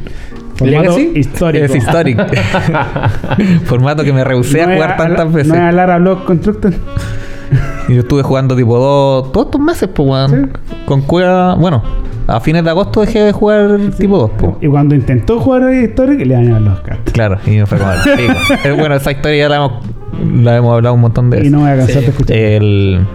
formato 0.54 0.82
¿Legacy? 0.82 1.12
histórico. 1.16 1.64
Es 1.64 1.74
histórico. 1.74 2.22
formato 3.64 4.04
que 4.04 4.12
me 4.12 4.22
rehusé 4.24 4.62
a 4.62 4.66
No 4.66 4.72
es 4.72 4.76
jugar 4.78 4.96
tantas 4.96 5.26
la- 5.26 5.32
veces. 5.36 5.48
No 5.48 5.54
es 5.56 5.60
a 5.60 5.72
Lara 5.72 5.98
Block 5.98 6.24
Constructor. 6.24 6.72
Y 7.90 7.94
yo 7.94 8.00
estuve 8.02 8.22
jugando 8.22 8.54
tipo 8.54 8.78
dos, 8.78 9.32
todos 9.32 9.46
estos 9.46 9.60
meses, 9.60 9.88
pues, 9.92 10.08
weón. 10.08 10.52
Con 10.86 11.02
cueva, 11.02 11.54
bueno, 11.56 11.82
a 12.28 12.38
fines 12.40 12.62
de 12.62 12.70
agosto 12.70 13.00
dejé 13.00 13.20
de 13.24 13.32
jugar 13.32 13.78
tipo 13.98 14.16
2, 14.18 14.30
pues. 14.38 14.52
Y 14.60 14.68
cuando 14.68 14.94
intentó 14.94 15.40
jugar 15.40 15.72
Historic, 15.74 16.24
le 16.24 16.34
dañaron 16.34 16.64
los 16.66 16.80
cartas. 16.80 17.12
Claro, 17.12 17.38
y 17.46 17.50
me 17.50 17.66
fue 17.66 17.78
como 17.78 17.90
el 18.64 18.74
Bueno, 18.74 18.94
esa 18.94 19.10
historia 19.10 19.38
ya 19.38 19.48
la 19.48 19.56
hemos, 19.56 19.72
la 20.44 20.56
hemos 20.56 20.72
hablado 20.74 20.94
un 20.94 21.00
montón 21.00 21.30
de 21.30 21.38
Y 21.38 21.40
veces. 21.40 21.52
no 21.52 21.58
me 21.62 21.64
voy 21.64 21.72
a 21.72 21.76
cansar 21.78 21.96
Sí. 21.96 22.04
de 22.04 22.10
escuchar. 22.10 22.36
El, 22.36 23.06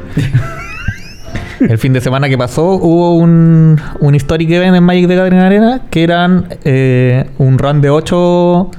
el 1.70 1.78
fin 1.78 1.94
de 1.94 2.02
semana 2.02 2.28
que 2.28 2.38
pasó 2.38 2.72
hubo 2.74 3.16
un, 3.16 3.80
un 4.02 4.16
Historic 4.16 4.50
Event 4.52 4.76
en 4.76 4.84
Magic 4.84 5.08
de 5.08 5.16
Gathering 5.16 5.40
Arena 5.40 5.82
que 5.90 6.04
eran 6.04 6.48
eh, 6.66 7.30
un 7.38 7.58
run 7.58 7.80
de 7.82 7.90
8 7.90 8.72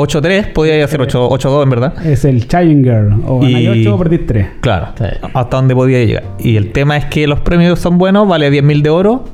8-3, 0.00 0.52
podía 0.52 0.84
hacer 0.84 1.00
8 1.00 1.28
8-2 1.28 1.62
en 1.64 1.70
verdad. 1.70 2.06
Es 2.06 2.24
el 2.24 2.46
Challenger. 2.46 3.08
O 3.26 3.40
ganáis 3.40 3.64
Y- 3.66 3.86
8 3.86 3.94
o 3.94 3.98
perdís 3.98 4.26
3. 4.26 4.46
Claro, 4.60 4.88
Sí. 4.96 5.04
hasta 5.34 5.56
donde 5.56 5.74
podía 5.74 6.04
llegar. 6.04 6.22
Y 6.38 6.56
el 6.56 6.70
tema 6.70 6.96
es 6.96 7.04
que 7.06 7.26
los 7.26 7.40
premios 7.40 7.80
son 7.80 7.98
buenos, 7.98 8.28
vale 8.28 8.48
10.000 8.50 8.82
de 8.82 8.90
oro. 8.90 9.24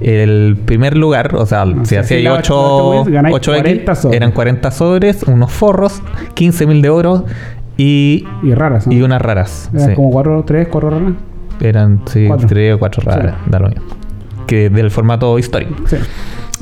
El 0.00 0.56
primer 0.64 0.96
lugar, 0.96 1.34
o 1.34 1.44
sea, 1.44 1.64
si 1.66 1.72
sea, 1.72 1.84
si 1.84 1.96
hacía 2.14 2.30
la 2.30 2.38
8, 2.38 2.54
ocho 2.56 2.90
wins, 3.00 3.08
ganáis 3.12 3.34
8 3.34 3.52
40 3.52 3.94
sobres. 3.96 4.16
eran 4.16 4.30
40 4.32 4.70
sobres, 4.70 5.22
unos 5.24 5.52
forros, 5.52 6.00
15.000 6.34 6.80
de 6.80 6.88
oro 6.88 7.24
y, 7.76 8.24
Y 8.44 8.54
raras, 8.54 8.86
¿no? 8.86 8.92
y 8.94 9.02
unas 9.02 9.20
raras. 9.20 9.68
Eran 9.74 9.88
sí. 9.90 9.94
como 9.96 10.10
4, 10.10 10.44
3, 10.46 10.68
4 10.70 10.90
raras. 10.90 11.12
Eran 11.60 12.00
sí, 12.06 12.26
Cuatro. 12.28 12.46
3 12.46 12.74
o 12.74 12.78
4 12.78 13.02
raras, 13.04 13.34
Sí. 13.44 13.50
da 13.50 13.58
lo 13.58 13.68
mismo. 13.68 13.84
Que 14.46 14.70
del 14.70 14.90
formato 14.90 15.38
histórico. 15.38 15.74
Sí. 15.86 15.96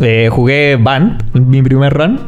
Eh, 0.00 0.28
jugué 0.32 0.76
Band, 0.82 1.22
mi 1.34 1.62
primer 1.62 1.92
run. 1.92 2.18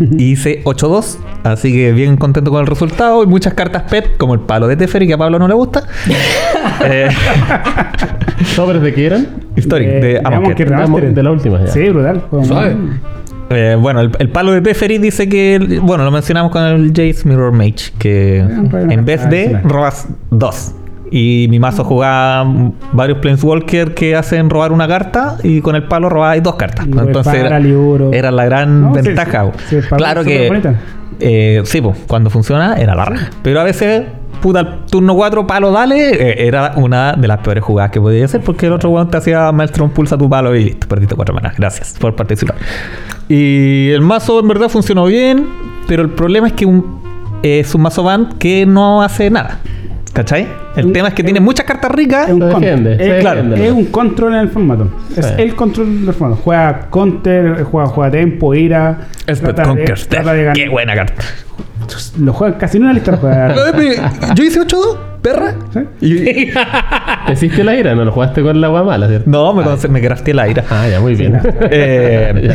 Y 0.00 0.24
Hice 0.32 0.62
8-2, 0.64 1.18
así 1.44 1.72
que 1.72 1.92
bien 1.92 2.16
contento 2.16 2.50
con 2.50 2.60
el 2.60 2.66
resultado. 2.66 3.22
Y 3.22 3.26
muchas 3.26 3.54
cartas 3.54 3.82
PET, 3.90 4.16
como 4.16 4.34
el 4.34 4.40
palo 4.40 4.66
de 4.66 4.76
Teferi, 4.76 5.06
que 5.06 5.14
a 5.14 5.18
Pablo 5.18 5.38
no 5.38 5.46
le 5.48 5.54
gusta. 5.54 5.84
Eh, 6.84 7.08
¿Sobres 8.54 8.80
de 8.82 8.94
qué 8.94 9.06
eran? 9.06 9.26
Historic, 9.56 9.88
Eh, 9.88 9.92
de 10.00 10.00
que 10.56 10.64
De 10.64 10.70
Remastered. 10.70 11.12
de 11.14 11.22
la 11.22 11.30
última, 11.30 11.60
ya. 11.60 11.66
Sí, 11.68 11.88
brutal. 11.90 12.22
Eh, 13.50 13.76
bueno, 13.78 14.00
el, 14.00 14.10
el 14.18 14.28
palo 14.28 14.52
de 14.52 14.60
Teferi 14.60 14.98
dice 14.98 15.28
que, 15.28 15.80
bueno, 15.82 16.04
lo 16.04 16.10
mencionamos 16.10 16.52
con 16.52 16.62
el 16.64 16.88
Jace 16.88 17.22
Mirror 17.28 17.52
Mage, 17.52 17.92
que 17.98 18.44
bueno, 18.70 18.92
en 18.92 19.04
vez 19.04 19.28
de 19.28 19.40
adicional. 19.40 19.62
robas 19.70 20.08
dos. 20.30 20.72
Y 21.10 21.46
mi 21.50 21.58
mazo 21.58 21.82
jugaba 21.84 22.46
varios 22.92 23.18
Planeswalker 23.18 23.94
que 23.94 24.14
hacen 24.14 24.48
robar 24.48 24.70
una 24.72 24.86
carta 24.86 25.36
y 25.42 25.60
con 25.60 25.74
el 25.74 25.84
palo 25.84 26.08
robabais 26.08 26.42
dos 26.42 26.54
cartas. 26.54 26.86
Y 26.86 26.90
Entonces 26.90 27.42
para, 27.42 27.58
era, 28.12 28.30
la 28.30 28.44
gran 28.44 28.80
No, 28.82 28.92
ventaja. 28.92 29.50
sí, 29.68 29.80
sí, 29.82 29.88
claro 29.96 30.22
que, 30.22 30.62
eh, 31.18 31.62
sí, 31.64 31.80
pues, 31.80 31.96
cuando 32.06 32.30
funciona 32.30 32.74
era 32.76 32.94
la 32.94 33.04
raja. 33.04 33.30
Pero 33.42 33.60
a 33.60 33.64
veces, 33.64 34.04
puta, 34.40 34.84
turno 34.88 35.14
4, 35.16 35.46
palo, 35.48 35.72
dale, 35.72 36.10
eh, 36.12 36.46
era 36.46 36.74
una 36.76 37.14
de 37.14 37.26
las 37.26 37.38
peores 37.38 37.64
jugadas 37.64 37.90
que 37.90 38.00
podía 38.00 38.24
hacer 38.24 38.40
porque 38.42 38.66
el 38.66 38.72
otro 38.72 38.90
weón 38.90 39.10
te 39.10 39.16
hacía 39.16 39.50
Maelstrom, 39.50 39.90
pulsa 39.90 40.16
tu 40.16 40.30
palo 40.30 40.54
y 40.54 40.62
listo, 40.64 40.86
perdiste 40.86 41.16
cuatro 41.16 41.34
manas. 41.34 41.56
Gracias 41.56 41.96
por 41.98 42.14
participar. 42.14 42.54
Y 43.28 43.90
el 43.90 44.00
mazo 44.00 44.38
en 44.40 44.48
verdad 44.48 44.68
funcionó 44.68 45.06
bien, 45.06 45.46
pero 45.88 46.02
el 46.02 46.10
problema 46.10 46.46
es 46.46 46.52
que 46.52 46.66
un- 46.66 47.00
es 47.42 47.74
un 47.74 47.82
mazo 47.82 48.02
band 48.04 48.38
que 48.38 48.64
no 48.66 49.02
hace 49.02 49.28
nada. 49.30 49.58
¿Cachai? 50.20 50.46
El 50.76 50.86
Un- 50.86 50.92
tema 50.92 51.08
es 51.08 51.14
que 51.14 51.22
es- 51.22 51.24
tiene 51.24 51.40
muchas 51.40 51.64
cartas 51.64 51.90
ricas. 51.92 52.28
Es 52.28 52.34
un, 52.34 52.40
control. 52.40 52.86
es, 52.88 53.20
claro, 53.20 53.54
es 53.54 53.72
un 53.72 53.86
control 53.86 54.34
en 54.34 54.40
el 54.40 54.48
formato. 54.50 54.90
Es 55.16 55.32
el 55.38 55.54
control 55.54 56.04
del 56.04 56.14
formato. 56.14 56.42
Juega 56.44 56.88
counter, 56.90 57.62
juega, 57.62 57.88
juega 57.88 58.10
tempo, 58.10 58.54
ira. 58.54 59.08
Spell 59.22 59.54
trata 59.54 59.72
de- 59.74 59.84
trata 60.08 60.32
de 60.34 60.42
ganar. 60.44 60.56
Qué 60.56 60.68
buena 60.68 60.94
carta. 60.94 61.22
Lo 62.18 62.34
juega 62.34 62.58
casi 62.58 62.76
en 62.76 62.82
una 62.84 62.92
lista. 62.92 63.16
Juega. 63.16 63.54
Yo 64.34 64.44
hice 64.44 64.60
8-2, 64.60 64.98
perra. 65.22 65.54
¿Sí? 65.72 65.80
Y- 66.00 66.50
¿Te 67.26 67.32
hiciste 67.32 67.62
la 67.64 67.74
ira? 67.76 67.94
No 67.94 68.04
lo 68.04 68.12
jugaste 68.12 68.42
con 68.42 68.60
la 68.60 68.66
agua 68.68 68.82
mala, 68.82 69.06
¿cierto? 69.08 69.28
no, 69.30 69.52
me, 69.54 69.62
conce- 69.62 69.88
me 69.88 70.00
crafté 70.00 70.34
la 70.34 70.48
ira. 70.48 70.64
Ah, 70.70 70.88
ya, 70.88 71.00
muy 71.00 71.14
bien. 71.14 71.38
Eh, 71.72 72.54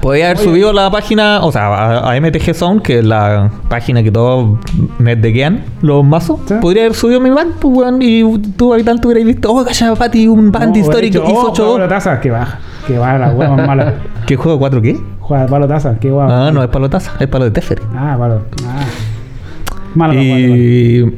Podría 0.00 0.26
haber 0.26 0.38
subido 0.38 0.72
la 0.72 0.90
página, 0.90 1.40
o 1.42 1.50
sea, 1.50 1.66
a, 1.66 2.12
a 2.12 2.20
MTG 2.20 2.54
Zone, 2.54 2.80
que 2.82 2.98
es 3.00 3.04
la 3.04 3.50
página 3.68 4.02
que 4.02 4.10
todos 4.12 4.58
netdequean 4.98 5.62
los 5.82 6.04
mazos. 6.04 6.40
Sí. 6.46 6.54
Podría 6.60 6.82
haber 6.84 6.94
subido 6.94 7.20
mi 7.20 7.30
ban, 7.30 7.48
pues, 7.58 7.76
weón, 7.76 8.00
y 8.00 8.38
tú, 8.56 8.72
habitante, 8.72 9.06
hubierais 9.08 9.26
visto, 9.26 9.52
oh, 9.52 9.64
calla, 9.64 9.94
Pati, 9.96 10.28
un 10.28 10.52
band 10.52 10.74
No, 10.76 10.80
histórico, 10.80 11.18
hizo 11.24 11.48
oh, 11.50 11.52
Pablo 11.52 11.84
8-2. 11.86 11.88
Taza, 11.88 12.20
que 12.20 12.30
baja. 12.30 12.58
Que 12.86 12.96
baja 12.98 13.18
la 13.18 13.30
hueá 13.30 13.48
más 13.50 13.66
mala. 13.66 13.94
¿Qué 14.26 14.36
juego 14.36 14.58
4 14.58 14.80
qué? 14.82 14.96
Juega 15.20 15.46
Palo 15.46 15.66
Taza, 15.66 15.98
que 15.98 16.10
guapo. 16.10 16.32
Ah, 16.32 16.50
no, 16.52 16.62
es 16.62 16.68
palotaza, 16.68 17.12
es 17.18 17.26
palo 17.26 17.44
de 17.46 17.50
Teferi. 17.50 17.82
Ah, 17.94 18.16
Palo. 18.18 18.42
Ah. 18.66 18.84
Malo, 19.94 20.12
no, 20.14 20.22
malo, 20.22 20.48
malo. 20.48 21.12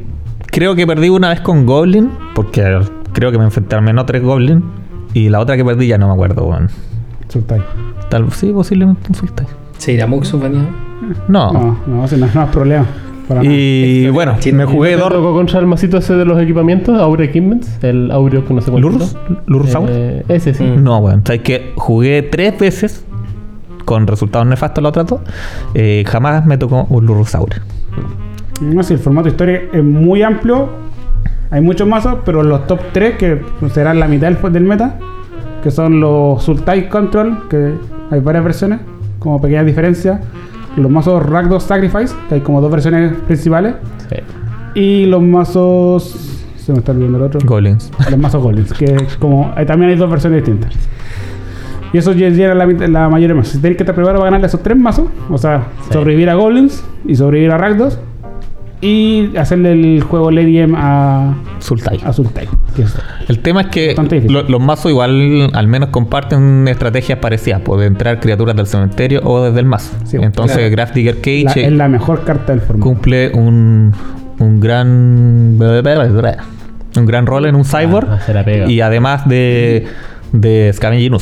Creo 0.51 0.74
que 0.74 0.86
perdí 0.86 1.09
una 1.09 1.28
vez 1.28 1.40
con 1.40 1.64
Goblin, 1.66 2.11
porque 2.34 2.80
creo 3.12 3.30
que 3.30 3.38
me 3.38 3.44
enfrenté 3.44 3.76
al 3.76 3.82
menos 3.82 4.07
tres 4.07 4.22
Goblin. 4.22 4.62
Y 5.14 5.28
la 5.28 5.40
otra 5.40 5.57
que 5.57 5.64
perdí 5.64 5.86
ya 5.88 5.98
no 5.98 6.09
me 6.09 6.14
acuerdo, 6.14 6.44
weón. 6.44 6.68
Sultai. 7.28 7.62
Tal, 8.09 8.30
sí, 8.32 8.53
posiblemente 8.53 9.09
un 9.09 9.14
Sultai. 9.14 9.46
¿Se 9.78 9.92
irá 9.92 10.07
Muxo 10.07 10.38
baneado? 10.38 10.68
No. 11.28 11.53
No, 11.53 11.78
no, 11.86 12.09
si 12.09 12.16
no, 12.16 12.26
no 12.32 12.42
es 12.44 12.51
problema. 12.51 12.86
Para 13.26 13.42
nada. 13.42 13.55
Y 13.55 14.09
bueno, 14.11 14.36
me 14.53 14.64
jugué 14.64 14.90
¿Te 14.90 14.96
dos. 14.96 15.09
tocó 15.11 15.32
contra 15.32 15.61
el 15.61 15.66
masito 15.66 15.98
ese 15.98 16.14
de 16.14 16.24
los 16.24 16.40
equipamientos? 16.40 17.01
Aure 17.01 17.24
Equipments, 17.24 17.82
el 17.82 18.11
Aureo 18.11 18.44
que 18.44 18.55
no 18.55 18.61
sé 18.61 18.70
cuánto. 18.70 18.88
¿Lurus? 18.88 19.16
¿Lurus? 19.46 19.76
Eh, 19.88 20.24
ese 20.28 20.53
sí. 20.53 20.64
Mm. 20.64 20.82
No, 20.82 20.98
weón. 20.98 21.22
Sabes 21.24 21.42
que 21.42 21.72
jugué 21.76 22.22
tres 22.22 22.59
veces 22.59 23.05
con 23.84 24.07
resultados 24.07 24.46
nefastos 24.46 24.82
las 24.82 24.90
otras 24.90 25.07
dos. 25.07 25.20
Eh, 25.74 26.05
jamás 26.07 26.44
me 26.46 26.59
tocó 26.59 26.86
un 26.90 27.07
Lurusaure. 27.07 27.57
No 28.61 28.82
sé, 28.82 28.94
el 28.94 29.00
formato 29.00 29.28
historia 29.28 29.62
es 29.72 29.82
muy 29.82 30.22
amplio. 30.22 30.68
Hay 31.50 31.61
muchos 31.61 31.88
mazos, 31.88 32.18
pero 32.24 32.42
los 32.42 32.66
top 32.66 32.80
3, 32.92 33.16
que 33.16 33.40
serán 33.72 33.98
la 33.98 34.06
mitad 34.06 34.30
del, 34.30 34.62
meta, 34.64 34.98
que 35.62 35.70
son 35.70 35.98
los 36.00 36.42
Sultai 36.44 36.88
Control, 36.88 37.48
que 37.48 37.74
hay 38.11 38.20
varias 38.20 38.44
versiones, 38.44 38.80
como 39.18 39.40
pequeñas 39.40 39.66
diferencias. 39.66 40.20
Los 40.76 40.90
mazos 40.90 41.24
Rakdos 41.26 41.64
Sacrifice, 41.64 42.14
que 42.28 42.36
hay 42.36 42.40
como 42.42 42.61
dos 42.61 42.70
versiones 42.70 43.14
principales. 43.26 43.74
Sí. 44.08 44.16
Y 44.80 45.06
los 45.06 45.22
mazos. 45.22 46.26
Se 46.56 46.72
me 46.72 46.78
está 46.78 46.92
olvidando 46.92 47.18
el 47.18 47.24
otro. 47.24 47.40
Golems. 47.44 47.90
los 48.11 48.18
mazos 48.18 48.42
Goblins, 48.42 48.72
que 48.74 48.96
como 49.18 49.52
eh, 49.56 49.64
también 49.64 49.90
hay 49.90 49.96
dos 49.96 50.08
versiones 50.11 50.44
distintas. 50.44 50.72
Y 51.92 51.98
eso 51.98 52.12
ya 52.12 52.28
llena 52.28 52.54
la, 52.54 52.66
la 52.66 53.08
mayoría 53.08 53.28
de 53.28 53.34
mazos. 53.34 53.54
Si 53.54 53.58
tenéis 53.58 53.78
que 53.78 53.82
estar 53.82 53.96
preparado 53.96 54.20
para 54.20 54.26
ganarle 54.30 54.46
esos 54.46 54.62
tres 54.62 54.76
mazos, 54.76 55.06
o 55.28 55.38
sea, 55.38 55.64
Sí. 55.88 55.94
sobrevivir 55.94 56.30
a 56.30 56.34
Goblins 56.34 56.84
y 57.04 57.16
sobrevivir 57.16 57.50
a 57.50 57.58
Rakdos, 57.58 57.98
y 58.81 59.37
hacerle 59.37 59.72
el 59.72 60.03
juego 60.03 60.31
Lady 60.31 60.59
M 60.59 60.74
a, 60.78 61.35
Sultai. 61.59 62.01
a 62.05 62.12
Sultai. 62.12 62.49
El 63.28 63.41
tema 63.41 63.62
es 63.62 63.66
que 63.68 63.95
lo- 64.28 64.43
los 64.45 64.61
mazos 64.61 64.91
igual 64.91 65.51
al 65.53 65.66
menos 65.66 65.91
comparten 65.91 66.66
estrategias 66.68 67.18
parecidas, 67.18 67.61
puede 67.61 67.87
entrar 67.87 68.20
criaturas 68.20 68.57
del 68.57 68.66
cementerio 68.66 69.20
o 69.24 69.43
desde 69.45 69.61
el 69.61 69.66
mazo. 69.66 69.95
Sí, 70.05 70.16
Entonces 70.20 70.57
claro. 70.57 70.70
Graph 70.72 70.93
Digger 70.95 71.16
Cage 71.16 71.45
la- 71.45 71.53
es 71.53 71.72
la 71.72 71.89
mejor 71.89 72.24
carta 72.24 72.53
del 72.53 72.61
formato. 72.62 72.89
cumple 72.89 73.31
un, 73.35 73.93
un 74.39 74.61
gran 74.61 75.59
un 76.97 77.07
gran 77.07 77.26
rol 77.26 77.47
en 77.47 77.55
un 77.57 77.64
cyborg 77.64 78.09
Ah, 78.11 78.43
pega. 78.45 78.68
y 78.70 78.81
además 78.81 79.28
de, 79.28 79.87
de 80.33 80.72
Scavenging. 80.74 81.12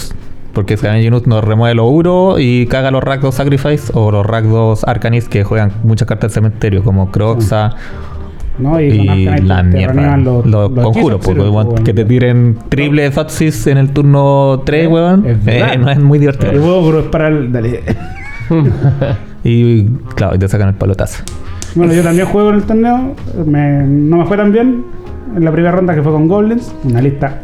Porque 0.58 0.76
Scavenging 0.76 1.12
Ooze 1.14 1.28
nos 1.28 1.44
remueve 1.44 1.76
los 1.76 1.88
Uro 1.88 2.40
y 2.40 2.66
caga 2.66 2.90
los 2.90 3.00
Rakdos 3.04 3.36
Sacrifice 3.36 3.92
o 3.94 4.10
los 4.10 4.26
Rakdos 4.26 4.82
Arcanis 4.82 5.28
que 5.28 5.44
juegan 5.44 5.70
muchas 5.84 6.08
cartas 6.08 6.32
del 6.32 6.42
cementerio 6.42 6.82
como 6.82 7.12
Croxa 7.12 7.76
¿no? 8.58 8.80
y, 8.80 9.06
Arcanite 9.08 9.42
la 9.46 9.62
mierda. 9.62 9.92
reaniman 9.92 10.24
Los, 10.24 10.44
los 10.46 10.70
conjuros, 10.72 11.24
weón, 11.28 11.68
pues, 11.68 11.82
que 11.82 11.94
te 11.94 12.02
bueno. 12.02 12.08
tiren 12.08 12.58
triple 12.70 13.08
Thoughtseize 13.08 13.70
en 13.70 13.78
el 13.78 13.90
turno 13.90 14.62
3, 14.66 14.82
Es- 14.86 14.90
weón. 14.90 15.24
Eh, 15.46 15.76
no 15.78 15.90
es 15.92 16.00
muy 16.00 16.18
divertido. 16.18 16.52
Y 16.52 16.58
huevo, 16.58 16.98
es 16.98 17.04
para 17.06 17.28
el. 17.28 17.52
Dale. 17.52 17.82
Y 19.44 19.84
claro, 20.16 20.34
y 20.34 20.38
te 20.40 20.48
sacan 20.48 20.68
el 20.70 20.74
palotazo. 20.74 21.22
Bueno, 21.76 21.92
yo 21.92 22.02
también 22.02 22.26
juego 22.26 22.48
en 22.50 22.56
el 22.56 22.62
torneo. 22.64 23.14
me- 23.46 23.84
no 23.86 24.16
me 24.16 24.24
fue 24.26 24.36
tan 24.36 24.50
bien 24.50 24.84
en 25.36 25.44
la 25.44 25.52
primera 25.52 25.70
ronda 25.76 25.94
que 25.94 26.02
fue 26.02 26.10
con 26.10 26.26
Goblins. 26.26 26.74
Una 26.82 27.00
lista 27.00 27.40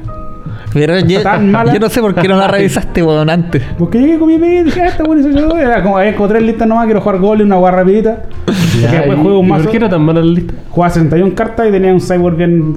Pero 0.74 0.98
yo, 1.00 1.22
Tan 1.22 1.50
mala. 1.50 1.72
yo 1.72 1.78
no 1.80 1.88
sé 1.88 2.00
por 2.00 2.14
qué 2.14 2.28
no 2.28 2.36
la 2.36 2.48
revisaste, 2.48 3.02
weón, 3.02 3.30
antes. 3.30 3.62
Porque 3.78 3.98
llegué 4.00 4.18
con 4.18 4.28
mi 4.28 4.36
pegué 4.38 4.60
y 4.60 4.64
dije, 4.64 4.82
ah, 4.82 4.86
está 4.88 5.04
bueno 5.04 5.22
ese 5.26 5.32
juego. 5.32 5.56
Era 5.56 5.82
como, 5.82 5.96
había 5.96 6.14
como 6.16 6.28
tres 6.28 6.42
listas 6.42 6.68
nomás, 6.68 6.84
quiero 6.86 7.00
jugar 7.00 7.18
gol 7.20 7.40
y 7.40 7.44
una 7.44 7.56
guarra 7.56 7.78
rapidita. 7.78 8.24
Porque 8.44 8.80
Ya, 8.82 8.90
después 8.90 9.18
¿y- 9.18 9.22
juego 9.22 9.38
un 9.38 9.48
mazo. 9.48 9.62
¿Por 9.62 9.70
qué 9.70 9.76
era 9.78 9.88
tan 9.88 10.02
mala 10.02 10.20
la 10.20 10.26
lista? 10.26 10.52
Jugaba 10.70 10.90
61 10.92 11.34
cartas 11.34 11.68
y 11.68 11.70
tenía 11.70 11.94
un 11.94 12.00
cyborg 12.00 12.36
bien, 12.36 12.74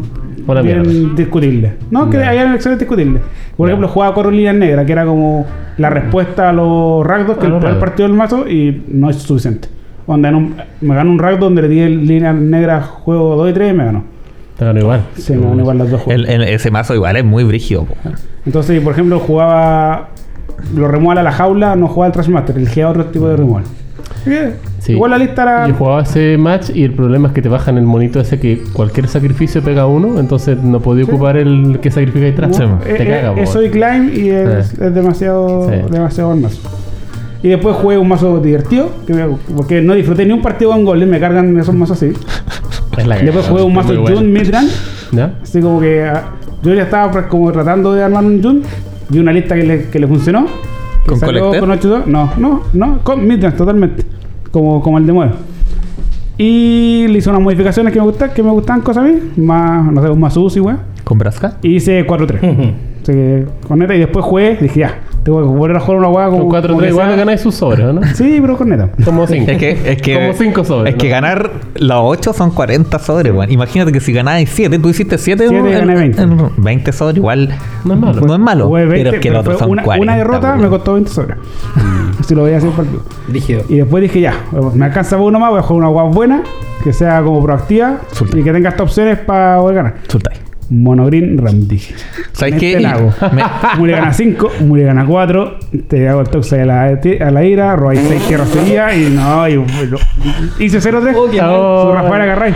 discutible. 1.16 1.74
No, 1.92 2.10
que 2.10 2.18
Ya. 2.18 2.30
había 2.30 2.44
elecciones 2.44 2.80
discutibles. 2.80 3.22
Por 3.58 3.68
ejemplo, 3.70 3.88
jugaba 3.88 4.14
cuatro 4.14 4.32
líneas 4.32 4.56
negras, 4.56 4.86
que 4.86 4.92
era 4.92 5.06
como 5.06 5.46
la 5.78 5.90
respuesta 5.90 6.50
a 6.50 6.54
los 6.54 7.06
ragdos, 7.06 7.38
que 7.38 7.48
el 7.48 7.54
ragdos. 7.54 7.78
partido 7.80 8.08
del 8.08 8.16
mazo 8.18 8.48
y 8.48 8.84
no 8.90 9.10
es 9.10 9.18
suficiente. 9.18 9.68
En 10.08 10.36
un- 10.36 10.56
me 10.82 10.96
ganó 10.96 11.12
un 11.12 11.20
ragdo 11.20 11.46
donde 11.46 11.64
le 11.64 11.68
di 11.68 11.88
líneas 11.90 12.34
negras, 12.36 12.86
juego 12.86 13.36
2 13.36 13.50
y 13.50 13.54
3 13.54 13.74
y 13.74 13.76
me 13.76 13.86
ganó. 13.86 14.04
Te 14.58 14.66
ganó 14.66 14.80
igual. 14.80 15.02
Sí, 15.18 15.34
me 15.34 15.42
ganó 15.44 15.60
igual 15.62 15.78
los 15.78 15.92
dos 15.92 16.02
juegos. 16.02 16.26
El- 16.26 16.42
el- 16.42 16.48
ese 16.50 16.72
mazo 16.72 16.96
igual 16.96 17.16
es 17.18 17.24
muy 17.26 17.44
brígido, 17.44 17.86
po. 17.86 17.96
Entonces, 18.46 18.82
por 18.82 18.94
ejemplo, 18.94 19.20
jugaba 19.20 20.10
lo 20.76 20.88
removal 20.88 21.20
a 21.20 21.24
la 21.24 21.32
jaula, 21.32 21.76
no 21.76 21.88
jugaba 21.88 22.08
el 22.08 22.14
Trashmaster, 22.14 22.58
elegía 22.58 22.90
otro 22.90 23.06
tipo 23.06 23.28
de 23.28 23.36
que, 24.26 24.52
Sí. 24.80 24.94
Igual 24.94 25.12
la 25.12 25.18
lista 25.18 25.44
era. 25.44 25.68
Yo 25.68 25.74
jugaba 25.74 26.02
ese 26.02 26.38
match 26.38 26.70
y 26.74 26.84
el 26.84 26.94
problema 26.94 27.28
es 27.28 27.34
que 27.34 27.42
te 27.42 27.50
bajan 27.50 27.78
el 27.78 27.84
monito 27.84 28.20
ese 28.22 28.40
que 28.40 28.64
cualquier 28.74 29.08
sacrificio 29.10 29.62
pega 29.62 29.86
uno, 29.86 30.18
entonces 30.20 30.58
no 30.64 30.80
podía 30.80 31.04
ocupar 31.04 31.36
el 31.38 31.80
que 31.82 31.92
sacrifica 31.92 32.26
detrás. 32.26 32.56
Sí. 32.56 32.64
Eh, 32.64 32.94
Te 32.98 33.04
eh, 33.04 33.08
caga. 33.22 33.42
Eso 33.42 33.62
y 33.64 33.70
climb 33.70 34.10
y 34.14 34.30
es, 34.30 34.68
Sí. 34.68 34.78
es 34.82 34.94
demasiado, 34.96 35.70
Sí. 35.70 35.76
demasiado 35.92 36.30
buen 36.30 36.42
mazo. 36.42 36.58
Y 37.44 37.50
después 37.50 37.76
jugué 37.76 37.98
un 37.98 38.08
mazo 38.08 38.40
divertido, 38.40 38.90
que 39.06 39.14
me- 39.14 39.26
porque 39.56 39.82
no 39.82 39.94
disfruté 39.94 40.26
ni 40.26 40.32
un 40.34 40.42
partido 40.42 40.72
con 40.72 40.86
goles, 40.86 41.08
me 41.08 41.20
cargan 41.20 41.58
esos 41.60 41.76
mazos 41.76 41.98
así. 42.02 42.14
Es 42.98 43.08
la 43.08 43.18
Después 43.18 43.48
jugué 43.48 43.64
un 43.64 43.74
mazo 43.74 44.00
bueno. 44.02 44.18
Jun 44.18 44.34
Midran, 44.34 44.68
así 45.42 45.62
como 45.62 45.80
que 45.80 46.04
ah, 46.04 46.24
yo 46.64 46.74
ya 46.74 46.84
estaba 46.84 47.28
como 47.28 47.52
tratando 47.52 47.94
de 47.94 48.04
armar 48.04 48.26
un 48.26 48.42
Jun, 48.42 48.64
vi 49.10 49.20
una 49.20 49.32
lista 49.32 49.56
que 49.56 49.64
le, 49.64 49.84
que 49.90 50.00
le 50.00 50.08
funcionó. 50.08 50.46
que 51.04 51.12
¿Con 51.12 51.20
Collector? 51.20 51.60
Con 51.60 51.72
8 51.72 52.04
No, 52.08 52.32
no, 52.38 52.64
no, 52.74 53.00
con 53.04 53.26
Midran 53.26 53.56
totalmente, 53.56 54.04
como, 54.52 54.82
como 54.82 54.98
el 54.98 55.06
de 55.06 55.14
Mueve. 55.14 55.32
Y 56.40 57.06
le 57.08 57.18
hice 57.18 57.30
unas 57.30 57.42
modificaciones 57.42 57.94
que 57.94 58.00
me 58.00 58.06
gustan, 58.06 58.32
que 58.32 58.44
me 58.44 58.52
gustaban 58.52 58.82
cosas 58.82 59.06
a 59.06 59.08
mí, 59.08 59.20
más, 59.38 59.92
no 59.92 60.02
sé, 60.02 60.10
un 60.10 60.20
más 60.20 60.36
UCI, 60.36 60.60
weón. 60.60 60.80
¿Con 61.04 61.18
Brasca? 61.18 61.58
Y 61.62 61.76
hice 61.76 62.06
4-3. 62.06 62.74
Así 63.04 63.14
que 63.14 63.46
con 63.68 63.80
neta 63.80 63.96
y 63.96 64.00
después 64.00 64.26
jugué, 64.26 64.58
dije 64.60 64.82
ya, 64.82 65.00
tengo 65.28 65.42
que 65.42 65.58
volver 65.58 65.76
a 65.76 65.80
jugar 65.82 65.98
una 66.00 66.08
hueá 66.08 66.26
como. 66.28 66.40
Con 66.40 66.50
4 66.52 66.68
como 66.70 66.80
3 66.80 66.88
que 66.88 66.94
igual 66.94 67.18
ganáis 67.18 67.42
sus 67.42 67.54
sobres, 67.56 67.94
¿no? 67.94 68.02
Sí, 68.16 68.38
pero 68.40 68.58
con 68.58 68.70
neta. 68.70 68.90
Como 69.04 69.28
5. 69.28 69.52
Es 69.52 69.58
que, 69.58 69.92
es 69.92 70.02
que, 70.02 70.14
Como 70.14 70.34
5 70.34 70.64
sobres. 70.64 70.94
es 70.94 70.98
que 71.02 71.08
¿no? 71.10 71.12
ganar 71.16 71.52
los 71.76 72.00
8 72.02 72.32
son 72.32 72.52
40 72.52 72.98
sobres, 73.00 73.34
weón. 73.34 73.52
Imagínate 73.52 73.92
que 73.92 74.00
si 74.00 74.14
ganáis 74.14 74.50
7, 74.50 74.80
tú 74.80 74.88
hiciste 74.88 75.18
7, 75.18 75.50
Siete, 75.50 75.70
gané 75.70 75.96
20. 75.96 76.28
20 76.56 76.94
sobres 76.94 77.18
igual. 77.18 77.50
No 77.84 77.94
es 77.96 78.00
malo. 78.00 78.22
No 78.22 78.34
es 78.36 78.40
malo. 78.40 78.68
Jugué 78.68 78.86
20, 78.86 79.04
pero 79.04 79.16
es 79.18 79.22
que 79.22 79.30
pero 79.30 79.34
los 79.34 79.46
otros 79.48 79.60
son 79.60 79.70
una, 79.72 79.84
40. 79.84 80.04
una 80.04 80.18
derrota 80.18 80.50
weón. 80.52 80.62
me 80.62 80.70
costó 80.70 80.94
20 80.94 81.12
sobres. 81.12 81.38
Si 82.26 82.34
lo 82.34 82.44
voy 82.44 82.54
a 82.54 82.58
hacer 82.58 82.70
partido. 82.70 83.02
Rígido. 83.28 83.64
Y 83.68 83.76
después 83.76 84.02
dije 84.02 84.22
ya, 84.22 84.34
me 84.76 84.86
alcanza 84.86 85.18
uno 85.18 85.40
más, 85.40 85.50
voy 85.50 85.60
a 85.60 85.64
jugar 85.64 85.80
una 85.84 85.90
guap 85.90 86.14
buena, 86.14 86.42
que 86.86 86.94
sea 86.94 87.22
como 87.22 87.44
proactiva 87.44 87.98
Suelta. 88.14 88.40
y 88.40 88.44
que 88.44 88.54
tenga 88.54 88.70
estas 88.70 88.84
opciones 88.84 89.20
para 89.20 89.58
poder 89.58 89.76
ganar. 89.76 89.96
Sultai. 90.08 90.47
Monogreen 90.70 91.38
Randy. 91.38 91.80
¿Sabes 92.34 92.56
Este 92.56 92.74
qué? 92.74 92.80
lago. 92.80 93.14
Me- 93.34 93.44
Mure 93.78 93.94
gana 93.94 94.14
5, 94.14 94.52
Mure 94.62 94.84
gana 94.84 95.06
4, 95.06 95.58
te 95.88 96.08
hago 96.10 96.22
el 96.22 96.30
toxe 96.30 96.62
a 96.62 96.66
la, 96.66 96.84
a 96.86 97.32
la 97.32 97.44
ira, 97.44 97.76
robáis 97.76 98.02
6 98.08 98.22
tierras 98.28 98.50
seguidas 98.50 98.96
y 98.96 99.10
no, 99.10 99.48
y, 99.48 99.58
bueno, 99.58 99.98
hice 100.60 100.80
0-3. 100.80 101.16
Oh, 101.44 101.92
Rafael 101.94 102.22
Agarray. 102.22 102.54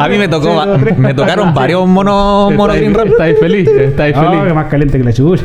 A 0.00 0.08
mí 0.08 0.18
me 0.18 0.28
tocó, 0.28 0.64
me 0.96 1.12
tocaron 1.14 1.52
varios 1.54 1.86
mono 1.86 2.48
Green 2.74 2.94
Ram. 2.94 3.08
Estáis 3.08 3.38
feliz, 3.38 3.68
estáis 3.68 4.14
Ah, 4.16 4.30
que 4.30 4.38
feliz. 4.38 4.54
más 4.54 4.66
caliente 4.66 4.98
que 4.98 5.04
la 5.04 5.12
chubucha. 5.12 5.44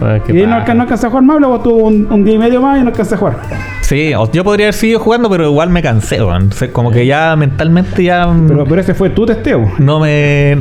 Ah, 0.00 0.18
Y 0.28 0.32
no, 0.32 0.46
no 0.74 0.82
alcancé 0.82 1.06
a 1.06 1.10
jugar 1.10 1.24
más, 1.24 1.40
luego 1.40 1.60
tuvo 1.60 1.88
un, 1.88 2.06
un 2.10 2.24
día 2.24 2.34
y 2.34 2.38
medio 2.38 2.60
más 2.62 2.78
y 2.78 2.82
no 2.82 2.88
alcancé 2.88 3.14
a 3.16 3.18
jugar. 3.18 3.36
Sí, 3.82 4.12
yo 4.32 4.44
podría 4.44 4.66
haber 4.66 4.74
seguido 4.74 5.00
jugando, 5.00 5.28
pero 5.28 5.46
igual 5.48 5.68
me 5.70 5.82
cansé, 5.82 6.18
sea, 6.52 6.68
Como 6.72 6.90
que 6.92 7.06
ya 7.06 7.34
mentalmente 7.36 8.04
ya 8.04 8.28
Pero, 8.46 8.64
pero 8.64 8.80
ese 8.80 8.94
fue 8.94 9.10
tu 9.10 9.26
testeo. 9.26 9.70
no 9.78 9.98
me. 10.00 10.56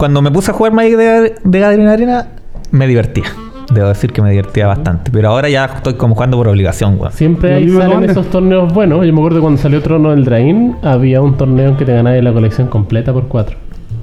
Cuando 0.00 0.22
me 0.22 0.30
puse 0.30 0.50
a 0.50 0.54
jugar 0.54 0.72
Magic 0.72 0.96
de, 0.96 1.34
de 1.44 1.60
Gathering 1.60 1.86
Arena, 1.88 2.26
me 2.70 2.86
divertía. 2.86 3.24
Debo 3.70 3.88
decir 3.88 4.12
que 4.14 4.22
me 4.22 4.30
divertía 4.30 4.66
bastante. 4.66 5.10
Pero 5.10 5.28
ahora 5.28 5.50
ya 5.50 5.66
estoy 5.66 5.92
como 5.94 6.14
jugando 6.14 6.38
por 6.38 6.48
obligación, 6.48 6.96
weón. 6.98 7.12
Siempre 7.12 7.52
ahí 7.54 7.68
salen 7.68 8.08
esos 8.08 8.26
torneos 8.30 8.72
buenos. 8.72 9.06
Yo 9.06 9.12
me 9.12 9.18
acuerdo 9.20 9.42
cuando 9.42 9.60
salió 9.60 9.82
Trono 9.82 10.10
del 10.12 10.24
Drain, 10.24 10.76
había 10.82 11.20
un 11.20 11.36
torneo 11.36 11.68
en 11.68 11.76
que 11.76 11.84
te 11.84 11.92
ganabas 11.92 12.24
la 12.24 12.32
colección 12.32 12.68
completa 12.68 13.12
por 13.12 13.28
4. 13.28 13.56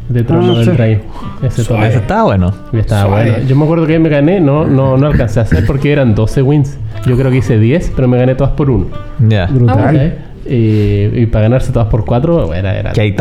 De 0.09 0.23
Trono 0.23 0.53
Ah, 0.53 0.59
del 0.59 0.65
sí. 0.65 0.71
Drain. 0.71 1.01
Ese 1.41 1.63
torneo. 1.65 1.87
Eso 1.89 1.97
estaba 1.97 2.23
bueno. 2.25 2.53
Y 2.71 2.77
estaba 2.77 3.07
Suave. 3.09 3.31
bueno. 3.31 3.45
Yo 3.47 3.55
me 3.55 3.63
acuerdo 3.65 3.87
que 3.87 3.97
me 3.99 4.07
gané, 4.09 4.39
no, 4.39 4.67
no, 4.67 4.97
no 4.97 5.07
alcancé 5.07 5.39
a 5.39 5.43
hacer 5.43 5.65
porque 5.65 5.91
eran 5.91 6.13
12 6.13 6.43
wins. 6.43 6.77
Yo 7.07 7.17
creo 7.17 7.31
que 7.31 7.37
hice 7.37 7.57
10, 7.59 7.91
pero 7.95 8.07
me 8.07 8.17
gané 8.17 8.35
todas 8.35 8.53
por 8.53 8.69
uno. 8.69 8.85
Ya. 9.27 9.47
Brutal. 9.47 10.15
Y, 10.49 11.11
y 11.21 11.25
para 11.27 11.43
ganarse 11.43 11.71
todas 11.71 11.87
por 11.89 12.05
4, 12.05 12.53
era, 12.53 12.77
era. 12.77 12.91
Que 12.93 13.01
ahí 13.01 13.11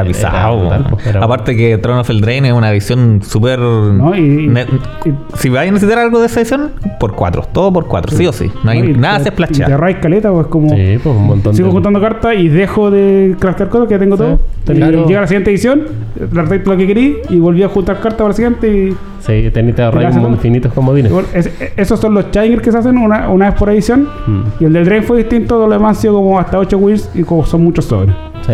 weón. 0.56 0.84
pues, 0.90 1.16
Aparte 1.16 1.56
que 1.56 1.76
Throne 1.78 2.00
of 2.00 2.10
Eldraine 2.10 2.48
es 2.48 2.54
una 2.54 2.70
edición 2.70 3.20
súper... 3.22 3.58
y- 4.16 4.50
y- 4.50 5.14
si 5.34 5.48
vais 5.48 5.68
a 5.68 5.72
necesitar 5.72 5.98
algo 5.98 6.20
de 6.20 6.26
esa 6.26 6.40
edición, 6.40 6.70
por 7.00 7.14
cuatro. 7.14 7.42
Todo 7.52 7.72
por 7.72 7.86
cuatro, 7.86 8.16
sí 8.16 8.26
o 8.26 8.32
sí. 8.32 8.50
No 8.64 8.70
hay, 8.70 8.80
y 8.80 8.92
nada 8.94 9.18
se 9.20 9.28
Y 9.28 9.32
splashea. 9.32 9.66
arraigas 9.74 10.02
caleta, 10.02 10.30
pues 10.32 10.46
como. 10.46 10.70
Sí, 10.70 10.98
pues 11.02 11.16
un 11.16 11.26
montón 11.26 11.54
Sigo 11.54 11.68
de. 11.68 11.72
juntando 11.74 12.00
cartas 12.00 12.34
y 12.36 12.48
dejo 12.48 12.90
de 12.90 13.36
craftear 13.38 13.68
cosas 13.68 13.88
que 13.88 13.94
ya 13.94 13.98
tengo 13.98 14.16
Sí, 14.16 14.22
todo. 14.22 14.38
Y 14.68 14.76
claro. 14.76 15.06
llega 15.06 15.20
la 15.20 15.26
siguiente 15.26 15.50
edición, 15.50 15.82
crafteé 16.32 16.62
lo 16.64 16.76
que 16.76 16.86
querí 16.86 17.16
y 17.28 17.38
volví 17.38 17.62
a 17.62 17.68
juntar 17.68 17.96
cartas 17.96 18.14
para 18.18 18.28
la 18.28 18.34
siguiente. 18.34 18.68
Y, 18.68 18.96
Sí, 19.20 19.50
un 20.16 20.30
¿no? 20.30 20.36
infinitos 20.36 20.72
comodines. 20.72 21.10
y 21.10 21.14
bueno, 21.14 21.28
es- 21.34 21.50
esos 21.76 21.98
son 21.98 22.14
los 22.14 22.30
challengers 22.30 22.62
que 22.62 22.70
se 22.70 22.78
hacen 22.78 22.96
una, 22.96 23.28
una 23.28 23.46
vez 23.50 23.58
por 23.58 23.68
edición. 23.70 24.08
Mm. 24.26 24.42
Y 24.60 24.64
el 24.66 24.72
del 24.72 24.84
Drain 24.84 25.02
fue 25.02 25.18
distinto, 25.18 25.66
lo 25.66 25.72
demás 25.72 25.98
sido 25.98 26.14
como 26.14 26.38
hasta 26.38 26.58
8 26.58 26.78
wins 26.78 27.10
y 27.16 27.22
como 27.24 27.44
son 27.46 27.64
muchos 27.64 27.84
sobres. 27.86 28.14
Sí. 28.46 28.52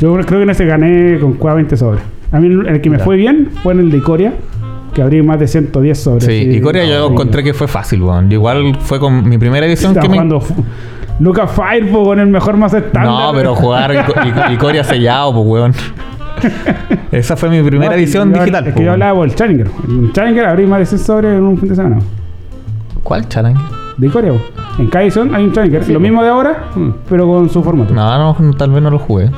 Yo 0.00 0.12
creo 0.14 0.26
que 0.38 0.42
en 0.42 0.50
ese 0.50 0.66
gané 0.66 1.18
con 1.20 1.34
cueva 1.34 1.56
20 1.56 1.76
sobres. 1.76 2.02
A 2.32 2.40
mí 2.40 2.48
el 2.68 2.80
que 2.80 2.90
me 2.90 2.98
Ya. 2.98 3.04
fue 3.04 3.16
bien 3.16 3.50
fue 3.62 3.74
en 3.74 3.80
el 3.80 3.90
de 3.90 3.98
Icoria, 3.98 4.32
que 4.92 5.02
abrí 5.02 5.22
más 5.22 5.38
de 5.38 5.46
110 5.46 5.98
sobres. 5.98 6.24
Sí, 6.24 6.60
Corea 6.60 6.84
yo 6.84 7.08
encontré 7.10 7.42
que 7.44 7.54
fue 7.54 7.68
fácil, 7.68 8.02
weón. 8.02 8.30
Igual 8.30 8.76
fue 8.80 8.98
con 8.98 9.28
mi 9.28 9.38
primera 9.38 9.66
edición 9.66 9.94
que 9.94 10.08
me... 10.08 10.28
Lucas 11.20 11.48
Firebo 11.52 12.04
con 12.04 12.18
el 12.18 12.26
mejor 12.26 12.56
más 12.56 12.74
estándar. 12.74 13.04
No, 13.06 13.32
pero 13.32 13.54
jugar 13.54 13.92
Corea 14.58 14.82
sellado, 14.82 15.32
pues, 15.32 15.46
weón. 15.46 15.72
Esa 17.12 17.36
fue 17.36 17.48
mi 17.50 17.62
primera 17.62 17.92
No, 17.92 17.96
edición 17.96 18.32
yo- 18.34 18.40
digital. 18.40 18.66
Es 18.66 18.72
po, 18.72 18.78
que 18.80 18.84
yo 18.84 18.92
hablaba 18.92 19.14
por 19.14 19.28
el 19.28 19.34
Challenger. 19.36 19.68
El 19.88 20.12
Challenger 20.12 20.44
abrí 20.46 20.66
más 20.66 20.80
de 20.80 20.86
100 20.86 20.98
sobres 20.98 21.32
en 21.38 21.42
un 21.44 21.56
fin 21.58 21.68
de 21.68 21.76
semana. 21.76 21.98
¿Cuál 23.04 23.28
challenge? 23.28 23.60
De 23.96 24.08
Corea, 24.08 24.32
po. 24.32 24.40
En 24.78 24.86
cada 24.88 25.04
edición 25.04 25.34
hay 25.34 25.44
un 25.44 25.52
Challenger. 25.52 25.88
Lo 25.90 26.00
mismo 26.00 26.22
de 26.22 26.28
ahora, 26.28 26.64
Mm. 26.74 26.90
pero 27.08 27.26
con 27.26 27.48
su 27.48 27.62
formato. 27.62 27.94
No, 27.94 28.34
no, 28.34 28.54
tal 28.54 28.70
vez 28.70 28.82
no 28.82 28.90
lo 28.90 28.98
jugué. 28.98 29.30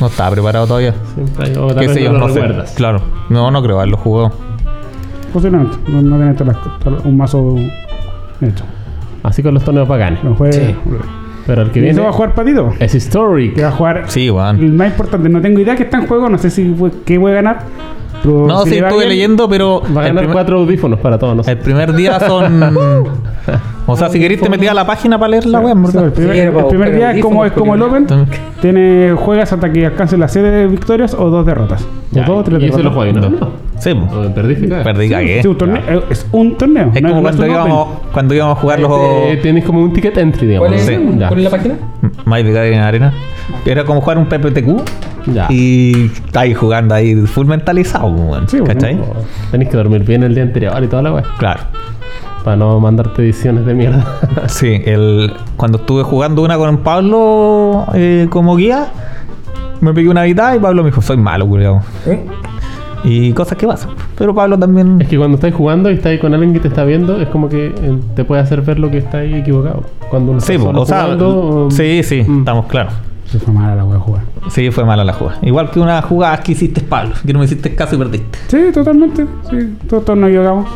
No 0.00 0.06
estaba 0.06 0.30
preparado 0.32 0.66
todavía. 0.66 0.94
Siempre 1.14 1.46
hay. 1.46 1.56
O 1.56 1.66
tal 1.68 1.78
¿Qué 1.80 1.86
vez 1.86 1.96
sé 1.96 2.02
yo? 2.04 2.12
no 2.12 2.28
sé. 2.28 2.40
recuerdas. 2.40 2.74
Claro. 2.76 3.00
No, 3.28 3.50
no 3.50 3.62
creo 3.62 3.76
haberlo 3.78 3.96
jugado. 3.96 4.32
Posiblemente. 5.32 5.76
No, 5.88 6.00
no 6.02 6.34
todas- 6.34 7.04
un 7.04 7.16
mazo 7.16 7.56
hecho. 8.40 8.64
Así 9.22 9.42
con 9.42 9.54
los 9.54 9.64
torneos 9.64 9.88
bacanes. 9.88 10.22
Lo 10.22 10.34
juegue. 10.34 10.52
Sí. 10.52 10.74
Pero 11.46 11.62
el 11.62 11.70
que 11.70 11.78
¿Y 11.78 11.82
viene 11.82 11.94
eso 11.94 12.02
va 12.04 12.10
a 12.10 12.12
jugar 12.12 12.34
patito? 12.34 12.72
es 12.78 12.94
Historic. 12.94 13.54
Que 13.54 13.62
va 13.62 13.68
a 13.68 13.72
jugar 13.72 14.04
Sí, 14.06 14.30
weón. 14.30 14.58
el 14.62 14.72
más 14.72 14.88
importante. 14.88 15.28
No 15.28 15.40
tengo 15.40 15.60
idea 15.60 15.76
que 15.76 15.82
está 15.84 15.98
en 15.98 16.06
juego. 16.06 16.28
No 16.28 16.38
sé 16.38 16.50
si 16.50 16.72
fue- 16.74 16.90
qué 17.04 17.18
voy 17.18 17.32
a 17.32 17.34
ganar. 17.36 17.58
pero 18.22 18.46
No, 18.46 18.62
si 18.64 18.70
sí, 18.70 18.76
estuve 18.78 18.98
bien, 19.00 19.08
leyendo, 19.10 19.48
pero. 19.48 19.82
Va 19.82 20.00
a 20.02 20.04
ganar 20.06 20.16
primer- 20.24 20.32
cuatro 20.32 20.58
audífonos 20.60 20.98
para 21.00 21.18
todos. 21.18 21.46
El 21.46 21.58
primer 21.58 21.92
día 21.94 22.18
son. 22.20 22.58
o 23.86 23.96
sea, 23.96 24.08
si 24.08 24.18
queréis 24.18 24.40
te 24.40 24.48
metí 24.48 24.66
a 24.66 24.74
la 24.74 24.86
página 24.86 25.18
para 25.18 25.30
leer 25.30 25.46
la 25.46 25.60
web, 25.60 25.76
Sí, 25.90 25.98
el 25.98 26.12
primer, 26.12 26.34
Sí, 26.34 26.76
el 26.82 26.94
día 26.96 27.12
es 27.12 27.22
como, 27.22 27.44
es 27.44 27.52
como 27.52 27.74
el 27.74 27.82
Open. 27.82 28.06
Tiene, 28.60 29.12
juegas 29.16 29.52
hasta 29.52 29.70
que 29.72 29.86
alcance 29.86 30.16
la 30.16 30.28
serie 30.28 30.50
de 30.50 30.66
victorias 30.66 31.14
o 31.14 31.28
dos 31.28 31.44
derrotas. 31.44 31.82
O 31.82 31.86
Ya, 32.12 32.24
dos 32.24 32.40
o 32.40 32.44
tres 32.44 32.62
y 32.62 32.66
ese 32.66 32.76
derrotas. 32.78 32.84
lo 32.84 32.90
juega, 32.92 33.20
¿no? 33.20 33.30
No. 33.30 33.50
Sí. 33.78 33.90
O 33.90 34.34
Perdiste. 34.34 34.68
Perdí, 34.68 35.10
cagué. 35.10 35.42
Sí, 35.42 35.48
un 35.48 35.58
torneo, 35.58 35.82
es 36.08 36.26
un 36.32 36.56
torneo. 36.56 36.90
Es 36.94 37.02
no 37.02 37.08
como 37.08 37.20
no 37.20 37.22
cuando 37.22 37.46
íbamos, 37.46 37.88
cuando 38.12 38.34
íbamos 38.34 38.56
a 38.56 38.60
jugar 38.60 38.80
los. 38.80 38.90
Eh, 38.92 39.38
Tienes 39.42 39.64
como 39.64 39.80
un 39.80 39.92
ticket 39.92 40.16
entry, 40.16 40.46
digamos. 40.46 40.68
¿Cuál 40.68 40.80
es, 40.80 40.86
Sí. 40.86 40.96
¿Cuál 40.96 41.38
es 41.38 41.44
la 41.44 41.50
página? 41.50 41.74
Magic 42.24 42.54
Gathering 42.54 42.78
Arena. 42.80 43.12
Era 43.66 43.84
como 43.84 44.00
jugar 44.00 44.18
un 44.18 44.26
PPTQ. 44.26 44.82
Ya. 45.34 45.46
Y 45.50 46.06
está 46.06 46.40
ahí 46.40 46.54
jugando 46.54 46.94
ahí 46.94 47.14
full 47.26 47.46
mentalizado, 47.46 48.06
weón. 48.06 48.48
Sí. 48.48 48.60
¿Cachai? 48.64 48.98
Tenés 49.50 49.68
que 49.68 49.76
dormir 49.76 50.04
bien 50.04 50.22
el 50.22 50.34
día 50.34 50.44
anterior 50.44 50.82
y 50.82 50.86
toda 50.86 51.02
la 51.02 51.12
weá. 51.12 51.24
Claro. 51.38 51.60
Para 52.44 52.56
no 52.56 52.78
mandarte 52.78 53.22
ediciones 53.22 53.64
de 53.66 53.74
mierda. 53.74 54.04
Sí, 54.48 54.80
el, 54.84 55.32
cuando 55.56 55.78
estuve 55.78 56.02
jugando 56.02 56.42
una 56.42 56.56
con 56.58 56.76
Pablo 56.78 57.86
eh, 57.94 58.26
como 58.30 58.56
guía, 58.56 58.88
me 59.80 59.92
pegué 59.94 60.08
una 60.10 60.22
mitad 60.24 60.54
y 60.54 60.58
Pablo 60.58 60.82
me 60.82 60.90
dijo, 60.90 61.00
soy 61.00 61.16
malo, 61.16 61.48
culiao. 61.48 61.80
¿Eh? 62.06 62.24
Y 63.04 63.32
cosas 63.32 63.56
que 63.58 63.66
pasan. 63.66 63.90
Pero 64.16 64.34
Pablo 64.34 64.58
también. 64.58 65.00
es 65.00 65.08
que 65.08 65.16
cuando 65.18 65.36
estás 65.36 65.52
jugando 65.54 65.90
y 65.90 65.94
estás 65.94 66.12
ahí 66.12 66.18
con 66.18 66.32
alguien 66.34 66.52
que 66.52 66.60
te 66.60 66.68
está 66.68 66.84
viendo, 66.84 67.20
es 67.20 67.28
como 67.28 67.48
que 67.48 67.66
eh, 67.68 67.98
te 68.14 68.24
puede 68.24 68.42
hacer 68.42 68.60
ver 68.62 68.78
lo 68.78 68.90
que 68.90 68.98
está 68.98 69.18
ahí 69.18 69.34
equivocado. 69.34 69.82
Cuando 70.10 70.32
uno 70.32 70.40
Sí, 70.40 70.52
está 70.52 70.64
solo 70.64 70.82
o 70.82 70.86
sea, 70.86 71.02
jugando, 71.04 71.68
sí, 71.70 72.02
sí, 72.02 72.22
Mm. 72.26 72.38
estamos 72.40 72.66
claros. 72.66 72.92
Se 73.26 73.38
fue 73.40 73.52
mala 73.52 73.74
la 73.74 73.82
voy 73.82 73.96
a 73.96 73.98
jugar. 74.00 74.22
Sí, 74.48 74.70
fue 74.70 74.84
mala 74.84 75.02
la 75.04 75.12
jugada. 75.12 75.38
Igual 75.42 75.70
que 75.70 75.80
una 75.80 76.00
jugada 76.02 76.36
que 76.38 76.52
hiciste 76.52 76.82
Pablo, 76.82 77.14
que 77.26 77.32
no 77.32 77.38
me 77.40 77.46
hiciste 77.46 77.74
caso 77.74 77.94
y 77.96 77.98
perdiste. 77.98 78.38
Sí, 78.48 78.58
totalmente. 78.72 79.26
Sí, 79.50 79.76
todos, 79.88 80.04
todos 80.04 80.18
nos 80.18 80.28
equivocamos. 80.28 80.66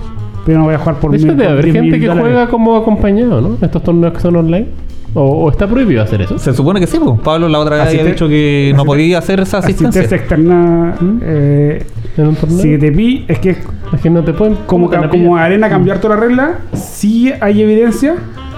Pero 0.48 0.60
no 0.60 0.64
voy 0.64 0.74
a 0.74 0.78
jugar 0.78 0.94
por 0.96 1.10
debe 1.12 1.46
haber 1.46 1.64
10 1.66 1.74
gente 1.74 2.00
que 2.00 2.06
dólares. 2.06 2.22
juega 2.30 2.48
como 2.48 2.74
acompañado, 2.76 3.40
¿no? 3.42 3.58
Estos 3.60 3.82
torneos 3.82 4.14
que 4.14 4.20
son 4.20 4.34
online. 4.36 4.66
O, 5.12 5.22
o 5.44 5.50
está 5.50 5.66
prohibido 5.66 6.02
hacer 6.02 6.22
eso. 6.22 6.38
Se 6.38 6.54
supone 6.54 6.80
que 6.80 6.86
sí, 6.86 6.98
pues. 7.02 7.20
Pablo 7.20 7.48
la 7.50 7.58
otra 7.58 7.76
vez 7.76 7.88
había 7.88 8.04
dicho 8.04 8.28
que 8.28 8.72
no 8.74 8.84
podía 8.86 9.18
hacer 9.18 9.40
esa 9.40 9.58
Asistencia 9.58 10.00
asistencia. 10.00 10.16
externa. 10.16 10.94
eh, 11.22 11.84
En 12.16 12.26
un 12.28 12.34
torneo. 12.34 12.58
si 12.58 12.78
te 12.78 12.90
pi, 12.92 13.24
es 13.28 13.38
que 13.40 13.50
Es 13.50 14.00
que 14.02 14.08
no 14.10 14.22
te 14.24 14.32
pueden. 14.32 14.54
como, 14.54 14.86
¿cómo 14.86 14.90
te 14.90 14.96
la 14.98 15.10
como 15.10 15.36
arena 15.36 15.68
cambiar 15.68 15.98
toda 16.00 16.14
la 16.14 16.20
regla, 16.22 16.58
si 16.72 17.30
hay 17.40 17.60
evidencia, 17.62 18.14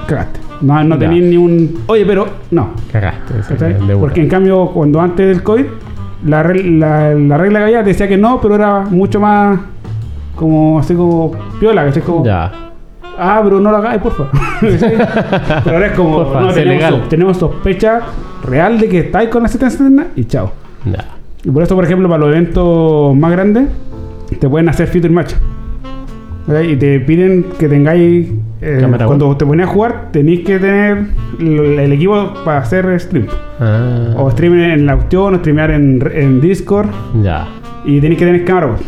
cagaste. 0.06 0.38
No, 0.60 0.84
no 0.84 0.96
tenías 0.98 1.24
ni 1.24 1.36
un. 1.36 1.80
Oye, 1.86 2.04
pero 2.06 2.28
no. 2.52 2.70
Cagaste. 2.92 3.34
Porque 3.98 4.20
en 4.20 4.28
cambio, 4.28 4.66
cuando 4.74 5.00
antes 5.00 5.26
del 5.26 5.42
COVID, 5.42 5.64
la, 6.26 6.42
la, 6.42 7.14
la 7.14 7.38
regla 7.38 7.58
que 7.60 7.64
había 7.64 7.82
decía 7.82 8.06
que 8.08 8.16
no, 8.18 8.40
pero 8.40 8.54
era 8.56 8.80
mucho 8.80 9.18
más. 9.20 9.58
Como 10.40 10.78
así 10.80 10.94
como 10.94 11.32
piola, 11.60 11.84
¿cachai? 11.84 12.02
Como, 12.02 12.24
Ya. 12.24 12.50
ah, 13.18 13.40
pero 13.44 13.60
no 13.60 13.70
lo 13.70 13.76
hagáis, 13.76 14.00
por 14.00 14.12
favor. 14.12 14.32
pero 14.60 15.74
ahora 15.76 15.86
es 15.88 15.92
como, 15.92 16.16
Porfa, 16.24 16.40
no, 16.40 16.48
tenemos, 16.52 16.74
legal. 16.76 16.94
so- 17.02 17.08
tenemos 17.08 17.36
sospecha 17.36 18.00
real 18.48 18.80
de 18.80 18.88
que 18.88 18.98
estáis 19.00 19.28
con 19.28 19.42
la 19.42 19.48
asistencia 19.48 19.76
externa 19.76 20.06
y 20.16 20.24
chao. 20.24 20.50
Ya. 20.86 21.04
Y 21.44 21.50
por 21.50 21.62
eso, 21.62 21.74
por 21.74 21.84
ejemplo, 21.84 22.08
para 22.08 22.20
los 22.20 22.30
eventos 22.30 23.14
más 23.16 23.30
grandes, 23.32 23.68
te 24.40 24.48
pueden 24.48 24.68
hacer 24.70 24.86
feature 24.88 25.12
match. 25.12 25.34
Y 26.66 26.74
te 26.76 26.98
piden 27.00 27.44
que 27.58 27.68
tengáis. 27.68 28.28
eh, 28.62 28.86
cuando 29.06 29.36
te 29.36 29.44
pones 29.46 29.66
a 29.68 29.70
jugar, 29.70 30.08
tenéis 30.10 30.40
que 30.40 30.58
tener 30.58 31.04
el, 31.38 31.78
el 31.78 31.92
equipo 31.92 32.32
para 32.44 32.58
hacer 32.60 32.98
stream. 32.98 33.26
Ah. 33.60 34.14
O 34.16 34.30
stream 34.30 34.54
en 34.58 34.86
la 34.86 34.94
opción, 34.96 35.34
o 35.34 35.38
streamear 35.38 35.70
en, 35.70 36.02
en 36.12 36.40
Discord. 36.40 36.88
Ya. 37.22 37.46
Y 37.84 38.00
tenéis 38.00 38.18
que 38.18 38.24
tener 38.26 38.44
cámara 38.44 38.68
pues, 38.68 38.80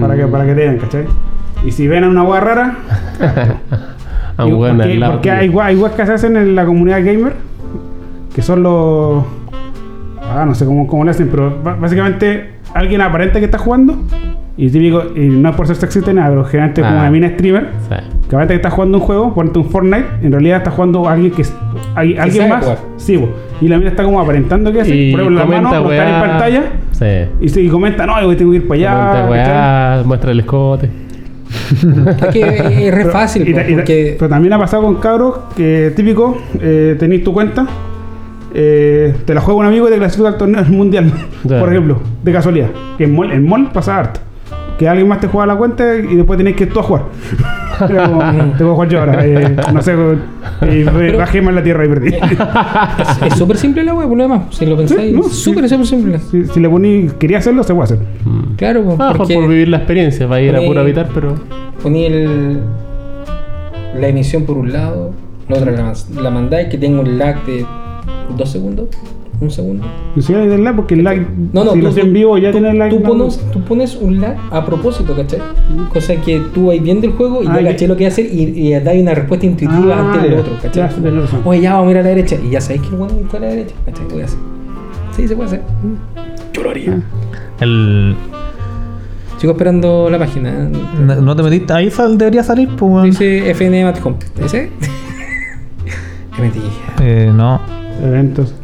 para, 0.00 0.16
que, 0.16 0.26
Mm. 0.26 0.30
para 0.30 0.46
que 0.46 0.54
te 0.54 0.60
den, 0.60 0.78
¿cachai? 0.78 1.04
Y 1.64 1.70
si 1.70 1.86
ven 1.88 2.04
a 2.04 2.08
una 2.08 2.22
hueá 2.22 2.40
rara, 2.40 2.74
bueno, 4.38 4.78
porque, 4.82 5.00
porque 5.10 5.30
hay, 5.30 5.54
hay 5.62 5.76
hueas 5.76 5.92
que 5.94 6.06
se 6.06 6.12
hacen 6.12 6.36
en 6.36 6.54
la 6.54 6.64
comunidad 6.64 6.98
gamer, 7.04 7.34
que 8.34 8.42
son 8.42 8.62
los. 8.62 9.24
Ah, 10.22 10.44
no 10.46 10.54
sé 10.54 10.64
cómo, 10.64 10.86
cómo 10.86 11.04
le 11.04 11.10
hacen, 11.12 11.28
pero 11.28 11.58
básicamente 11.80 12.54
alguien 12.74 13.00
aparenta 13.00 13.38
que 13.38 13.44
está 13.44 13.58
jugando. 13.58 13.96
Y 14.56 14.70
típico, 14.70 15.02
y 15.16 15.20
no 15.26 15.48
es 15.50 15.56
por 15.56 15.66
ser 15.66 15.74
sexista 15.74 16.12
ni 16.12 16.16
nada, 16.18 16.28
pero 16.30 16.44
generalmente 16.44 16.80
como 16.82 16.94
Ah. 16.94 17.00
una 17.00 17.10
mina 17.10 17.28
streamer, 17.30 17.70
Sí. 17.88 17.94
que 18.28 18.36
aparenta 18.36 18.52
que 18.54 18.56
está 18.56 18.70
jugando 18.70 18.98
un 18.98 19.04
juego, 19.04 19.34
ponte 19.34 19.58
un 19.58 19.64
Fortnite, 19.64 20.04
en 20.22 20.30
realidad 20.30 20.58
está 20.58 20.70
jugando 20.70 21.08
alguien 21.08 21.32
que 21.32 21.42
es- 21.42 21.52
hay- 21.96 22.16
alguien 22.16 22.48
más. 22.48 22.64
Sí, 22.96 23.20
y 23.60 23.66
la 23.68 23.78
mina 23.78 23.90
está 23.90 24.04
como 24.04 24.20
aparentando 24.20 24.72
que 24.72 24.80
hace, 24.82 24.90
por 25.10 25.20
ejemplo, 25.22 25.30
la 25.40 25.44
mano, 25.46 25.90
está 25.90 26.08
en 26.14 26.20
pantalla. 26.28 26.62
Sí. 27.04 27.60
Y, 27.60 27.66
y 27.66 27.68
comenta, 27.68 28.06
no, 28.06 28.20
yo 28.22 28.36
tengo 28.36 28.50
que 28.52 28.56
ir 28.58 28.68
para 28.68 28.80
allá. 28.80 29.22
Comenta, 29.26 29.28
¿cachai? 29.28 29.30
weá, 29.98 30.02
muestra 30.04 30.30
el 30.32 30.40
escote. 30.40 30.90
Es 32.24 32.26
que 32.32 32.40
es 32.88 32.94
re 32.94 33.02
Pero- 33.02 33.10
fácil, 33.10 33.42
po, 33.52 33.60
y 33.68 33.74
porque 33.74 34.16
pero 34.18 34.28
también 34.28 34.52
ha 34.54 34.58
pasado 34.58 34.82
con 34.82 34.96
cabros 34.96 35.38
que 35.56 35.92
típico, 35.94 36.36
eh, 36.60 36.96
tenéis 36.98 37.22
tu 37.22 37.32
cuenta, 37.32 37.66
eh, 38.52 39.14
te 39.24 39.34
la 39.34 39.40
juega 39.40 39.60
un 39.60 39.66
amigo 39.66 39.86
y 39.88 39.92
te 39.92 39.98
clasifica 39.98 40.28
al 40.28 40.36
torneo 40.36 40.64
mundial, 40.68 41.12
por 41.46 41.68
ejemplo, 41.70 42.00
de 42.22 42.32
casualidad. 42.32 42.68
Que 42.98 43.04
en 43.04 43.14
mall, 43.14 43.30
en 43.32 43.46
mall 43.48 43.70
pasa 43.72 43.98
harto. 43.98 44.20
Que 44.78 44.88
alguien 44.88 45.06
más 45.06 45.20
te 45.20 45.28
juega 45.28 45.46
la 45.46 45.54
cuenta 45.56 45.94
y 45.94 46.16
después 46.16 46.36
tenéis 46.36 46.56
que 46.56 46.66
tú 46.66 46.80
a 46.80 46.82
jugar. 46.82 47.02
Era 47.88 48.08
como, 48.08 48.52
te 48.56 48.64
voy 48.64 48.72
a 48.72 48.74
jugar 48.74 48.88
yo 48.88 49.00
ahora. 49.00 49.26
eh, 49.26 49.56
no 49.72 49.82
sé, 49.82 49.94
y 50.70 50.84
re- 50.84 51.16
bajé 51.16 51.42
más 51.42 51.54
la 51.54 51.62
tierra 51.62 51.84
y 51.84 51.88
perdí. 51.88 52.08
es- 53.26 53.34
súper 53.34 53.56
simple 53.56 53.84
la 53.84 53.94
web, 53.94 54.08
por 54.08 54.16
lo 54.16 54.22
demás. 54.24 54.42
Si 54.50 54.66
lo 54.66 54.76
pensáis, 54.76 55.12
no, 55.14 55.22
súper, 55.24 55.64
sí. 55.68 55.70
súper 55.74 55.86
simple. 55.86 56.18
si, 56.18 56.44
si 56.46 56.60
le 56.60 56.68
poní, 56.68 57.08
quería 57.18 57.38
hacerlo, 57.38 57.62
se 57.62 57.74
puede 57.74 57.84
hacer. 57.84 57.98
Claro, 58.56 58.82
po, 58.84 58.96
Ah, 58.98 59.14
porque 59.16 59.34
por 59.34 59.48
vivir 59.48 59.68
la 59.68 59.78
experiencia, 59.78 60.26
va 60.26 60.36
a 60.36 60.40
ir 60.40 60.54
a 60.56 60.60
puro 60.60 60.80
habitar, 60.80 61.08
pero. 61.14 61.34
poní 61.82 62.04
el, 62.06 62.60
la 64.00 64.08
emisión 64.08 64.44
por 64.44 64.56
un 64.58 64.72
lado, 64.72 65.12
la 65.48 65.56
otra 65.56 65.72
la, 65.72 65.92
la 66.22 66.30
mandáis 66.30 66.68
que 66.68 66.78
tenga 66.78 67.00
un 67.00 67.18
lag 67.18 67.44
de 67.44 67.64
dos 68.36 68.50
segundos, 68.50 68.88
un 69.44 69.50
segundo. 69.50 69.86
Ni 70.16 70.22
siquiera 70.22 70.44
del 70.46 70.64
lag, 70.64 70.76
porque 70.76 70.94
el 70.94 71.04
lag, 71.04 71.18
No, 71.52 71.64
no, 71.64 71.72
si 71.72 71.78
tú, 71.78 71.82
lo 71.84 71.88
haces 71.90 72.04
en 72.04 72.12
vivo 72.12 72.36
ya 72.38 72.48
tú- 72.50 72.58
tiene 72.58 72.70
el 72.70 72.78
lag. 72.78 72.90
Tú 72.90 73.00
no- 73.00 73.08
pones, 73.08 73.50
tú 73.52 73.60
pones 73.60 73.96
un 73.96 74.20
lag 74.20 74.36
a 74.50 74.64
propósito, 74.64 75.14
¿cachai? 75.14 75.40
Cosa 75.92 76.16
que 76.16 76.40
tú 76.52 76.70
ahí 76.70 76.80
viendo 76.80 77.06
el 77.06 77.12
juego 77.12 77.42
y 77.42 77.46
Ah, 77.46 77.58
caché 77.62 77.86
lo 77.88 77.96
que 77.96 78.06
hacer 78.06 78.26
y, 78.26 78.42
y 78.68 78.72
dais 78.80 79.00
una 79.02 79.14
respuesta 79.14 79.46
intuitiva 79.46 79.94
Ah, 79.96 80.12
ante 80.14 80.26
el 80.28 80.34
ya. 80.34 80.40
otro, 80.40 80.52
¿cachai? 80.62 80.82
Ya, 80.82 80.90
sí, 80.90 81.00
tenés 81.00 81.22
razón. 81.22 81.40
Oye, 81.44 81.60
ya 81.60 81.74
vamos 81.74 81.88
a 81.88 81.90
ir 81.92 81.98
a 81.98 82.02
la 82.02 82.08
derecha 82.08 82.36
y 82.44 82.50
ya 82.50 82.60
sabéis 82.60 82.82
que 82.82 82.88
el 82.88 82.94
bueno 82.96 83.14
está 83.20 83.36
a 83.36 83.40
la 83.40 83.46
derecha, 83.48 83.74
¿cachai? 83.86 84.04
Voy 84.10 84.22
a 84.22 84.24
hacer. 84.24 84.38
Sí, 85.16 85.28
se 85.28 85.36
puede 85.36 85.46
hacer. 85.48 85.62
Yo 86.52 86.62
lo 86.62 86.70
haría. 86.70 87.00
El, 87.60 88.14
Sigo 89.38 89.52
esperando 89.52 90.08
la 90.10 90.18
página. 90.18 90.52
no, 91.00 91.16
no 91.20 91.36
te 91.36 91.42
metiste. 91.42 91.72
Ahí 91.72 91.90
sal, 91.90 92.16
debería 92.16 92.42
salir, 92.42 92.68
pues, 92.76 92.90
weón. 92.90 93.04
Dice 93.10 93.50
FNM 93.50 93.88
at 93.88 93.96
home. 94.02 94.16
¿Ese? 94.42 94.70
Me 96.38 96.46
metí. 96.46 96.60
Eh, 97.02 97.30
no. 97.34 97.60
Eventos. 98.02 98.54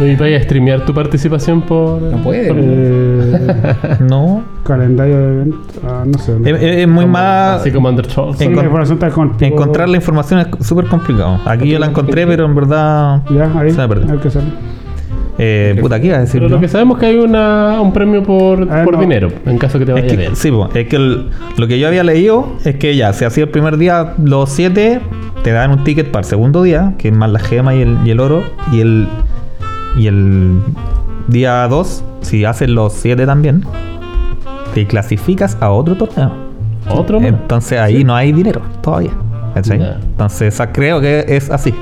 ¿Y 0.00 0.14
vaya 0.16 0.36
a 0.38 0.42
streamear 0.42 0.84
tu 0.84 0.92
participación 0.94 1.62
por.? 1.62 2.00
No 2.02 2.18
puede. 2.18 2.48
por- 2.48 2.56
Eh, 2.60 3.74
No. 4.08 4.42
calendario 4.64 5.16
de 5.18 5.34
eventos. 5.34 5.60
Ah, 5.86 6.04
no 6.06 6.18
sé. 6.18 6.32
Es, 6.44 6.62
es- 6.62 6.76
es 6.78 6.88
muy 6.88 7.06
más. 7.06 7.60
Así 7.60 7.70
como 7.70 7.88
Under 7.88 8.06
Scholz. 8.10 8.38
Sí. 8.38 8.44
Encontrar 8.44 9.88
la 9.88 9.96
información 9.96 10.40
es 10.40 10.66
súper 10.66 10.86
complicado. 10.86 11.40
Aquí 11.44 11.68
yo 11.70 11.78
la 11.78 11.86
encontré, 11.86 12.26
pero 12.26 12.44
en 12.44 12.54
verdad. 12.54 13.22
Ya, 13.30 13.50
ahí. 13.58 13.70
Se 13.70 13.78
me 13.78 13.88
perdió. 13.88 14.20
Qué 14.20 14.30
sale. 14.30 14.46
Eh, 15.40 15.76
puta, 15.80 16.00
¿qué 16.00 16.08
iba 16.08 16.16
a 16.16 16.20
decir? 16.20 16.40
Pero 16.40 16.48
yo? 16.48 16.56
lo 16.56 16.60
que 16.60 16.66
sabemos 16.66 16.96
es 16.96 17.00
que 17.00 17.06
hay 17.06 17.16
una, 17.18 17.80
un 17.80 17.92
premio 17.92 18.24
por, 18.24 18.66
Ah, 18.68 18.82
por 18.84 18.94
no. 18.94 19.00
dinero, 19.00 19.28
en 19.46 19.56
caso 19.56 19.78
que 19.78 19.84
te 19.86 19.92
Es 19.92 19.94
vaya 19.94 20.08
que, 20.08 20.16
bien. 20.16 20.34
sí, 20.34 20.50
po, 20.50 20.68
es 20.74 20.88
que 20.88 20.96
el- 20.96 21.28
lo 21.56 21.68
que 21.68 21.78
yo 21.78 21.86
había 21.86 22.02
leído 22.02 22.54
es 22.64 22.74
que 22.74 22.96
ya, 22.96 23.12
si 23.12 23.24
hacía 23.24 23.44
el 23.44 23.50
primer 23.50 23.76
día 23.78 24.14
los 24.20 24.50
7, 24.50 25.00
te 25.44 25.52
dan 25.52 25.70
un 25.70 25.84
ticket 25.84 26.10
para 26.10 26.22
el 26.22 26.24
segundo 26.24 26.64
día, 26.64 26.94
que 26.98 27.08
es 27.10 27.14
más 27.14 27.30
la 27.30 27.38
gema 27.38 27.72
y 27.76 27.82
el, 27.82 27.98
y 28.04 28.10
el 28.10 28.18
oro. 28.18 28.42
Y 28.72 28.80
el, 28.80 29.06
y 29.98 30.06
el 30.06 30.60
día 31.28 31.66
2, 31.68 32.04
si 32.22 32.44
haces 32.44 32.68
los 32.70 32.92
7 32.94 33.26
también, 33.26 33.64
te 34.74 34.86
clasificas 34.86 35.56
a 35.60 35.70
otro 35.70 35.96
torneo. 35.96 36.30
Otro 36.90 37.20
más. 37.20 37.28
Entonces 37.28 37.78
ahí 37.78 38.04
no 38.04 38.14
hay 38.14 38.32
dinero 38.32 38.62
todavía. 38.80 39.10
¿cachai? 39.54 39.78
Ya. 39.80 39.98
Entonces 40.02 40.54
esa- 40.54 40.72
creo 40.72 41.00
que 41.00 41.24
es 41.28 41.50
así. 41.50 41.74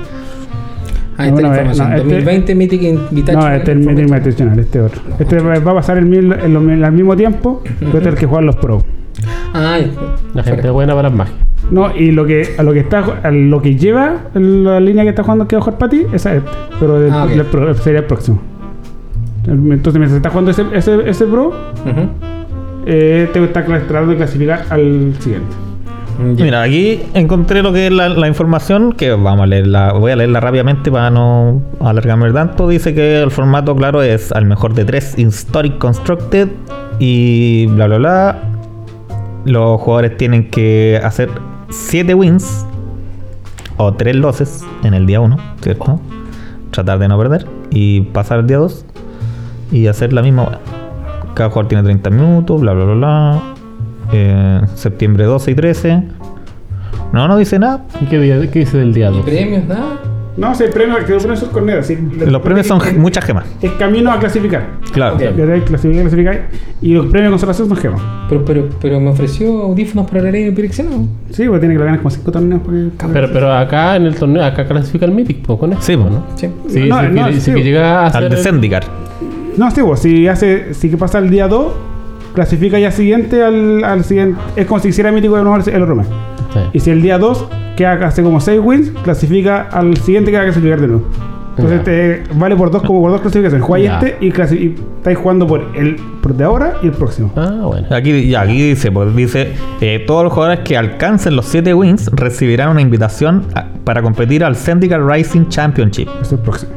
Ahí 1.17 1.29
está 1.29 1.41
No, 1.41 1.47
la 1.47 1.47
información. 1.49 1.89
no, 1.89 1.95
este- 1.95 2.07
2020 2.09 2.55
Mythic 2.55 2.81
Invitational. 2.83 3.49
No, 3.49 3.55
este 3.55 3.71
es 3.71 3.77
el 3.77 3.85
Meeting 3.85 4.07
Invitational, 4.07 4.59
este 4.59 4.81
otro. 4.81 5.01
Este 5.19 5.39
va 5.39 5.59
va 5.59 5.71
a 5.71 5.75
pasar 5.75 5.97
el 5.97 6.05
mil, 6.05 6.31
en 6.31 6.53
lo- 6.53 6.85
al 6.85 6.91
mismo 6.91 7.15
tiempo, 7.15 7.61
pero 7.79 7.85
este 7.87 7.99
es 7.99 8.05
el 8.07 8.15
que 8.15 8.25
juegan 8.25 8.45
los 8.45 8.55
pros. 8.55 8.83
Ah, 9.53 9.77
ya. 9.79 9.87
La 10.33 10.43
gente 10.43 10.61
Fuera. 10.61 10.71
buena 10.71 10.93
para 10.95 11.09
las 11.09 11.17
magias. 11.17 11.35
No, 11.71 11.93
y 11.95 12.11
lo 12.11 12.25
que 12.25 12.55
a 12.57 12.63
lo 12.63 12.71
que 12.73 12.79
está 12.79 13.03
a 13.23 13.31
lo 13.31 13.61
que 13.61 13.75
lleva 13.75 14.15
la 14.33 14.79
línea 14.79 15.03
que 15.03 15.09
está 15.09 15.23
jugando 15.23 15.47
que 15.47 15.57
para 15.57 15.89
ti, 15.89 16.03
esa 16.13 16.31
es 16.35 16.37
este. 16.43 16.51
Pero 16.79 16.97
el- 17.05 17.11
Ah, 17.11 17.27
el 17.29 17.75
sería 17.75 17.99
el 17.99 18.05
próximo. 18.05 18.39
Entonces, 19.45 19.93
mientras 19.99 20.13
estás 20.13 20.31
jugando 20.31 20.51
ese, 20.51 20.63
ese, 20.73 21.09
ese 21.09 21.25
pro, 21.25 21.47
Ujú. 21.49 22.09
eh, 22.85 23.29
te 23.31 23.43
está 23.43 23.65
cla- 23.65 23.81
tratando 23.87 24.11
de 24.11 24.17
clasificar 24.17 24.63
al 24.69 25.13
siguiente. 25.19 25.47
Mira, 26.19 26.63
aquí 26.63 26.99
encontré 27.13 27.61
lo 27.61 27.71
que 27.71 27.87
es 27.87 27.93
la, 27.93 28.09
la 28.09 28.27
información, 28.27 28.91
que 28.91 29.11
vamos 29.11 29.41
a 29.41 29.45
leerla, 29.45 29.93
voy 29.93 30.11
a 30.11 30.15
leerla 30.15 30.39
rápidamente 30.39 30.91
para 30.91 31.11
no 31.11 31.61
alargarme 31.79 32.31
tanto. 32.33 32.67
Dice 32.67 32.95
que 32.95 33.21
el 33.21 33.29
formato, 33.29 33.75
claro, 33.75 34.01
es 34.01 34.31
al 34.31 34.45
mejor 34.45 34.73
de 34.73 34.83
tres 34.83 35.17
Historic 35.17 35.77
Constructed 35.77 36.47
y 36.97 37.67
bla 37.67 37.85
bla 37.87 37.97
bla. 37.99 38.39
Los 39.45 39.79
jugadores 39.79 40.17
tienen 40.17 40.49
que 40.49 40.99
hacer 41.03 41.29
7 41.69 42.13
wins 42.13 42.65
o 43.77 43.93
3 43.93 44.15
losses 44.15 44.65
en 44.83 44.93
el 44.93 45.05
día 45.05 45.19
1, 45.21 45.37
¿cierto? 45.61 45.99
Tratar 46.71 46.99
de 46.99 47.07
no 47.07 47.17
perder 47.17 47.45
y 47.69 48.01
pasar 48.01 48.39
al 48.39 48.47
día 48.47 48.57
2 48.57 48.85
y 49.71 49.87
hacer 49.87 50.13
la 50.13 50.21
misma 50.21 50.43
hora. 50.43 50.59
Cada 51.33 51.49
jugador 51.49 51.67
tiene 51.69 51.83
30 51.83 52.09
minutos, 52.09 52.61
bla 52.61 52.73
bla 52.73 52.85
bla 52.85 52.93
bla. 52.95 53.41
Eh, 54.13 54.61
septiembre 54.75 55.25
12 55.25 55.51
y 55.51 55.55
13. 55.55 56.03
No, 57.13 57.27
no 57.27 57.37
dice 57.37 57.59
nada. 57.59 57.85
¿Y 58.01 58.05
qué, 58.05 58.19
día, 58.19 58.39
qué 58.51 58.59
dice 58.59 58.77
del 58.77 58.93
día 58.93 59.09
¿Y 59.11 59.17
2? 59.17 59.25
premios? 59.25 59.65
Nada. 59.65 59.99
No, 60.37 60.53
si 60.53 60.63
el 60.65 60.69
premio 60.69 60.95
que 61.03 61.13
los 61.13 61.23
premios 61.23 61.39
son 61.39 61.49
cornetas. 61.49 61.87
sí. 61.87 61.97
Los 62.25 62.41
premios 62.43 62.67
son 62.67 62.79
es, 62.87 62.95
muchas 62.97 63.25
gemas. 63.25 63.45
es 63.61 63.71
camino 63.71 64.11
a 64.11 64.19
clasificar. 64.19 64.67
Claro. 64.93 65.17
Clasificar, 65.17 65.63
clasificar. 65.63 66.47
Y 66.81 66.93
los 66.93 67.07
premios 67.07 67.29
de 67.29 67.31
consolación 67.31 67.67
son 67.67 67.77
gemas. 67.77 68.01
Pero, 68.29 68.45
pero, 68.45 68.69
pero 68.79 68.99
me 68.99 69.09
ofreció 69.09 69.63
audífonos 69.63 70.07
para 70.09 70.21
la 70.23 70.31
ley 70.31 70.51
direccionado. 70.51 71.01
Sí, 71.31 71.45
porque 71.45 71.59
tiene 71.61 71.73
que 71.75 71.79
ganar 71.83 71.97
como 71.97 72.11
5 72.11 72.31
torneos. 72.31 72.61
porque- 72.63 72.89
Pero, 73.13 73.29
pero 73.33 73.51
acá 73.51 73.95
en 73.95 74.05
el 74.05 74.15
torneo, 74.15 74.43
acá 74.45 74.65
clasifica 74.67 75.05
el 75.05 75.11
Mythic, 75.11 75.41
pues, 75.43 75.57
con 75.59 75.73
eso. 75.73 75.81
Sí, 75.81 75.97
pues. 75.97 76.11
¿no? 76.11 76.23
Sí. 76.35 76.47
Sí, 76.67 76.79
No, 76.87 77.01
sí, 77.01 77.07
no, 77.11 77.25
que, 77.25 77.33
sí, 77.33 77.39
sí 77.41 77.45
que 77.47 77.51
pues. 77.53 77.65
llega 77.65 77.97
a 77.97 78.01
Al 78.01 78.07
hacer 78.07 78.29
de 78.29 78.35
el- 78.35 78.43
Zendikar. 78.43 78.83
No, 79.57 79.71
sí, 79.71 79.81
pues, 79.81 79.99
si 80.01 80.27
hace, 80.27 80.75
si 80.75 80.89
que 80.91 80.97
pasa 80.97 81.17
el 81.17 81.31
día 81.31 81.47
2, 81.47 81.73
clasifica 82.35 82.77
ya 82.77 82.91
siguiente 82.91 83.41
al, 83.43 83.83
al 83.83 84.03
siguiente. 84.03 84.39
Es 84.55 84.67
como 84.67 84.79
si 84.79 84.89
hiciera 84.89 85.11
mítico 85.11 85.35
de 85.35 85.41
nuevo 85.43 85.57
el 85.65 85.95
mes. 85.95 86.07
Sí. 86.53 86.59
Y 86.73 86.79
si 86.79 86.91
el 86.91 87.01
día 87.01 87.17
2 87.17 87.47
que 87.77 87.85
hace 87.85 88.21
como 88.23 88.41
6 88.41 88.59
wins, 88.61 88.89
clasifica 89.03 89.69
al 89.71 89.95
siguiente 89.97 90.31
que 90.31 90.37
va 90.37 90.43
a 90.43 90.45
clasificar 90.47 90.81
de 90.81 90.87
nuevo. 90.87 91.05
Entonces 91.57 91.83
te 91.83 92.23
vale 92.35 92.55
por 92.55 92.69
dos 92.69 92.83
como 92.83 93.01
por 93.01 93.09
dos 93.09 93.21
clasificaciones. 93.21 93.65
Jugáis 93.65 93.85
Ya. 93.85 93.97
este 93.99 94.17
y, 94.23 94.31
clasi- 94.31 94.59
y 94.59 94.75
estáis 94.97 95.17
jugando 95.17 95.47
por 95.47 95.65
el 95.75 95.95
por 96.21 96.35
de 96.35 96.43
ahora 96.43 96.73
y 96.83 96.85
el 96.85 96.91
próximo. 96.91 97.31
Ah, 97.35 97.61
bueno. 97.63 97.87
Aquí, 97.89 98.27
ya, 98.29 98.41
aquí 98.41 98.69
dice, 98.69 98.91
pues, 98.91 99.15
dice 99.15 99.53
eh, 99.81 100.03
todos 100.05 100.23
los 100.23 100.33
jugadores 100.33 100.59
que 100.63 100.77
alcancen 100.77 101.35
los 101.35 101.47
7 101.47 101.73
wins 101.73 102.11
recibirán 102.13 102.69
una 102.69 102.81
invitación 102.81 103.45
a- 103.55 103.65
para 103.83 104.03
competir 104.03 104.43
al 104.43 104.55
Syndicate 104.55 105.01
Rising 105.03 105.47
Championship. 105.49 106.07
Es 106.21 106.31
el 106.31 106.39
próximo. 106.39 106.71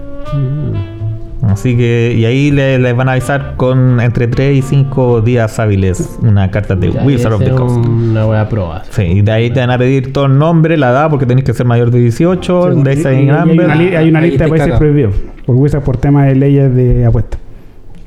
Así 1.52 1.76
que, 1.76 2.14
y 2.16 2.24
ahí 2.24 2.50
le- 2.50 2.78
les 2.78 2.94
van 2.96 3.08
a 3.08 3.12
avisar 3.12 3.54
con 3.56 4.00
entre 4.00 4.26
3 4.28 4.56
y 4.58 4.62
5 4.62 5.20
días 5.20 5.58
hábiles 5.58 6.18
una 6.22 6.50
carta 6.50 6.74
de 6.76 6.92
Ya, 6.92 7.02
Wizard 7.02 7.32
of 7.32 7.42
the 7.44 7.50
Coast. 7.50 7.84
Una 7.86 8.26
wea 8.26 8.48
prueba. 8.48 8.82
Sí, 8.90 9.02
y 9.02 9.22
de 9.22 9.32
ahí 9.32 9.50
te 9.50 9.60
van 9.60 9.70
a 9.70 9.78
pedir 9.78 10.12
todo 10.12 10.26
el 10.26 10.38
nombre, 10.38 10.76
la 10.76 10.90
edad, 10.90 11.10
porque 11.10 11.26
tenéis 11.26 11.44
que 11.44 11.52
ser 11.54 11.66
mayor 11.66 11.90
de 11.90 11.98
18, 12.00 12.72
Sí, 12.74 12.82
de 12.82 12.92
ese 12.92 13.12
y- 13.12 13.16
y 13.26 13.30
hay, 13.30 13.58
una, 13.58 13.72
hay 13.98 14.08
una 14.08 14.20
lista 14.20 14.44
de 14.44 14.50
países 14.50 14.66
caga. 14.68 14.78
prohibidos 14.78 15.14
por 15.46 15.56
Wizard 15.56 15.82
por 15.82 15.96
temas 15.96 16.26
de 16.26 16.34
leyes 16.36 16.74
de 16.74 17.04
apuestas. 17.04 17.40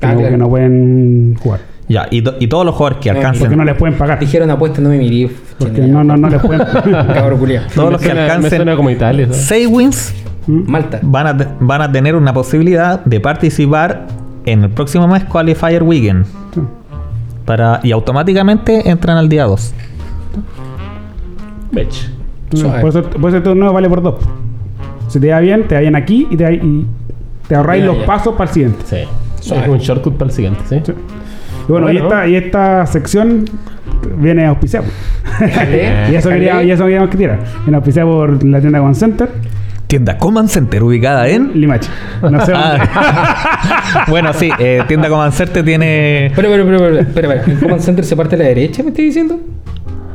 Que, 0.00 0.06
Ah, 0.06 0.12
no, 0.12 0.18
claro. 0.18 0.32
que 0.32 0.38
no 0.38 0.48
pueden 0.48 1.36
jugar. 1.40 1.60
Ya, 1.86 2.08
y, 2.10 2.22
to- 2.22 2.34
y 2.40 2.46
todos 2.46 2.64
los 2.64 2.74
jugadores 2.74 2.98
que 3.02 3.10
Ah, 3.10 3.14
alcancen. 3.14 3.40
Porque 3.40 3.56
no 3.56 3.64
les 3.64 3.74
pueden 3.76 3.96
pagar. 3.98 4.18
Dijeron 4.18 4.50
apuesta, 4.50 4.80
no 4.80 4.88
me 4.88 4.96
miré. 4.98 5.30
Porque 5.58 5.82
no, 5.82 6.02
no, 6.02 6.16
no 6.16 6.28
les 6.30 6.40
pueden 6.40 6.62
Cabrón 7.14 7.38
culiao. 7.38 7.64
Todos 7.74 7.88
Me 7.88 7.92
los 7.92 8.00
que 8.02 8.14
Me 8.14 8.20
alcancen 8.20 8.50
suena 8.56 8.74
como 8.76 8.88
Italia. 8.90 9.26
¿sabes? 9.26 9.40
6 9.44 9.68
wins 9.70 10.14
Malta. 10.46 11.00
van 11.02 11.26
a, 11.26 11.56
van 11.60 11.82
a 11.82 11.90
tener 11.92 12.14
una 12.16 12.32
posibilidad 12.32 13.04
de 13.04 13.20
participar 13.20 14.06
en 14.44 14.64
el 14.64 14.70
próximo 14.70 15.08
mes 15.08 15.24
Qualifier 15.24 15.82
Weekend. 15.82 16.26
Para, 17.44 17.80
y 17.82 17.92
automáticamente 17.92 18.88
entran 18.88 19.16
al 19.18 19.28
día 19.28 19.44
2. 19.44 19.74
Bech. 21.72 22.10
Suave. 22.54 22.80
por, 22.80 22.90
eso, 22.90 23.02
por 23.02 23.28
eso 23.30 23.36
el 23.38 23.42
torneo 23.42 23.72
vale 23.72 23.88
por 23.88 24.00
dos. 24.02 24.14
Si 25.08 25.18
te 25.20 25.30
va 25.30 25.40
bien, 25.40 25.66
te 25.66 25.74
va 25.74 25.80
bien 25.80 25.96
aquí 25.96 26.26
y 26.30 26.36
te, 26.36 26.54
y 26.54 26.86
te 27.48 27.54
ahorráis 27.56 27.82
Ya, 27.82 27.86
los 27.90 27.98
ya. 28.00 28.06
pasos 28.06 28.34
para 28.34 28.48
el 28.48 28.54
siguiente. 28.54 28.78
Sí. 28.84 28.96
Suave. 29.40 29.62
Es 29.64 29.68
un 29.70 29.78
shortcut 29.78 30.14
para 30.14 30.28
el 30.30 30.34
siguiente, 30.34 30.60
¿sí? 30.68 30.80
Sí. 30.84 30.92
Y 31.68 31.72
bueno, 31.72 31.90
y, 31.90 31.94
Bueno. 31.98 32.06
esta, 32.08 32.26
y 32.28 32.36
esta 32.36 32.86
sección 32.86 33.44
viene 34.18 34.46
auspiciada. 34.46 34.86
Y 35.40 36.14
eso 36.14 36.28
déjale. 36.28 36.34
quería, 36.36 36.62
y 36.62 36.70
eso 36.70 36.84
queríamos 36.84 37.10
que 37.10 37.16
tirar. 37.16 37.40
Viene 37.64 37.76
auspiciada 37.76 38.08
por 38.08 38.44
la 38.44 38.60
tienda 38.60 38.80
One 38.82 38.94
Center, 38.94 39.28
Tienda 39.94 40.18
Command 40.18 40.48
Center 40.48 40.82
ubicada 40.82 41.28
en. 41.28 41.52
Limache. 41.54 41.88
No 42.20 42.44
sé 42.44 42.50
dónde. 42.50 42.80
Bueno, 44.08 44.32
sí, 44.32 44.50
eh, 44.58 44.82
Tienda 44.88 45.08
Command 45.08 45.32
Center 45.32 45.64
tiene. 45.64 46.32
Pero, 46.34 46.48
pero, 46.50 46.64
pero, 46.64 46.78
pero, 46.78 46.98
espera, 46.98 47.34
espera. 47.34 47.52
¿El 47.54 47.60
Command 47.60 47.80
Center 47.80 48.04
se 48.04 48.16
parte 48.16 48.34
a 48.34 48.38
la 48.38 48.44
derecha, 48.46 48.82
me 48.82 48.88
estoy 48.88 49.04
diciendo? 49.04 49.38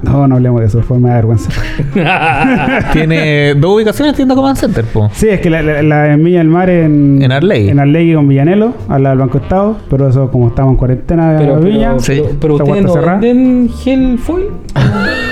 No, 0.02 0.28
no 0.28 0.36
hablemos 0.36 0.60
de 0.60 0.68
eso, 0.68 0.82
fue 0.82 1.00
da 1.00 1.16
vergüenza. 1.16 1.50
tiene 2.94 3.54
dos 3.56 3.76
ubicaciones 3.76 4.16
Tienda 4.16 4.36
Command 4.36 4.58
Center, 4.58 4.84
po. 4.84 5.10
Sí, 5.14 5.30
es 5.30 5.40
que 5.40 5.50
la, 5.50 5.62
la, 5.62 5.82
la 5.82 6.12
en 6.14 6.24
Villa 6.26 6.40
del 6.40 6.48
Mar 6.50 6.70
en... 6.70 7.22
En 7.22 7.32
Arley. 7.32 7.70
En 7.70 7.80
Arley 7.80 8.14
con 8.14 8.28
Villanelo, 8.28 8.74
al 8.90 9.04
lado 9.04 9.16
del 9.16 9.20
Banco 9.28 9.38
Estado. 9.40 9.78
Pero 9.90 10.10
eso, 10.10 10.30
como 10.30 10.50
estamos 10.50 10.72
en 10.72 10.78
cuarentena 10.78 11.36
Pero, 11.38 11.58
de 11.60 11.70
Viña... 11.70 11.88
pero, 11.92 12.00
Sí. 12.02 12.22
pero, 12.22 12.38
pero 12.40 12.56
ustedes 12.56 12.84
no 12.84 12.94
cerrada. 12.94 13.18
venden 13.20 13.70
gel 13.70 14.18
foil? 14.20 14.46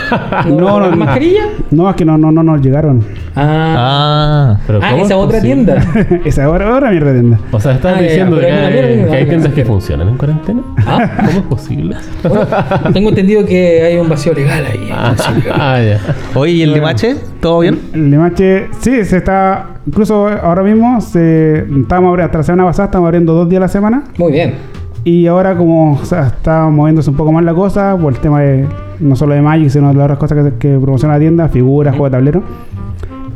No, 0.47 0.79
no, 0.79 0.89
no. 0.91 0.97
¿Mascarilla? 0.97 1.43
No, 1.71 1.89
es 1.89 1.95
que 1.95 2.05
no, 2.05 2.17
no, 2.17 2.31
no 2.31 2.43
nos 2.43 2.61
llegaron. 2.61 3.03
Ah, 3.35 3.75
Ah. 3.79 4.57
Pero 4.65 4.79
ah 4.81 4.91
¿cómo 4.91 5.05
esa 5.05 5.13
es 5.13 5.19
otra 5.19 5.39
posible? 5.39 5.65
tienda. 5.65 5.85
Esa 6.25 6.45
ahora, 6.45 6.69
ahora 6.69 6.89
mierda 6.91 7.13
de 7.13 7.19
tienda. 7.19 7.39
O 7.51 7.59
sea, 7.59 7.73
estás 7.73 7.93
Ah, 7.93 7.95
ya, 7.95 8.01
ya, 8.01 8.07
diciendo 8.09 8.39
que, 8.39 8.45
hay 8.51 9.19
que 9.19 9.25
tiendas 9.25 9.53
que 9.53 9.65
funcionan 9.65 10.09
en 10.09 10.17
cuarentena. 10.17 10.61
¿Ah? 10.85 11.09
¿Cómo 11.25 11.29
es 11.39 11.45
posible? 11.45 11.95
Bueno, 12.23 12.45
tengo 12.93 13.09
entendido 13.09 13.45
que 13.45 13.81
hay 13.83 13.97
un 13.97 14.09
vacío 14.09 14.33
legal 14.33 14.65
ahí. 14.65 14.89
Ah, 14.91 15.15
ah, 15.53 15.79
ya. 15.81 15.99
Oye, 16.35 16.51
¿y 16.53 16.61
el 16.63 16.73
Limache? 16.73 17.15
¿Todo 17.39 17.59
bien? 17.59 17.79
El 17.93 18.11
Limache, 18.11 18.67
sí, 18.79 19.03
se 19.05 19.17
está... 19.17 19.65
Incluso 19.85 20.27
ahora 20.27 20.63
mismo, 20.63 20.99
se, 21.01 21.59
estábamos 21.59 22.09
abriendo, 22.09 22.25
hasta 22.25 22.37
la 22.39 22.43
semana 22.43 22.65
pasada, 22.65 22.85
estamos 22.87 23.07
abriendo 23.07 23.33
dos 23.33 23.47
días 23.47 23.59
a 23.59 23.65
la 23.65 23.67
semana. 23.69 24.03
Muy 24.17 24.31
bien. 24.33 24.55
Y 25.03 25.27
ahora 25.27 25.55
como 25.55 25.93
o 25.93 26.05
sea, 26.05 26.27
está 26.27 26.65
moviéndose 26.67 27.09
un 27.09 27.15
poco 27.15 27.31
más 27.31 27.43
la 27.45 27.53
cosa 27.53 27.95
por 27.95 28.11
el 28.13 28.19
tema 28.19 28.41
de 28.41 28.65
no 28.99 29.15
solo 29.15 29.33
de 29.35 29.41
Magic, 29.41 29.69
sino 29.69 29.89
de 29.89 29.93
las 29.95 30.05
otras 30.05 30.19
cosas 30.19 30.51
que, 30.53 30.57
que 30.57 30.77
promociona 30.79 31.13
la 31.15 31.19
tienda, 31.19 31.47
figuras, 31.49 31.93
juegos 31.95 32.11
de 32.11 32.17
tablero. 32.17 32.43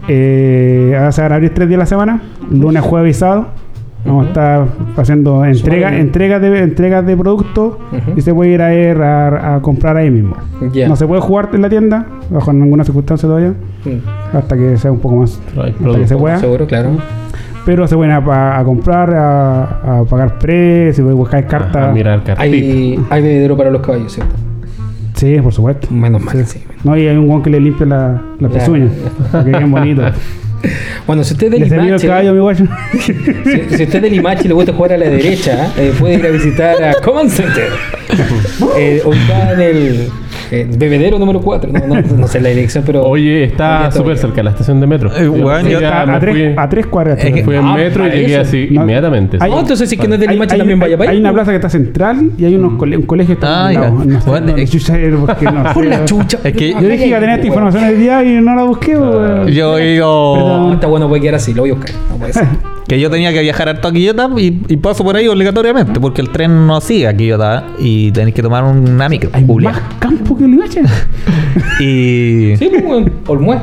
Eh, 0.08 0.94
ahora 0.98 1.12
se 1.12 1.22
van 1.22 1.32
a 1.32 1.36
abrir 1.36 1.54
tres 1.54 1.68
días 1.68 1.78
a 1.78 1.82
la 1.82 1.86
semana, 1.86 2.22
lunes, 2.50 2.82
jueves 2.84 3.16
y 3.18 3.20
sábado. 3.20 3.48
Vamos 4.04 4.26
a 4.26 4.28
estar 4.30 4.66
haciendo 4.98 5.46
entrega, 5.46 5.90
Suave. 5.90 6.02
entregas 6.02 6.42
de 6.42 6.60
entregas 6.64 7.06
de 7.06 7.16
productos 7.16 7.76
y 8.16 8.22
se 8.22 8.34
puede 8.34 8.50
ir 8.50 8.62
a, 8.64 8.74
ir 8.74 8.98
a, 9.00 9.56
a 9.58 9.62
comprar 9.62 9.96
ahí 9.96 10.10
mismo. 10.10 10.36
Ya. 10.74 10.88
No 10.88 10.96
se 10.96 11.06
puede 11.06 11.22
jugar 11.22 11.50
en 11.54 11.62
la 11.62 11.70
tienda, 11.70 12.08
bajo 12.32 12.52
ninguna 12.52 12.84
circunstancia 12.84 13.28
todavía, 13.28 13.54
Mm. 13.86 14.36
hasta 14.38 14.56
que 14.58 14.78
sea 14.78 14.92
un 14.92 15.00
poco 15.00 15.18
más 15.18 15.40
hasta 15.56 15.96
que 15.98 16.08
se 16.08 16.16
pueda. 16.18 16.38
Seguro, 16.40 16.66
claro. 16.66 16.90
Pero 17.64 17.88
se 17.88 17.96
pueden 17.96 18.12
a, 18.12 18.60
a 18.60 18.64
comprar, 18.64 19.14
a, 19.14 20.00
a 20.00 20.04
pagar 20.06 20.40
precios, 20.40 20.96
se 20.96 21.04
puede 21.04 21.14
buscar 21.16 21.46
cartas. 21.46 21.88
Ah, 21.90 21.92
mirar 21.94 22.24
cartita. 22.24 22.42
Hay, 22.42 23.00
hay 23.10 23.22
bebedero 23.22 23.56
para 23.56 23.70
los 23.70 23.82
caballos, 23.82 24.12
¿cierto? 24.14 24.34
Sí, 25.22 25.40
por 25.40 25.54
supuesto. 25.54 25.88
Menos 25.92 26.20
mal, 26.24 26.44
sí. 26.48 26.58
No, 26.84 26.98
y 26.98 27.08
hay 27.08 27.16
un 27.16 27.28
guan 27.28 27.44
que 27.44 27.52
le 27.52 27.60
limpia 27.60 27.86
la, 27.86 28.22
la 28.40 28.50
pezuña. 28.50 28.90
que 29.46 29.52
queden 29.52 29.72
bonitos. 29.72 30.14
Bueno, 31.08 31.24
si 31.24 31.34
usted 31.34 31.52
es 31.56 31.70
de 31.72 31.76
Limache, 31.76 32.08
caballo, 32.08 32.54
si, 32.54 32.64
si 33.00 33.12
usted 33.12 33.96
es 33.96 34.02
de 34.04 34.10
Limache 34.12 34.44
y 34.46 34.48
le 34.48 34.54
gusta 34.54 34.72
jugar 34.72 34.94
a 34.94 34.98
la 34.98 35.10
derecha, 35.10 35.74
eh, 35.76 35.92
puede 35.98 36.14
ir 36.20 36.26
a 36.28 36.30
visitar 36.30 36.84
a 36.84 36.94
Command 37.02 37.32
Center. 37.32 37.70
Eh, 38.78 39.02
ubicada 39.04 39.54
en 39.54 39.60
el 39.62 40.10
eh, 40.52 40.68
bebedero 40.78 41.18
número 41.18 41.40
4. 41.42 41.72
No, 41.72 41.88
no, 41.88 42.02
no 42.02 42.28
sé 42.28 42.40
la 42.42 42.50
dirección, 42.50 42.84
pero. 42.86 43.04
Oye, 43.06 43.44
está 43.46 43.92
súper 43.92 44.18
cerca 44.18 44.38
de 44.38 44.44
la 44.44 44.50
estación 44.52 44.80
de 44.80 44.88
metro. 44.88 45.10
Eh, 45.16 45.28
weón, 45.30 45.68
yo- 45.68 45.78
a, 45.88 46.06
me 46.06 46.14
a 46.14 46.20
tres, 46.20 46.34
fui, 46.36 46.54
a 46.58 46.70
tres 46.70 46.86
cuadras. 46.88 47.20
Es 47.24 47.34
que- 47.34 47.44
fui 47.44 47.56
en 47.56 47.66
Ah, 47.66 47.74
metro 47.76 48.06
y 48.08 48.12
llegué 48.12 48.34
eso. 48.34 48.42
así 48.42 48.68
No, 48.72 48.82
inmediatamente. 48.82 49.38
No, 49.38 49.60
entonces 49.60 49.90
si 49.90 49.98
que 49.98 50.08
no 50.08 50.16
es 50.16 50.20
de 50.20 50.28
Hay- 50.28 50.34
Limache 50.36 50.54
hay- 50.54 50.60
también 50.60 50.80
vaya 50.80 50.94
hay- 50.94 50.98
para 50.98 51.12
Hay 51.12 51.20
una 51.20 51.34
plaza 51.34 51.52
que 51.52 51.56
está 51.58 51.70
central 51.70 52.32
y 52.38 52.46
hay 52.46 52.56
unos 52.56 52.74
cole- 52.74 52.98
un 52.98 53.04
colegio 53.04 53.36
que 53.36 53.46
está 53.46 53.68
Ah. 53.68 53.74
No 53.74 54.20
sé, 54.22 54.30
Bueno, 54.30 54.48
no, 54.48 54.58
es- 54.58 54.90
no 54.90 55.74
Por 55.74 55.86
la 55.86 56.06
chucha. 56.06 56.40
Es 56.44 56.54
que- 56.54 56.72
Yo 56.72 56.80
dije 56.80 56.98
que 56.98 57.08
iba 57.08 57.18
a 57.18 57.22
tener 57.22 57.36
esta 57.36 57.48
información 57.48 57.84
el 57.84 58.00
día 58.00 58.24
y 58.24 58.42
no 58.42 58.56
la 58.56 58.64
busqué. 58.64 58.92
Yo 58.94 59.78
digo 59.78 60.34
Perdón. 60.36 60.74
Está 60.74 60.88
bueno, 60.88 61.08
puede 61.08 61.22
quedar 61.22 61.36
así, 61.36 61.54
lo 61.54 61.62
voy 61.64 61.72
a 61.72 61.74
buscar. 61.76 61.96
No 62.10 62.18
puede 62.18 62.34
ser. 62.34 62.48
que 62.88 63.00
yo 63.00 63.10
tenía 63.10 63.32
que 63.32 63.40
viajar 63.42 63.70
harto 63.70 63.88
a 63.88 63.92
Quillota 63.94 64.30
y, 64.38 64.60
y 64.68 64.78
paso 64.78 65.04
por 65.06 65.16
ahí 65.16 65.26
obligatoriamente, 65.28 66.00
porque 66.02 66.22
el 66.22 66.30
tren 66.30 66.68
no 66.68 66.82
sigue 66.82 67.08
a 67.08 67.16
Quillota 67.16 67.64
y 67.80 68.12
tenéis 68.12 68.36
que 68.36 68.42
tomar 68.42 68.64
una 68.66 69.08
micro. 69.08 69.30
Hay 69.34 69.46
más 69.46 69.80
campo 70.00 70.36
que 70.42 70.46
el 70.46 70.52
Limache. 70.52 70.82
Y, 71.80 72.56
Sí, 72.58 72.70
pues, 72.72 72.84
weón, 72.84 73.12
Olmué. 73.28 73.58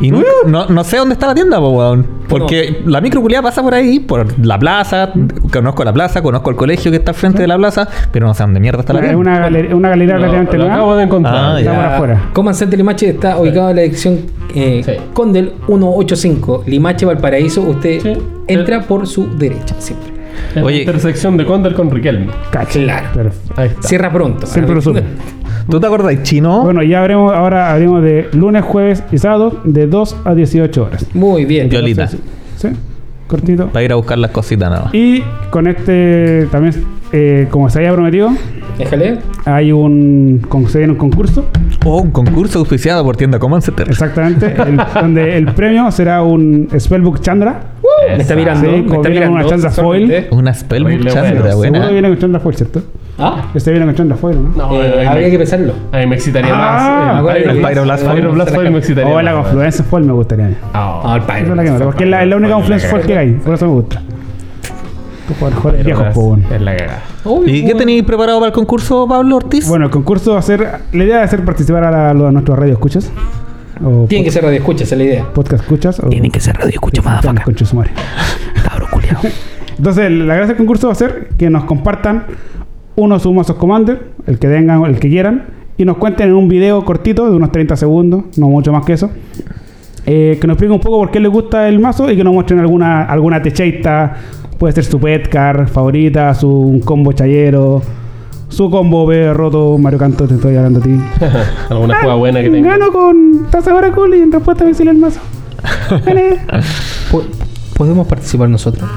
y 0.00 0.10
no, 0.10 0.22
no, 0.46 0.66
no 0.66 0.84
sé 0.84 0.96
dónde 0.96 1.14
está 1.14 1.26
la 1.26 1.34
tienda, 1.34 1.58
po, 1.58 1.70
weón. 1.70 2.06
Porque 2.28 2.82
la 2.86 3.00
micro 3.00 3.20
culiada 3.22 3.42
pasa 3.42 3.62
por 3.62 3.74
ahí, 3.74 4.00
por 4.00 4.38
la 4.44 4.58
plaza. 4.58 5.12
Conozco 5.52 5.82
la 5.84 5.92
plaza, 5.92 6.22
conozco 6.22 6.50
el 6.50 6.56
colegio 6.56 6.90
que 6.90 6.98
está 6.98 7.10
al 7.12 7.16
frente 7.16 7.40
de 7.42 7.48
la 7.48 7.56
plaza, 7.56 7.88
pero 8.12 8.26
no 8.26 8.34
sé 8.34 8.42
dónde 8.42 8.60
mierda 8.60 8.80
está 8.80 8.92
la 8.92 9.00
Es 9.00 9.06
tienda. 9.06 9.18
una 9.18 9.38
galería, 9.40 9.74
una 9.74 9.88
galería 9.88 10.14
relativamente 10.16 10.58
lo 10.58 10.64
acabo 10.66 10.78
nueva. 10.86 10.96
de 10.98 11.02
encontrar. 11.04 11.34
Ah, 11.36 11.58
Está 11.58 11.72
ya. 11.72 11.76
por 11.78 11.84
afuera. 11.86 12.30
Command 12.34 12.56
Center 12.56 12.78
Limache 12.78 13.08
está 13.10 13.38
ubicado 13.38 13.70
en 13.70 13.76
la 13.76 13.82
dirección 13.82 14.18
eh, 14.54 14.82
Sí. 14.84 14.92
Condel 15.14 15.52
185, 15.66 16.64
Limache, 16.66 17.06
Valparaíso. 17.06 17.62
Usted 17.62 18.00
Sí. 18.00 18.12
entra 18.46 18.82
por 18.82 19.06
su 19.06 19.26
derecha, 19.38 19.74
siempre. 19.78 20.12
En 20.54 20.64
Oye. 20.64 20.76
la 20.76 20.82
intersección 20.82 21.36
de 21.36 21.44
Condel 21.44 21.74
con 21.74 21.90
Riquelme. 21.90 22.28
Cacha. 22.50 22.80
Claro. 22.80 23.06
Perfecto. 23.14 23.54
Ahí 23.60 23.68
está. 23.68 23.88
Cierra 23.88 24.12
pronto. 24.12 24.46
Siempre 24.46 24.74
lo 24.74 24.80
supe. 24.80 25.02
¿Tú 25.70 25.78
te 25.78 25.86
acordás, 25.86 26.22
chino? 26.22 26.62
Bueno, 26.62 26.82
ya 26.82 27.02
haremos, 27.02 27.32
ahora 27.32 27.72
haremos 27.72 28.02
de 28.02 28.28
lunes, 28.32 28.64
jueves 28.64 29.02
y 29.12 29.18
sábado 29.18 29.60
de 29.64 29.86
2 29.86 30.16
a 30.24 30.34
18 30.34 30.82
horas. 30.82 31.06
Muy 31.14 31.44
bien. 31.44 31.68
Violita. 31.68 32.08
¿Sí? 32.08 32.68
Cortito. 33.26 33.66
Para 33.68 33.84
ir 33.84 33.92
a 33.92 33.96
buscar 33.96 34.16
las 34.18 34.30
cositas 34.30 34.70
nada 34.70 34.84
más. 34.84 34.94
Y 34.94 35.22
con 35.50 35.66
este 35.66 36.48
también, 36.50 36.74
eh, 37.12 37.46
como 37.50 37.68
se 37.68 37.80
había 37.80 37.92
prometido, 37.92 38.30
Déjale. 38.78 39.18
hay 39.44 39.70
un, 39.70 40.40
con- 40.48 40.66
se 40.68 40.78
viene 40.78 40.94
un 40.94 40.98
concurso. 40.98 41.44
Oh, 41.84 42.00
un 42.00 42.10
concurso 42.10 42.58
auspiciado 42.60 43.04
por 43.04 43.16
tienda 43.16 43.38
Command 43.38 43.62
Center. 43.62 43.86
Exactamente. 43.90 44.46
el- 44.66 44.80
donde 44.94 45.36
el 45.36 45.52
premio 45.52 45.90
será 45.90 46.22
un 46.22 46.68
Spellbook 46.78 47.20
Chandra. 47.20 47.60
Me 48.16 48.22
está 48.22 48.34
mirando. 48.36 48.60
Sí, 48.70 48.82
me 48.88 48.96
está 48.96 49.08
mirando. 49.08 49.34
una 49.36 49.44
chanda 49.46 49.70
sexualmente. 49.70 50.28
Una 50.30 50.54
Spellbook 50.54 50.92
Oye, 50.92 51.10
Chandra, 51.10 51.20
bueno, 51.32 51.50
Seguro 51.50 51.56
buena. 51.56 51.88
viene 51.88 52.08
con 52.08 52.18
Chandra 52.18 52.40
Foil, 52.40 52.56
¿cierto? 52.56 52.82
Ah, 53.18 53.42
Este 53.54 53.70
viene 53.72 53.86
con 53.86 53.94
Chandra 53.96 54.16
Foil, 54.16 54.38
¿no? 54.42 54.50
No, 54.56 54.82
eh, 54.82 55.00
ahí 55.00 55.06
habría 55.06 55.26
me- 55.26 55.30
que 55.32 55.38
pensarlo. 55.38 55.72
Ahí 55.92 56.06
me 56.06 56.14
excitaría 56.16 56.52
Ah, 56.54 57.20
más. 57.22 57.34
Pyro- 57.34 57.52
que- 57.54 57.66
Pyroblast 57.68 58.02
el 58.02 58.08
Foil. 58.08 58.20
Pyroblast 58.20 58.54
Foil 58.54 58.70
me 58.70 58.78
excitaría 58.78 59.12
O 59.14 59.20
la 59.22 59.32
más. 59.34 59.42
Confluence 59.42 59.82
Foil 59.82 60.04
me 60.04 60.12
gustaría. 60.12 60.50
Ah, 60.72 61.00
Ah, 61.04 61.16
el 61.16 61.22
Esa 61.22 61.34
Pyro. 61.34 61.50
es 61.50 61.56
la 61.56 61.62
que 61.62 61.68
me 61.70 61.70
gusta, 61.70 61.84
porque 61.84 62.04
es 62.04 62.10
la, 62.10 62.26
la 62.26 62.36
única 62.36 62.54
Confluence 62.54 62.86
Foil 62.88 63.02
que 63.06 63.18
hay. 63.18 63.30
Por 63.32 63.54
eso 63.54 63.66
me 63.66 63.72
gusta. 63.72 64.02
Viejos, 65.84 66.06
Pyroblast. 66.14 66.52
Es 66.52 66.60
la 66.62 66.76
cagada. 66.76 67.02
Uy, 67.24 67.50
¿Y 67.50 67.66
qué 67.66 67.74
tenéis 67.74 68.02
preparado 68.04 68.38
para 68.38 68.48
el 68.48 68.54
concurso, 68.54 69.06
Pablo 69.06 69.36
Ortiz? 69.36 69.68
Bueno, 69.68 69.86
el 69.86 69.90
concurso 69.90 70.32
va 70.32 70.38
a 70.38 70.42
ser. 70.42 70.66
La 70.92 71.04
idea 71.04 71.18
es 71.18 71.24
hacer 71.24 71.44
participar 71.44 71.84
a, 71.84 71.90
la- 71.90 72.08
a 72.08 72.10
a 72.28 72.32
nuestros 72.32 72.58
radio 72.58 72.72
escuchas. 72.72 73.10
O 73.84 74.06
Tienen 74.08 74.24
que 74.24 74.30
ser 74.30 74.42
radio 74.44 74.58
escucha, 74.58 74.84
esa 74.84 74.94
es 74.94 74.98
la 74.98 75.04
idea. 75.04 75.24
podcast 75.32 75.62
escuchas. 75.62 76.00
o- 76.00 76.08
Tienen 76.08 76.30
que 76.30 76.40
ser 76.40 76.56
radio 76.56 76.70
escucha, 76.70 77.00
Están 77.00 77.14
motherfucker. 77.16 77.44
con 77.56 77.66
su 77.66 77.76
madre. 77.76 77.90
Cabrón 78.64 78.88
culiao. 78.92 79.20
Entonces, 79.78 80.10
la 80.10 80.34
gracia 80.34 80.48
del 80.48 80.56
concurso 80.56 80.88
va 80.88 80.92
a 80.92 80.96
ser 80.96 81.28
que 81.38 81.48
nos 81.50 81.64
compartan 81.64 82.24
uno 82.96 83.18
sus 83.20 83.32
mazos 83.32 83.56
Commander, 83.56 84.08
el 84.26 84.38
que 84.38 84.48
tengan, 84.48 84.84
el 84.86 84.98
que 84.98 85.08
quieran, 85.08 85.46
y 85.76 85.84
nos 85.84 85.98
cuenten 85.98 86.30
en 86.30 86.34
un 86.34 86.48
video 86.48 86.84
cortito 86.84 87.30
de 87.30 87.36
unos 87.36 87.52
30 87.52 87.76
segundos, 87.76 88.24
no 88.36 88.48
mucho 88.48 88.72
más 88.72 88.84
que 88.84 88.94
eso, 88.94 89.08
eh, 90.06 90.36
que 90.40 90.46
nos 90.48 90.54
explique 90.54 90.72
un 90.72 90.80
poco 90.80 90.98
por 90.98 91.10
qué 91.12 91.20
les 91.20 91.30
gusta 91.30 91.68
el 91.68 91.78
mazo 91.78 92.10
y 92.10 92.16
que 92.16 92.24
nos 92.24 92.32
muestren 92.34 92.58
alguna, 92.58 93.04
alguna 93.04 93.40
techeita. 93.40 94.16
Puede 94.58 94.72
ser 94.74 94.84
su 94.84 94.98
petcar 94.98 95.68
favorita, 95.68 96.34
su 96.34 96.50
un 96.50 96.80
combo 96.80 97.12
chayero, 97.12 97.80
su 98.48 98.70
combo 98.70 99.06
B 99.06 99.32
roto 99.32 99.76
Mario 99.78 99.98
Canto, 99.98 100.26
te 100.26 100.34
estoy 100.34 100.56
hablando 100.56 100.80
a 100.80 100.82
ti. 100.82 100.90
Alguna 101.70 101.96
juega 102.00 102.14
buena 102.14 102.40
que 102.42 102.50
tenga. 102.50 102.70
Gano 102.70 102.92
con 102.92 103.46
taza 103.50 103.70
de 103.70 103.76
Oracle 103.76 104.18
y 104.18 104.22
en 104.22 104.32
respuesta 104.32 104.64
me 104.64 104.74
sale 104.74 104.90
el 104.90 104.98
mazo. 104.98 105.20
¿Podemos 107.76 108.06
participar 108.06 108.48
nosotros? 108.48 108.88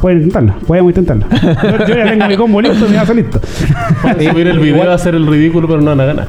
Pueden 0.00 0.18
intentarlo, 0.18 0.54
podemos 0.66 0.90
intentarlo. 0.90 1.26
Yo, 1.30 1.86
yo 1.86 1.96
ya 1.96 2.04
tengo 2.10 2.26
mi 2.28 2.36
combo 2.36 2.60
listo, 2.60 2.88
mi 2.88 2.96
mazo 2.96 3.14
listo. 3.14 3.40
Pueden 4.00 4.30
subir 4.32 4.46
el 4.46 4.58
video 4.60 4.90
a 4.90 4.94
hacer 4.94 5.14
el 5.14 5.26
ridículo, 5.26 5.66
pero 5.66 5.80
no 5.80 5.94
van 5.96 6.00
a 6.00 6.04
ganar. 6.04 6.28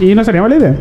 Y 0.00 0.14
no 0.14 0.24
sería 0.24 0.42
mala 0.42 0.56
idea. 0.56 0.76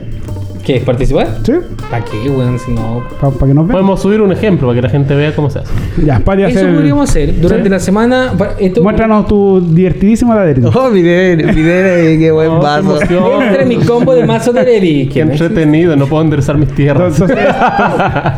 ¿Qué? 0.66 0.80
¿Participar? 0.84 1.28
¿Sí? 1.44 1.52
¿Para 1.92 2.04
qué, 2.04 2.28
weón? 2.30 2.58
Si 2.58 2.72
no. 2.72 3.04
Para 3.22 3.32
que 3.48 3.54
nos 3.54 3.68
vean. 3.68 3.72
Podemos 3.74 4.02
subir 4.02 4.20
un 4.20 4.32
ejemplo 4.32 4.68
para 4.68 4.76
que 4.78 4.82
la 4.82 4.90
gente 4.90 5.14
vea 5.16 5.34
cómo 5.36 5.50
se 5.50 5.60
hace. 5.60 5.72
Ya, 6.04 6.20
Pati 6.20 6.42
va 6.42 6.48
a 6.48 6.50
Eso 6.52 6.60
hacer. 6.60 6.74
podríamos 6.74 7.10
hacer 7.10 7.40
durante 7.40 7.64
Sí. 7.66 7.70
la 7.70 7.80
semana. 7.80 8.34
Esto, 8.60 8.82
Muéstranos 8.82 9.28
tu 9.28 9.62
divertidísimo 9.62 10.34
ladrillo. 10.34 10.72
Oh, 10.74 10.90
miré, 10.90 11.36
miré, 11.38 12.18
qué 12.18 12.32
buen 12.32 12.50
Oh, 12.50 12.60
vaso. 12.60 13.00
Entre 13.00 13.66
mi 13.66 13.78
combo 13.78 14.16
de 14.16 14.26
mazo 14.26 14.52
de 14.54 14.64
Levi. 14.64 15.08
Qué 15.14 15.20
entretenido, 15.22 15.96
no 15.96 16.08
puedo 16.08 16.24
enderezar 16.24 16.58
mis 16.58 16.70
tierras. 16.70 17.14
Entonces, 17.22 17.48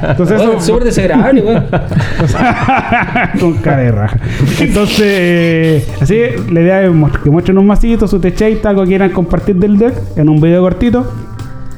entonces 0.10 0.42
eso, 0.42 0.60
Súper 0.60 0.84
desagradable, 0.84 1.42
weón. 1.42 1.66
con 3.40 3.54
cara 3.56 3.84
de 3.84 3.92
raja. 3.92 4.20
Entonces, 4.60 5.00
eh, 5.02 5.86
así, 6.02 6.16
la 6.52 6.62
idea 6.62 6.84
es 6.84 6.92
que 7.24 7.30
muestren 7.30 7.58
un 7.58 7.68
masito, 7.68 8.08
su 8.08 8.20
techeita, 8.20 8.70
algo 8.70 8.82
que 8.84 8.90
quieran 8.90 9.12
compartir 9.12 9.56
del 9.56 9.78
deck 9.78 9.94
en 10.18 10.28
un 10.30 10.42
video 10.42 10.62
cortito. 10.62 11.06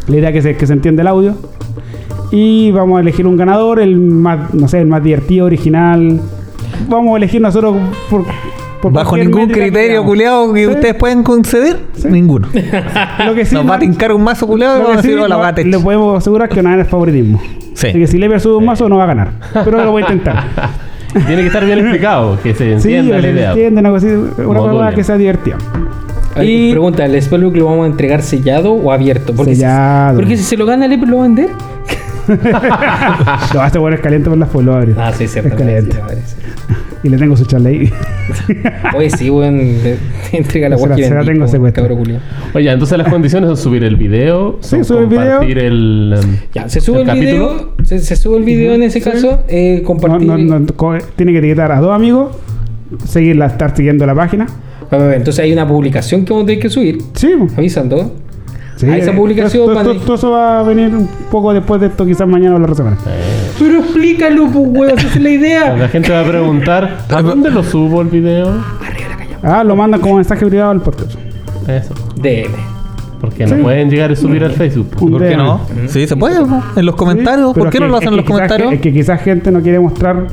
La 0.09 0.17
idea 0.17 0.29
es 0.29 0.33
que 0.33 0.41
se, 0.41 0.55
que 0.57 0.67
se 0.67 0.73
entienda 0.73 1.01
el 1.01 1.07
audio. 1.07 1.35
Y 2.31 2.71
vamos 2.71 2.97
a 2.97 3.01
elegir 3.01 3.25
un 3.25 3.37
ganador, 3.37 3.79
el 3.79 3.95
más, 3.97 4.53
no 4.53 4.67
sé, 4.67 4.81
el 4.81 4.87
más 4.87 5.03
divertido, 5.03 5.45
original. 5.45 6.19
Vamos 6.87 7.13
a 7.13 7.17
elegir 7.17 7.41
nosotros 7.41 7.75
por, 8.09 8.23
por 8.81 8.91
Bajo 8.93 9.17
ningún 9.17 9.47
criterio 9.47 10.03
culeado 10.03 10.53
que 10.53 10.61
Sí. 10.65 10.67
ustedes 10.67 10.93
pueden 10.95 11.23
conceder, 11.23 11.77
ninguno. 12.07 12.47
Lo 13.25 13.33
que 13.35 13.45
sí, 13.45 13.55
Nos 13.55 13.67
va 13.69 13.75
a 13.75 13.79
tincar 13.79 14.11
un 14.13 14.23
mazo 14.23 14.45
culeado 14.47 14.75
y 14.77 14.79
Lo 14.79 14.83
vamos 14.89 14.99
a 14.99 15.01
que 15.01 15.07
sí, 15.07 15.07
decir, 15.09 15.23
hola, 15.23 15.35
no- 15.35 15.41
bate. 15.41 15.65
le 15.65 15.79
podemos 15.79 16.17
asegurar 16.17 16.49
que 16.49 16.61
no 16.61 16.69
hay 16.69 16.83
favoritismo. 16.83 17.41
Sí. 17.73 17.87
Así 17.87 17.99
que 17.99 18.07
si 18.07 18.17
Lever 18.19 18.39
sube 18.39 18.55
un 18.57 18.65
mazo 18.65 18.87
no 18.89 18.97
va 18.97 19.05
a 19.05 19.07
ganar. 19.07 19.31
Pero 19.65 19.83
lo 19.83 19.91
voy 19.91 20.03
a 20.03 20.05
intentar. 20.11 20.43
Tiene 21.25 21.41
que 21.41 21.47
estar 21.47 21.65
bien 21.65 21.79
explicado, 21.79 22.37
que 22.43 22.53
se 22.53 22.79
sí, 22.79 22.93
entienda 22.93 23.15
que 23.15 23.21
la 23.21 23.27
se 23.27 23.33
idea. 23.33 23.49
entiende 23.51 23.79
una 23.79 23.89
cosa 23.89 24.95
que 24.95 25.03
sea 25.03 25.17
divertida. 25.17 25.57
Y 26.41 26.71
pregunta, 26.71 27.05
¿el 27.05 27.21
Spellbook 27.21 27.55
lo 27.57 27.65
vamos 27.65 27.85
a 27.85 27.87
entregar 27.87 28.21
sellado 28.21 28.73
o 28.73 28.91
abierto? 28.91 29.33
Porque 29.33 29.55
Sellado. 29.55 30.11
Si, 30.17 30.21
porque 30.21 30.37
si 30.37 30.43
se 30.43 30.57
lo 30.57 30.65
gana 30.65 30.87
Leper, 30.87 31.07
¿lo 31.09 31.17
va 31.17 31.23
a 31.25 31.27
vender? 31.27 31.49
Lo 33.53 33.61
hace 33.61 33.79
bueno 33.79 33.95
es 33.95 34.01
caliente 34.01 34.29
por 34.29 34.37
las 34.37 34.53
lo 34.53 34.75
abre. 34.75 34.93
Ah, 34.97 35.11
sí, 35.17 35.27
cierto. 35.27 35.49
Es 35.49 35.55
caliente. 35.55 35.95
Sí, 36.09 36.15
sí. 36.25 36.35
Y 37.01 37.09
le 37.09 37.17
tengo 37.17 37.35
su 37.37 37.45
charla 37.45 37.69
ahí. 37.69 37.91
Oye, 38.95 39.09
sí, 39.09 39.29
weón. 39.29 39.59
Entrega 40.31 40.69
la 40.69 40.75
la- 40.75 40.79
guay 40.87 41.03
se 41.03 41.09
la 41.13 41.23
tengo. 41.23 41.45
Oye, 42.53 42.71
entonces 42.71 42.97
las 42.97 43.07
condiciones 43.07 43.47
son 43.47 43.57
subir 43.57 43.83
el 43.83 43.95
video, 43.95 44.57
son 44.61 44.83
sube 44.85 44.99
el 45.01 45.07
video. 45.07 45.23
compartir 45.37 45.59
el, 45.59 46.15
um, 46.23 46.35
Ya, 46.53 46.69
se 46.69 46.81
sube 46.81 47.01
el, 47.01 47.11
video. 47.19 47.73
Se, 47.83 47.99
se 47.99 48.15
sube 48.15 48.37
el 48.37 48.43
video 48.43 48.73
en 48.73 48.83
ese 48.83 48.99
Sí. 49.01 49.09
caso. 49.09 49.43
Eh, 49.47 49.79
No, 49.81 49.87
compartir. 49.87 50.27
no, 50.27 50.37
no, 50.37 50.65
co- 50.75 50.97
tiene 51.15 51.31
que 51.31 51.39
etiquetar 51.39 51.71
a 51.71 51.79
dos 51.79 51.95
amigos, 51.95 52.35
seguirla, 53.05 53.47
estar 53.47 53.75
siguiendo 53.75 54.05
la 54.05 54.13
página. 54.13 54.45
A 54.91 54.95
Entonces 55.15 55.39
hay 55.39 55.53
una 55.53 55.67
publicación 55.67 56.25
que 56.25 56.33
vamos 56.33 56.43
a 56.43 56.47
tener 56.47 56.61
que 56.61 56.69
subir. 56.69 56.97
Sí. 57.13 57.31
Avisando. 57.57 58.11
sí. 58.75 58.87
A 58.87 58.97
esa 58.97 59.11
eh, 59.11 59.13
publicación 59.15 59.65
Todo, 59.67 59.81
todo- 59.83 59.91
a- 59.91 60.05
todo 60.05 60.15
eso 60.15 60.31
va 60.31 60.59
a 60.59 60.63
venir 60.63 60.95
un 60.95 61.07
poco 61.31 61.53
después 61.53 61.79
de 61.81 61.87
esto, 61.87 62.05
quizás 62.05 62.27
mañana 62.27 62.55
o 62.55 62.59
la 62.59 62.63
otra 62.65 62.75
semana. 62.75 62.97
Pero 63.59 63.79
explícalo, 63.79 64.47
pues, 64.47 64.67
weón. 64.67 64.97
Esa 64.99 65.07
es 65.07 65.21
la 65.21 65.29
idea. 65.29 65.75
La 65.75 65.87
gente 65.89 66.11
va 66.11 66.21
a 66.21 66.25
preguntar, 66.25 66.97
¿a 67.09 67.21
dónde 67.21 67.51
lo 67.51 67.63
subo 67.63 68.01
el 68.01 68.07
video? 68.07 68.47
Ah, 69.43 69.63
lo 69.63 69.75
mandan 69.75 70.01
como 70.01 70.15
mensaje 70.15 70.45
privado 70.45 70.71
al 70.71 70.81
podcast. 70.81 71.15
Eso. 71.67 71.93
DM. 72.21 72.51
Porque 73.21 73.45
no 73.45 73.57
Sí. 73.57 73.61
pueden 73.61 73.89
llegar 73.89 74.11
y 74.11 74.15
subir 74.15 74.43
al 74.45 74.51
Facebook. 74.53 74.87
¿Por 74.97 75.19
qué 75.21 75.35
no? 75.35 75.59
Sí, 75.87 76.07
se 76.07 76.15
puede, 76.15 76.39
¿no? 76.39 76.63
En 76.75 76.85
los 76.85 76.95
comentarios. 76.95 77.53
Sí, 77.53 77.59
¿Por 77.59 77.69
qué 77.69 77.79
no 77.81 77.87
lo 77.89 77.97
hacen 77.97 78.09
en 78.09 78.15
los 78.17 78.25
comentarios? 78.25 78.71
Es 78.73 78.79
que 78.81 78.93
quizás 78.93 79.21
gente 79.21 79.51
no 79.51 79.61
quiere 79.61 79.77
mostrar. 79.79 80.27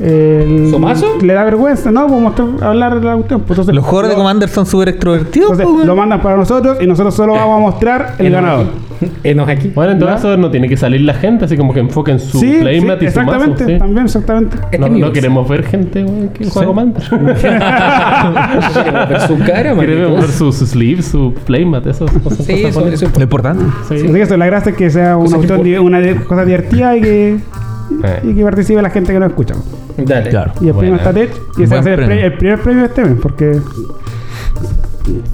El, 0.00 0.68
¿Su 0.70 0.78
mazo? 0.78 1.18
Le 1.20 1.34
da 1.34 1.44
vergüenza, 1.44 1.90
¿no? 1.90 2.06
Pues 2.06 2.20
mostrar, 2.20 2.48
hablar 2.62 2.98
de 3.00 3.06
la 3.06 3.14
cuestión. 3.16 3.40
Pues 3.40 3.50
entonces, 3.50 3.74
Los 3.74 3.84
jugadores 3.84 4.10
de 4.12 4.16
Commander 4.16 4.48
son 4.48 4.64
súper 4.64 4.88
extrovertidos. 4.88 5.50
Entonces, 5.50 5.74
weón. 5.74 5.86
lo 5.86 5.94
mandan 5.96 6.20
para 6.22 6.36
nosotros 6.36 6.78
y 6.80 6.86
nosotros 6.86 7.14
solo 7.14 7.34
vamos 7.34 7.56
a 7.58 7.60
mostrar 7.60 8.14
el 8.18 8.30
ganador. 8.32 8.66
Enos 9.24 9.48
aquí. 9.48 9.72
Bueno, 9.74 9.92
en 9.92 9.98
todo 9.98 10.08
caso 10.10 10.36
no 10.36 10.50
tiene 10.50 10.68
que 10.68 10.76
salir 10.76 11.00
la 11.02 11.14
gente, 11.14 11.44
así 11.46 11.56
como 11.56 11.72
que 11.74 11.80
enfoquen 11.80 12.18
su 12.18 12.38
sí, 12.38 12.50
sí, 12.52 12.58
playmat 12.60 13.02
y 13.02 13.10
su 13.10 13.18
mazo. 13.20 13.30
exactamente, 13.32 13.66
¿sí? 13.66 13.78
también, 13.78 14.04
exactamente. 14.06 14.56
Este 14.72 14.78
No, 14.78 14.88
no 14.88 15.12
queremos 15.12 15.48
ver 15.48 15.64
gente 15.64 16.02
weón, 16.04 16.28
que 16.30 16.44
juega 16.48 16.66
Commander. 16.66 17.02
Queremos 17.10 19.08
ver 19.08 19.20
su 19.22 19.38
cara, 19.38 19.74
queremos 19.74 19.86
ver 19.86 20.08
marico. 20.08 20.22
su, 20.32 20.52
su 20.52 20.66
sleeve, 20.66 21.02
su 21.02 21.34
playmat, 21.46 21.86
esas 21.86 22.10
cosas. 22.10 22.44
Sí, 22.46 22.52
eso, 22.64 22.80
bonitas. 22.80 23.02
eso 23.02 23.12
Lo 23.16 23.22
importante. 23.22 23.64
Sí. 23.88 23.94
Así 23.96 24.12
que 24.12 24.22
eso, 24.22 24.36
la 24.36 24.46
gracia 24.46 24.70
es 24.72 24.76
que 24.76 24.90
sea 24.90 25.16
una, 25.16 25.38
di- 25.38 25.76
una 25.78 26.00
cosa 26.26 26.44
divertida 26.44 26.96
y 26.96 27.00
que, 27.00 27.36
Eh. 28.04 28.20
y 28.24 28.34
que 28.34 28.42
participe 28.44 28.80
la 28.80 28.90
gente 28.90 29.12
que 29.12 29.18
nos 29.18 29.28
escucha. 29.30 29.54
Dale. 29.96 30.30
Claro. 30.30 30.52
Y 30.60 30.68
el 30.68 30.74
premio 30.74 30.96
está 30.96 31.12
Tech 31.12 31.30
y 31.58 31.62
ese 31.64 31.74
va 31.74 31.80
a 31.80 31.82
ser 31.82 31.92
el, 32.00 32.06
premio. 32.06 32.16
pre- 32.16 32.26
el 32.26 32.32
primer 32.38 32.60
premio 32.62 32.80
de 32.82 32.86
este 32.88 33.04
mes, 33.04 33.18
porque 33.20 33.60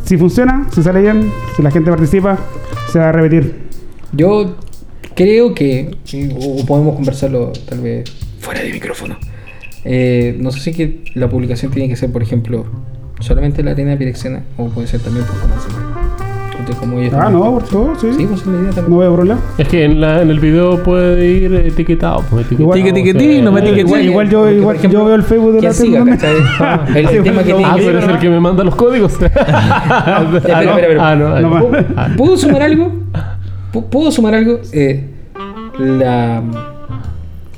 si 0.05 0.17
funciona, 0.17 0.67
si 0.73 0.83
sale 0.83 1.01
bien, 1.03 1.31
si 1.57 1.63
la 1.63 1.71
gente 1.71 1.91
participa, 1.91 2.39
se 2.91 2.99
va 2.99 3.09
a 3.11 3.13
repetir. 3.13 3.67
Yo 4.13 4.57
creo 5.15 5.55
que, 5.55 5.97
o 6.41 6.65
podemos 6.67 6.95
conversarlo 6.97 7.53
tal 7.69 7.81
vez 7.81 8.05
fuera 8.41 8.61
de 8.63 8.73
micrófono. 8.73 9.17
Eh, 9.85 10.37
no 10.41 10.51
sé 10.51 10.61
si 10.61 10.73
que 10.73 11.05
la 11.15 11.29
publicación 11.29 11.71
tiene 11.73 11.89
que 11.89 11.97
ser, 11.97 12.11
por 12.11 12.23
ejemplo, 12.23 12.65
solamente 13.21 13.63
la 13.63 13.73
arena 13.73 13.97
pirexiana 13.97 14.43
o 14.57 14.69
puede 14.69 14.87
ser 14.89 15.01
también 15.01 15.25
por 15.27 15.37
Ellos 16.73 17.15
Ah, 17.15 17.31
no, 17.31 17.41
por 17.53 17.63
todo, 17.65 17.95
sí. 18.01 18.09
Sí, 18.17 18.27
pues 18.27 18.41
es 18.41 18.47
la 18.47 18.53
idea 18.61 18.71
también. 18.73 18.91
No 18.91 18.99
veo 18.99 19.15
problema. 19.15 19.41
Es 19.59 19.69
que 19.69 19.85
en, 19.85 20.01
la, 20.01 20.23
en 20.23 20.31
el 20.31 20.41
video 20.41 20.83
puede 20.83 21.27
ir 21.27 21.55
etiquetado. 21.55 22.23
Pues, 22.31 22.47
etiquetado 22.47 22.77
Igual- 22.77 23.45
no 23.45 23.53
me 23.53 23.61
Sí. 23.61 23.67
etiqueté. 23.67 23.81
Igual, 23.89 24.05
igual 24.05 24.31
yo, 24.31 24.51
igual 24.51 24.77
ejemplo, 24.77 24.99
yo 25.01 25.05
veo 25.07 25.15
el 25.15 25.23
Facebook 25.23 25.53
de 25.55 25.63
la 25.63 25.73
siga, 25.73 25.99
también. 25.99 26.19
El- 26.23 26.97
el 26.97 27.09
Sí, 27.09 27.19
tema 27.23 27.39
que 27.43 27.53
tiene 27.55 27.65
Ah, 27.65 27.75
eres 27.79 27.87
ver, 28.07 28.11
el 28.11 28.19
que 28.19 28.31
me 28.31 28.41
manda 28.41 28.65
los 28.65 28.75
códigos. 28.75 29.15
ah, 29.37 30.27
no. 30.31 30.37
espera, 30.39 30.63
espera. 30.63 31.11
Ah, 31.11 31.17
no. 31.17 31.27
ah, 31.35 31.41
No 31.41 31.49
no. 31.51 31.69
más. 31.69 31.85
Ah, 31.97 32.09
¿Puedo 32.17 32.37
sumar 32.37 32.63
algo? 32.63 32.93
¿Pu- 33.73 33.85
¿Puedo 33.85 34.11
sumar 34.11 34.35
algo? 34.35 34.59
Eh, 34.73 35.05
la 35.79 36.43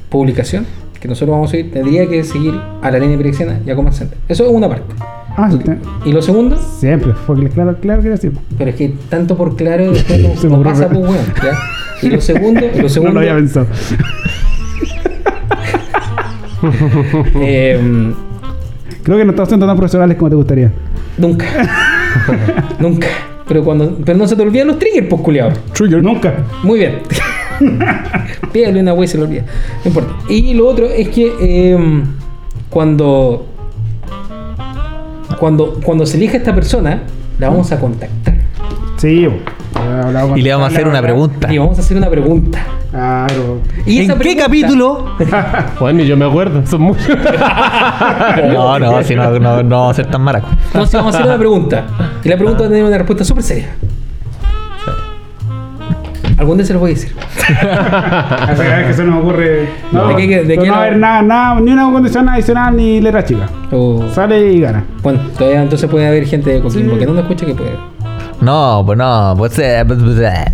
publicación 0.08 0.66
que 1.00 1.06
nosotros 1.08 1.30
vamos 1.34 1.50
a 1.50 1.52
seguir 1.52 1.70
tendría 1.72 2.06
que 2.08 2.24
seguir 2.24 2.54
a 2.82 2.90
la 2.90 2.98
línea 2.98 3.16
pirexiana 3.16 3.60
y 3.64 3.70
a 3.70 3.76
Command 3.76 3.94
Center. 3.94 4.18
Eso 4.28 4.44
es 4.44 4.50
una 4.50 4.68
parte. 4.68 4.94
Ah, 5.40 5.48
sí, 5.52 5.58
Y 6.04 6.12
lo 6.12 6.20
segundo, 6.20 6.56
siempre, 6.56 7.12
fue 7.12 7.48
claro, 7.50 7.76
claro 7.80 8.02
que 8.02 8.08
era 8.08 8.16
así. 8.16 8.28
pero 8.58 8.70
es 8.70 8.76
que 8.76 8.92
tanto 9.08 9.36
por 9.36 9.54
claro 9.54 9.92
después 9.92 10.20
no, 10.20 10.36
Se 10.36 10.48
no 10.48 10.60
pasa 10.64 10.88
pues 10.88 10.98
weón, 10.98 11.16
¿ya? 11.42 11.56
Y 12.02 12.10
lo 12.10 12.20
segundo, 12.20 12.60
lo 12.60 12.82
No 12.82 12.88
segundo 12.88 13.14
lo 13.14 13.20
había 13.20 13.36
pensado. 13.36 13.66
eh, 17.40 18.12
Creo 19.04 19.16
que 19.16 19.24
no 19.24 19.30
estamos 19.30 19.48
siendo 19.48 19.66
tan 19.66 19.76
profesionales 19.76 20.16
como 20.18 20.28
te 20.28 20.36
gustaría. 20.36 20.72
nunca. 21.16 21.46
nunca. 22.78 23.06
Pero 23.46 23.64
cuando 23.64 23.96
pero 24.04 24.18
no 24.18 24.28
se 24.28 24.36
te 24.36 24.42
olvidan 24.42 24.66
los 24.66 24.78
triggers, 24.78 25.06
pues 25.08 25.22
culiao. 25.22 25.50
Nunca. 26.02 26.34
Muy 26.62 26.80
bien. 26.80 26.98
Pídale 28.52 28.80
una 28.80 28.92
wey 28.92 29.08
se 29.08 29.16
lo 29.16 29.24
olvida. 29.24 29.44
No 29.84 29.88
importa. 29.88 30.12
Y 30.28 30.52
lo 30.52 30.66
otro 30.66 30.86
es 30.86 31.08
que 31.08 31.32
eh, 31.40 32.02
cuando, 32.68 33.47
cuando 35.38 35.80
cuando 35.84 36.06
se 36.06 36.16
elija 36.16 36.36
esta 36.38 36.54
persona, 36.54 37.02
la 37.38 37.48
vamos 37.48 37.70
a 37.72 37.78
contactar. 37.80 38.34
Sí, 38.96 39.26
con- 39.72 40.36
Y 40.38 40.42
le 40.42 40.52
vamos 40.52 40.70
a 40.70 40.72
hacer 40.72 40.88
una 40.88 41.00
pregunta. 41.02 41.52
Y 41.52 41.58
vamos 41.58 41.78
a 41.78 41.80
hacer 41.82 41.96
una 41.96 42.10
pregunta. 42.10 42.58
Claro. 42.90 43.60
Y 43.86 43.98
¿En 44.00 44.08
qué 44.08 44.14
pregunta- 44.16 44.42
capítulo? 44.44 45.04
Bueno, 45.80 46.02
y 46.02 46.06
yo 46.06 46.16
me 46.16 46.24
acuerdo, 46.24 46.66
son 46.66 46.82
muchos. 46.82 47.06
No, 48.52 48.78
no, 48.78 49.02
si 49.02 49.14
no, 49.14 49.38
no, 49.38 49.62
no 49.62 49.76
vamos 49.80 49.92
a 49.92 49.94
ser 50.02 50.10
tan 50.10 50.22
maracos. 50.22 50.50
Entonces 50.66 50.94
vamos 50.94 51.14
a 51.14 51.18
hacer 51.18 51.28
una 51.30 51.38
pregunta. 51.38 51.84
Y 52.24 52.28
la 52.28 52.36
pregunta 52.36 52.60
va 52.62 52.66
a 52.66 52.70
tener 52.70 52.84
una 52.84 52.96
respuesta 52.98 53.24
súper 53.24 53.42
seria. 53.44 53.68
Algún 56.38 56.56
día 56.56 56.66
se 56.66 56.72
lo 56.74 56.78
voy 56.80 56.92
a 56.92 56.94
decir. 56.94 57.12
Que 58.86 58.94
se 58.94 59.04
nos 59.04 59.20
ocurre. 59.20 59.68
No, 59.92 60.08
¿De 60.08 60.16
qué- 60.16 60.42
de 60.42 60.44
pero 60.46 60.62
qué 60.62 60.68
no 60.68 60.72
va 60.74 60.78
a 60.78 60.82
haber 60.84 60.96
nada, 60.96 61.22
nada, 61.22 61.60
ni 61.60 61.72
una 61.72 61.90
condición 61.90 62.28
adicional 62.28 62.76
ni 62.76 63.00
letra 63.00 63.24
chica. 63.24 63.48
O- 63.72 64.04
Sale 64.12 64.52
y 64.52 64.60
gana. 64.60 64.84
bueno, 65.02 65.20
todavía 65.36 65.62
entonces 65.62 65.88
puede 65.90 66.06
haber 66.06 66.24
gente 66.26 66.50
de 66.50 66.60
Coquimbo 66.60 66.96
que 66.98 67.06
no 67.06 67.12
nos 67.14 67.22
escucha 67.22 67.44
que 67.46 67.54
puede. 67.54 67.72
No, 68.40 68.82
pues 68.86 68.96
no, 68.98 69.34
pues 69.36 69.58
eh, 69.58 69.82
pues, 69.86 69.98
pues, 70.02 70.18
eh. 70.20 70.44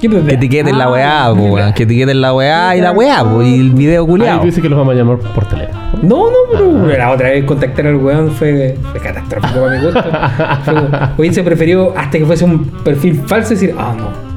¿Qué 0.00 0.08
puede? 0.10 0.24
que 0.24 0.34
etiqueten 0.34 0.78
la 0.78 0.88
weá, 0.90 1.26
Ah, 1.26 1.32
pues, 1.34 1.50
weón. 1.52 1.72
Que 1.74 1.82
etiqueten 1.84 2.20
la 2.20 2.32
weá 2.34 2.76
y 2.76 2.80
la 2.80 2.92
weá, 2.92 3.24
pues, 3.24 3.46
y 3.48 3.60
el 3.60 3.70
video 3.72 4.02
Ahí 4.02 4.08
culiao. 4.08 4.44
dice 4.44 4.60
que 4.62 4.68
los 4.68 4.78
vamos 4.78 4.94
a 4.94 4.98
llamar 4.98 5.18
por 5.18 5.44
teléfono. 5.46 5.78
No, 6.02 6.24
no, 6.26 6.84
pero 6.86 6.98
la 6.98 7.10
otra 7.10 7.28
vez 7.30 7.44
contactar 7.44 7.86
al 7.86 7.96
weón 7.96 8.30
fue, 8.32 8.76
fue 8.90 9.00
catastrófico 9.00 9.60
para 9.60 9.78
mi 9.78 9.84
gusto. 9.84 10.04
Hubiese 11.18 11.42
preferido 11.44 11.92
hasta 11.96 12.18
que 12.18 12.24
fuese 12.26 12.44
un 12.44 12.64
perfil 12.84 13.20
falso 13.26 13.50
decir, 13.50 13.74
ah, 13.78 13.94
no. 13.96 14.31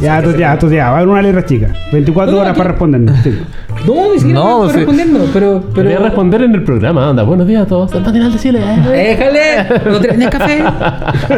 Ya, 0.00 0.22
tú 0.22 0.32
ya, 0.36 0.58
tú 0.58 0.70
ya. 0.70 0.84
Va 0.90 0.96
a 0.96 0.96
haber 0.98 1.08
una 1.08 1.22
letra 1.22 1.44
chica. 1.44 1.68
24 1.92 2.32
No, 2.32 2.38
horas 2.40 2.50
aquí- 2.50 2.58
para 2.58 2.70
respondernos. 2.70 3.16
Sí. 3.22 3.38
No, 3.86 4.12
ni 4.12 4.18
siquiera 4.18 4.40
No, 4.40 4.64
no, 4.64 4.70
sí. 4.70 4.76
respondiendo, 4.76 5.20
pero. 5.32 5.62
Quería 5.72 5.92
pero 5.92 6.04
responder 6.06 6.42
en 6.42 6.54
el 6.54 6.62
programa, 6.64 7.08
anda. 7.10 7.22
Buenos 7.22 7.46
días 7.46 7.62
a 7.62 7.66
todos. 7.66 7.92
El 7.94 8.02
matinal 8.02 8.32
de 8.32 8.38
Chile. 8.38 8.60
eh. 8.60 9.16
¡Déjale! 9.18 9.90
¿No 9.90 10.00
tenés 10.00 10.28
café? 10.30 10.64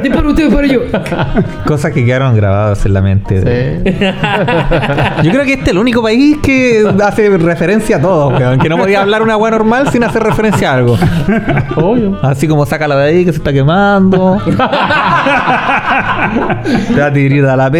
De 0.02 0.10
por 0.10 0.26
usted, 0.26 0.50
por 0.50 0.64
yo. 0.64 0.80
Cosas 1.66 1.92
que 1.92 2.04
quedaron 2.04 2.34
grabadas 2.34 2.84
en 2.86 2.94
la 2.94 3.02
mente. 3.02 3.40
Sí. 3.82 3.82
Yo 5.22 5.30
creo 5.32 5.44
que 5.44 5.52
este 5.52 5.64
es 5.64 5.68
el 5.70 5.78
único 5.78 6.02
país 6.02 6.38
que 6.42 6.84
hace 7.04 7.28
referencia 7.36 7.96
a 7.98 8.00
todo, 8.00 8.28
weón. 8.28 8.58
Que 8.58 8.68
no 8.70 8.78
podía 8.78 9.02
hablar 9.02 9.22
una 9.22 9.36
weá 9.36 9.50
normal 9.50 9.88
sin 9.90 10.02
hacer 10.04 10.22
referencia 10.22 10.70
a 10.72 10.76
algo. 10.76 10.96
Obvio. 11.76 12.18
Así 12.22 12.48
como 12.48 12.64
sácala 12.66 12.96
de 12.96 13.04
ahí 13.08 13.24
que 13.24 13.32
se 13.32 13.38
está 13.38 13.52
quemando. 13.52 14.38
La 16.96 17.12
tigrita 17.12 17.54
a 17.54 17.56
la 17.56 17.70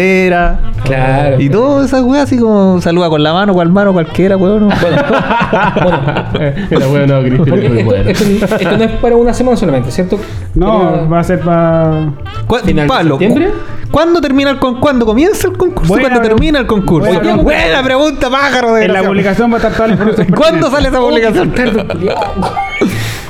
Claro. 0.83 1.39
Y 1.39 1.49
todas 1.49 1.85
esas 1.87 2.01
weas 2.03 2.23
así 2.23 2.37
como 2.39 2.81
saluda 2.81 3.09
con 3.09 3.21
la 3.23 3.33
mano, 3.33 3.53
cual 3.53 3.69
mano, 3.71 3.93
cualquiera, 3.93 4.37
weón. 4.37 4.69
Bueno, 4.69 4.77
bueno. 5.83 5.99
Era 6.71 6.85
bueno, 6.87 7.19
Cristian. 7.21 7.45
Porque 7.49 7.65
es 7.65 7.69
muy 7.71 7.79
esto, 7.79 7.85
bueno. 7.91 8.09
esto- 8.09 8.55
esto 8.55 8.77
no 8.77 8.83
es 8.83 8.91
para 8.93 9.15
una 9.15 9.33
semana 9.33 9.57
solamente, 9.57 9.91
¿cierto? 9.91 10.19
No, 10.55 10.93
Era- 10.93 11.03
va 11.03 11.19
a 11.19 11.23
ser 11.23 11.39
para. 11.41 12.13
¿Cu- 12.47 12.57
¿Final 12.57 12.85
de 12.85 12.87
Pablo, 12.89 13.17
septiembre? 13.19 13.47
cu- 13.49 13.89
¿cuándo 13.91 14.21
termina 14.21 14.49
el 14.51 14.59
con 14.59 14.79
¿Cuándo 14.79 15.05
comienza 15.05 15.47
el 15.47 15.57
concurso? 15.57 15.87
Buena 15.93 16.09
¿Cuándo 16.09 16.27
termina 16.29 16.59
el 16.59 16.65
concurso? 16.67 17.07
buena 17.07 17.19
pregunta. 17.21 17.43
Buena 17.43 17.83
pregunta, 17.83 18.29
pájaro 18.29 18.73
de 18.73 18.85
En 18.85 18.93
la 18.93 19.03
publicación 19.03 19.49
va 19.51 19.55
a 19.55 19.57
estar 19.57 19.73
toda 19.73 19.87
la 19.87 19.93
información. 19.93 20.27
¿Cuándo 20.35 20.69
sale 20.71 20.87
esa 20.89 20.99
publicación? 20.99 21.53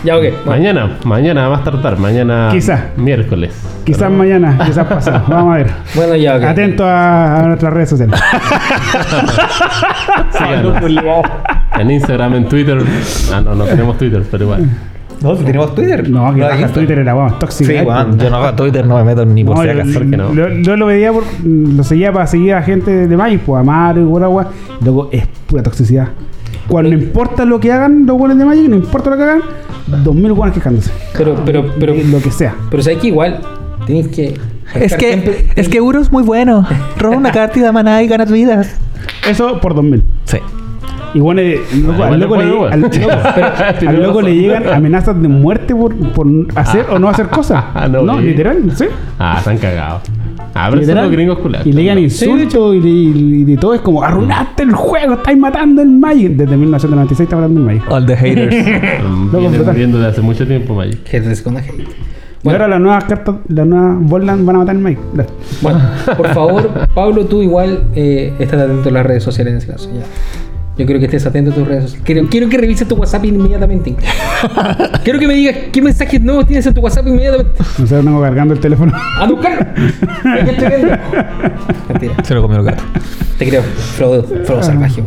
Ya, 0.04 0.18
ok. 0.18 0.24
bueno. 0.24 0.46
Mañana, 0.46 0.98
mañana, 1.06 1.50
más 1.50 1.64
tardar. 1.64 1.98
Mañana. 2.00 2.50
Quizá. 2.52 2.88
Miércoles. 2.98 3.54
Quizás 3.84 4.12
mañana, 4.12 4.58
quizás 4.66 4.88
pasado. 4.88 5.24
Vamos 5.30 5.54
a 5.54 5.58
ver. 5.58 5.68
Bueno, 5.96 6.16
ya, 6.16 6.38
ok. 6.38 6.44
Atento 6.44 6.86
a, 6.86 7.38
a 7.40 7.48
nuestras 7.48 7.74
redes 7.74 7.90
sociales. 7.90 8.20
En 11.80 11.90
Instagram, 11.90 12.36
en 12.36 12.50
Twitter. 12.50 12.78
Ah, 13.34 13.42
no, 13.42 13.56
no 13.56 13.64
tenemos 13.66 13.98
Twitter, 13.98 14.24
pero 14.30 14.44
igual. 14.44 14.70
No, 15.22 15.36
si 15.36 15.44
tenemos 15.44 15.74
Twitter. 15.76 16.10
No, 16.10 16.34
que 16.34 16.40
¿Lo 16.40 16.46
baja 16.46 16.58
dijiste? 16.58 16.80
Twitter 16.80 17.00
era 17.00 17.14
vamos, 17.14 17.40
tóxica. 17.40 17.72
Sí, 17.72 17.78
eh. 17.78 17.84
weón. 17.84 18.20
Yo 18.20 18.30
no 18.30 18.38
hago 18.38 18.56
Twitter, 18.56 18.86
no 18.86 18.98
me 18.98 19.04
meto 19.04 19.26
ni 19.26 19.44
por 19.44 19.56
No, 19.58 19.64
si 19.64 19.70
acaso. 19.70 19.94
¿por 19.94 20.10
qué 20.10 20.18
no? 20.18 20.34
yo- 20.34 20.50
yo 20.50 20.76
lo 20.78 20.86
veía 20.88 21.12
por, 21.14 21.24
lo 21.44 21.84
seguía 21.84 22.12
para 22.12 22.28
seguir 22.28 22.54
a 22.56 22.62
gente 22.64 23.08
de 23.08 23.18
Magic, 23.18 23.42
pues 23.42 23.60
a 23.60 23.64
Mario 23.64 24.04
y 24.04 24.06
pura 24.08 24.26
agua. 24.26 24.48
Luego 24.84 25.10
es 25.12 25.26
pura 25.48 25.64
toxicidad. 25.64 26.10
Cuando 26.72 26.90
no 26.92 26.98
importa 26.98 27.44
lo 27.44 27.60
que 27.60 27.70
hagan 27.72 28.06
los 28.06 28.18
buenos 28.18 28.38
de 28.38 28.46
Magic, 28.46 28.70
no 28.70 28.78
importa 28.78 29.10
lo 29.10 29.18
que 29.18 29.24
hagan, 29.24 29.42
2000 29.88 30.32
guanes 30.34 30.56
quejándose. 30.56 30.90
Pero, 31.18 31.36
pero, 31.46 31.66
pero. 31.78 31.94
De 31.94 32.04
lo 32.06 32.22
que 32.22 32.32
sea. 32.32 32.56
Pero 32.70 32.82
sabes 32.82 33.00
que 33.00 33.08
igual 33.08 33.40
tenéis 33.86 34.08
que. 34.08 34.40
Es 34.74 34.96
que, 34.96 35.08
siempre- 35.10 35.46
es 35.58 35.68
que 35.68 35.82
Uro 35.82 36.00
es 36.00 36.10
muy 36.14 36.24
bueno. 36.24 36.66
Roba 36.98 37.18
una 37.18 37.32
carta 37.34 37.60
y 37.60 37.62
da 37.62 37.74
maná 37.74 38.02
y 38.02 38.08
gana 38.08 38.24
vidas. 38.24 38.74
Eso 39.30 39.60
por 39.60 39.76
2000. 39.76 40.02
Sí. 40.24 40.38
Y 41.14 41.20
bueno, 41.20 41.42
eh, 41.42 41.60
loco, 41.86 42.04
Ah, 42.04 42.08
al 42.08 42.22
igual 42.24 42.50
loco, 42.50 42.70
loco- 42.70 42.90
Tienes 42.90 43.10
al 43.86 43.96
loco 44.02 44.20
razón. 44.22 44.24
le 44.24 44.36
llegan 44.36 44.70
amenazas 44.70 45.22
de 45.22 45.28
muerte 45.28 45.76
por, 45.76 45.94
por 46.14 46.26
hacer 46.56 46.86
o 46.90 46.98
no 47.00 47.10
hacer 47.10 47.28
cosas. 47.28 47.62
Ah, 47.76 47.90
no, 47.90 48.18
literal, 48.22 48.72
sí. 48.78 48.86
Ah, 49.20 49.36
están 49.40 49.58
cagados. 49.58 50.04
Ah, 50.54 50.70
son 50.70 50.80
Literal. 50.80 51.04
los 51.06 51.12
gringos 51.14 51.40
culados. 51.40 51.66
Y 51.68 51.72
le 51.74 51.82
llegan 51.84 51.98
Sí, 51.98 52.04
insultos 52.26 52.76
y, 52.76 52.80
de, 52.80 52.90
y 52.90 53.44
de 53.46 53.58
todo. 53.58 53.74
Es 53.74 53.82
como, 53.82 54.04
arruinaste 54.04 54.64
el 54.64 54.74
juego, 54.74 55.14
estáis 55.14 55.38
matando 55.38 55.82
el 55.82 55.90
Magic. 55.90 56.32
Desde 56.32 56.58
1996 56.58 57.26
está 57.28 57.36
matando 57.38 57.60
el 57.62 57.66
Magic. 57.66 57.84
All 57.92 58.06
the 58.06 58.16
haters. 58.18 58.56
Loco, 59.04 59.38
Vienen 59.38 59.52
brutal. 59.54 59.74
muriendo 59.74 60.00
de 60.00 60.08
hace 60.08 60.22
mucho 60.22 60.46
tiempo, 60.46 60.76
Magic. 60.76 61.44
Con 61.44 61.54
la 61.54 61.60
hate. 61.62 61.88
y 62.44 62.50
ahora 62.50 62.68
las 62.68 62.80
nuevas 62.82 63.04
cartas, 63.06 63.36
las 63.48 63.68
nuevas 63.68 63.98
Borland 64.02 64.46
van 64.46 64.56
a 64.56 64.60
matar 64.60 64.76
el 64.76 64.82
Magic. 64.82 65.00
Dale. 65.14 65.30
Bueno, 65.62 65.80
por 66.18 66.28
favor, 66.34 66.70
Pablo, 66.94 67.26
tú 67.26 67.42
igual 67.42 67.84
eh, 67.96 68.34
estás 68.40 68.62
atento 68.62 68.90
a 68.90 68.92
las 68.92 69.06
redes 69.06 69.24
sociales 69.24 69.52
en 69.54 69.58
ese 69.60 69.68
caso. 69.68 69.90
Ya. 69.94 70.02
Yo 70.78 70.86
quiero 70.86 71.00
que 71.00 71.06
estés 71.06 71.26
atento 71.26 71.52
a 71.52 71.54
tus 71.54 71.68
redes 71.68 71.84
sociales. 71.84 72.06
Quiero, 72.06 72.28
quiero 72.30 72.50
que 72.50 72.58
revises 72.58 72.88
tu 72.88 72.96
WhatsApp 72.96 73.26
inmediatamente. 73.26 73.96
quiero 75.04 75.20
que 75.20 75.28
me 75.28 75.34
digas 75.36 75.56
qué 75.72 75.82
mensajes 75.82 76.22
nuevos 76.22 76.48
tienes 76.48 76.66
en 76.66 76.74
tu 76.74 76.82
WhatsApp 76.82 77.08
inmediatamente. 77.08 77.60
No 77.78 77.88
sé, 77.88 77.96
vengo 77.98 78.22
cargando 78.22 78.54
el 78.54 78.60
teléfono. 78.60 78.94
¡A 78.96 79.26
viendo. 79.28 80.98
Mentira. 81.90 82.16
Se 82.24 82.34
lo 82.34 82.42
comió 82.42 82.60
el 82.60 82.66
gato. 82.66 82.84
Te 83.38 83.48
creo. 83.50 83.64
Frodo, 83.64 84.24
Frodo 84.24 84.64
salvaje. 84.64 85.04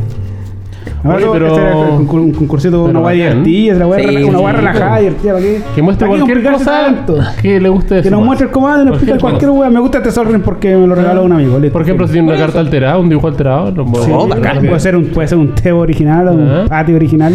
Oye, 1.05 1.27
pero- 1.33 1.47
este 1.49 1.61
un, 1.93 2.09
concur- 2.09 2.21
un 2.23 2.31
concursito, 2.33 2.79
una 2.85 2.87
pero 2.93 3.01
guay 3.01 3.17
divertida, 3.19 3.77
una 3.77 3.85
guay 3.85 4.25
una 4.27 4.53
relajada, 4.53 4.99
divertida, 4.99 5.33
¿para 5.35 5.45
qué? 5.45 5.61
Que 5.75 5.83
muestre 5.83 6.07
¿Para 6.09 6.19
qué 6.19 6.25
cualquier 6.33 6.53
cosa 6.53 6.71
tanto? 6.85 7.19
que 7.43 7.61
le 7.61 7.69
guste 7.69 7.97
Que 8.03 8.11
nos 8.11 8.19
mano. 8.21 8.25
muestre 8.25 8.47
el 8.47 8.53
comando, 8.53 8.85
nos 8.87 8.95
explica 8.95 9.19
Cualquier 9.19 9.51
cualquier 9.51 9.51
weá. 9.51 9.71
Me 9.71 9.81
gusta 9.81 9.99
este 9.99 10.11
Sol 10.11 10.27
Ring 10.29 10.43
porque 10.43 10.75
me 10.77 10.87
lo 10.87 10.95
regaló 10.95 11.25
un 11.25 11.33
amigo. 11.33 11.59
Por 11.73 11.83
ejemplo, 11.83 12.07
si 12.07 12.15
tiene 12.15 12.29
una 12.29 12.39
carta 12.39 12.59
alterada, 12.61 12.99
un 12.99 13.09
dibujo 13.09 13.29
alterado, 13.29 13.71
lo 13.71 13.85
puedo- 13.85 14.29
bacán. 14.29 14.59
puede 14.67 14.81
ser 14.81 14.97
un 14.97 15.05
puede 15.07 15.29
ser 15.29 15.39
un 15.39 15.55
Teo 15.55 15.79
original 15.79 16.29
o 16.29 16.33
un 16.33 16.51
Ajá. 16.51 16.65
Pati 16.69 16.95
original. 16.95 17.35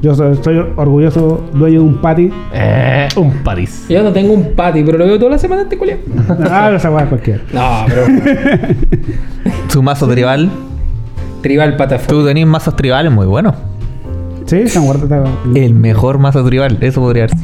Yo 0.00 0.14
soy, 0.14 0.36
soy 0.40 0.58
orgulloso 0.76 1.44
dueño 1.52 1.80
de 1.80 1.86
un 1.86 1.94
Pati. 1.96 2.30
Eh, 2.54 3.08
un 3.16 3.32
París. 3.42 3.86
Yo 3.88 4.02
no 4.02 4.12
tengo 4.12 4.32
un 4.32 4.52
patty, 4.54 4.84
pero 4.84 4.96
lo 4.98 5.06
veo 5.06 5.18
toda 5.18 5.32
la 5.32 5.38
semana 5.38 5.62
este 5.62 5.76
culiao. 5.76 5.98
Ah, 6.50 6.70
esa 6.74 6.90
weá 6.90 7.06
cualquiera. 7.06 7.40
No, 7.52 7.84
pero. 7.88 8.02
Su 9.68 9.82
mazo 9.82 10.06
tribal. 10.06 10.48
Tribal 11.42 11.76
patafón. 11.76 12.08
Tú 12.08 12.26
tenés 12.26 12.46
mazos 12.46 12.74
tribales 12.76 13.12
muy 13.12 13.26
buenos. 13.26 13.54
Sí, 14.46 14.56
están 14.56 14.86
guardados. 14.86 15.28
El 15.54 15.74
mejor 15.74 16.18
mazo 16.18 16.42
tribal, 16.44 16.78
eso 16.80 17.00
podría 17.00 17.28
ser. 17.28 17.38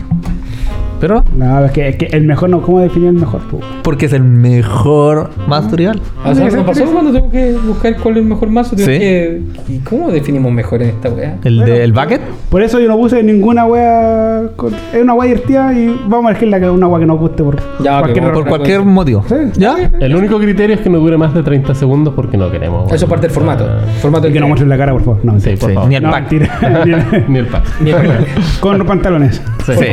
Pero 1.00 1.22
no, 1.36 1.64
es 1.64 1.72
que, 1.72 1.88
es 1.88 1.96
que 1.96 2.06
el 2.06 2.24
mejor 2.24 2.48
no, 2.50 2.62
¿cómo 2.62 2.80
definir 2.80 3.08
el 3.08 3.14
mejor? 3.14 3.40
po? 3.50 3.60
porque 3.82 4.06
es 4.06 4.12
el 4.14 4.22
mejor 4.22 5.30
mazo 5.46 5.68
tribal. 5.68 6.00
O 6.24 6.34
sea, 6.34 6.48
¿no 6.50 6.64
pasó 6.64 6.84
cuando 6.86 7.12
tengo 7.12 7.30
que 7.30 7.52
buscar 7.66 7.96
cuál 7.98 8.16
es 8.16 8.22
el 8.22 8.28
mejor 8.28 8.48
mazo? 8.48 8.76
Sí. 8.76 8.84
que... 8.84 9.42
¿Y 9.68 9.78
cómo 9.80 10.10
definimos 10.10 10.50
mejor 10.52 10.82
en 10.82 10.90
esta 10.90 11.10
weá? 11.10 11.36
El 11.44 11.58
del 11.60 11.92
bucket. 11.92 12.20
Por 12.48 12.62
eso 12.62 12.80
yo 12.80 12.88
no 12.88 12.96
puse 12.96 13.22
ninguna 13.22 13.66
wea. 13.66 14.42
con- 14.56 14.72
es 14.92 15.02
una 15.02 15.14
wea 15.14 15.28
divertida 15.28 15.72
y 15.74 16.00
vamos 16.08 16.26
a 16.26 16.30
elegir 16.30 16.48
la 16.48 16.60
que 16.60 16.70
una 16.70 16.86
wea 16.88 17.00
que 17.00 17.06
nos 17.06 17.18
guste 17.18 17.42
por 17.42 17.56
Ya, 17.82 18.00
cualquier 18.00 18.32
Por 18.32 18.46
cualquier 18.48 18.82
motivo. 18.84 19.24
Sí. 19.28 19.34
¿Ya? 19.56 19.90
El 20.00 20.14
único 20.16 20.38
criterio 20.38 20.76
es 20.76 20.80
que 20.82 20.88
no 20.90 20.98
dure 20.98 21.16
más 21.18 21.34
de 21.34 21.42
30 21.42 21.74
segundos 21.74 22.14
porque 22.14 22.36
no 22.36 22.50
queremos. 22.50 22.90
Eso 22.92 23.06
parte 23.08 23.26
del 23.26 23.34
formato. 23.34 23.66
Formato 24.00 24.28
Y 24.28 24.32
que 24.32 24.40
no 24.40 24.46
muestren 24.48 24.68
la 24.70 24.78
cara, 24.78 24.92
por 24.92 25.02
favor. 25.04 25.20
No, 25.24 25.38
Sí, 25.40 25.56
por 25.56 25.68
Sí, 25.68 25.74
favor. 25.74 25.88
ni 25.90 25.96
el 25.96 26.02
No, 26.02 26.10
pack. 26.10 26.32
Ni 27.28 27.38
el 27.38 27.46
pack. 27.46 27.64
Ni 27.80 27.90
el- 27.90 27.96
Con 28.60 28.78
pantalones. 28.86 29.42
Sí. 29.66 29.72
Sí. 29.78 29.86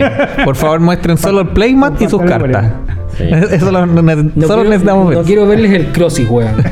Por 0.44 0.56
favor, 0.56 0.80
muestren 0.92 1.18
solo 1.18 1.42
el 1.42 1.48
playmat 1.50 2.02
y 2.02 2.10
sus 2.10 2.22
cartas. 2.22 2.72
Sí. 3.18 3.24
Eso 3.52 3.72
lo, 3.72 3.80
solo 3.82 4.04
quiero, 4.04 4.64
necesitamos 4.64 5.08
ver. 5.10 5.18
no 5.18 5.24
quiero 5.24 5.46
verles 5.48 5.72
el 5.74 5.86
crossy, 5.92 6.26
weón. 6.26 6.52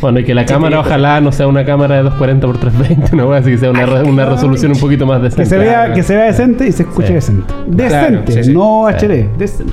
Bueno, 0.00 0.18
y 0.20 0.24
que 0.24 0.34
la 0.34 0.46
cámara 0.46 0.80
ojalá 0.80 1.20
no 1.20 1.30
sea 1.30 1.46
una 1.46 1.62
cámara 1.64 1.96
de 1.96 2.02
240 2.04 2.46
x 2.46 2.60
320, 2.60 3.16
no 3.16 3.26
voy 3.26 3.34
a 3.34 3.40
decir 3.40 3.52
que 3.52 3.58
sea 3.58 3.70
una, 3.70 3.84
re- 3.84 4.02
una 4.08 4.24
resolución 4.24 4.72
un 4.72 4.78
poquito 4.80 5.04
más 5.04 5.20
decente. 5.20 5.42
Que 5.42 5.48
se 5.50 5.58
vea, 5.58 5.92
que 5.92 6.02
se 6.02 6.16
vea 6.16 6.24
decente 6.24 6.66
y 6.66 6.72
se 6.72 6.84
escuche 6.84 7.08
Sí. 7.08 7.12
decente. 7.14 7.52
Claro, 7.76 8.06
Decente, 8.06 8.32
sí, 8.32 8.44
sí. 8.44 8.52
no 8.54 8.86
Sí. 8.98 9.06
HD, 9.06 9.28
decente. 9.36 9.72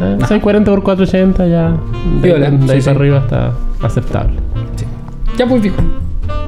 Eh, 0.00 0.16
640 0.26 0.72
x 0.72 0.82
480 0.84 1.46
ya. 1.46 1.76
De, 2.20 2.28
de 2.40 2.44
ahí 2.46 2.50
sí, 2.52 2.66
para 2.66 2.80
sí. 2.82 2.90
arriba 2.90 3.18
está 3.18 3.52
aceptable. 3.82 4.34
Ya 5.36 5.46
pues, 5.46 5.62
viejo. 5.62 5.76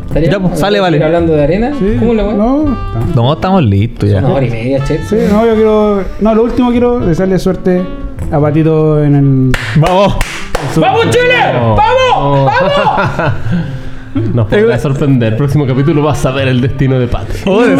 ¿Estaría- 0.06 0.30
Ya, 0.30 0.40
pues, 0.40 0.58
sale, 0.58 0.78
¿Seguir 0.78 0.82
vale. 1.00 1.04
hablando 1.04 1.32
de 1.34 1.42
arena? 1.42 1.72
Sí. 1.78 1.96
¿Cómo 1.98 2.14
la 2.14 2.24
weá? 2.24 2.34
No. 2.34 2.76
No, 3.14 3.32
estamos 3.32 3.62
listos 3.62 4.08
ya. 4.10 4.18
Una 4.18 4.28
hora 4.34 4.46
y 4.46 4.50
media, 4.50 4.84
che. 4.84 4.98
Sí, 5.04 5.16
no, 5.30 5.46
yo 5.46 5.54
quiero. 5.54 6.04
No, 6.20 6.34
lo 6.34 6.42
último 6.44 6.70
quiero 6.70 7.00
desearle 7.00 7.38
suerte 7.38 7.82
a 8.30 8.40
Patito 8.40 9.02
en 9.02 9.14
el. 9.14 9.52
Vamos. 9.80 10.16
¡Vamos, 10.76 11.10
Chile! 11.10 11.34
¡Vamos! 11.54 11.76
¡Vamos! 12.16 13.32
Nos 14.34 14.46
podrá 14.48 14.76
sorprender. 14.78 15.32
El 15.32 15.38
próximo 15.38 15.64
capítulo 15.66 16.02
vas 16.02 16.26
a 16.26 16.32
ver 16.32 16.48
el 16.48 16.60
destino 16.60 16.98
de 16.98 17.06
Pat. 17.06 17.28
Oh, 17.46 17.62
sí. 17.64 17.70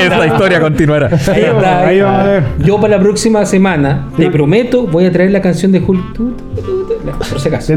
Esta 0.00 0.26
historia 0.26 0.60
continuará. 0.60 1.06
Ahí 1.32 1.42
está. 1.42 1.86
Ahí 1.86 2.00
vamos 2.00 2.20
a 2.20 2.24
ver. 2.24 2.42
Yo 2.58 2.80
para 2.80 2.96
la 2.96 3.02
próxima 3.02 3.46
semana, 3.46 4.08
te 4.16 4.28
prometo, 4.30 4.88
voy 4.88 5.06
a 5.06 5.12
traer 5.12 5.30
la 5.30 5.40
canción 5.40 5.70
de 5.70 5.78
Hulk. 5.78 6.16
Por 6.16 7.40
si 7.40 7.48
acaso. 7.48 7.74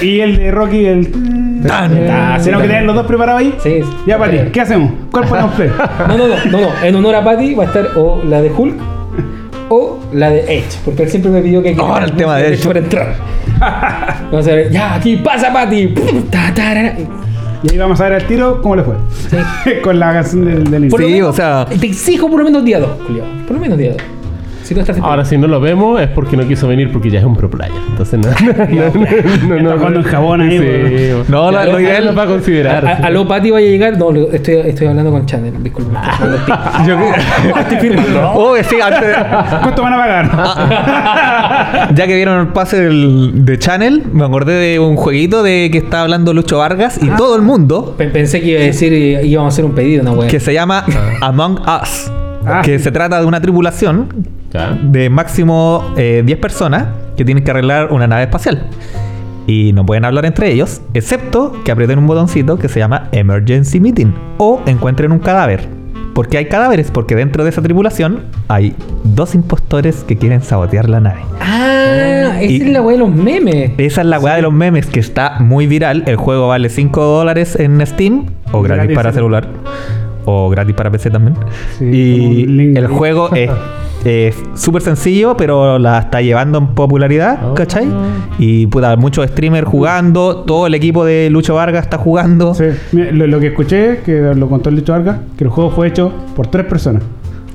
Y 0.00 0.20
el 0.20 0.36
de 0.38 0.50
Rocky, 0.50 0.86
el. 0.86 1.47
Tan. 1.66 1.92
Ah, 2.10 2.38
¿Tenemos 2.42 2.62
que 2.62 2.68
tener 2.68 2.84
los 2.84 2.94
dos 2.94 3.06
preparados 3.06 3.40
ahí? 3.40 3.54
Sí. 3.62 3.80
Ya, 4.06 4.18
Pati, 4.18 4.36
¿qué 4.52 4.60
hacemos? 4.60 4.92
¿Cuál 5.10 5.26
ponemos 5.26 5.52
play? 5.56 5.70
No, 6.08 6.16
no, 6.16 6.28
no, 6.28 6.34
no, 6.50 6.60
no. 6.60 6.68
En 6.84 6.94
honor 6.96 7.14
a 7.16 7.24
Patty 7.24 7.54
va 7.54 7.64
a 7.64 7.66
estar 7.66 7.86
o 7.96 8.22
la 8.24 8.40
de 8.40 8.50
Hulk 8.50 8.74
o 9.70 9.98
la 10.12 10.30
de 10.30 10.40
Edge. 10.58 10.78
Porque 10.84 11.02
él 11.04 11.08
siempre 11.10 11.30
me 11.30 11.40
pidió 11.40 11.62
que 11.62 11.74
Ahora 11.78 12.04
el 12.06 12.12
tema 12.12 12.36
de 12.36 12.54
Edge. 12.54 12.66
para 12.66 12.78
entrar. 12.78 13.14
Vamos 14.30 14.46
a 14.46 14.50
ver, 14.54 14.70
ya, 14.70 14.94
aquí 14.94 15.16
pasa 15.16 15.52
tarara. 16.54 16.94
Y 17.64 17.72
ahí 17.72 17.76
vamos 17.78 18.00
a 18.00 18.04
ver 18.04 18.12
al 18.12 18.26
tiro 18.28 18.62
cómo 18.62 18.76
le 18.76 18.84
fue. 18.84 18.94
Con 19.82 19.98
la 19.98 20.12
canción 20.12 20.44
del, 20.44 20.64
del 20.70 20.88
Por 20.88 21.00
Sí, 21.00 21.06
menos- 21.14 21.30
o 21.30 21.32
sea, 21.32 21.66
Te 21.66 21.86
exijo 21.86 22.28
por 22.30 22.38
lo 22.38 22.44
menos 22.44 22.64
día 22.64 22.78
2, 22.78 22.88
Julio. 23.06 23.24
Por 23.48 23.56
lo 23.56 23.60
menos 23.62 23.76
día 23.78 23.90
2. 23.94 24.02
Si 24.68 24.74
no 24.74 24.82
estás 24.82 24.98
Ahora, 24.98 25.24
si 25.24 25.38
no 25.38 25.46
lo 25.46 25.60
vemos 25.60 25.98
es 25.98 26.08
porque 26.08 26.36
no 26.36 26.46
quiso 26.46 26.68
venir 26.68 26.92
porque 26.92 27.08
ya 27.08 27.20
es 27.20 27.24
un 27.24 27.34
pro 27.34 27.48
player. 27.48 27.72
Entonces, 27.88 28.18
no. 28.20 28.28
no, 29.48 29.56
Está 29.56 29.76
jugando 29.78 30.00
en 30.00 30.02
jabón 30.02 30.40
ahí, 30.42 30.58
Sí. 30.58 31.22
No, 31.28 31.50
lo- 31.50 31.64
lo 31.64 31.80
ideal- 31.80 32.04
lo 32.04 32.14
va 32.14 32.24
a 32.24 32.26
considerar. 32.26 32.86
A- 32.86 32.90
a- 32.90 33.06
Aló, 33.06 33.26
Pati, 33.26 33.50
vaya 33.50 33.66
a 33.66 33.70
llegar. 33.70 33.96
No, 33.96 34.12
lo- 34.12 34.30
estoy, 34.30 34.56
estoy 34.56 34.88
hablando 34.88 35.10
con 35.10 35.24
Channel. 35.24 35.62
Disculpe. 35.62 35.90
Yo 36.86 36.98
Oh, 38.34 38.54
sí, 38.62 38.76
antes, 38.80 39.16
¿Cuánto 39.62 39.82
van 39.82 39.92
a 39.94 39.96
pagar? 39.96 41.94
ya 41.94 42.06
que 42.06 42.14
vieron 42.14 42.40
el 42.40 42.48
pase 42.48 42.80
del- 42.82 43.44
de 43.46 43.58
Channel, 43.58 44.02
me 44.12 44.24
acordé 44.26 44.52
de 44.54 44.78
un 44.78 44.96
jueguito 44.96 45.42
de 45.42 45.70
que 45.72 45.78
estaba 45.78 46.02
hablando 46.02 46.34
Lucho 46.34 46.58
Vargas 46.58 46.98
y 47.02 47.08
todo 47.16 47.36
el 47.36 47.42
mundo 47.42 47.94
Pe- 47.96 48.08
Pensé 48.08 48.40
que 48.42 48.48
iba 48.48 48.60
a 48.60 48.64
decir 48.64 48.92
íbamos 48.92 49.52
a 49.52 49.54
hacer 49.54 49.64
un 49.64 49.72
pedido, 49.74 50.02
una 50.02 50.12
wea. 50.12 50.28
que 50.28 50.40
se 50.40 50.52
llama 50.52 50.84
Among 51.22 51.58
Us. 51.60 52.10
Ah. 52.46 52.60
Que 52.64 52.78
se 52.78 52.90
trata 52.92 53.20
de 53.20 53.26
una 53.26 53.40
tripulación 53.40 54.08
Ya. 54.52 54.78
de 54.82 55.10
máximo 55.10 55.92
eh, 55.96 56.22
10 56.24 56.38
personas 56.38 56.86
que 57.16 57.24
tienen 57.24 57.44
que 57.44 57.50
arreglar 57.50 57.92
una 57.92 58.06
nave 58.06 58.22
espacial. 58.22 58.64
Y 59.46 59.72
no 59.72 59.84
pueden 59.86 60.04
hablar 60.04 60.26
entre 60.26 60.50
ellos, 60.52 60.82
excepto 60.94 61.52
que 61.64 61.72
aprieten 61.72 61.98
un 61.98 62.06
botoncito 62.06 62.58
que 62.58 62.68
se 62.68 62.78
llama 62.80 63.08
Emergency 63.12 63.80
Meeting 63.80 64.12
o 64.38 64.60
encuentren 64.66 65.10
un 65.12 65.18
cadáver. 65.18 65.66
¿Por 66.14 66.28
qué 66.28 66.38
hay 66.38 66.46
cadáveres? 66.46 66.90
Porque 66.90 67.14
dentro 67.14 67.44
de 67.44 67.50
esa 67.50 67.62
tripulación 67.62 68.24
hay 68.48 68.74
dos 69.04 69.34
impostores 69.34 70.04
que 70.04 70.16
quieren 70.18 70.42
sabotear 70.42 70.88
la 70.88 71.00
nave. 71.00 71.20
Ah, 71.40 72.38
esa 72.40 72.44
Y- 72.44 72.56
es 72.62 72.68
la 72.68 72.82
wea 72.82 72.92
de 72.92 72.98
los 72.98 73.14
memes. 73.14 73.70
Esa 73.78 74.00
es 74.02 74.06
la 74.06 74.18
weá 74.18 74.34
de 74.34 74.42
los 74.42 74.52
memes 74.52 74.86
que 74.86 75.00
está 75.00 75.38
muy 75.40 75.66
viral. 75.66 76.02
El 76.06 76.16
juego 76.16 76.48
vale 76.48 76.68
5 76.68 77.02
dólares 77.02 77.56
en 77.58 77.84
Steam 77.86 78.26
o 78.52 78.60
gratis, 78.62 78.78
Gratis, 78.80 78.96
para 78.96 79.12
celular 79.12 79.48
o 80.30 80.50
gratis 80.50 80.74
para 80.74 80.90
PC 80.90 81.10
también. 81.10 81.36
Sí, 81.78 81.84
y 81.84 82.76
el 82.76 82.86
juego 82.86 83.34
es 83.34 83.50
es 84.04 84.36
súper 84.54 84.82
sencillo, 84.82 85.36
pero 85.36 85.78
la 85.78 85.98
está 85.98 86.20
llevando 86.22 86.58
en 86.58 86.68
popularidad, 86.68 87.50
Oh. 87.50 87.54
¿cachai? 87.54 87.86
Y 88.38 88.66
puta, 88.68 88.94
muchos 88.96 89.26
streamers 89.28 89.66
jugando, 89.66 90.36
todo 90.46 90.66
el 90.68 90.74
equipo 90.74 91.04
de 91.04 91.28
Lucho 91.30 91.54
Vargas 91.54 91.82
está 91.84 91.98
jugando. 91.98 92.54
Sí. 92.54 92.64
Mira, 92.92 93.10
lo, 93.12 93.26
lo 93.26 93.40
que 93.40 93.48
escuché, 93.48 93.98
que 94.04 94.20
lo 94.36 94.48
contó 94.48 94.68
el 94.70 94.76
Licho 94.76 94.92
Vargas, 94.92 95.18
que 95.36 95.44
el 95.44 95.50
juego 95.50 95.70
fue 95.70 95.88
hecho 95.88 96.12
por 96.36 96.46
tres 96.46 96.66
personas. 96.66 97.02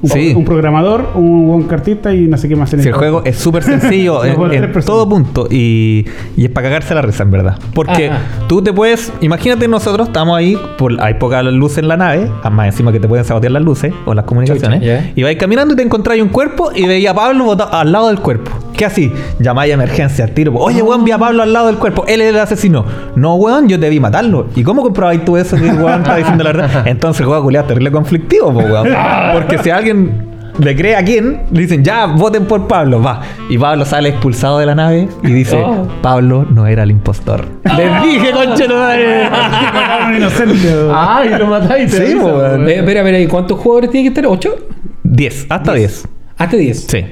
Un, 0.03 0.09
Sí. 0.09 0.33
un 0.35 0.43
programador, 0.43 1.11
un 1.15 1.47
buen 1.47 1.63
cartista 1.63 2.13
y 2.13 2.27
no 2.27 2.37
sé 2.37 2.47
qué 2.49 2.55
más. 2.55 2.71
en 2.73 2.81
Si 2.83 2.89
el 2.89 2.93
juego 2.93 3.23
es 3.23 3.37
súper 3.37 3.63
sencillo 3.63 4.23
en, 4.51 4.71
todo 4.85 5.07
punto 5.07 5.47
y, 5.49 6.05
y 6.37 6.45
es 6.45 6.51
para 6.51 6.67
cagarse 6.67 6.93
la 6.93 7.01
risa, 7.01 7.23
en 7.23 7.31
verdad. 7.31 7.57
Porque 7.73 8.09
Ajá. 8.09 8.19
tú 8.47 8.61
te 8.61 8.73
puedes, 8.73 9.11
imagínate 9.21 9.67
nosotros 9.67 10.07
estamos 10.09 10.37
ahí, 10.37 10.57
por, 10.77 11.01
hay 11.01 11.15
poca 11.15 11.41
luz 11.41 11.77
en 11.77 11.87
la 11.87 11.97
nave, 11.97 12.29
más 12.51 12.67
encima 12.67 12.91
que 12.91 12.99
te 12.99 13.07
pueden 13.07 13.25
sabotear 13.25 13.53
las 13.53 13.63
luces 13.63 13.93
o 14.05 14.13
las 14.13 14.25
comunicaciones, 14.25 14.81
Chucha, 14.81 15.11
y 15.15 15.23
vais 15.23 15.37
caminando 15.37 15.73
y 15.73 15.77
te 15.77 15.83
encontráis 15.83 16.21
un 16.21 16.29
cuerpo 16.29 16.71
y 16.75 16.85
veía 16.85 17.11
a 17.11 17.13
Pablo 17.13 17.45
botado 17.45 17.73
al 17.73 17.91
lado 17.91 18.07
del 18.09 18.19
cuerpo. 18.19 18.51
¿Qué 18.75 18.85
así? 18.85 19.11
Llamáis 19.39 19.71
a 19.71 19.75
emergencia 19.75 20.25
al 20.25 20.31
tiro. 20.31 20.53
Oye, 20.55 20.81
weón, 20.81 21.03
vi 21.03 21.11
a 21.11 21.17
Pablo 21.17 21.43
al 21.43 21.53
lado 21.53 21.67
del 21.67 21.77
cuerpo. 21.77 22.05
Él 22.07 22.21
es 22.21 22.29
el 22.29 22.39
asesino. 22.39 22.85
No, 23.15 23.35
weón, 23.35 23.67
yo 23.69 23.77
debí 23.77 23.99
matarlo. 23.99 24.47
¿Y 24.55 24.63
cómo 24.63 24.81
comprobáis 24.81 25.23
tú 25.25 25.37
eso 25.37 25.55
que 25.57 25.69
el 25.69 25.77
weón 25.79 26.01
está 26.01 26.15
diciendo 26.17 26.43
la 26.43 26.51
verdad? 26.53 26.83
Entonces 26.87 27.21
el 27.21 27.27
juego 27.27 27.43
culiado 27.43 27.67
terrible 27.67 27.91
conflictivo, 27.91 28.51
po, 28.53 28.59
weón. 28.59 28.87
Porque 29.33 29.57
si 29.59 29.69
alguien 29.69 30.31
le 30.59 30.75
cree 30.75 30.95
a 30.95 31.03
quién, 31.03 31.41
le 31.51 31.61
dicen, 31.61 31.83
ya, 31.83 32.05
voten 32.05 32.45
por 32.45 32.67
Pablo, 32.67 33.01
va. 33.01 33.21
Y 33.49 33.57
Pablo 33.57 33.85
sale 33.85 34.09
expulsado 34.09 34.59
de 34.59 34.65
la 34.67 34.75
nave 34.75 35.07
y 35.23 35.27
dice, 35.31 35.57
Oh. 35.63 35.87
Pablo 36.01 36.45
no 36.49 36.67
era 36.67 36.83
el 36.83 36.91
impostor. 36.91 37.45
Les 37.77 38.03
dije, 38.03 38.31
conche 38.31 38.67
no 38.67 38.75
inocente. 40.17 40.73
Ay, 40.93 41.29
lo 41.37 41.47
matáis. 41.47 41.91
te 41.91 42.07
Sí, 42.07 42.15
weón. 42.15 42.37
weón. 42.37 42.69
Espera, 42.69 42.99
espera, 43.01 43.19
¿y 43.19 43.27
cuántos 43.27 43.59
jugadores 43.59 43.89
tiene 43.91 44.05
que 44.05 44.09
estar? 44.19 44.25
¿Ocho? 44.31 44.55
10, 45.03 45.47
hasta 45.49 45.73
10. 45.73 46.07
Hasta 46.37 46.57
diez. 46.57 46.85
Sí. 46.87 47.05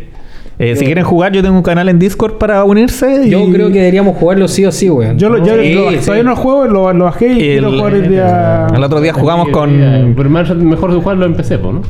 Eh, 0.63 0.75
si 0.75 0.85
quieren 0.85 1.03
jugar, 1.03 1.31
yo 1.31 1.41
tengo 1.41 1.55
un 1.57 1.63
canal 1.63 1.89
en 1.89 1.97
Discord 1.97 2.33
para 2.37 2.63
unirse. 2.63 3.27
Yo 3.27 3.43
creo 3.51 3.69
que 3.69 3.79
deberíamos 3.79 4.15
jugarlo 4.15 4.47
sí 4.47 4.63
o 4.63 4.71
sí, 4.71 4.89
weón. 4.91 5.17
Yo, 5.17 5.29
lo, 5.29 5.39
yo 5.43 5.55
Sí, 5.59 5.73
lo- 5.73 5.89
sí. 5.89 5.97
todavía 6.05 6.23
no 6.23 6.29
lo 6.31 6.35
juego, 6.35 6.65
lo, 6.67 6.93
lo 6.93 7.05
bajé 7.05 7.33
y 7.33 7.37
quiero 7.37 7.69
El- 7.69 7.77
jugar 7.79 7.93
el 7.95 8.09
día. 8.09 8.67
El 8.75 8.83
otro 8.83 9.01
día 9.01 9.11
jugamos 9.13 9.49
con. 9.49 10.13
Pero 10.15 10.29
mejor 10.29 10.93
jugarlo 10.93 11.25
en 11.25 11.33
PC, 11.33 11.57
¿no? 11.57 11.81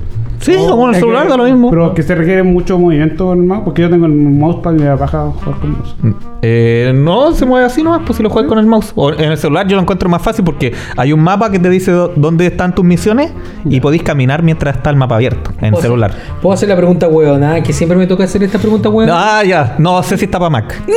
Sí, 0.42 0.54
o 0.58 0.76
con 0.78 0.90
el 0.90 0.96
Es 0.96 1.00
celular, 1.02 1.24
que- 1.24 1.30
da 1.30 1.38
lo 1.38 1.44
mismo. 1.46 1.70
Pero 1.70 1.94
que 1.94 2.04
se 2.04 2.16
requiere 2.16 2.44
mucho 2.44 2.78
movimiento 2.78 3.32
en 3.34 3.40
el 3.42 3.46
mouse, 3.46 3.62
porque 3.64 3.82
yo 3.84 3.90
tengo 3.90 4.06
el 4.08 4.12
mousepad 4.14 4.74
y 4.74 4.80
me 4.80 4.90
baja 4.96 5.32
jugar 5.44 5.60
con 5.60 5.72
mouse. 5.72 5.96
Eh, 6.44 6.92
no, 6.96 7.32
se 7.34 7.46
mueve 7.46 7.68
así 7.68 7.84
nomás, 7.84 8.02
pues 8.06 8.18
si 8.18 8.24
lo 8.24 8.30
juegas 8.32 8.50
con 8.50 8.58
el 8.58 8.66
mouse. 8.66 8.92
O 8.96 9.12
en 9.14 9.32
el 9.32 9.38
celular 9.38 9.68
yo 9.68 9.76
lo 9.76 9.82
encuentro 9.84 10.10
más 10.10 10.22
fácil 10.22 10.44
porque 10.44 10.74
hay 10.98 11.14
un 11.14 11.20
mapa 11.22 11.52
que 11.52 11.60
te 11.60 11.70
dice 11.70 11.92
dó- 11.94 12.12
dónde 12.16 12.48
están 12.48 12.74
tus 12.74 12.84
misiones 12.84 13.32
y 13.66 13.80
podéis 13.80 14.02
caminar 14.04 14.42
mientras 14.42 14.76
está 14.78 14.90
el 14.90 14.96
mapa 14.96 15.16
abierto 15.16 15.52
en 15.60 15.66
el 15.66 15.72
¿Puedo 15.72 15.84
celular. 15.84 16.10
hacer- 16.12 16.24
Puedo 16.42 16.54
hacer 16.54 16.70
la 16.70 16.76
pregunta, 16.76 17.08
weón. 17.08 17.42
Nada, 17.42 17.62
que 17.62 17.72
siempre 17.74 17.96
me 17.98 18.08
toca 18.08 18.24
hacer 18.24 18.42
esta 18.44 18.58
pregunta, 18.58 18.90
weón. 18.90 19.10
Ah, 19.14 19.44
ya. 19.46 19.76
No 19.78 20.02
sé 20.02 20.18
si 20.18 20.26
está 20.26 20.40
para 20.40 20.50
Mac. 20.50 20.82
¡No! 20.88 20.96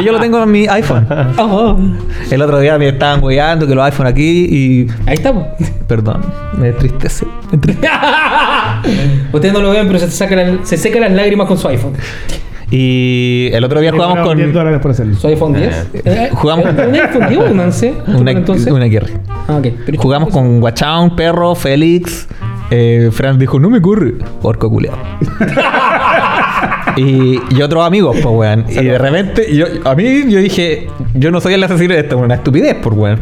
yo 0.04 0.12
lo 0.12 0.20
tengo 0.20 0.42
en 0.42 0.50
mi 0.50 0.66
iPhone. 0.66 1.06
Ah, 1.10 1.74
El 2.30 2.42
otro 2.42 2.58
día 2.60 2.76
me 2.78 2.88
estaban 2.88 3.22
weyando 3.22 3.66
que 3.66 3.74
los 3.74 3.84
iPhone 3.84 4.06
aquí 4.06 4.46
y. 4.50 4.86
ahí 5.06 5.14
estamos. 5.14 5.46
Perdón, 5.86 6.09
me 6.58 6.68
entristece. 6.68 7.26
Me 7.50 7.54
entristece. 7.54 7.92
Ustedes 9.32 9.52
no 9.54 9.60
lo 9.60 9.70
ven, 9.70 9.86
pero 9.86 9.98
se, 9.98 10.10
saca 10.10 10.36
la- 10.36 10.64
se 10.64 10.76
seca 10.76 11.00
las 11.00 11.12
lágrimas 11.12 11.46
con 11.46 11.58
su 11.58 11.68
iPhone. 11.68 11.92
Y 12.72 13.50
el 13.52 13.64
otro 13.64 13.80
día 13.80 13.90
jugamos 13.90 14.18
Pero 14.18 14.34
10 14.34 14.46
con 14.46 14.52
dólares 14.54 14.80
por 14.80 14.90
hacerlo. 14.92 15.16
¿Su 15.16 15.26
iPhone 15.26 15.54
10? 15.54 15.86
Eh, 16.04 16.30
jugamos- 16.32 16.66
¿Un 16.66 16.94
iPhone 16.94 17.28
10 17.28 17.40
o 17.40 17.50
un 17.50 17.60
11? 17.60 17.94
una, 18.06 18.30
entonces? 18.30 18.72
una 18.72 18.86
XR. 18.86 19.10
Ah, 19.48 19.56
ok. 19.58 19.66
Pero 19.86 20.00
Jugamos 20.00 20.28
con 20.30 20.60
Guachán, 20.60 21.16
Perro, 21.16 21.54
Félix. 21.56 22.28
Eh, 22.70 23.08
Fran 23.10 23.36
dijo, 23.40 23.58
no 23.58 23.68
me 23.70 23.82
corre. 23.82 24.14
Orco 24.42 24.70
culeado. 24.70 24.98
y, 26.96 27.40
y 27.50 27.62
otros 27.62 27.84
amigos, 27.84 28.16
pues, 28.22 28.34
weón. 28.34 28.64
Y 28.68 28.84
de 28.84 28.98
repente, 28.98 29.52
yo, 29.54 29.66
a 29.84 29.94
mí, 29.96 30.24
yo 30.30 30.38
dije, 30.38 30.86
yo 31.14 31.32
no 31.32 31.40
soy 31.40 31.54
el 31.54 31.64
asesino 31.64 31.94
de 31.94 32.00
esto, 32.00 32.18
una 32.18 32.36
estupidez, 32.36 32.76
por 32.76 32.94
weón. 32.94 33.18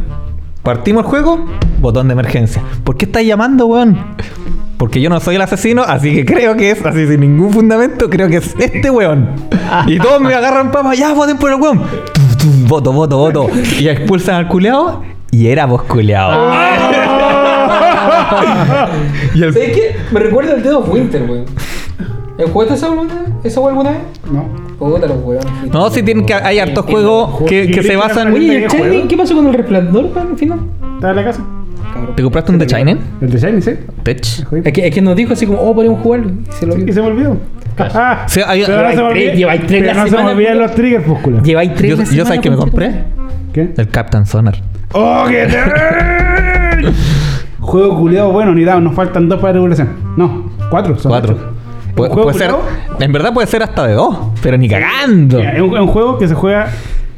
Partimos 0.68 1.02
el 1.04 1.08
juego, 1.08 1.46
botón 1.80 2.08
de 2.08 2.12
emergencia. 2.12 2.60
¿Por 2.84 2.98
qué 2.98 3.06
estás 3.06 3.24
llamando, 3.24 3.64
weón? 3.64 3.96
Porque 4.76 5.00
yo 5.00 5.08
no 5.08 5.18
soy 5.18 5.36
el 5.36 5.40
asesino, 5.40 5.80
así 5.82 6.14
que 6.14 6.26
creo 6.26 6.56
que 6.56 6.72
es, 6.72 6.84
así 6.84 7.06
sin 7.06 7.20
ningún 7.20 7.50
fundamento, 7.54 8.10
creo 8.10 8.28
que 8.28 8.36
es 8.36 8.54
este 8.58 8.90
weón. 8.90 9.30
Y 9.86 9.98
todos 9.98 10.20
me 10.20 10.34
agarran 10.34 10.70
papa, 10.70 10.94
ya 10.94 11.14
voten 11.14 11.38
por 11.38 11.50
el 11.50 11.58
weón. 11.58 11.78
Tum, 12.12 12.36
tum, 12.36 12.68
Voto, 12.68 12.92
voto, 12.92 13.16
voto. 13.16 13.48
Y 13.80 13.88
expulsan 13.88 14.34
al 14.34 14.48
culeado 14.48 15.02
y 15.30 15.46
era 15.46 15.64
vos 15.64 15.84
culeado. 15.84 16.52
y 19.34 19.42
el 19.42 19.54
¿Sabes 19.54 19.72
qué? 19.72 19.96
Me 20.12 20.20
recuerda 20.20 20.52
el 20.52 20.62
Dead 20.62 20.74
of 20.74 20.86
Winter, 20.90 21.22
weón. 21.22 21.46
¿El 22.38 22.46
juego 22.50 22.72
esa 22.72 22.86
alguna 22.86 23.14
vez? 23.14 23.22
¿Esa 23.44 23.60
weón 23.60 23.70
alguna 23.78 23.90
vez? 23.90 24.00
No. 24.32 24.44
Puta 24.78 25.06
los 25.06 25.18
weón. 25.24 25.42
No, 25.72 25.90
sí 25.90 26.02
tienen 26.04 26.24
que 26.24 26.34
hay 26.34 26.58
hartos 26.60 26.86
juegos 26.86 27.42
que, 27.48 27.68
que 27.70 27.82
se 27.82 27.96
basan. 27.96 28.32
Oye, 28.32 28.44
¿y 28.44 28.50
el 28.62 28.68
¿Qué 28.68 28.78
Shining? 28.78 29.18
pasó 29.18 29.34
con 29.34 29.46
el 29.48 29.54
resplandor, 29.54 30.04
weón, 30.14 30.28
al 30.32 30.36
final? 30.38 30.60
¿Está 30.96 31.10
en 31.10 31.16
la 31.16 31.24
casa? 31.24 31.42
¿Te 32.14 32.22
compraste 32.22 32.52
un 32.52 32.58
The 32.58 32.66
Shining? 32.66 32.98
El 33.20 33.30
de 33.30 33.38
Shiny, 33.38 33.60
sí. 33.62 33.72
Tech. 34.04 34.20
Es 34.64 34.72
que, 34.72 34.86
es 34.86 34.94
que 34.94 35.00
nos 35.02 35.16
dijo 35.16 35.32
así 35.32 35.46
como, 35.46 35.60
oh, 35.60 35.74
podemos 35.74 36.00
jugarlo. 36.00 36.30
Y 36.30 36.52
se 36.52 36.66
lo 36.66 36.74
Y 36.76 36.82
olvidó. 36.82 36.94
se 36.94 37.00
me 37.02 37.06
olvidó. 37.08 37.36
Ah, 37.78 38.24
Sí, 38.28 38.40
hay- 38.46 38.64
pero 38.66 38.82
no 38.82 38.90
se 38.90 38.96
me 38.96 39.02
Lleváis 39.02 39.10
tres- 39.10 39.10
olvidó. 39.10 39.34
lleváis 39.36 39.60
tres 39.66 39.80
Pero 39.82 39.86
la 39.94 40.00
no 40.04 40.08
se 40.08 40.34
me 40.34 40.54
los 40.54 40.74
triggers, 40.74 41.04
pues, 41.06 41.20
culo. 41.22 41.42
Lleváis 41.42 41.74
tres 41.74 41.90
Yo, 41.90 41.96
la 41.96 42.04
yo 42.04 42.24
sabes 42.24 42.40
que 42.40 42.50
me 42.50 42.56
compré 42.56 43.04
¿Qué? 43.52 43.72
el 43.76 43.88
Captain 43.88 44.26
Sonar. 44.26 44.56
¡Oh, 44.92 45.24
qué 45.28 45.46
tal! 45.52 46.92
Juego 47.60 47.98
culiado 47.98 48.30
bueno, 48.32 48.54
ni 48.54 48.64
dado, 48.64 48.80
nos 48.80 48.94
faltan 48.94 49.28
dos 49.28 49.40
para 49.40 49.54
regulación. 49.54 49.88
No, 50.16 50.50
cuatro. 50.70 50.96
Son 50.98 51.10
Cuatro. 51.10 51.34
ocho. 51.34 51.57
Pu- 51.98 52.22
puede 52.22 52.38
ser, 52.38 52.54
en 53.00 53.12
verdad 53.12 53.32
puede 53.34 53.46
ser 53.46 53.62
hasta 53.62 53.86
de 53.86 53.94
dos, 53.94 54.16
pero 54.42 54.56
ni 54.56 54.68
cagando. 54.68 55.38
mira, 55.38 55.52
Es 55.54 55.60
un, 55.60 55.74
es 55.74 55.80
un 55.80 55.88
juego 55.88 56.18
que 56.18 56.28
se 56.28 56.34
juega. 56.34 56.70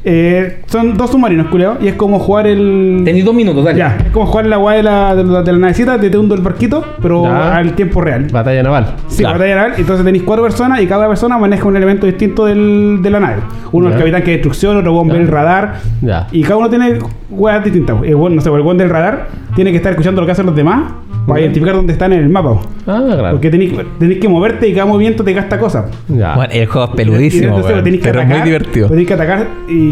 Eh, 0.03 0.61
son 0.65 0.97
dos 0.97 1.11
submarinos, 1.11 1.47
culiao, 1.47 1.77
y 1.81 1.87
es 1.87 1.93
como 1.95 2.17
jugar 2.19 2.47
el. 2.47 3.01
Tenéis 3.05 3.23
dos 3.25 3.35
minutos, 3.35 3.63
dale. 3.63 3.77
Ya, 3.77 3.97
es 4.05 4.11
como 4.11 4.25
jugar 4.25 4.47
la 4.47 4.57
guay 4.57 4.77
de 4.77 4.83
la, 4.83 5.15
de 5.15 5.23
la, 5.23 5.41
de 5.43 5.51
la 5.51 5.57
navecita, 5.59 5.99
te 5.99 6.17
hundo 6.17 6.33
el 6.35 6.41
barquito, 6.41 6.83
pero 7.01 7.23
Ya. 7.23 7.55
al 7.57 7.73
tiempo 7.73 8.01
real. 8.01 8.27
Batalla 8.31 8.63
naval. 8.63 8.95
Sí, 9.07 9.19
Claro. 9.23 9.37
batalla 9.37 9.55
naval. 9.55 9.73
Entonces 9.77 10.05
tenéis 10.05 10.23
cuatro 10.23 10.43
personas 10.43 10.81
y 10.81 10.87
cada 10.87 11.07
persona 11.07 11.37
maneja 11.37 11.67
un 11.67 11.75
elemento 11.77 12.05
distinto 12.07 12.45
del, 12.45 12.99
de 13.01 13.09
la 13.09 13.19
nave. 13.19 13.37
Uno 13.71 13.89
Ya. 13.89 13.93
el 13.95 13.99
capitán 13.99 14.23
que 14.23 14.31
es 14.31 14.37
destrucción, 14.37 14.77
otro 14.77 14.91
bomba 14.93 15.13
Ya. 15.15 15.21
el 15.21 15.27
radar. 15.27 15.73
Ya. 16.01 16.27
Y 16.31 16.41
cada 16.43 16.57
uno 16.57 16.69
tiene 16.69 16.97
weas 17.29 17.63
distintas. 17.63 17.97
El 18.03 18.15
buen, 18.15 18.35
no 18.35 18.41
sé, 18.41 18.49
el 18.49 18.61
buen 18.61 18.77
del 18.77 18.89
radar 18.89 19.27
tiene 19.55 19.71
que 19.71 19.77
estar 19.77 19.91
escuchando 19.91 20.21
lo 20.21 20.25
que 20.25 20.31
hacen 20.31 20.45
los 20.45 20.55
demás 20.55 20.91
para 21.27 21.39
identificar 21.39 21.75
dónde 21.75 21.93
están 21.93 22.11
en 22.13 22.19
el 22.19 22.29
mapa. 22.29 22.57
Ah, 22.87 22.99
claro. 23.05 23.29
Porque 23.31 23.49
tenéis, 23.51 23.73
tenéis 23.99 24.19
que 24.19 24.27
moverte 24.27 24.67
y 24.67 24.73
cada 24.73 24.87
movimiento 24.87 25.23
te 25.23 25.33
gasta 25.33 25.59
cosas. 25.59 25.85
Ya. 26.07 26.33
Bueno, 26.35 26.51
el 26.51 26.65
juego 26.65 26.87
es 26.87 26.93
Y 26.93 26.97
peludísimo, 26.97 27.47
entonces 27.49 27.71
weón, 27.73 27.83
tenéis 27.83 28.01
que 28.01 28.09
pero 28.09 28.19
es 28.21 28.25
atacar, 28.25 28.41
muy 28.41 28.49
divertido. 28.51 28.87
Tenéis 28.89 29.07
que 29.07 29.13
atacar 29.13 29.47
y. 29.69 29.90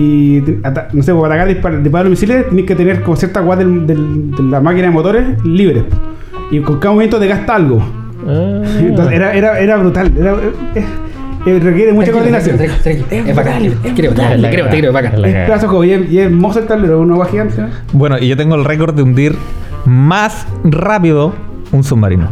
ata- 0.63 0.88
no 0.93 1.03
sé, 1.03 1.13
para 1.13 1.27
atacar, 1.35 1.47
disparar, 1.47 1.81
disparar 1.84 2.05
los 2.05 2.11
misiles, 2.11 2.47
tenéis 2.49 2.67
que 2.67 2.76
tener 2.76 3.01
como 3.01 3.15
cierta 3.17 3.39
guas 3.41 3.59
del, 3.59 3.85
del- 3.88 4.31
de 4.31 4.43
la 4.43 4.61
máquina 4.61 4.88
de 4.88 4.93
motores 4.93 5.43
libre. 5.43 5.84
Y 6.51 6.59
con 6.61 6.80
cada 6.80 6.93
movimiento 6.93 7.19
te 7.19 7.27
gasta 7.27 7.55
algo. 7.55 7.81
Ah. 8.27 8.61
Entonces 8.80 9.13
era, 9.13 9.34
era, 9.34 9.59
era 9.59 9.77
brutal. 9.77 10.11
Era, 10.17 10.34
eh, 10.76 10.85
eh, 11.45 11.59
requiere 11.63 11.93
mucha 11.93 12.11
Tranquilo, 12.11 12.13
coordinación. 12.13 12.57
tranquilo, 12.57 13.05
tranquilo. 13.07 13.30
Es 13.30 13.35
bacán, 13.35 13.61
te 13.61 13.93
creo, 13.93 14.13
te 14.13 14.21
creo, 14.49 14.69
te 14.69 14.77
creo, 14.77 14.89
es 14.89 14.93
bacán. 14.93 15.26
Es 15.26 15.63
juego 15.65 15.84
y 15.85 15.91
es, 15.91 16.11
y 16.11 16.19
es 16.19 16.31
mozo 16.31 16.59
el 16.59 16.65
tablero, 16.65 16.99
uno 16.99 17.17
va 17.17 17.26
gigante. 17.27 17.61
¿no? 17.61 17.67
Bueno, 17.93 18.17
y 18.19 18.27
yo 18.27 18.35
tengo 18.35 18.55
el 18.55 18.65
récord 18.65 18.93
de 18.93 19.03
hundir 19.03 19.35
más 19.85 20.45
rápido 20.63 21.34
un 21.71 21.84
submarino. 21.84 22.30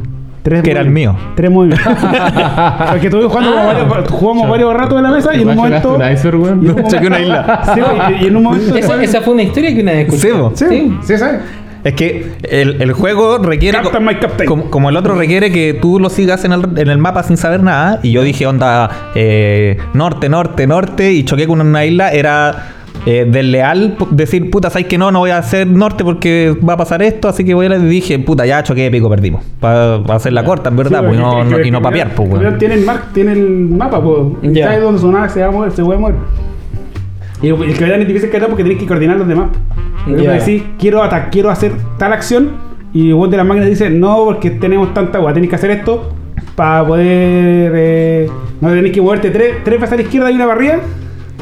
Tres 0.48 0.64
que 0.64 0.72
era 0.72 0.82
el 0.82 0.90
mío. 0.90 1.16
Tres 1.36 1.52
movimientos. 1.52 1.94
Porque 2.90 3.08
estuvimos 3.08 3.32
jugando 3.32 3.52
como 3.54 3.68
varios, 3.68 4.10
jugamos 4.12 4.50
varios 4.50 4.74
ratos 4.74 4.98
en 4.98 5.04
la 5.04 5.12
mesa 5.12 5.36
y 5.36 5.42
en 5.42 5.50
un 5.50 5.56
momento. 5.56 5.94
chocaste 5.94 6.06
un 6.08 6.14
iceberg, 6.14 6.42
weón. 6.42 6.64
y 6.64 6.68
en 6.70 6.72
un 6.76 6.88
Choqué 6.92 7.08
una 7.08 7.20
isla. 7.20 7.62
Sí, 7.74 7.82
y- 7.82 8.24
y 8.24 8.28
en 8.28 8.36
un 8.38 8.44
momento. 8.44 8.76
Esa, 8.78 9.04
esa 9.04 9.22
fue 9.22 9.34
una 9.34 9.44
historia 9.44 9.74
que 9.76 9.82
una 9.82 9.92
vez 9.92 10.08
escuché. 10.14 10.32
Sí. 10.56 10.66
Sí, 10.70 10.98
sí, 11.04 11.18
¿sabes? 11.18 11.42
Es 11.84 11.94
que 11.94 12.32
el, 12.44 12.82
el 12.82 12.92
juego 12.94 13.38
requiere. 13.38 13.78
Captain, 13.82 14.04
my 14.06 14.16
captain. 14.16 14.48
Como, 14.48 14.70
como 14.70 14.90
el 14.90 14.98
otro 14.98 15.16
requiere 15.16 15.52
que 15.52 15.74
tú 15.74 16.00
lo 16.00 16.10
sigas 16.10 16.44
en 16.46 16.52
el, 16.54 16.64
en 16.78 16.90
el 16.90 16.98
mapa 16.98 17.24
sin 17.24 17.38
saber 17.38 17.62
nada. 17.64 18.00
Y 18.04 18.12
yo 18.12 18.24
dije, 18.24 18.46
onda, 18.48 18.90
eh, 19.16 19.78
norte, 19.94 20.28
norte, 20.30 20.66
norte. 20.68 21.12
Y 21.14 21.24
choqué 21.24 21.46
con 21.48 21.62
una 21.62 21.86
isla. 21.86 22.12
Era 22.12 22.70
eh, 23.06 23.26
desleal 23.30 23.96
decir, 24.12 24.50
puta, 24.50 24.70
¿sabes 24.70 24.88
que 24.88 24.98
no? 24.98 25.12
No 25.12 25.20
voy 25.20 25.30
a 25.30 25.38
hacer 25.38 25.68
norte 25.68 26.04
porque 26.04 26.56
va 26.68 26.74
a 26.74 26.78
pasar 26.78 27.02
esto. 27.02 27.28
Así 27.28 27.46
que 27.46 27.54
voy 27.54 27.68
a 27.68 27.78
dije, 27.78 28.20
puta, 28.20 28.46
ya 28.46 28.64
choqué, 28.64 28.90
pico, 28.92 29.10
perdimos. 29.10 29.44
Para 29.60 29.98
hacer 30.10 30.34
la 30.34 30.44
corta, 30.44 30.70
en 30.70 30.78
verdad. 30.78 31.02
Sí, 31.02 31.06
pues, 31.08 31.20
y 31.20 31.72
no, 31.72 31.80
y 31.80 31.82
papear, 31.82 32.16
pues, 32.16 32.30
weón. 32.30 32.58
Tiene 32.58 32.76
el, 32.76 32.86
mar, 32.86 33.04
tiene 33.14 33.34
el 33.34 33.50
mapa, 33.50 34.02
pues. 34.02 34.54
Ya. 34.54 34.66
¿Sabes 34.68 34.82
dónde 34.82 35.00
su 35.00 35.12
nave 35.12 35.30
se 35.30 35.42
va 35.42 35.48
a 35.48 35.52
mover? 35.52 35.72
Se 35.72 35.84
puede 35.84 36.00
mover. 36.00 36.16
Y 37.42 37.48
el 37.50 37.62
el 37.64 37.78
capitán 37.78 38.02
es 38.02 38.08
difícil 38.08 38.30
que 38.30 38.40
porque 38.40 38.64
tienes 38.64 38.82
que 38.82 38.88
coordinar 38.88 39.18
los 39.18 39.28
demás. 39.28 39.50
Ya. 40.08 40.34
decís, 40.34 40.64
quiero, 40.80 41.02
quiero 41.32 41.50
hacer 41.50 41.74
tal 41.98 42.14
acción. 42.14 42.52
Y 42.94 43.10
el 43.10 43.16
buen 43.16 43.30
de 43.30 43.38
las 43.38 43.46
máquinas 43.46 43.70
dice, 43.70 43.90
no, 43.90 44.26
porque 44.26 44.50
tenemos 44.52 44.94
tanta 44.94 45.18
agua, 45.20 45.34
tenéis 45.34 45.50
que 45.50 45.56
hacer 45.56 45.72
esto 45.72 46.14
para 46.56 46.86
poder. 46.86 47.72
eh, 47.76 48.30
no 48.60 48.70
tenéis 48.70 48.94
que 48.94 49.02
moverte 49.02 49.30
tres, 49.30 49.58
tres 49.64 49.80
veces 49.80 49.94
a 49.94 49.96
la 49.98 50.02
izquierda 50.02 50.32
y 50.32 50.36
una 50.36 50.46
barrida 50.48 50.80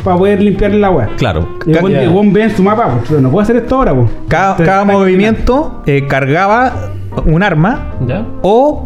para 0.06 0.18
poder 0.18 0.41
limpiar 0.41 0.72
el 0.72 0.84
agua. 0.84 1.10
Claro. 1.18 1.45
Y 1.65 1.72
el 1.73 1.80
buen, 1.82 1.94
Ya. 1.94 2.03
el 2.03 2.10
buen 2.10 2.32
ve 2.32 2.44
en 2.44 2.56
su 2.56 2.64
mapa, 2.64 2.88
pues, 2.94 3.06
pero 3.10 3.19
no 3.22 3.30
puedo 3.32 3.41
hacer 3.44 3.57
esto 3.57 3.76
ahora, 3.76 3.94
pues. 3.94 4.10
Cada, 4.30 4.52
Entonces, 4.52 4.65
cada 4.68 4.82
está 4.84 4.94
movimiento 4.94 5.82
eh, 5.86 6.06
cargaba 6.07 6.91
un 7.26 7.41
arma 7.44 7.91
¿Ya? 8.06 8.26
o 8.41 8.84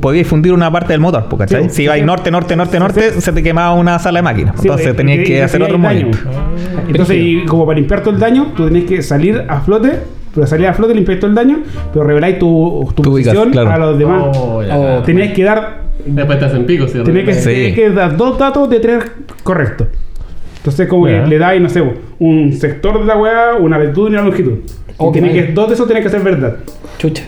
podíais 0.00 0.26
fundir 0.26 0.52
una 0.52 0.70
parte 0.70 0.92
del 0.92 1.00
motor. 1.00 1.26
Sí, 1.48 1.56
si 1.68 1.86
sí. 1.88 2.02
norte, 2.02 2.30
norte, 2.30 2.54
norte, 2.56 2.78
norte, 2.78 3.12
sí. 3.12 3.20
se 3.20 3.32
te 3.32 3.42
quemaba 3.42 3.72
una 3.74 3.98
sala 3.98 4.20
de 4.20 4.22
máquinas. 4.22 4.54
Sí, 4.56 4.68
Entonces 4.68 4.96
tenías 4.96 5.26
que 5.26 5.42
hacer 5.42 5.62
otro 5.62 5.76
movimiento. 5.78 6.18
daño. 6.18 6.86
Entonces, 6.88 7.16
y 7.20 7.44
como 7.44 7.66
para 7.66 7.78
limpiar 7.78 8.00
todo 8.02 8.14
el 8.14 8.20
daño, 8.20 8.52
tú 8.56 8.66
tenés 8.66 8.84
que 8.84 9.02
salir 9.02 9.44
a 9.48 9.60
flote, 9.60 9.98
pero 10.34 10.46
salir 10.46 10.66
a 10.68 10.74
flote, 10.74 10.94
limpiar 10.94 11.18
todo 11.18 11.28
el 11.30 11.34
daño, 11.34 11.58
pero 11.92 12.04
reveláis 12.04 12.38
tu, 12.38 12.88
tu 12.94 13.02
Tu 13.02 13.10
ubicas, 13.10 13.34
posición 13.34 13.50
claro. 13.52 13.70
a 13.72 13.78
los 13.78 13.98
demás. 13.98 14.22
Oh, 14.36 14.62
ya. 14.62 14.76
Oh, 14.78 15.02
Tenías 15.02 15.32
que 15.34 15.42
dar, 15.44 15.86
Después 16.06 16.38
te 16.38 16.44
hacen 16.44 16.66
pico, 16.66 16.86
¿sí? 16.86 17.00
tenés 17.02 17.24
que, 17.24 17.34
Sí. 17.34 17.44
tenés 17.50 17.74
que 17.74 17.90
dar 17.90 18.16
dos 18.16 18.38
datos 18.38 18.70
de 18.70 18.78
tres 18.78 19.04
correctos. 19.42 19.88
Entonces, 20.66 20.88
como 20.88 21.06
Ya. 21.08 21.22
que 21.22 21.30
le 21.30 21.38
dais, 21.38 21.62
no 21.62 21.68
sé, 21.68 21.82
un 22.18 22.52
sector 22.52 22.98
de 22.98 23.06
la 23.06 23.16
weá, 23.16 23.54
una 23.60 23.78
latitud 23.78 24.08
y 24.10 24.14
una 24.14 24.22
longitud. 24.22 24.54
Oh, 24.96 25.10
y 25.10 25.20
qué 25.20 25.32
que, 25.32 25.52
dos 25.52 25.68
de 25.68 25.74
esos 25.74 25.86
tienen 25.86 26.02
que 26.02 26.08
ser 26.10 26.20
verdad. 26.22 26.56
Chucha. 26.98 27.22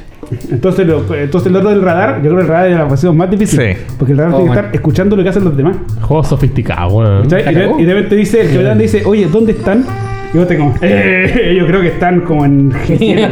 Entonces, 0.50 0.86
lo, 0.86 1.04
entonces 1.14 1.48
el 1.48 1.56
otro 1.56 1.70
del 1.70 1.80
radar, 1.82 2.16
yo 2.16 2.22
creo 2.30 2.36
que 2.36 2.42
el 2.42 2.48
radar 2.48 2.68
es 2.70 2.76
la 2.76 2.88
posición 2.88 3.16
más 3.16 3.30
difícil. 3.30 3.60
Sí. 3.60 3.80
Porque 3.96 4.12
el 4.12 4.18
radar 4.18 4.32
Oh, 4.34 4.36
tiene 4.38 4.50
que 4.50 4.56
man. 4.56 4.64
estar 4.64 4.74
escuchando 4.74 5.14
lo 5.16 5.22
que 5.22 5.28
hacen 5.28 5.44
los 5.44 5.56
demás. 5.56 5.76
Juego 6.02 6.24
sofisticado, 6.24 6.88
weón. 6.96 7.22
¿Cachai? 7.28 7.44
¿La 7.44 7.52
Y 7.52 7.54
de, 7.54 7.70
y 7.78 7.84
de 7.84 7.94
repente 7.94 8.16
dice, 8.16 8.40
el 8.40 8.48
capitán 8.50 8.78
dice, 8.78 9.02
oye, 9.06 9.26
¿dónde 9.30 9.52
están? 9.52 9.84
Y 10.34 10.36
vos 10.36 10.46
te 10.48 10.58
como, 10.58 10.74
eh, 10.82 11.56
yo 11.58 11.66
creo 11.66 11.80
que 11.80 11.88
están 11.88 12.20
como 12.22 12.44
en 12.44 12.70
G7 12.72 13.28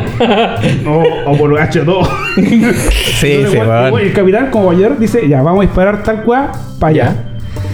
o, 0.86 1.30
o 1.32 1.36
por 1.36 1.50
H2. 1.58 2.08
Sí, 2.36 3.44
sí, 3.50 3.56
weón. 3.58 3.98
El 4.00 4.12
capitán, 4.12 4.50
como 4.50 4.70
ayer, 4.70 4.96
dice, 4.98 5.28
ya, 5.28 5.42
vamos 5.42 5.60
a 5.60 5.62
disparar 5.66 6.02
tal 6.02 6.22
cual 6.22 6.50
para 6.78 6.90
allá. 6.90 7.16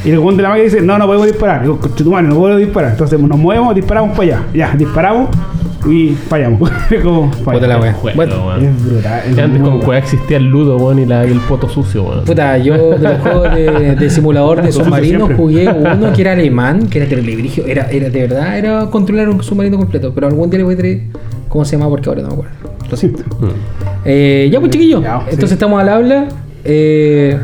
Y 0.04 0.10
el 0.10 0.18
buen 0.18 0.36
de 0.36 0.42
la 0.42 0.48
máquina 0.50 0.64
dice, 0.64 0.80
no, 0.82 0.98
no 0.98 1.06
podemos 1.06 1.26
disparar. 1.26 1.62
Digo, 1.62 1.78
"Conchetumare, 1.78 2.26
no 2.26 2.34
puedo 2.36 2.56
disparar. 2.56 2.90
Entonces 2.92 3.20
nos 3.20 3.38
movemos, 3.38 3.74
disparamos 3.74 4.16
para 4.16 4.22
allá. 4.38 4.42
Ya, 4.52 4.74
disparamos 4.76 5.28
y 5.88 6.10
fallamos. 6.28 6.70
como, 7.02 7.30
Puta 7.30 7.66
la 7.66 7.78
fallamos. 7.78 7.82
wea. 7.84 7.92
Juego, 7.94 8.16
Bueno. 8.16 8.56
Es 8.56 8.84
brutal. 8.84 9.20
es 9.30 9.38
antes 9.38 9.62
con. 9.62 9.78
Cueva 9.80 9.98
existía 9.98 10.36
el 10.38 10.46
ludo, 10.46 10.76
weón, 10.76 10.98
y, 10.98 11.06
la, 11.06 11.24
y 11.26 11.30
el 11.30 11.38
poto 11.40 11.68
sucio, 11.68 12.02
weón. 12.04 12.24
Puta, 12.24 12.58
yo 12.58 12.90
de 12.90 12.98
los 12.98 13.18
juegos 13.22 13.54
de, 13.54 13.94
de 13.96 14.10
simulador 14.10 14.60
de 14.62 14.68
Sucio 14.72 14.84
submarino 14.86 15.26
siempre. 15.26 15.36
jugué 15.36 15.68
uno 15.68 16.12
que 16.14 16.20
era 16.20 16.32
alemán, 16.32 16.88
que 16.88 16.98
era 16.98 17.08
telebrigio. 17.08 17.64
Era, 17.66 17.88
era 17.90 18.10
de 18.10 18.20
verdad, 18.20 18.58
era 18.58 18.86
controlar 18.90 19.28
un 19.28 19.42
submarino 19.42 19.76
completo. 19.78 20.12
Pero 20.14 20.26
algún 20.26 20.50
día 20.50 20.58
le 20.58 20.64
voy 20.64 20.74
a 20.74 20.76
traer 20.78 21.00
cómo 21.48 21.64
se 21.64 21.76
llama 21.76 21.88
porque 21.88 22.08
ahora 22.08 22.22
no 22.22 22.28
me 22.28 22.34
acuerdo. 22.34 22.52
Lo 22.90 22.96
siento. 22.96 23.22
Mm. 23.38 23.46
Eh, 24.04 24.48
ya 24.52 24.58
pues 24.58 24.72
chiquillos, 24.72 25.00
Ya, 25.02 25.18
sí. 25.20 25.24
entonces 25.30 25.52
estamos 25.52 25.80
al 25.80 25.88
habla. 25.88 26.26
Eh, 26.64 27.38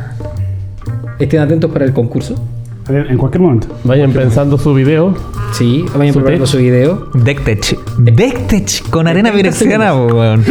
estén 1.19 1.40
atentos 1.40 1.70
para 1.70 1.85
el 1.85 1.93
concurso. 1.93 2.35
En 2.89 3.19
cualquier 3.19 3.43
momento. 3.43 3.66
Vayan 3.85 4.12
pensando 4.12 4.57
su 4.57 4.73
video. 4.73 5.15
Sí, 5.53 5.85
vayan 5.95 6.15
Su 6.15 6.20
preparando 6.20 6.45
tech. 6.47 6.53
su 6.53 6.57
video. 6.59 7.09
Decktech. 7.12 7.78
Decktech 7.99 8.89
con 8.89 9.07
arena 9.07 9.31
po, 9.93 10.07
weón. 10.07 10.43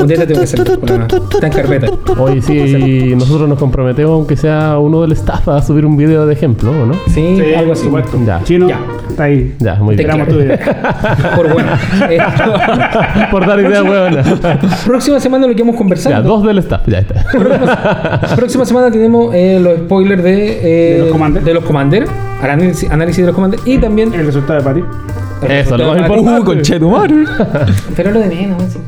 Un 0.00 0.06
día 0.08 0.16
te 0.18 0.26
tengo 0.26 0.40
que 0.40 0.44
hacer. 0.44 0.60
una- 0.82 1.06
Está 1.06 1.46
en 1.46 1.52
carpeta. 1.52 1.86
Hoy 2.18 2.42
sí, 2.42 3.14
nosotros 3.16 3.48
nos 3.48 3.60
comprometemos, 3.60 4.10
aunque 4.12 4.36
sea 4.36 4.76
uno 4.80 5.02
del 5.02 5.12
staff, 5.12 5.46
a 5.48 5.62
subir 5.62 5.86
un 5.86 5.96
video 5.96 6.26
de 6.26 6.32
ejemplo, 6.34 6.72
¿o 6.72 6.84
¿no? 6.86 6.94
Sí, 7.14 7.40
algo 7.56 7.74
así. 7.74 7.88
Chino, 8.42 8.68
Ya. 8.68 8.80
Está 9.12 9.24
ahí. 9.24 9.54
Ya, 9.58 9.74
muy 9.76 9.96
Te 9.96 10.04
bien. 10.04 10.20
Esperamos 10.20 10.28
tu 10.28 10.42
video. 10.42 10.58
Por 11.36 11.52
bueno. 11.52 11.68
Por 13.30 13.46
dar 13.46 13.60
idea, 13.60 13.82
weón. 13.82 14.16
próxima 14.84 15.20
semana 15.20 15.46
lo 15.46 15.54
que 15.54 15.62
hemos 15.62 15.76
conversado. 15.76 16.16
Ya, 16.16 16.22
dos 16.22 16.44
del 16.44 16.58
staff, 16.58 16.82
ya 16.86 16.98
está. 16.98 17.24
Próxima, 17.32 18.20
próxima 18.36 18.64
semana 18.64 18.90
tenemos 18.90 19.34
eh, 19.34 19.58
los 19.62 19.78
spoilers 19.78 20.22
de, 20.22 20.60
eh, 20.62 20.92
De 20.94 20.98
los 21.00 21.08
Commander. 21.12 21.42
de 21.44 21.54
los 21.54 21.64
Commander, 21.64 22.04
análisis, 22.42 22.90
análisis 22.90 23.22
de 23.22 23.26
los 23.26 23.34
Commander 23.34 23.60
y 23.64 23.78
también. 23.78 24.12
El 24.12 24.26
resultado 24.26 24.60
de 24.72 24.80
el 25.42 25.50
Eso, 25.50 25.76
lo 25.76 25.86
más 25.88 25.98
importante. 25.98 26.40
Uh, 26.40 26.44
conchetumare. 26.44 27.14
Pero 27.96 28.10
lo 28.10 28.20
de 28.20 28.26
menos. 28.28 28.62
sí. 28.72 28.78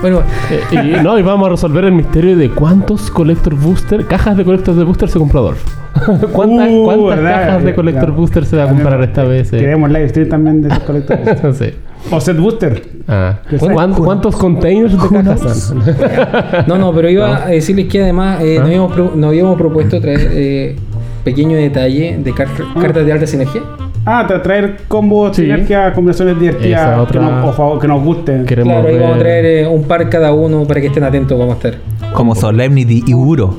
Bueno, 0.00 0.20
Eh, 0.50 0.96
y, 0.98 1.02
no, 1.02 1.16
y 1.16 1.22
vamos 1.22 1.46
a 1.46 1.50
resolver 1.50 1.84
el 1.84 1.92
misterio 1.92 2.36
de 2.36 2.50
cuántos 2.50 3.08
Collector 3.10 3.54
Booster, 3.54 4.04
cajas 4.06 4.36
de 4.36 4.44
Collector 4.44 4.74
de 4.74 4.82
Booster 4.84 5.08
se 5.08 5.18
compró 5.18 5.40
Adolfo. 5.40 5.81
¿Cuántas, 6.32 6.68
Uh, 6.70 6.84
cuántas 6.84 7.16
verdad, 7.16 7.46
cajas 7.46 7.64
de 7.64 7.74
Collector 7.74 8.08
ya. 8.10 8.16
Booster 8.16 8.44
se 8.44 8.56
va 8.56 8.64
a 8.64 8.68
comprar 8.68 9.02
esta 9.02 9.24
vez? 9.24 9.52
eh? 9.52 9.58
Queremos 9.58 9.90
live 9.90 10.08
stream 10.08 10.28
también 10.28 10.62
de 10.62 10.68
esos 10.68 10.82
colectores. 10.84 11.42
No 11.42 11.52
sé. 11.52 11.74
o 12.10 12.20
set 12.20 12.36
booster. 12.36 12.82
Ah, 13.08 13.40
¿Qué 13.48 13.56
¿cuán- 13.58 13.94
sé? 13.94 14.00
¿Cuántos 14.02 14.36
containers 14.36 14.92
de 15.00 15.08
cajas 15.08 15.60
son? 15.60 15.82
no, 16.66 16.78
no, 16.78 16.92
pero 16.92 17.08
iba 17.10 17.44
a 17.44 17.46
decirles 17.48 17.86
que 17.88 18.02
además 18.02 18.40
eh, 18.42 18.56
¿Ah? 18.58 18.60
nos, 18.60 18.66
habíamos 18.68 18.92
pro- 18.92 19.12
nos 19.14 19.28
habíamos 19.28 19.56
propuesto 19.56 20.00
traer 20.00 20.28
eh, 20.32 20.76
pequeño 21.24 21.56
detalle 21.56 22.18
de 22.22 22.32
car- 22.34 22.48
cartas 22.80 23.06
de 23.06 23.12
alta 23.12 23.26
sinergia. 23.26 23.62
Ah, 24.04 24.26
tra- 24.28 24.42
traer 24.42 24.78
combos, 24.88 25.36
Sí. 25.36 25.42
sinergia, 25.42 25.92
combinaciones 25.92 26.38
divertidas 26.40 26.98
otra- 26.98 27.20
que, 27.20 27.24
nos, 27.26 27.44
o 27.48 27.52
favor- 27.52 27.78
que 27.80 27.86
nos 27.86 28.02
gusten. 28.02 28.44
Queremos 28.46 28.72
Claro, 28.72 28.88
ahí 28.88 28.98
vamos 28.98 29.16
a 29.16 29.18
traer 29.20 29.44
eh, 29.46 29.66
un 29.68 29.84
par 29.84 30.08
cada 30.10 30.32
uno 30.32 30.64
para 30.64 30.80
que 30.80 30.88
estén 30.88 31.04
atentos. 31.04 31.38
Vamos 31.38 31.54
a 31.54 31.68
estar. 31.68 31.74
Como 32.12 32.34
Solemnity 32.34 33.04
y 33.06 33.14
Uro. 33.14 33.54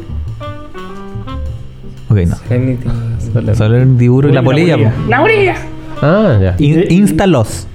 Ok, 2.13 2.27
no. 2.27 2.35
Solemnity. 2.35 3.55
Solemnity, 3.55 4.09
Uro 4.09 4.29
y 4.29 4.31
la 4.31 4.43
polilla, 4.43 4.77
po. 4.77 4.91
¡La 5.09 5.21
orilla! 5.21 5.55
Ah, 6.01 6.37
ya. 6.41 6.55
In- 6.59 6.85
Instalos. 6.91 7.67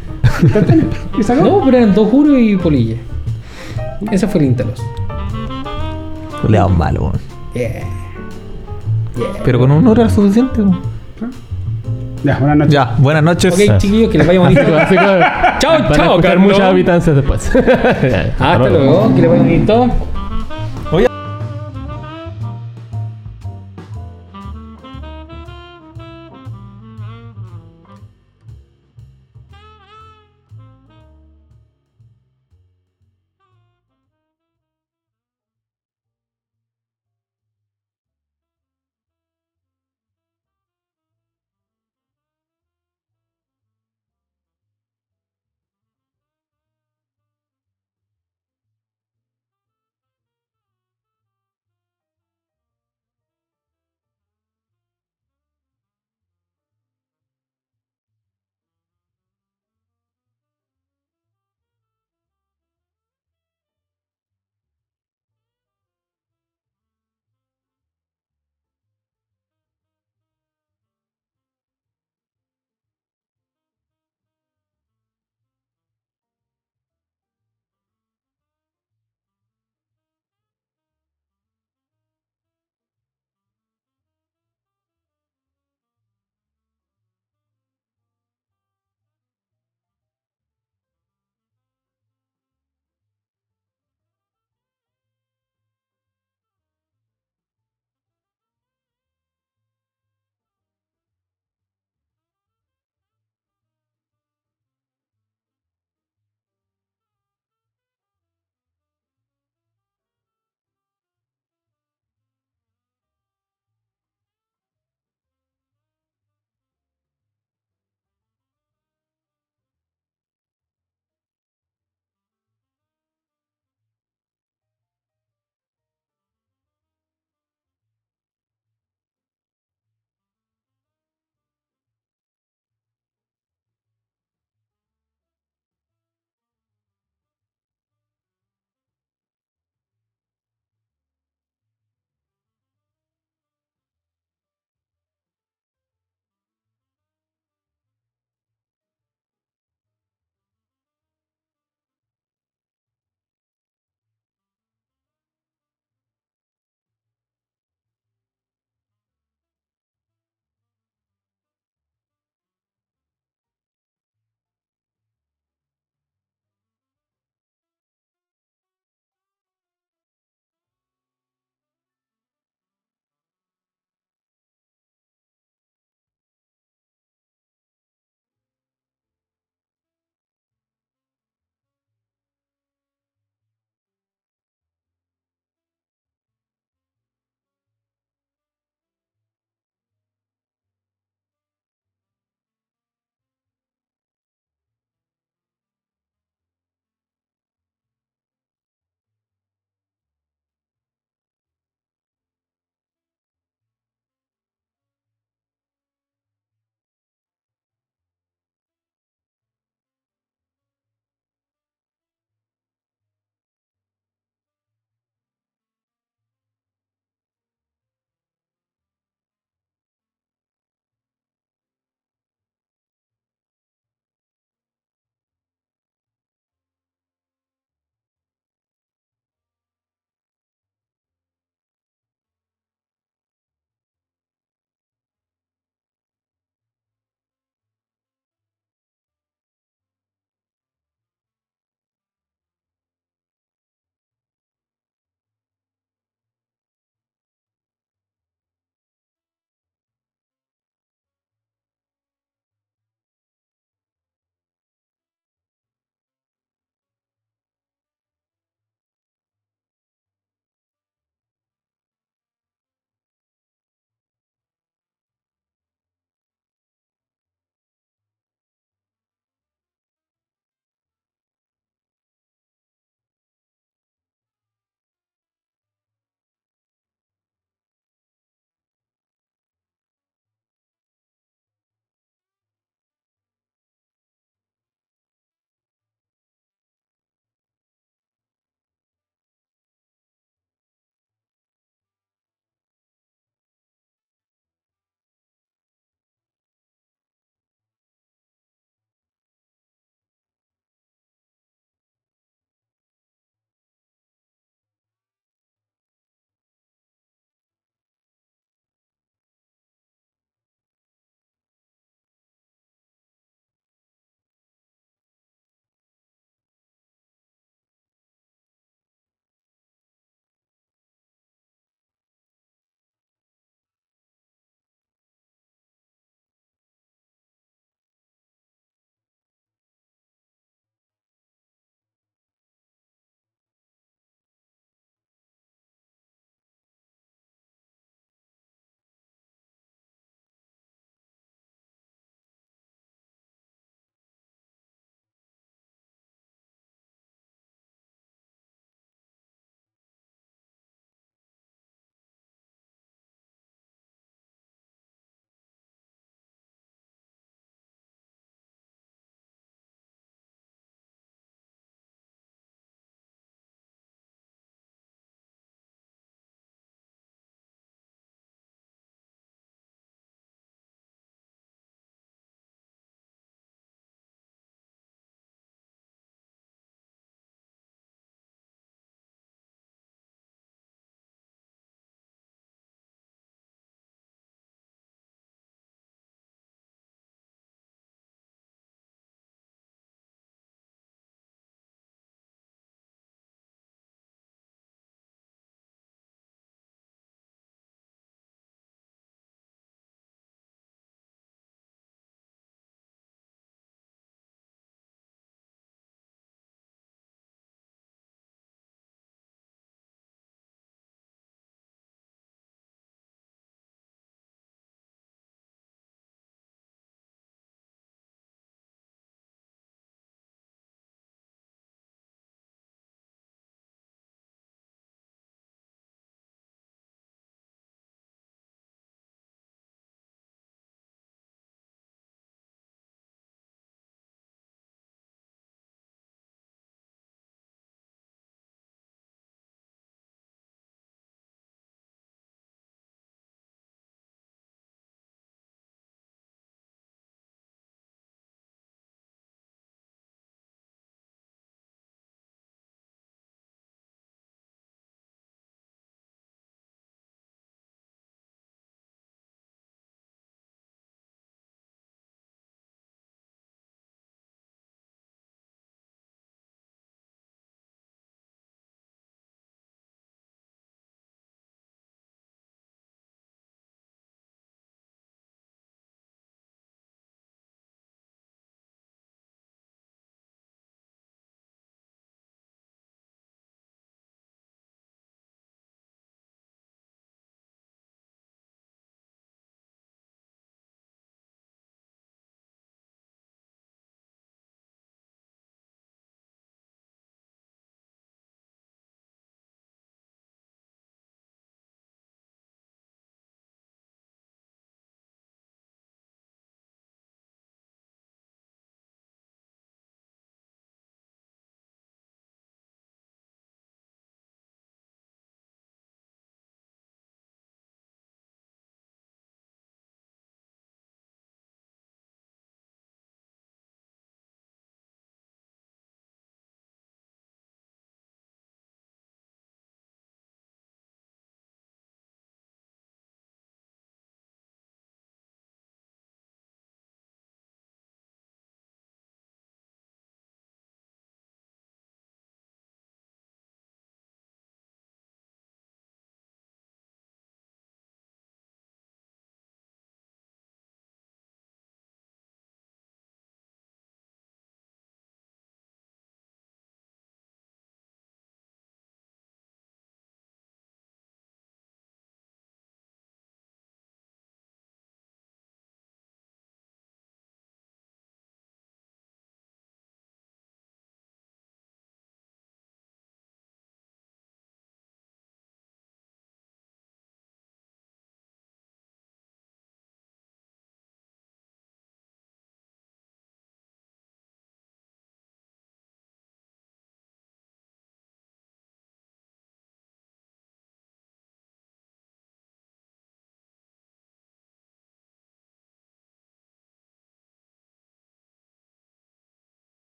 No, 1.43 1.61
pero 1.65 1.77
eran 1.79 1.95
dos 1.95 2.09
juros 2.11 2.37
y 2.39 2.57
polilla. 2.57 2.97
Ese 4.13 4.27
fue 4.29 4.41
el 4.41 4.47
Intalos. 4.49 4.81
Le 6.49 6.57
damos 6.59 6.79
malo, 6.79 7.01
weón. 7.01 7.15
Yeah. 7.55 7.83
Pero 9.45 9.59
con 9.59 9.71
un 9.73 9.87
Uro 9.87 10.01
era 10.03 10.11
suficiente, 10.11 10.63
po. 10.63 10.77
Ya, 12.25 12.39
buenas 12.39 12.57
noches. 12.59 12.73
Ya, 12.75 12.95
buenas 12.99 13.23
noches. 13.23 13.55
Ok, 13.55 13.79
chiquillos, 13.79 14.11
que 14.11 14.19
les 14.19 14.27
vaya 14.27 14.41
bonito. 14.41 14.61
Así 14.79 14.95
que- 14.97 15.05
Chao, 15.59 15.73
van 15.73 15.83
a 15.85 15.89
chao, 15.93 16.05
escuchar 16.11 16.21
Carlos. 16.23 16.43
muchas 16.43 16.61
habitancias 16.61 17.17
después. 17.17 17.51
Hasta 18.39 18.59
luego, 18.59 19.13
que 19.15 19.21
les 19.23 19.31
vaya 19.31 19.43
bonito. 19.43 19.89